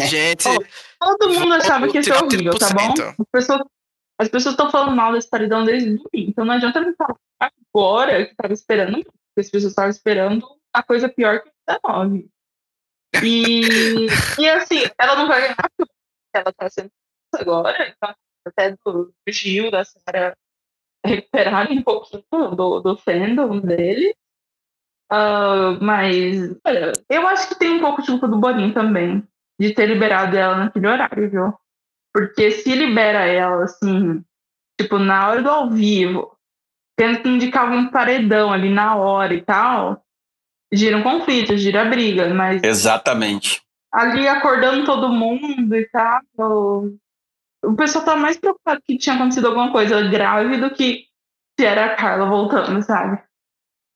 gente. 0.00 0.48
Todo 0.98 1.32
mundo 1.34 1.54
achava 1.54 1.88
que 1.88 1.98
ia 1.98 2.02
ser 2.02 2.14
horrível, 2.14 2.58
tá 2.58 2.68
bom? 2.70 2.94
As 3.18 3.30
pessoas 3.32 3.62
as 4.18 4.28
pessoas 4.28 4.54
estão 4.54 4.70
falando 4.70 4.96
mal 4.96 5.12
desse 5.12 5.28
paredão 5.28 5.64
desde 5.64 5.94
o 5.94 5.98
fim, 6.10 6.28
então 6.28 6.44
não 6.44 6.54
adianta 6.54 6.80
me 6.80 6.94
falar 6.94 7.18
agora 7.38 8.24
que 8.24 8.32
estava 8.32 8.52
esperando, 8.52 9.04
porque 9.04 9.40
as 9.40 9.50
pessoas 9.50 9.72
estavam 9.72 9.90
esperando 9.90 10.46
a 10.72 10.82
coisa 10.82 11.08
pior 11.08 11.42
que 11.42 11.48
o 11.48 11.52
19. 11.66 12.30
E, 13.22 14.06
e 14.38 14.48
assim, 14.48 14.84
ela 14.98 15.16
não 15.16 15.28
vai 15.28 15.42
ganhar 15.42 15.70
porque 15.76 15.92
ela 16.34 16.50
está 16.50 16.70
sendo 16.70 16.90
agora, 17.34 17.88
então 17.88 18.14
até 18.46 18.76
do 18.84 19.12
Gil, 19.28 19.70
da 19.70 19.84
Sarah 19.84 20.34
recuperarem 21.04 21.78
um 21.78 21.82
pouquinho 21.82 22.22
do, 22.54 22.80
do 22.80 22.96
fandom 22.96 23.60
dele. 23.60 24.14
Uh, 25.12 25.78
mas 25.80 26.56
olha, 26.64 26.92
eu 27.08 27.28
acho 27.28 27.48
que 27.48 27.54
tem 27.54 27.72
um 27.72 27.80
pouco 27.80 28.02
de 28.02 28.08
culpa 28.08 28.26
do 28.26 28.38
Boninho 28.38 28.74
também 28.74 29.26
de 29.58 29.72
ter 29.74 29.86
liberado 29.86 30.36
ela 30.36 30.56
naquele 30.56 30.86
horário, 30.86 31.30
viu? 31.30 31.54
Porque 32.12 32.50
se 32.50 32.74
libera 32.74 33.26
ela, 33.26 33.64
assim, 33.64 34.24
tipo, 34.80 34.98
na 34.98 35.28
hora 35.28 35.42
do 35.42 35.50
ao 35.50 35.70
vivo, 35.70 36.36
tendo 36.96 37.22
que 37.22 37.28
indicar 37.28 37.70
um 37.70 37.90
paredão 37.90 38.52
ali 38.52 38.70
na 38.70 38.96
hora 38.96 39.34
e 39.34 39.42
tal, 39.42 40.02
gira 40.72 40.96
um 40.96 41.02
conflito, 41.02 41.56
gira 41.56 41.84
briga, 41.84 42.32
mas. 42.32 42.62
Exatamente. 42.62 43.62
Ali 43.92 44.26
acordando 44.28 44.84
todo 44.84 45.08
mundo 45.08 45.74
e 45.74 45.86
tal. 45.88 46.84
O 47.64 47.74
pessoal 47.76 48.04
tá 48.04 48.16
mais 48.16 48.38
preocupado 48.38 48.82
que 48.84 48.98
tinha 48.98 49.16
acontecido 49.16 49.48
alguma 49.48 49.72
coisa 49.72 50.02
grave 50.08 50.58
do 50.58 50.70
que 50.70 51.06
se 51.58 51.66
era 51.66 51.86
a 51.86 51.96
Carla 51.96 52.26
voltando, 52.26 52.82
sabe? 52.82 53.22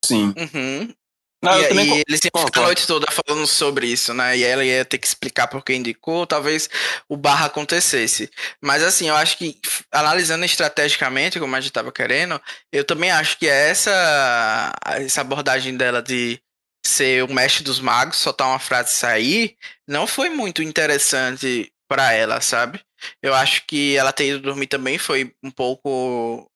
Sim. 0.04 0.34
Uhum. 0.36 0.94
Não, 1.42 1.58
e, 1.58 1.68
também... 1.68 1.98
e 1.98 2.04
eles 2.06 2.20
iam 2.22 2.44
ficar 2.44 2.60
a 2.60 2.64
noite 2.64 2.86
toda 2.86 3.06
falando 3.10 3.46
sobre 3.46 3.86
isso, 3.86 4.12
né? 4.12 4.36
E 4.36 4.44
ela 4.44 4.64
ia 4.64 4.84
ter 4.84 4.98
que 4.98 5.06
explicar 5.06 5.48
por 5.48 5.64
que 5.64 5.74
indicou, 5.74 6.26
talvez 6.26 6.68
o 7.08 7.16
barra 7.16 7.46
acontecesse. 7.46 8.30
Mas 8.60 8.82
assim, 8.82 9.08
eu 9.08 9.14
acho 9.16 9.38
que, 9.38 9.58
analisando 9.90 10.44
estrategicamente, 10.44 11.40
como 11.40 11.56
a 11.56 11.60
gente 11.60 11.70
estava 11.70 11.90
querendo, 11.90 12.40
eu 12.70 12.84
também 12.84 13.10
acho 13.10 13.38
que 13.38 13.46
essa, 13.46 14.72
essa 14.96 15.22
abordagem 15.22 15.76
dela 15.76 16.02
de 16.02 16.40
ser 16.84 17.24
o 17.24 17.32
mestre 17.32 17.64
dos 17.64 17.80
magos, 17.80 18.16
soltar 18.18 18.48
uma 18.48 18.58
frase 18.58 18.92
e 18.92 18.96
sair, 18.96 19.56
não 19.88 20.06
foi 20.06 20.28
muito 20.28 20.62
interessante 20.62 21.72
para 21.88 22.12
ela, 22.12 22.40
sabe? 22.40 22.80
Eu 23.22 23.34
acho 23.34 23.66
que 23.66 23.96
ela 23.96 24.12
ter 24.12 24.28
ido 24.28 24.40
dormir 24.40 24.66
também 24.66 24.98
foi 24.98 25.34
um 25.42 25.50
pouco 25.50 26.50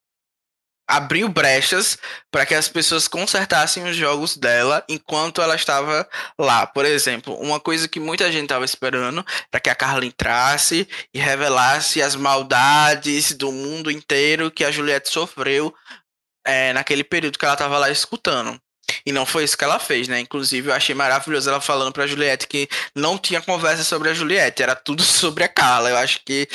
abriu 0.87 1.29
brechas 1.29 1.99
para 2.31 2.45
que 2.45 2.55
as 2.55 2.69
pessoas 2.69 3.09
consertassem 3.09 3.85
os 3.89 3.97
jogos 3.97 4.37
dela 4.37 4.85
enquanto 4.89 5.41
ela 5.41 5.55
estava 5.55 6.09
lá. 6.39 6.67
Por 6.67 6.85
exemplo, 6.85 7.35
uma 7.41 7.59
coisa 7.59 7.89
que 7.89 7.99
muita 7.99 8.31
gente 8.31 8.45
estava 8.45 8.65
esperando 8.65 9.25
para 9.51 9.61
que 9.61 9.71
a 9.71 9.75
Carla 9.75 10.05
entrasse 10.05 10.87
e 11.13 11.19
revelasse 11.19 12.03
as 12.03 12.15
maldades 12.15 13.33
do 13.33 13.51
mundo 13.51 13.91
inteiro 13.91 14.51
que 14.51 14.65
a 14.65 14.71
Juliette 14.71 15.09
sofreu 15.09 15.75
é, 16.47 16.73
naquele 16.73 17.03
período 17.03 17.39
que 17.39 17.45
ela 17.45 17.55
estava 17.55 17.79
lá 17.79 17.91
escutando. 17.91 18.61
E 19.07 19.13
não 19.13 19.25
foi 19.25 19.45
isso 19.45 19.57
que 19.57 19.65
ela 19.65 19.79
fez, 19.79 20.09
né? 20.09 20.21
Inclusive, 20.21 20.69
eu 20.69 20.75
achei 20.75 20.95
maravilhoso 20.95 21.49
ela 21.49 21.61
falando 21.61 21.93
pra 21.93 22.07
Juliette 22.07 22.47
que 22.47 22.69
não 22.95 23.19
tinha 23.19 23.41
conversa 23.41 23.83
sobre 23.83 24.11
a 24.11 24.15
Juliette, 24.15 24.63
era 24.63 24.75
tudo 24.75 25.03
sobre 25.05 25.45
a 25.45 25.49
Carla. 25.49 25.91
Eu 25.91 25.97
acho 25.97 26.21
que 26.25 26.49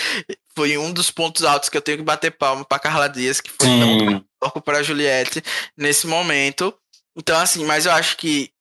foi 0.59 0.77
um 0.77 0.91
dos 0.91 1.09
pontos 1.09 1.45
altos 1.45 1.69
que 1.69 1.77
eu 1.77 1.81
tenho 1.81 1.99
que 1.99 2.03
bater 2.03 2.31
palma 2.31 2.65
pra 2.65 2.77
Carla 2.77 3.07
Dias, 3.07 3.39
que 3.39 3.49
foi 3.49 3.65
Sim. 3.65 4.25
tão 4.41 4.61
para 4.61 4.83
Juliette 4.83 5.41
nesse 5.77 6.05
momento. 6.05 6.77
Então, 7.15 7.39
assim, 7.39 7.63
mas 7.63 7.85
eu 7.85 7.93
acho 7.93 8.17
que 8.17 8.51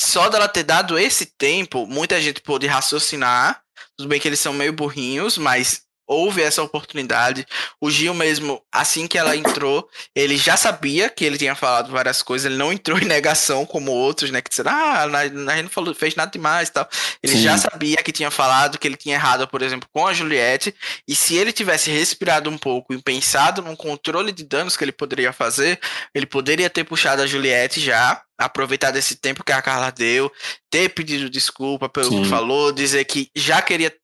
só 0.00 0.30
dela 0.30 0.48
ter 0.48 0.62
dado 0.62 0.98
esse 0.98 1.26
tempo, 1.26 1.86
muita 1.86 2.18
gente 2.18 2.40
pôde 2.40 2.66
raciocinar. 2.66 3.60
Tudo 3.94 4.08
bem 4.08 4.18
que 4.18 4.26
eles 4.26 4.40
são 4.40 4.54
meio 4.54 4.72
burrinhos, 4.72 5.36
mas 5.36 5.82
houve 6.06 6.42
essa 6.42 6.62
oportunidade. 6.62 7.46
O 7.80 7.90
Gil 7.90 8.14
mesmo, 8.14 8.62
assim 8.72 9.06
que 9.06 9.18
ela 9.18 9.36
entrou, 9.36 9.88
ele 10.14 10.36
já 10.36 10.56
sabia 10.56 11.08
que 11.08 11.24
ele 11.24 11.38
tinha 11.38 11.54
falado 11.54 11.90
várias 11.90 12.22
coisas, 12.22 12.46
ele 12.46 12.58
não 12.58 12.72
entrou 12.72 12.98
em 12.98 13.04
negação 13.04 13.64
como 13.64 13.90
outros, 13.90 14.30
né, 14.30 14.40
que 14.40 14.50
disseram, 14.50 14.72
ah, 14.72 15.04
a 15.04 15.26
gente 15.26 15.62
não 15.62 15.70
falou, 15.70 15.94
fez 15.94 16.14
nada 16.14 16.30
demais 16.30 16.68
e 16.68 16.72
tal. 16.72 16.88
Ele 17.22 17.32
Sim. 17.32 17.42
já 17.42 17.56
sabia 17.58 17.96
que 17.96 18.12
tinha 18.12 18.30
falado 18.30 18.78
que 18.78 18.86
ele 18.86 18.96
tinha 18.96 19.14
errado, 19.14 19.46
por 19.48 19.62
exemplo, 19.62 19.88
com 19.92 20.06
a 20.06 20.12
Juliette, 20.12 20.74
e 21.08 21.14
se 21.14 21.36
ele 21.36 21.52
tivesse 21.52 21.90
respirado 21.90 22.50
um 22.50 22.58
pouco 22.58 22.92
e 22.92 23.02
pensado 23.02 23.62
num 23.62 23.76
controle 23.76 24.32
de 24.32 24.44
danos 24.44 24.76
que 24.76 24.84
ele 24.84 24.92
poderia 24.92 25.32
fazer, 25.32 25.78
ele 26.14 26.26
poderia 26.26 26.68
ter 26.70 26.84
puxado 26.84 27.22
a 27.22 27.26
Juliette 27.26 27.80
já, 27.80 28.22
aproveitar 28.38 28.90
desse 28.90 29.16
tempo 29.16 29.44
que 29.44 29.52
a 29.52 29.62
Carla 29.62 29.90
deu, 29.90 30.30
ter 30.70 30.88
pedido 30.90 31.30
desculpa 31.30 31.88
pelo 31.88 32.10
Sim. 32.10 32.22
que 32.22 32.28
falou, 32.28 32.72
dizer 32.72 33.04
que 33.04 33.30
já 33.34 33.62
queria 33.62 33.94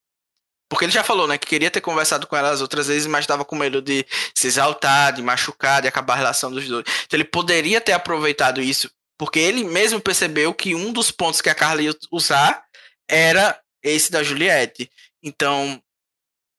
porque 0.71 0.85
ele 0.85 0.93
já 0.93 1.03
falou, 1.03 1.27
né, 1.27 1.37
que 1.37 1.49
queria 1.49 1.71
ter 1.71 1.81
conversado 1.81 2.29
com 2.29 2.37
ela 2.37 2.51
as 2.51 2.61
outras 2.61 2.87
vezes, 2.87 3.09
mas 3.09 3.25
estava 3.25 3.45
com 3.45 3.57
medo 3.57 3.83
de 3.83 4.07
se 4.33 4.47
exaltar, 4.47 5.13
de 5.13 5.21
machucar, 5.21 5.83
de 5.83 5.89
acabar 5.89 6.15
a 6.15 6.19
relação 6.19 6.51
dos 6.51 6.67
dois. 6.67 6.85
Então 7.05 7.17
ele 7.17 7.25
poderia 7.25 7.81
ter 7.81 7.93
aproveitado 7.93 8.63
isso, 8.63 8.89
porque 9.19 9.41
ele 9.41 9.65
mesmo 9.65 10.01
percebeu 10.01 10.55
que 10.55 10.77
um 10.77 10.93
dos 10.93 11.11
pontos 11.11 11.41
que 11.41 11.51
a 11.51 11.55
Carla 11.57 11.83
ia 11.83 11.93
usar 12.13 12.63
era 13.09 13.59
esse 13.83 14.13
da 14.13 14.23
Juliette. 14.23 14.89
Então, 15.21 15.83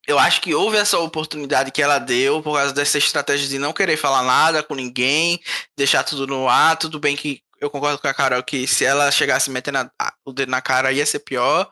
eu 0.05 0.19
acho 0.19 0.41
que 0.41 0.53
houve 0.53 0.75
essa 0.77 0.99
oportunidade 0.99 1.71
que 1.71 1.81
ela 1.81 1.97
deu 1.97 2.41
por 2.41 2.57
causa 2.57 2.73
dessa 2.73 2.97
estratégia 2.97 3.47
de 3.47 3.57
não 3.57 3.71
querer 3.71 3.95
falar 3.95 4.23
nada 4.23 4.61
com 4.61 4.75
ninguém, 4.75 5.39
deixar 5.77 6.03
tudo 6.03 6.27
no 6.27 6.49
ar. 6.49 6.75
Tudo 6.75 6.99
bem 6.99 7.15
que 7.15 7.41
eu 7.61 7.69
concordo 7.69 7.97
com 7.97 8.07
a 8.07 8.13
Carol 8.13 8.43
que 8.43 8.67
se 8.67 8.83
ela 8.83 9.09
chegasse 9.09 9.49
metendo 9.49 9.89
o 10.25 10.33
dedo 10.33 10.49
na 10.49 10.61
cara 10.61 10.91
ia 10.91 11.05
ser 11.05 11.19
pior. 11.19 11.71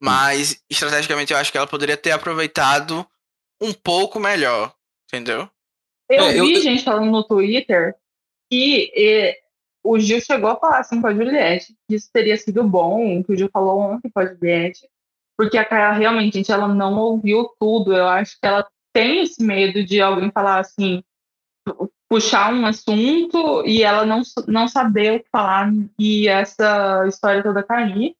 Mas, 0.00 0.62
estrategicamente, 0.70 1.32
eu 1.32 1.38
acho 1.38 1.50
que 1.50 1.58
ela 1.58 1.66
poderia 1.66 1.96
ter 1.96 2.12
aproveitado 2.12 3.06
um 3.60 3.72
pouco 3.72 4.20
melhor, 4.20 4.72
entendeu? 5.06 5.48
Eu 6.08 6.24
é, 6.24 6.32
vi 6.32 6.54
eu... 6.54 6.62
gente 6.62 6.84
falando 6.84 7.10
no 7.10 7.24
Twitter 7.24 7.94
que 8.50 8.92
e, 8.94 9.36
o 9.84 9.98
Gil 9.98 10.20
chegou 10.20 10.50
a 10.50 10.56
falar 10.56 10.80
assim 10.80 11.00
com 11.00 11.06
a 11.06 11.14
Juliette, 11.14 11.74
que 11.88 11.96
isso 11.96 12.10
teria 12.12 12.36
sido 12.36 12.62
bom, 12.64 13.22
que 13.22 13.32
o 13.32 13.36
Gil 13.36 13.48
falou 13.52 13.80
ontem 13.80 14.10
com 14.10 14.20
a 14.20 14.26
Juliette, 14.26 14.88
porque 15.36 15.56
a 15.56 15.64
Kaia 15.64 15.92
realmente, 15.92 16.34
gente, 16.34 16.50
ela 16.50 16.68
não 16.68 16.98
ouviu 16.98 17.48
tudo. 17.60 17.96
Eu 17.96 18.06
acho 18.08 18.38
que 18.40 18.46
ela 18.46 18.66
tem 18.92 19.22
esse 19.22 19.42
medo 19.42 19.84
de 19.84 20.00
alguém 20.00 20.30
falar 20.30 20.58
assim, 20.58 21.02
puxar 22.08 22.52
um 22.52 22.66
assunto 22.66 23.64
e 23.64 23.82
ela 23.82 24.04
não, 24.04 24.22
não 24.46 24.66
saber 24.66 25.14
o 25.14 25.20
que 25.20 25.30
falar, 25.30 25.70
e 25.98 26.26
essa 26.26 27.06
história 27.06 27.42
toda 27.42 27.62
cair. 27.62 28.16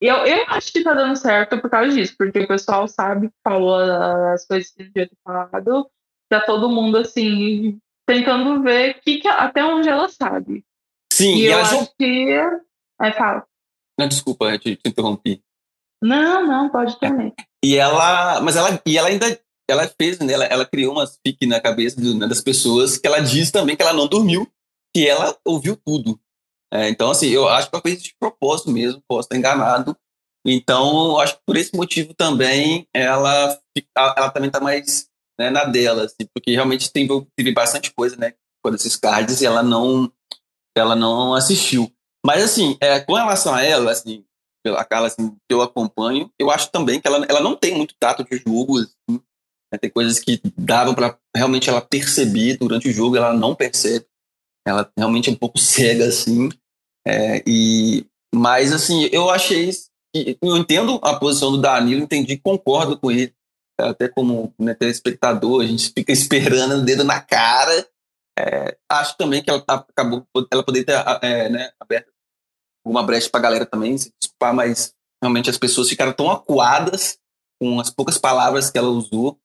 Eu, 0.00 0.16
eu 0.24 0.44
acho 0.48 0.72
que 0.72 0.82
tá 0.82 0.94
dando 0.94 1.14
certo 1.16 1.60
por 1.60 1.68
causa 1.68 1.94
disso, 1.94 2.14
porque 2.16 2.38
o 2.38 2.48
pessoal 2.48 2.88
sabe 2.88 3.28
que 3.28 3.34
falou 3.44 3.76
as 4.32 4.46
coisas 4.46 4.70
que 4.70 4.84
devia 4.84 5.06
ter 5.06 5.16
falado. 5.22 5.90
Tá 6.28 6.40
todo 6.40 6.70
mundo, 6.70 6.96
assim, 6.96 7.78
tentando 8.06 8.62
ver 8.62 9.00
que, 9.00 9.18
que 9.18 9.28
até 9.28 9.62
onde 9.62 9.88
ela 9.88 10.08
sabe. 10.08 10.64
Sim, 11.12 11.34
e, 11.34 11.42
e 11.42 11.46
eu 11.46 11.58
acho 11.58 11.92
que. 11.98 12.40
Aí 12.98 13.12
fala. 13.12 13.44
Não, 13.98 14.08
desculpa, 14.08 14.46
eu 14.46 14.58
te, 14.58 14.76
te 14.76 14.88
interrompi. 14.88 15.42
Não, 16.02 16.46
não, 16.46 16.68
pode 16.70 16.98
também. 16.98 17.34
E 17.62 17.76
ela. 17.76 18.40
Mas 18.40 18.56
ela, 18.56 18.80
e 18.86 18.96
ela 18.96 19.08
ainda. 19.08 19.38
Ela 19.68 19.86
fez, 19.86 20.18
né? 20.18 20.32
Ela, 20.32 20.44
ela 20.46 20.64
criou 20.64 20.94
umas 20.94 21.20
fique 21.24 21.46
na 21.46 21.60
cabeça 21.60 22.00
né, 22.00 22.26
das 22.26 22.40
pessoas 22.40 22.96
que 22.96 23.06
ela 23.06 23.20
diz 23.20 23.50
também 23.50 23.76
que 23.76 23.82
ela 23.82 23.92
não 23.92 24.08
dormiu, 24.08 24.50
que 24.94 25.06
ela 25.06 25.36
ouviu 25.44 25.76
tudo. 25.76 26.18
É, 26.72 26.88
então, 26.88 27.10
assim, 27.10 27.28
eu 27.28 27.48
acho 27.48 27.68
que 27.68 27.74
ela 27.74 27.82
fez 27.82 28.02
de 28.02 28.14
propósito 28.18 28.70
mesmo, 28.70 29.02
posso 29.08 29.26
estar 29.26 29.36
enganado. 29.36 29.96
Então, 30.46 31.18
acho 31.18 31.34
que 31.36 31.42
por 31.46 31.56
esse 31.56 31.74
motivo 31.76 32.14
também 32.14 32.86
ela, 32.94 33.58
ela 33.94 34.30
também 34.30 34.48
está 34.48 34.60
mais 34.60 35.10
né, 35.38 35.50
na 35.50 35.64
dela, 35.64 36.04
assim, 36.04 36.28
porque 36.34 36.52
realmente 36.52 36.92
teve, 36.92 37.08
teve 37.36 37.52
bastante 37.52 37.92
coisa, 37.92 38.16
né, 38.16 38.34
com 38.62 38.74
esses 38.74 38.94
cards 38.96 39.40
e 39.40 39.46
ela 39.46 39.62
não, 39.62 40.10
ela 40.76 40.94
não 40.94 41.34
assistiu. 41.34 41.90
Mas, 42.24 42.44
assim, 42.44 42.76
é, 42.80 43.00
com 43.00 43.14
relação 43.14 43.54
a 43.54 43.62
ela, 43.62 43.90
assim, 43.90 44.24
pela 44.62 44.84
Carla, 44.84 45.06
assim, 45.06 45.30
que 45.30 45.54
eu 45.54 45.62
acompanho, 45.62 46.30
eu 46.38 46.50
acho 46.50 46.70
também 46.70 47.00
que 47.00 47.08
ela, 47.08 47.24
ela 47.28 47.40
não 47.40 47.56
tem 47.56 47.74
muito 47.74 47.94
tato 47.98 48.22
de 48.22 48.36
jogo, 48.36 48.78
assim, 48.78 49.20
né, 49.72 49.78
tem 49.80 49.90
coisas 49.90 50.18
que 50.18 50.40
davam 50.56 50.94
para 50.94 51.18
realmente 51.34 51.70
ela 51.70 51.80
perceber 51.80 52.58
durante 52.58 52.88
o 52.88 52.92
jogo, 52.92 53.16
ela 53.16 53.32
não 53.32 53.54
percebe. 53.54 54.06
Ela 54.66 54.90
realmente 54.96 55.28
é 55.28 55.32
um 55.32 55.36
pouco 55.36 55.58
cega, 55.60 56.06
assim. 56.06 56.48
É, 57.06 57.42
e, 57.46 58.06
mas, 58.34 58.72
assim, 58.72 59.08
eu 59.12 59.30
achei. 59.30 59.70
Eu 60.14 60.56
entendo 60.56 60.98
a 61.02 61.18
posição 61.18 61.52
do 61.52 61.60
Danilo, 61.60 62.02
entendi, 62.02 62.36
concordo 62.36 62.98
com 62.98 63.10
ele. 63.10 63.32
Até 63.80 64.08
como 64.08 64.52
né, 64.58 64.74
telespectador, 64.74 65.62
a 65.62 65.66
gente 65.66 65.92
fica 65.96 66.12
esperando 66.12 66.76
o 66.76 66.84
dedo 66.84 67.04
na 67.04 67.20
cara. 67.20 67.88
É, 68.38 68.76
acho 68.90 69.16
também 69.16 69.42
que 69.42 69.50
ela 69.50 69.60
tá, 69.60 69.74
acabou, 69.74 70.26
ela 70.50 70.62
poderia 70.62 70.86
ter 70.86 71.26
é, 71.26 71.48
né, 71.48 71.72
aberto 71.80 72.10
uma 72.84 73.02
brecha 73.02 73.28
para 73.28 73.40
a 73.40 73.42
galera 73.42 73.66
também, 73.66 73.96
se 73.98 74.12
desculpar, 74.20 74.54
mas 74.54 74.94
realmente 75.22 75.50
as 75.50 75.58
pessoas 75.58 75.88
ficaram 75.88 76.12
tão 76.12 76.30
acuadas 76.30 77.18
com 77.60 77.78
as 77.78 77.90
poucas 77.90 78.16
palavras 78.16 78.70
que 78.70 78.78
ela 78.78 78.88
usou 78.88 79.38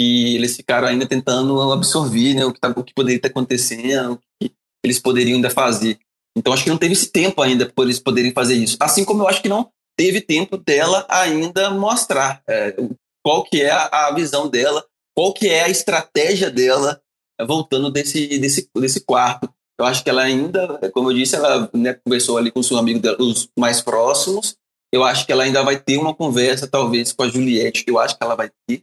que 0.00 0.34
eles 0.34 0.56
ficaram 0.56 0.88
ainda 0.88 1.06
tentando 1.06 1.72
absorver 1.72 2.32
né, 2.32 2.44
o, 2.46 2.52
que 2.54 2.58
tá, 2.58 2.68
o 2.68 2.82
que 2.82 2.94
poderia 2.94 3.16
estar 3.16 3.28
acontecendo, 3.28 4.14
o 4.14 4.18
que 4.40 4.54
eles 4.84 4.98
poderiam 4.98 5.36
ainda 5.36 5.50
fazer. 5.50 5.98
Então 6.36 6.52
acho 6.52 6.64
que 6.64 6.70
não 6.70 6.78
teve 6.78 6.92
esse 6.92 7.10
tempo 7.10 7.42
ainda 7.42 7.66
por 7.66 7.84
eles 7.84 7.98
poderem 7.98 8.32
fazer 8.32 8.54
isso. 8.54 8.76
Assim 8.80 9.04
como 9.04 9.22
eu 9.22 9.28
acho 9.28 9.42
que 9.42 9.48
não 9.48 9.70
teve 9.96 10.20
tempo 10.20 10.56
dela 10.56 11.06
ainda 11.08 11.70
mostrar 11.70 12.42
é, 12.48 12.74
qual 13.22 13.44
que 13.44 13.60
é 13.60 13.70
a, 13.70 14.10
visão 14.14 14.48
dela, 14.48 14.84
qual 15.14 15.32
que 15.32 15.48
é 15.48 15.64
a 15.64 15.68
estratégia 15.68 16.50
dela 16.50 17.00
é, 17.38 17.44
voltando 17.44 17.90
desse, 17.90 18.38
desse, 18.38 18.68
desse 18.74 19.00
quarto. 19.00 19.52
Eu 19.78 19.86
acho 19.86 20.04
que 20.04 20.10
ela 20.10 20.22
ainda, 20.22 20.78
como 20.92 21.10
eu 21.10 21.14
disse, 21.14 21.36
ela 21.36 21.70
né, 21.72 21.94
conversou 21.94 22.36
ali 22.36 22.50
com 22.50 22.62
seu 22.62 22.76
amigo 22.76 22.98
dela, 22.98 23.16
os 23.20 23.48
mais 23.58 23.80
próximos. 23.80 24.56
Eu 24.92 25.04
acho 25.04 25.24
que 25.24 25.32
ela 25.32 25.44
ainda 25.44 25.62
vai 25.62 25.78
ter 25.78 25.96
uma 25.96 26.14
conversa, 26.14 26.66
talvez, 26.66 27.12
com 27.12 27.22
a 27.22 27.28
Juliette, 27.28 27.84
que 27.84 27.90
eu 27.90 27.98
acho 27.98 28.16
que 28.16 28.24
ela 28.24 28.34
vai 28.34 28.50
ter, 28.66 28.82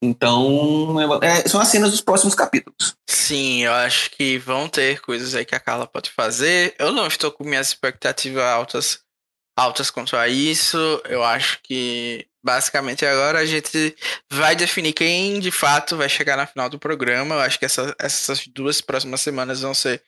então, 0.00 0.96
é, 1.22 1.48
são 1.48 1.60
as 1.60 1.68
cenas 1.68 1.90
dos 1.90 2.00
próximos 2.00 2.34
capítulos. 2.34 2.96
Sim, 3.08 3.64
eu 3.64 3.72
acho 3.72 4.10
que 4.12 4.38
vão 4.38 4.68
ter 4.68 5.00
coisas 5.00 5.34
aí 5.34 5.44
que 5.44 5.54
a 5.54 5.60
Carla 5.60 5.86
pode 5.86 6.10
fazer. 6.10 6.74
Eu 6.78 6.92
não 6.92 7.06
estou 7.06 7.32
com 7.32 7.42
minhas 7.44 7.68
expectativas 7.68 8.44
altas, 8.44 9.00
altas 9.58 9.90
quanto 9.90 10.16
a 10.16 10.28
isso. 10.28 10.78
Eu 11.04 11.24
acho 11.24 11.60
que 11.62 12.28
basicamente 12.44 13.04
agora 13.04 13.40
a 13.40 13.46
gente 13.46 13.96
vai 14.32 14.54
definir 14.54 14.92
quem 14.92 15.40
de 15.40 15.50
fato 15.50 15.96
vai 15.96 16.08
chegar 16.08 16.36
na 16.36 16.46
final 16.46 16.68
do 16.68 16.78
programa. 16.78 17.34
Eu 17.34 17.40
acho 17.40 17.58
que 17.58 17.64
essa, 17.64 17.94
essas 17.98 18.46
duas 18.46 18.80
próximas 18.80 19.20
semanas 19.20 19.62
vão 19.62 19.74
ser 19.74 20.02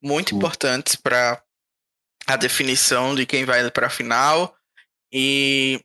muito 0.00 0.36
importantes 0.36 0.94
para 0.94 1.42
a 2.28 2.36
definição 2.36 3.12
de 3.14 3.26
quem 3.26 3.44
vai 3.44 3.68
para 3.72 3.88
a 3.88 3.90
final. 3.90 4.54
E 5.12 5.84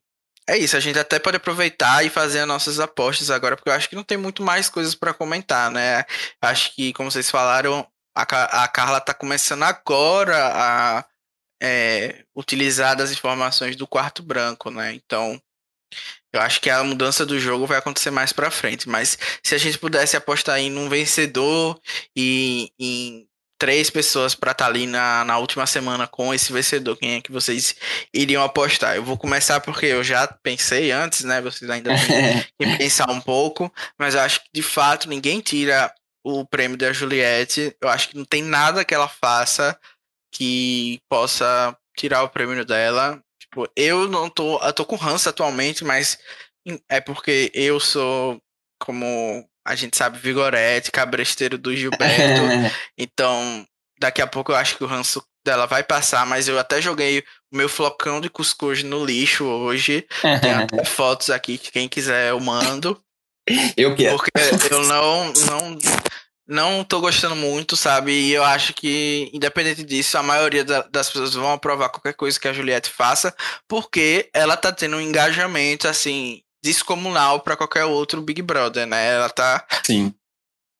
é 0.49 0.57
isso, 0.57 0.77
a 0.77 0.79
gente 0.79 0.97
até 0.97 1.19
pode 1.19 1.37
aproveitar 1.37 2.05
e 2.05 2.09
fazer 2.09 2.39
as 2.39 2.47
nossas 2.47 2.79
apostas 2.79 3.29
agora, 3.29 3.55
porque 3.55 3.69
eu 3.69 3.73
acho 3.73 3.89
que 3.89 3.95
não 3.95 4.03
tem 4.03 4.17
muito 4.17 4.41
mais 4.41 4.69
coisas 4.69 4.95
para 4.95 5.13
comentar, 5.13 5.69
né? 5.69 6.05
Acho 6.41 6.73
que, 6.73 6.93
como 6.93 7.11
vocês 7.11 7.29
falaram, 7.29 7.85
a, 8.15 8.63
a 8.63 8.67
Carla 8.67 8.99
está 8.99 9.13
começando 9.13 9.63
agora 9.63 10.37
a 10.37 11.05
é, 11.61 12.23
utilizar 12.35 12.95
das 12.95 13.11
informações 13.11 13.75
do 13.75 13.87
quarto 13.87 14.23
branco, 14.23 14.71
né? 14.71 14.93
Então, 14.93 15.41
eu 16.33 16.41
acho 16.41 16.61
que 16.61 16.69
a 16.69 16.83
mudança 16.83 17.25
do 17.25 17.39
jogo 17.39 17.65
vai 17.65 17.77
acontecer 17.77 18.11
mais 18.11 18.31
para 18.33 18.51
frente. 18.51 18.87
Mas 18.89 19.17
se 19.43 19.55
a 19.55 19.57
gente 19.57 19.77
pudesse 19.77 20.15
apostar 20.15 20.59
em 20.59 20.77
um 20.77 20.89
vencedor 20.89 21.79
e 22.15 22.71
em 22.79 23.27
três 23.57 23.89
pessoas 23.89 24.35
para 24.35 24.51
estar 24.51 24.65
tá 24.65 24.69
ali 24.69 24.85
na, 24.85 25.23
na 25.25 25.37
última 25.37 25.65
semana 25.65 26.07
com 26.07 26.33
esse 26.33 26.51
vencedor. 26.53 26.95
Quem 26.97 27.15
é 27.15 27.21
que 27.21 27.31
vocês 27.31 27.75
iriam 28.13 28.43
apostar? 28.43 28.95
Eu 28.95 29.03
vou 29.03 29.17
começar 29.17 29.59
porque 29.61 29.87
eu 29.87 30.03
já 30.03 30.27
pensei 30.27 30.91
antes, 30.91 31.23
né? 31.23 31.41
Vocês 31.41 31.69
ainda 31.69 31.91
têm 31.95 32.45
que 32.59 32.77
pensar 32.77 33.09
um 33.09 33.21
pouco, 33.21 33.71
mas 33.97 34.15
eu 34.15 34.21
acho 34.21 34.43
que 34.43 34.49
de 34.53 34.61
fato 34.61 35.09
ninguém 35.09 35.39
tira 35.39 35.93
o 36.23 36.45
prêmio 36.45 36.77
da 36.77 36.93
Juliette. 36.93 37.75
Eu 37.81 37.89
acho 37.89 38.09
que 38.09 38.17
não 38.17 38.25
tem 38.25 38.43
nada 38.43 38.85
que 38.85 38.93
ela 38.93 39.07
faça 39.07 39.77
que 40.31 40.99
possa 41.09 41.75
tirar 41.97 42.23
o 42.23 42.29
prêmio 42.29 42.63
dela. 42.65 43.21
Tipo, 43.39 43.67
eu 43.75 44.07
não 44.07 44.29
tô, 44.29 44.59
eu 44.63 44.73
tô 44.73 44.85
com 44.85 44.95
ranço 44.95 45.29
atualmente, 45.29 45.83
mas 45.83 46.17
é 46.89 46.99
porque 46.99 47.51
eu 47.53 47.79
sou 47.79 48.41
como 48.79 49.47
a 49.67 49.75
gente 49.75 49.97
sabe 49.97 50.17
Vigorete, 50.17 50.91
Cabresteiro 50.91 51.57
do 51.57 51.75
Gilberto. 51.75 52.41
então, 52.97 53.67
daqui 53.99 54.21
a 54.21 54.27
pouco 54.27 54.53
eu 54.53 54.55
acho 54.55 54.77
que 54.77 54.83
o 54.83 54.87
ranço 54.87 55.21
dela 55.45 55.65
vai 55.65 55.83
passar, 55.83 56.25
mas 56.25 56.47
eu 56.47 56.57
até 56.57 56.81
joguei 56.81 57.19
o 57.51 57.57
meu 57.57 57.67
flocão 57.67 58.21
de 58.21 58.29
cuscuz 58.29 58.81
no 58.81 59.05
lixo 59.05 59.43
hoje. 59.43 60.07
Tem 60.41 60.53
até 60.55 60.85
fotos 60.85 61.29
aqui 61.29 61.57
que 61.57 61.71
quem 61.71 61.89
quiser 61.89 62.29
eu 62.29 62.39
mando. 62.39 63.01
Eu 63.75 63.93
quero. 63.95 64.17
Porque 64.17 64.73
eu 64.73 64.83
não, 64.83 65.33
não, 65.33 65.77
não 66.47 66.83
tô 66.83 67.01
gostando 67.01 67.35
muito, 67.35 67.75
sabe? 67.75 68.11
E 68.11 68.33
eu 68.33 68.43
acho 68.43 68.73
que, 68.73 69.29
independente 69.33 69.83
disso, 69.83 70.17
a 70.17 70.23
maioria 70.23 70.63
da, 70.63 70.81
das 70.83 71.09
pessoas 71.09 71.33
vão 71.33 71.51
aprovar 71.51 71.89
qualquer 71.89 72.13
coisa 72.13 72.39
que 72.39 72.47
a 72.47 72.53
Juliette 72.53 72.89
faça, 72.89 73.35
porque 73.67 74.29
ela 74.33 74.55
tá 74.55 74.71
tendo 74.71 74.95
um 74.95 75.01
engajamento, 75.01 75.89
assim, 75.89 76.41
descomunal 76.63 77.41
para 77.41 77.57
qualquer 77.57 77.85
outro 77.85 78.21
Big 78.21 78.41
Brother, 78.41 78.85
né? 78.85 79.13
Ela 79.13 79.29
tá 79.29 79.65
Sim. 79.83 80.13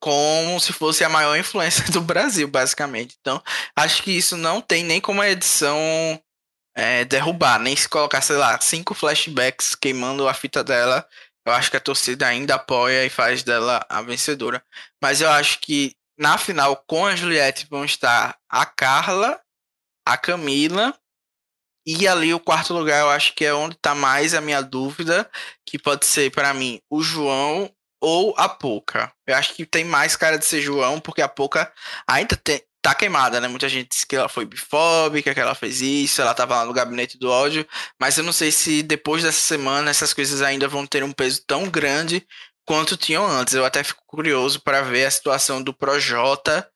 como 0.02 0.60
se 0.60 0.74
fosse 0.74 1.04
a 1.04 1.10
maior 1.10 1.38
influência 1.38 1.84
do 1.92 2.02
Brasil, 2.02 2.48
basicamente. 2.48 3.16
Então, 3.20 3.42
acho 3.76 4.04
que 4.04 4.12
isso 4.12 4.36
não 4.36 4.62
tem 4.62 4.84
nem 4.84 5.00
como 5.00 5.22
a 5.22 5.30
edição 5.30 5.78
é, 6.76 7.06
derrubar, 7.06 7.60
nem 7.60 7.76
se 7.76 7.88
colocar, 7.90 8.22
sei 8.22 8.38
lá, 8.38 8.60
cinco 8.60 8.94
flashbacks 8.94 9.76
queimando 9.76 10.28
a 10.28 10.34
fita 10.34 10.64
dela. 10.64 11.08
Eu 11.46 11.54
acho 11.54 11.72
que 11.72 11.78
a 11.78 11.82
torcida 11.82 12.28
ainda 12.28 12.56
apoia 12.56 13.06
e 13.06 13.10
faz 13.10 13.42
dela 13.42 13.86
a 13.88 14.02
vencedora. 14.02 14.64
Mas 15.02 15.22
eu 15.22 15.30
acho 15.30 15.60
que 15.60 15.96
na 16.18 16.38
final, 16.38 16.76
com 16.88 17.06
a 17.06 17.16
Juliette, 17.16 17.68
vão 17.70 17.86
estar 17.86 18.38
a 18.50 18.66
Carla, 18.66 19.40
a 20.06 20.18
Camila 20.18 20.98
e 21.88 22.06
ali 22.06 22.34
o 22.34 22.40
quarto 22.40 22.74
lugar, 22.74 23.00
eu 23.00 23.10
acho 23.10 23.34
que 23.34 23.46
é 23.46 23.54
onde 23.54 23.76
está 23.76 23.96
mais 23.96 24.34
a 24.34 24.42
minha 24.42 24.62
dúvida, 24.62 25.30
que 25.66 25.80
pode 25.80 26.06
ser 26.06 26.30
para 26.32 26.54
mim 26.54 26.82
o 26.90 27.02
João 27.02 27.72
ou 28.02 28.36
a 28.38 28.50
Poca. 28.50 29.10
Eu 29.26 29.36
acho 29.36 29.54
que 29.54 29.66
tem 29.66 29.86
mais 29.86 30.18
cara 30.18 30.38
de 30.38 30.46
ser 30.46 30.60
João, 30.60 31.00
porque 31.00 31.22
a 31.22 31.30
Poca 31.30 31.72
ainda 32.06 32.36
tem, 32.36 32.62
tá 32.82 32.94
queimada, 32.94 33.40
né? 33.40 33.48
Muita 33.48 33.70
gente 33.70 33.88
diz 33.90 34.04
que 34.04 34.18
ela 34.18 34.28
foi 34.28 34.46
bifóbica, 34.46 35.34
que 35.34 35.40
ela 35.40 35.56
fez 35.56 35.80
isso, 35.80 36.22
ela 36.22 36.34
tava 36.34 36.58
lá 36.58 36.66
no 36.66 36.74
gabinete 36.74 37.18
do 37.18 37.32
ódio, 37.32 37.66
mas 37.98 38.18
eu 38.18 38.24
não 38.26 38.34
sei 38.34 38.52
se 38.52 38.84
depois 38.84 39.24
dessa 39.24 39.40
semana 39.40 39.90
essas 39.90 40.14
coisas 40.14 40.42
ainda 40.42 40.68
vão 40.68 40.86
ter 40.86 41.06
um 41.06 41.14
peso 41.14 41.42
tão 41.48 41.70
grande 41.70 42.28
quanto 42.66 42.98
tinham 42.98 43.26
antes. 43.26 43.54
Eu 43.54 43.64
até 43.64 43.82
fico 43.82 44.04
curioso 44.06 44.62
para 44.62 44.82
ver 44.82 45.06
a 45.06 45.12
situação 45.12 45.64
do 45.64 45.74
Projota 45.74 46.70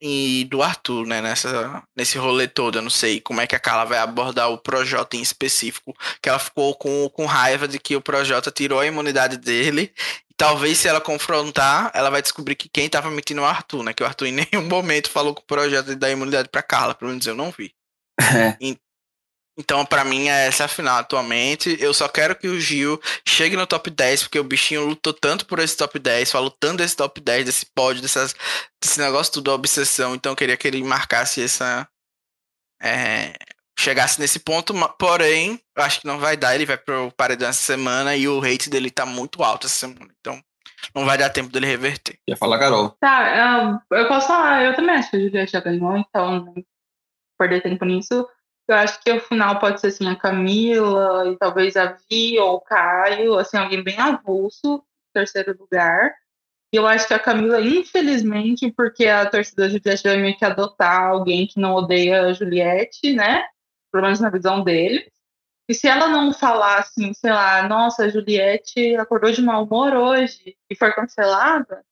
e 0.00 0.46
do 0.50 0.62
Arthur, 0.62 1.06
né, 1.06 1.20
nessa, 1.20 1.82
nesse 1.96 2.18
rolê 2.18 2.46
todo. 2.46 2.78
Eu 2.78 2.82
não 2.82 2.90
sei 2.90 3.20
como 3.20 3.40
é 3.40 3.46
que 3.46 3.56
a 3.56 3.60
Carla 3.60 3.84
vai 3.84 3.98
abordar 3.98 4.50
o 4.50 4.58
Projota 4.58 5.16
em 5.16 5.22
específico, 5.22 5.94
que 6.22 6.28
ela 6.28 6.38
ficou 6.38 6.74
com, 6.74 7.08
com 7.10 7.26
raiva 7.26 7.66
de 7.66 7.78
que 7.78 7.96
o 7.96 8.00
Projota 8.00 8.50
tirou 8.50 8.80
a 8.80 8.86
imunidade 8.86 9.36
dele. 9.36 9.92
E 10.30 10.34
talvez 10.36 10.78
se 10.78 10.88
ela 10.88 11.00
confrontar, 11.00 11.90
ela 11.94 12.10
vai 12.10 12.22
descobrir 12.22 12.54
que 12.54 12.68
quem 12.68 12.88
tava 12.88 13.10
mentindo 13.10 13.40
é 13.40 13.44
o 13.44 13.46
Arthur, 13.46 13.82
né, 13.82 13.92
que 13.92 14.02
o 14.02 14.06
Arthur 14.06 14.26
em 14.26 14.32
nenhum 14.32 14.66
momento 14.68 15.10
falou 15.10 15.34
que 15.34 15.42
o 15.42 15.46
Projota 15.46 15.94
dar 15.96 16.10
imunidade 16.10 16.48
pra 16.48 16.62
Carla, 16.62 16.94
pelo 16.94 17.10
menos 17.10 17.26
eu 17.26 17.34
não 17.34 17.50
vi. 17.50 17.72
É. 18.20 18.56
Então, 19.58 19.84
para 19.84 20.04
mim, 20.04 20.28
é 20.28 20.46
essa 20.46 20.66
a 20.66 20.68
final 20.68 20.98
atualmente. 20.98 21.76
Eu 21.80 21.92
só 21.92 22.08
quero 22.08 22.36
que 22.36 22.46
o 22.46 22.60
Gil 22.60 23.00
chegue 23.26 23.56
no 23.56 23.66
top 23.66 23.90
10, 23.90 24.22
porque 24.22 24.38
o 24.38 24.44
bichinho 24.44 24.86
lutou 24.86 25.12
tanto 25.12 25.44
por 25.46 25.58
esse 25.58 25.76
top 25.76 25.98
10, 25.98 26.30
falou 26.30 26.50
tanto 26.50 26.78
desse 26.78 26.96
top 26.96 27.20
10, 27.20 27.44
desse 27.44 27.66
pódio, 27.66 28.00
dessas, 28.00 28.36
desse 28.80 29.00
negócio 29.00 29.32
tudo, 29.32 29.50
obsessão. 29.50 30.14
Então, 30.14 30.32
eu 30.32 30.36
queria 30.36 30.56
que 30.56 30.68
ele 30.68 30.82
marcasse 30.84 31.42
essa. 31.42 31.88
É, 32.80 33.34
chegasse 33.76 34.20
nesse 34.20 34.38
ponto, 34.38 34.72
porém, 34.96 35.60
eu 35.76 35.82
acho 35.82 36.00
que 36.00 36.06
não 36.06 36.20
vai 36.20 36.36
dar. 36.36 36.54
Ele 36.54 36.64
vai 36.64 36.78
pro 36.78 37.10
paredão 37.16 37.48
essa 37.48 37.60
semana 37.60 38.14
e 38.14 38.28
o 38.28 38.40
hate 38.40 38.70
dele 38.70 38.92
tá 38.92 39.04
muito 39.04 39.42
alto 39.42 39.66
essa 39.66 39.74
semana. 39.74 40.12
Então, 40.20 40.40
não 40.94 41.04
vai 41.04 41.18
dar 41.18 41.30
tempo 41.30 41.50
dele 41.50 41.66
reverter. 41.66 42.16
Ia 42.28 42.36
falar, 42.36 42.60
Carol. 42.60 42.90
Tá, 43.00 43.80
eu, 43.90 43.98
eu 43.98 44.06
posso 44.06 44.28
falar, 44.28 44.64
eu 44.64 44.76
também 44.76 44.94
acho 44.94 45.10
que 45.10 45.16
a 45.16 45.20
Juliette 45.20 45.52
já 45.52 45.60
ganhou, 45.60 45.96
então 45.96 46.44
não 46.44 46.54
perder 47.36 47.62
tempo 47.62 47.84
nisso. 47.84 48.26
Eu 48.68 48.74
acho 48.76 49.00
que 49.02 49.10
o 49.10 49.20
final 49.20 49.58
pode 49.58 49.80
ser 49.80 49.86
assim, 49.86 50.06
a 50.06 50.14
Camila 50.14 51.26
e 51.32 51.36
talvez 51.38 51.74
a 51.74 51.96
Vi 52.08 52.38
ou 52.38 52.56
o 52.56 52.60
Caio, 52.60 53.38
assim, 53.38 53.56
alguém 53.56 53.82
bem 53.82 53.98
avulso, 53.98 54.84
terceiro 55.12 55.56
lugar. 55.58 56.14
E 56.70 56.76
eu 56.76 56.86
acho 56.86 57.08
que 57.08 57.14
a 57.14 57.18
Camila, 57.18 57.62
infelizmente, 57.62 58.70
porque 58.70 59.06
a 59.06 59.24
torcida 59.24 59.62
da 59.62 59.68
Juliette 59.70 60.02
vai 60.02 60.16
meio 60.18 60.36
que 60.36 60.44
adotar 60.44 61.02
alguém 61.04 61.46
que 61.46 61.58
não 61.58 61.74
odeia 61.74 62.26
a 62.26 62.32
Juliette, 62.34 63.14
né? 63.14 63.42
Pelo 63.90 64.04
menos 64.04 64.20
na 64.20 64.28
visão 64.28 64.62
dele. 64.62 65.10
E 65.66 65.74
se 65.74 65.88
ela 65.88 66.08
não 66.08 66.32
falar 66.34 66.78
assim, 66.80 67.14
sei 67.14 67.30
lá, 67.30 67.66
nossa, 67.66 68.04
a 68.04 68.08
Juliette 68.10 68.96
acordou 68.96 69.30
de 69.32 69.40
mau 69.40 69.64
humor 69.64 69.94
hoje 69.94 70.56
e 70.68 70.76
foi 70.76 70.92
cancelada, 70.92 71.82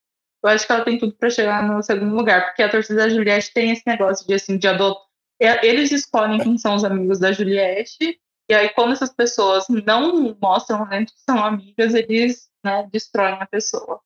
eu 0.42 0.50
acho 0.50 0.66
que 0.66 0.72
ela 0.72 0.84
tem 0.84 0.98
tudo 0.98 1.14
para 1.14 1.30
chegar 1.30 1.62
no 1.66 1.82
segundo 1.82 2.14
lugar, 2.14 2.46
porque 2.46 2.62
a 2.62 2.70
torcida 2.70 3.02
da 3.02 3.08
Juliette 3.08 3.52
tem 3.54 3.70
esse 3.70 3.82
negócio 3.86 4.26
de 4.26 4.34
assim 4.34 4.58
de 4.58 4.68
adotar 4.68 5.06
eles 5.40 5.92
escolhem 5.92 6.40
quem 6.40 6.56
são 6.58 6.74
os 6.74 6.84
amigos 6.84 7.18
da 7.18 7.32
Juliette, 7.32 8.18
e 8.48 8.54
aí 8.54 8.68
quando 8.70 8.92
essas 8.92 9.12
pessoas 9.12 9.66
não 9.68 10.36
mostram 10.40 10.88
dentro 10.88 11.14
que 11.14 11.20
são 11.22 11.44
amigas, 11.44 11.94
eles 11.94 12.48
né, 12.64 12.88
destroem 12.92 13.34
a 13.40 13.46
pessoa. 13.46 14.00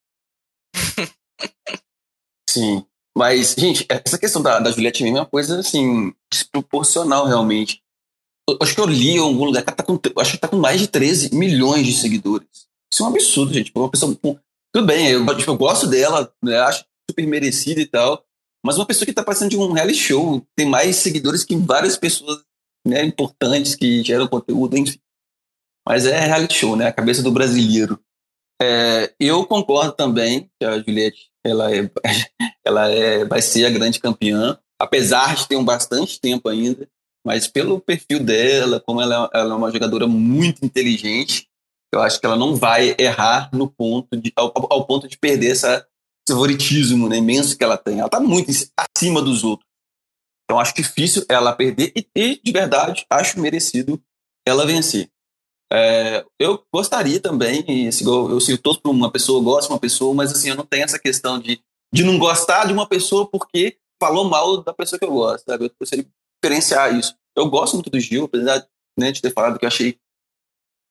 Sim. 2.49 2.85
Mas, 3.17 3.55
gente, 3.59 3.87
essa 3.89 4.19
questão 4.19 4.41
da, 4.41 4.61
da 4.61 4.71
Juliette 4.71 5.05
é 5.05 5.11
uma 5.11 5.27
coisa, 5.27 5.59
assim, 5.61 6.15
desproporcional, 6.33 7.27
realmente. 7.27 7.83
Eu, 8.49 8.59
acho 8.63 8.75
que 8.75 8.81
eu 8.81 8.87
li 8.87 9.11
em 9.11 9.19
algum 9.19 9.45
lugar 9.45 9.65
que 9.65 9.73
tá 9.73 9.83
com, 9.83 9.99
acho 10.19 10.33
que 10.33 10.39
tá 10.39 10.49
com 10.49 10.57
mais 10.57 10.81
de 10.81 10.89
13 10.89 11.35
milhões 11.35 11.85
de 11.85 11.93
seguidores. 11.93 12.49
Isso 12.93 13.03
é 13.03 13.07
um 13.07 13.11
absurdo, 13.11 13.53
gente. 13.53 13.73
Uma 13.75 13.91
pessoa. 13.91 14.17
Tudo 14.73 14.87
bem, 14.87 15.09
eu, 15.09 15.37
tipo, 15.37 15.51
eu 15.51 15.57
gosto 15.57 15.87
dela, 15.87 16.33
né, 16.43 16.59
acho 16.61 16.85
super 17.11 17.27
merecida 17.27 17.81
e 17.81 17.87
tal. 17.87 18.25
Mas 18.65 18.77
uma 18.77 18.87
pessoa 18.87 19.05
que 19.05 19.13
está 19.13 19.23
passando 19.23 19.51
de 19.51 19.57
um 19.57 19.73
reality 19.73 19.99
show 19.99 20.47
tem 20.55 20.67
mais 20.67 20.97
seguidores 20.97 21.45
que 21.45 21.57
várias 21.57 21.97
pessoas 21.97 22.43
né, 22.87 23.05
importantes 23.05 23.75
que 23.75 24.03
geram 24.03 24.29
conteúdo, 24.29 24.77
enfim. 24.77 24.99
Mas 25.87 26.07
é 26.07 26.19
reality 26.21 26.55
show, 26.55 26.77
né? 26.77 26.87
A 26.87 26.93
cabeça 26.93 27.23
do 27.23 27.33
brasileiro. 27.33 27.99
É, 28.61 29.15
eu 29.19 29.47
concordo 29.47 29.93
também 29.93 30.51
que 30.59 30.67
a 30.67 30.79
Juliette 30.79 31.31
ela 31.45 31.75
é, 31.75 31.91
ela 32.65 32.91
é, 32.91 33.25
vai 33.25 33.41
ser 33.41 33.65
a 33.65 33.71
grande 33.71 33.99
campeã, 33.99 34.59
apesar 34.79 35.35
de 35.35 35.49
ter 35.49 35.57
um 35.57 35.65
bastante 35.65 36.21
tempo 36.21 36.49
ainda. 36.49 36.89
Mas 37.25 37.47
pelo 37.47 37.81
perfil 37.81 38.23
dela, 38.23 38.81
como 38.81 39.01
ela, 39.01 39.29
ela 39.33 39.55
é 39.55 39.57
uma 39.57 39.71
jogadora 39.71 40.07
muito 40.07 40.65
inteligente, 40.65 41.49
eu 41.93 42.01
acho 42.01 42.21
que 42.21 42.27
ela 42.27 42.37
não 42.37 42.55
vai 42.55 42.95
errar 42.99 43.51
no 43.53 43.69
ponto 43.69 44.17
de, 44.17 44.33
ao, 44.37 44.53
ao 44.71 44.87
ponto 44.87 45.09
de 45.09 45.19
perder 45.19 45.51
essa 45.51 45.87
favoritismo 46.33 47.09
né, 47.09 47.17
imenso 47.19 47.57
que 47.57 47.65
ela 47.65 47.77
tem. 47.77 47.99
Ela 47.99 48.07
está 48.07 48.21
muito 48.21 48.51
acima 48.77 49.23
dos 49.23 49.45
outros. 49.45 49.69
Então 50.45 50.59
acho 50.59 50.75
difícil 50.75 51.25
ela 51.29 51.53
perder 51.53 51.93
e, 51.97 52.07
e 52.15 52.41
de 52.43 52.53
verdade, 52.53 53.07
acho 53.09 53.41
merecido 53.41 54.03
ela 54.47 54.67
vencer. 54.67 55.09
É, 55.73 56.25
eu 56.39 56.65
gostaria 56.75 57.21
também, 57.21 57.65
eu, 58.05 58.41
eu 58.41 58.59
torço 58.59 58.81
por 58.81 58.91
uma 58.91 59.11
pessoa, 59.11 59.43
gosto 59.43 59.69
de 59.69 59.75
uma 59.75 59.79
pessoa, 59.79 60.13
mas 60.13 60.33
assim, 60.33 60.49
eu 60.49 60.57
não 60.57 60.67
tenho 60.67 60.83
essa 60.83 60.99
questão 60.99 61.39
de, 61.39 61.63
de 61.95 62.03
não 62.03 62.19
gostar 62.19 62.67
de 62.67 62.73
uma 62.73 62.89
pessoa 62.89 63.31
porque 63.31 63.79
falou 64.03 64.29
mal 64.29 64.63
da 64.65 64.75
pessoa 64.75 64.99
que 64.99 65.05
eu 65.05 65.13
gosto, 65.13 65.45
sabe? 65.45 65.67
Eu 65.67 65.71
gostaria 65.79 66.05
de 66.05 66.11
diferenciar 66.43 66.99
isso. 66.99 67.15
Eu 67.37 67.49
gosto 67.49 67.75
muito 67.75 67.91
do 67.91 68.01
Gil, 68.01 68.25
apesar 68.25 68.67
né, 68.99 69.13
de 69.13 69.23
ter 69.23 69.33
falado 69.33 69.59
que 69.59 69.65
eu 69.65 69.69
achei 69.69 69.97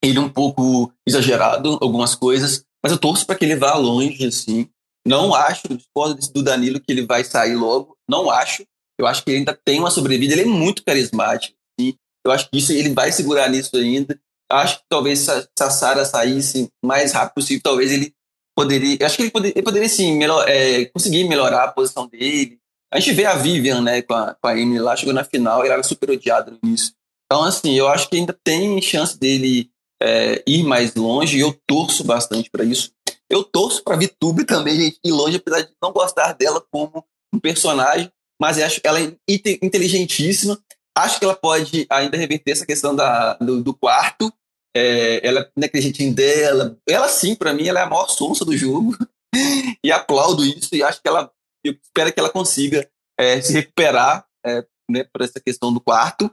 ele 0.01 0.19
um 0.19 0.29
pouco 0.29 0.93
exagerado 1.05 1.77
algumas 1.81 2.15
coisas, 2.15 2.63
mas 2.81 2.93
eu 2.93 2.97
torço 2.97 3.25
para 3.25 3.35
que 3.35 3.43
ele 3.43 3.57
vá 3.57 3.75
longe, 3.75 4.25
assim. 4.25 4.69
Não 5.07 5.33
acho, 5.33 5.67
discordo 5.69 6.19
do 6.33 6.43
Danilo 6.43 6.79
que 6.79 6.91
ele 6.91 7.05
vai 7.05 7.23
sair 7.23 7.55
logo. 7.55 7.97
Não 8.09 8.29
acho. 8.29 8.63
Eu 8.99 9.07
acho 9.07 9.23
que 9.23 9.31
ele 9.31 9.39
ainda 9.39 9.57
tem 9.65 9.79
uma 9.79 9.91
sobrevida. 9.91 10.33
Ele 10.33 10.41
é 10.41 10.45
muito 10.45 10.83
carismático. 10.83 11.55
E 11.79 11.95
eu 12.25 12.31
acho 12.31 12.49
que 12.49 12.57
isso 12.57 12.71
ele 12.71 12.93
vai 12.93 13.11
segurar 13.11 13.49
nisso 13.49 13.75
ainda. 13.77 14.19
Acho 14.51 14.79
que 14.79 14.83
talvez 14.89 15.19
se 15.19 15.31
a 15.31 15.69
Sara 15.69 16.03
saísse 16.05 16.69
mais 16.83 17.13
rápido 17.13 17.35
possível, 17.35 17.61
talvez 17.63 17.91
ele 17.91 18.13
poderia. 18.55 18.97
Acho 19.05 19.15
que 19.15 19.23
ele 19.23 19.31
poderia, 19.31 19.53
ele 19.55 19.65
poderia 19.65 19.89
sim, 19.89 20.17
melhor, 20.17 20.47
é, 20.49 20.85
conseguir 20.85 21.23
melhorar 21.25 21.63
a 21.63 21.71
posição 21.71 22.07
dele. 22.07 22.59
A 22.91 22.99
gente 22.99 23.13
vê 23.13 23.25
a 23.25 23.35
Vivian, 23.35 23.81
né, 23.81 24.01
com 24.01 24.15
a, 24.15 24.33
com 24.33 24.47
a 24.47 24.59
Emily 24.59 24.79
lá, 24.79 24.95
chegou 24.95 25.13
na 25.13 25.23
final, 25.23 25.63
ele 25.63 25.71
era 25.71 25.83
super 25.83 26.09
odiado 26.09 26.51
no 26.51 26.59
início. 26.63 26.93
Então, 27.25 27.43
assim, 27.43 27.73
eu 27.75 27.87
acho 27.87 28.09
que 28.09 28.17
ainda 28.17 28.35
tem 28.43 28.81
chance 28.81 29.17
dele 29.17 29.69
é, 30.01 30.43
ir 30.47 30.63
mais 30.63 30.95
longe 30.95 31.37
e 31.37 31.41
eu 31.41 31.55
torço 31.67 32.03
bastante 32.03 32.49
para 32.49 32.63
isso. 32.63 32.91
Eu 33.29 33.43
torço 33.43 33.83
para 33.83 33.97
Vitube 33.97 34.45
também, 34.45 34.75
gente, 34.75 34.99
ir 35.03 35.11
longe, 35.11 35.37
apesar 35.37 35.61
de 35.61 35.71
não 35.81 35.91
gostar 35.91 36.33
dela 36.33 36.65
como 36.71 37.05
um 37.33 37.39
personagem, 37.39 38.11
mas 38.41 38.57
acho 38.59 38.81
ela 38.83 38.99
é 38.99 39.15
inteligentíssima. 39.27 40.59
Acho 40.97 41.19
que 41.19 41.25
ela 41.25 41.35
pode 41.35 41.85
ainda 41.89 42.17
reverter 42.17 42.51
essa 42.51 42.65
questão 42.65 42.95
da, 42.95 43.35
do, 43.35 43.63
do 43.63 43.73
quarto. 43.73 44.33
É, 44.75 45.25
ela 45.25 45.49
negligente 45.55 46.09
dela. 46.11 46.77
Ela, 46.87 47.07
sim, 47.07 47.35
para 47.35 47.53
mim, 47.53 47.67
ela 47.67 47.79
é 47.79 47.83
a 47.83 47.89
maior 47.89 48.07
sonsa 48.07 48.43
do 48.43 48.57
jogo. 48.57 48.97
e 49.83 49.91
aplaudo 49.91 50.43
isso 50.43 50.75
e 50.75 50.83
acho 50.83 51.01
que 51.01 51.07
ela. 51.07 51.31
Eu 51.63 51.73
espero 51.73 52.11
que 52.11 52.19
ela 52.19 52.29
consiga 52.29 52.89
é, 53.19 53.41
se 53.41 53.53
recuperar 53.53 54.25
é, 54.45 54.65
né, 54.89 55.03
por 55.03 55.21
essa 55.21 55.39
questão 55.39 55.73
do 55.73 55.81
quarto. 55.81 56.25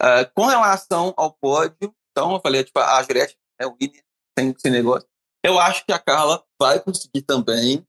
Uh, 0.00 0.26
com 0.34 0.46
relação 0.46 1.14
ao 1.16 1.32
pódio, 1.32 1.94
então 2.10 2.32
eu 2.32 2.40
falei, 2.40 2.64
tipo, 2.64 2.78
a 2.80 3.00
Juliette 3.04 3.36
é 3.60 3.66
o 3.66 3.76
winner, 3.80 4.02
tem 4.36 4.50
esse 4.50 4.68
negócio. 4.68 5.08
Eu 5.44 5.58
acho 5.58 5.84
que 5.84 5.92
a 5.92 5.98
Carla 5.98 6.42
vai 6.60 6.80
conseguir 6.80 7.22
também 7.22 7.84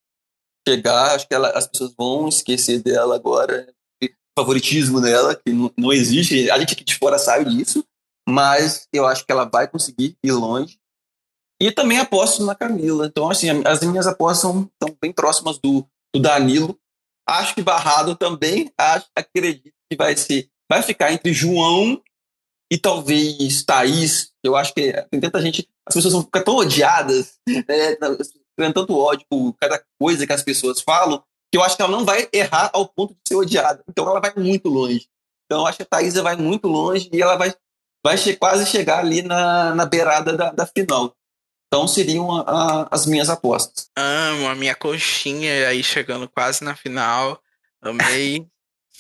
chegar, 0.68 1.16
acho 1.16 1.28
que 1.28 1.34
ela, 1.34 1.50
as 1.50 1.68
pessoas 1.68 1.94
vão 1.98 2.28
esquecer 2.28 2.82
dela 2.82 3.16
agora, 3.16 3.74
favoritismo 4.38 5.00
dela, 5.00 5.36
que 5.36 5.54
não, 5.54 5.72
não 5.78 5.94
existe, 5.94 6.50
a 6.50 6.58
gente 6.58 6.74
aqui 6.74 6.84
de 6.84 6.96
fora 6.96 7.20
sabe 7.20 7.50
disso, 7.50 7.86
mas 8.28 8.88
eu 8.92 9.06
acho 9.06 9.26
que 9.26 9.32
ela 9.32 9.46
vai 9.46 9.68
conseguir 9.68 10.18
ir 10.24 10.32
longe. 10.32 10.80
E 11.62 11.72
também 11.72 12.00
aposto 12.00 12.44
na 12.44 12.56
Camila. 12.56 13.06
Então, 13.06 13.30
assim, 13.30 13.48
as 13.66 13.82
minhas 13.82 14.08
apostas 14.08 14.42
são 14.42 14.70
bem 15.02 15.14
próximas 15.14 15.60
do, 15.60 15.88
do 16.14 16.22
Danilo. 16.22 16.78
Acho 17.28 17.54
que 17.56 17.62
Barrado 17.62 18.16
também, 18.16 18.72
acho, 18.78 19.08
acredito 19.16 19.74
que 19.90 19.96
vai 19.96 20.18
ser, 20.18 20.50
vai 20.70 20.82
ficar 20.82 21.14
entre 21.14 21.32
João 21.32 22.02
e 22.72 22.78
talvez 22.78 23.64
Thaís 23.64 24.33
Eu 24.44 24.56
acho 24.56 24.74
que 24.74 24.92
tem 25.10 25.20
tanta 25.20 25.42
gente. 25.42 25.70
As 25.86 25.96
pessoas 25.96 26.14
vão 26.14 26.24
ficar 26.24 26.44
tão 26.44 26.56
odiadas, 26.56 27.40
né, 27.48 27.96
tanto 28.74 28.98
ódio 28.98 29.26
por 29.30 29.54
cada 29.60 29.82
coisa 30.00 30.28
que 30.28 30.34
as 30.34 30.44
pessoas 30.44 30.82
falam, 30.82 31.24
que 31.52 31.58
eu 31.58 31.64
acho 31.64 31.76
que 31.76 31.82
ela 31.82 31.92
não 31.92 32.06
vai 32.06 32.28
errar 32.32 32.70
ao 32.74 32.88
ponto 32.88 33.14
de 33.14 33.20
ser 33.28 33.36
odiada. 33.36 33.84
Então 33.88 34.08
ela 34.08 34.20
vai 34.20 34.34
muito 34.36 34.70
longe. 34.70 35.08
Então 35.46 35.62
eu 35.62 35.68
acho 35.68 35.78
que 35.78 35.84
a 35.84 35.88
Thaisa 35.88 36.22
vai 36.22 36.36
muito 36.36 36.68
longe 36.68 37.10
e 37.12 37.22
ela 37.22 37.36
vai, 37.36 37.54
vai 38.04 38.18
quase 38.40 38.66
chegar 38.66 39.00
ali 39.00 39.22
na, 39.22 39.74
na 39.76 39.86
beirada 39.86 40.36
da, 40.36 40.52
da 40.52 40.66
final. 40.66 41.16
Então 41.68 41.88
seriam 41.88 42.32
a, 42.36 42.42
a, 42.42 42.88
as 42.92 43.06
minhas 43.06 43.30
apostas. 43.30 43.90
Amo 43.96 44.48
a 44.48 44.56
minha 44.56 44.76
coxinha 44.76 45.68
aí 45.68 45.84
chegando 45.84 46.30
quase 46.30 46.64
na 46.64 46.76
final. 46.76 47.42
Amei. 47.82 48.48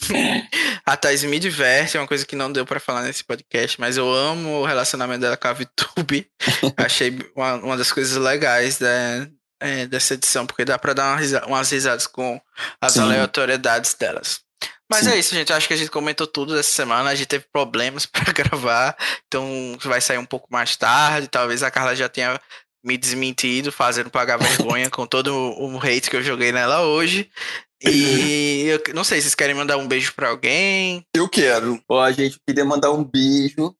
a 0.85 0.97
Thais 0.97 1.23
me 1.23 1.39
diverte, 1.39 1.97
é 1.97 1.99
uma 1.99 2.07
coisa 2.07 2.25
que 2.25 2.35
não 2.35 2.51
deu 2.51 2.65
para 2.65 2.79
falar 2.79 3.03
nesse 3.03 3.23
podcast, 3.23 3.79
mas 3.79 3.97
eu 3.97 4.11
amo 4.11 4.61
o 4.61 4.65
relacionamento 4.65 5.21
dela 5.21 5.37
com 5.37 5.47
a 5.47 5.53
VTube. 5.53 6.27
Achei 6.77 7.17
uma, 7.35 7.55
uma 7.55 7.77
das 7.77 7.91
coisas 7.91 8.17
legais 8.17 8.77
da, 8.77 9.27
é, 9.59 9.85
dessa 9.87 10.13
edição, 10.15 10.45
porque 10.45 10.65
dá 10.65 10.77
para 10.77 10.93
dar 10.93 11.11
uma 11.11 11.17
risa, 11.17 11.45
umas 11.45 11.71
risadas 11.71 12.07
com 12.07 12.39
as 12.81 12.93
Sim. 12.93 13.01
aleatoriedades 13.01 13.93
delas. 13.93 14.41
Mas 14.89 15.05
Sim. 15.05 15.11
é 15.11 15.17
isso, 15.17 15.33
gente. 15.33 15.53
Acho 15.53 15.67
que 15.67 15.73
a 15.73 15.77
gente 15.77 15.89
comentou 15.89 16.27
tudo 16.27 16.53
dessa 16.53 16.69
semana. 16.69 17.09
A 17.09 17.15
gente 17.15 17.27
teve 17.27 17.45
problemas 17.51 18.05
para 18.07 18.31
gravar, 18.33 18.95
então 19.27 19.77
vai 19.83 20.01
sair 20.01 20.17
um 20.17 20.25
pouco 20.25 20.47
mais 20.51 20.75
tarde. 20.75 21.27
Talvez 21.27 21.63
a 21.63 21.71
Carla 21.71 21.95
já 21.95 22.09
tenha 22.09 22.39
me 22.83 22.97
desmentido, 22.97 23.71
fazendo 23.71 24.09
pagar 24.09 24.37
vergonha 24.37 24.89
com 24.89 25.07
todo 25.07 25.33
o 25.33 25.77
hate 25.77 26.09
que 26.09 26.17
eu 26.17 26.23
joguei 26.23 26.51
nela 26.51 26.81
hoje. 26.81 27.31
E 27.85 28.65
eu 28.67 28.93
não 28.93 29.03
sei, 29.03 29.21
vocês 29.21 29.35
querem 29.35 29.55
mandar 29.55 29.77
um 29.77 29.87
beijo 29.87 30.13
para 30.13 30.29
alguém? 30.29 31.05
Eu 31.13 31.27
quero. 31.27 31.83
Ó, 31.89 32.01
a 32.01 32.11
gente 32.11 32.39
queria 32.47 32.63
mandar 32.63 32.91
um 32.91 33.03
beijo 33.03 33.75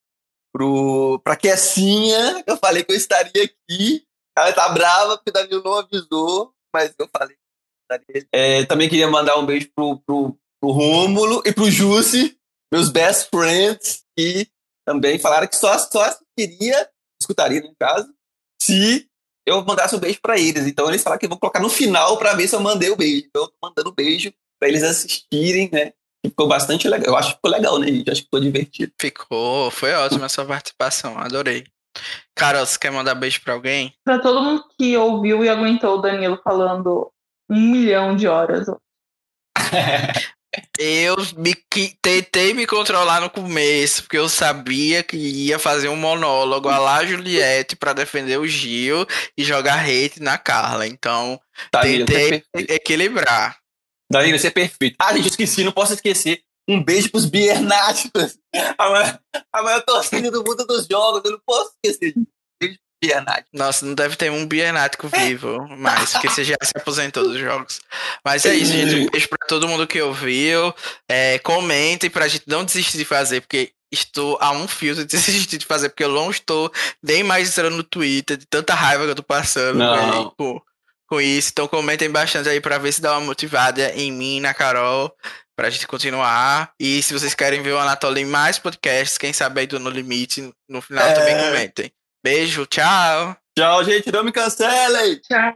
pro, 0.54 1.20
pra 1.24 1.38
Kessinha, 1.38 2.44
que 2.44 2.52
eu 2.52 2.58
falei 2.58 2.84
que 2.84 2.92
eu 2.92 2.98
estaria 2.98 3.44
aqui. 3.44 4.06
Ela 4.38 4.52
tá 4.52 4.70
brava 4.70 5.18
porque 5.18 5.30
o 5.30 5.34
Danilo 5.34 5.64
não 5.64 5.76
avisou, 5.76 6.54
mas 6.74 6.94
eu 6.98 7.08
falei 7.08 7.36
que 7.36 7.94
eu 7.94 7.98
estaria 7.98 8.28
é, 8.32 8.66
Também 8.66 8.90
queria 8.90 9.08
mandar 9.08 9.38
um 9.38 9.46
beijo 9.46 9.70
pro, 9.76 10.00
pro, 10.00 10.38
pro 10.60 10.72
Rômulo 10.72 11.42
e 11.46 11.54
pro 11.54 11.72
Jussi, 11.72 12.38
meus 12.74 12.90
best 12.90 13.30
friends, 13.30 14.04
que 14.18 14.48
também 14.86 15.18
falaram 15.18 15.48
que 15.48 15.56
só, 15.56 15.78
só 15.78 16.04
assistiria, 16.04 16.90
escutaria 17.22 17.62
no 17.62 17.74
caso, 17.80 18.14
se 18.62 19.08
eu 19.46 19.64
mandasse 19.64 19.96
um 19.96 20.00
beijo 20.00 20.20
para 20.22 20.40
eles. 20.40 20.68
Então 20.68 20.88
eles 20.90 21.04
falaram 21.04 21.20
que 21.20 21.28
vão 21.28 21.38
colocar 21.38 21.60
no 21.60 21.70
final 21.70 22.18
para 22.18 22.34
ver 22.34 22.48
se 22.48 22.56
eu 22.56 22.60
mandei 22.60 22.90
o 22.90 22.96
beijo. 22.96 23.26
Então 23.28 23.44
eu 23.44 23.48
tô 23.48 23.56
mandando 23.62 23.92
beijo 23.92 24.34
para 24.60 24.70
eles 24.70 24.84
assistirem, 24.84 25.70
né? 25.72 25.92
ficou 26.26 26.48
bastante 26.48 26.88
legal. 26.88 27.08
Eu 27.08 27.18
acho 27.18 27.30
que 27.30 27.36
ficou 27.36 27.52
legal, 27.52 27.78
né, 27.78 27.88
gente? 27.88 28.10
Acho 28.10 28.22
que 28.22 28.28
ficou 28.28 28.40
divertido. 28.40 28.94
Ficou, 29.00 29.70
foi 29.70 29.94
ótima 29.94 30.26
a 30.26 30.30
sua 30.30 30.46
participação, 30.46 31.18
adorei. 31.18 31.66
Carol, 32.36 32.66
você 32.66 32.80
quer 32.80 32.92
mandar 32.92 33.16
beijo 33.16 33.42
para 33.42 33.54
alguém? 33.54 33.94
Para 34.04 34.20
todo 34.20 34.42
mundo 34.42 34.66
que 34.78 34.98
ouviu 34.98 35.44
e 35.44 35.50
aguentou 35.50 35.98
o 35.98 36.02
Danilo 36.02 36.40
falando 36.44 37.12
um 37.50 37.60
milhão 37.60 38.16
de 38.16 38.28
horas. 38.28 38.68
Eu 40.78 41.16
me, 41.38 41.56
tentei 42.02 42.54
me 42.54 42.68
controlar 42.68 43.22
no 43.22 43.30
começo, 43.30 44.04
porque 44.04 44.18
eu 44.18 44.30
sabia 44.30 45.04
que 45.04 45.18
ia 45.18 45.58
fazer 45.58 45.90
um 45.90 45.96
monólogo 45.96 46.70
a 46.70 46.78
lá 46.78 47.06
Juliette 47.06 47.76
para 47.76 47.94
defender 47.94 48.38
o 48.38 48.48
Gil 48.48 49.06
e 49.38 49.44
jogar 49.44 49.84
hate 49.84 50.22
na 50.22 50.38
Carla. 50.38 50.86
Então, 50.88 51.40
Danilo, 51.72 52.06
tentei 52.06 52.44
é 52.56 52.76
equilibrar. 52.76 53.58
Danilo, 54.12 54.38
você 54.38 54.48
é 54.48 54.52
perfeito. 54.52 54.96
Ah, 55.00 55.14
gente, 55.14 55.26
eu 55.26 55.30
esqueci, 55.30 55.64
não 55.64 55.72
posso 55.72 55.94
esquecer. 55.94 56.42
Um 56.68 56.82
beijo 56.82 57.10
pros 57.10 57.26
Biernáticos. 57.26 58.38
A 58.78 58.90
maior, 58.90 59.20
a 59.52 59.64
maior 59.64 59.82
torcida 59.82 60.32
do 60.32 60.44
mundo 60.44 60.66
dos 60.66 60.86
jogos. 60.86 61.22
Eu 61.26 61.32
não 61.32 61.42
posso 61.46 61.72
esquecer. 61.84 62.14
Biernático. 63.04 63.50
Nossa, 63.52 63.86
não 63.86 63.94
deve 63.94 64.16
ter 64.16 64.32
um 64.32 64.46
Biernático 64.46 65.10
vivo 65.10 65.68
mais, 65.78 66.14
porque 66.14 66.30
você 66.30 66.44
já 66.46 66.56
se 66.62 66.72
aposentou 66.76 67.24
dos 67.24 67.38
jogos. 67.38 67.82
Mas 68.24 68.46
é 68.46 68.56
isso, 68.56 68.72
gente. 68.72 68.96
Um 68.96 69.10
beijo 69.10 69.28
pra 69.28 69.46
todo 69.46 69.68
mundo 69.68 69.86
que 69.86 70.02
ouviu. 70.02 70.74
É, 71.10 71.38
comentem 71.40 72.10
pra 72.10 72.30
gente 72.30 72.46
não 72.48 72.64
desistir 72.64 72.98
de 72.98 73.04
fazer, 73.04 73.42
porque 73.42 73.74
estou 73.92 74.38
a 74.40 74.52
um 74.52 74.70
fio 74.70 74.96
de 74.96 75.04
desistir 75.06 75.58
de 75.58 75.66
fazer, 75.66 75.90
porque 75.90 76.06
eu 76.06 76.14
não 76.14 76.32
estou 76.32 76.72
nem 77.02 77.24
mais 77.24 77.50
entrando 77.50 77.76
no 77.76 77.84
Twitter, 77.84 78.38
de 78.38 78.46
tanta 78.46 78.74
raiva 78.74 79.04
que 79.04 79.12
eu 79.12 79.16
tô 79.16 79.24
passando 79.24 79.84
com, 80.38 80.62
com, 81.10 81.20
isso. 81.20 81.50
Então 81.52 81.68
comentem 81.68 82.10
bastante 82.10 82.48
aí 82.48 82.62
pra 82.62 82.78
ver 82.78 82.94
se 82.94 83.02
dá 83.02 83.12
uma 83.18 83.26
motivada 83.26 83.92
em 83.96 84.14
mim, 84.14 84.40
na 84.40 84.54
Carol, 84.54 85.14
pra 85.58 85.70
gente 85.70 85.86
continuar. 85.88 86.72
E 86.80 87.04
se 87.04 87.14
vocês 87.14 87.34
querem 87.36 87.62
ver 87.62 87.74
o 87.74 87.80
Anatoly 87.80 88.22
em 88.22 88.26
mais 88.26 88.58
podcasts, 88.58 89.18
quem 89.18 89.34
sabe 89.34 89.60
aí 89.60 89.68
do 89.68 89.78
No 89.78 89.90
Limite, 89.90 90.54
no 90.70 90.82
final 90.82 91.06
é... 91.06 91.14
também 91.14 91.38
comentem. 91.38 91.92
Beijo, 92.24 92.66
tchau. 92.66 93.36
Tchau, 93.58 93.84
gente. 93.84 94.12
Não 94.12 94.24
me 94.24 94.32
cancelem. 94.32 95.20
Tchau. 95.20 95.54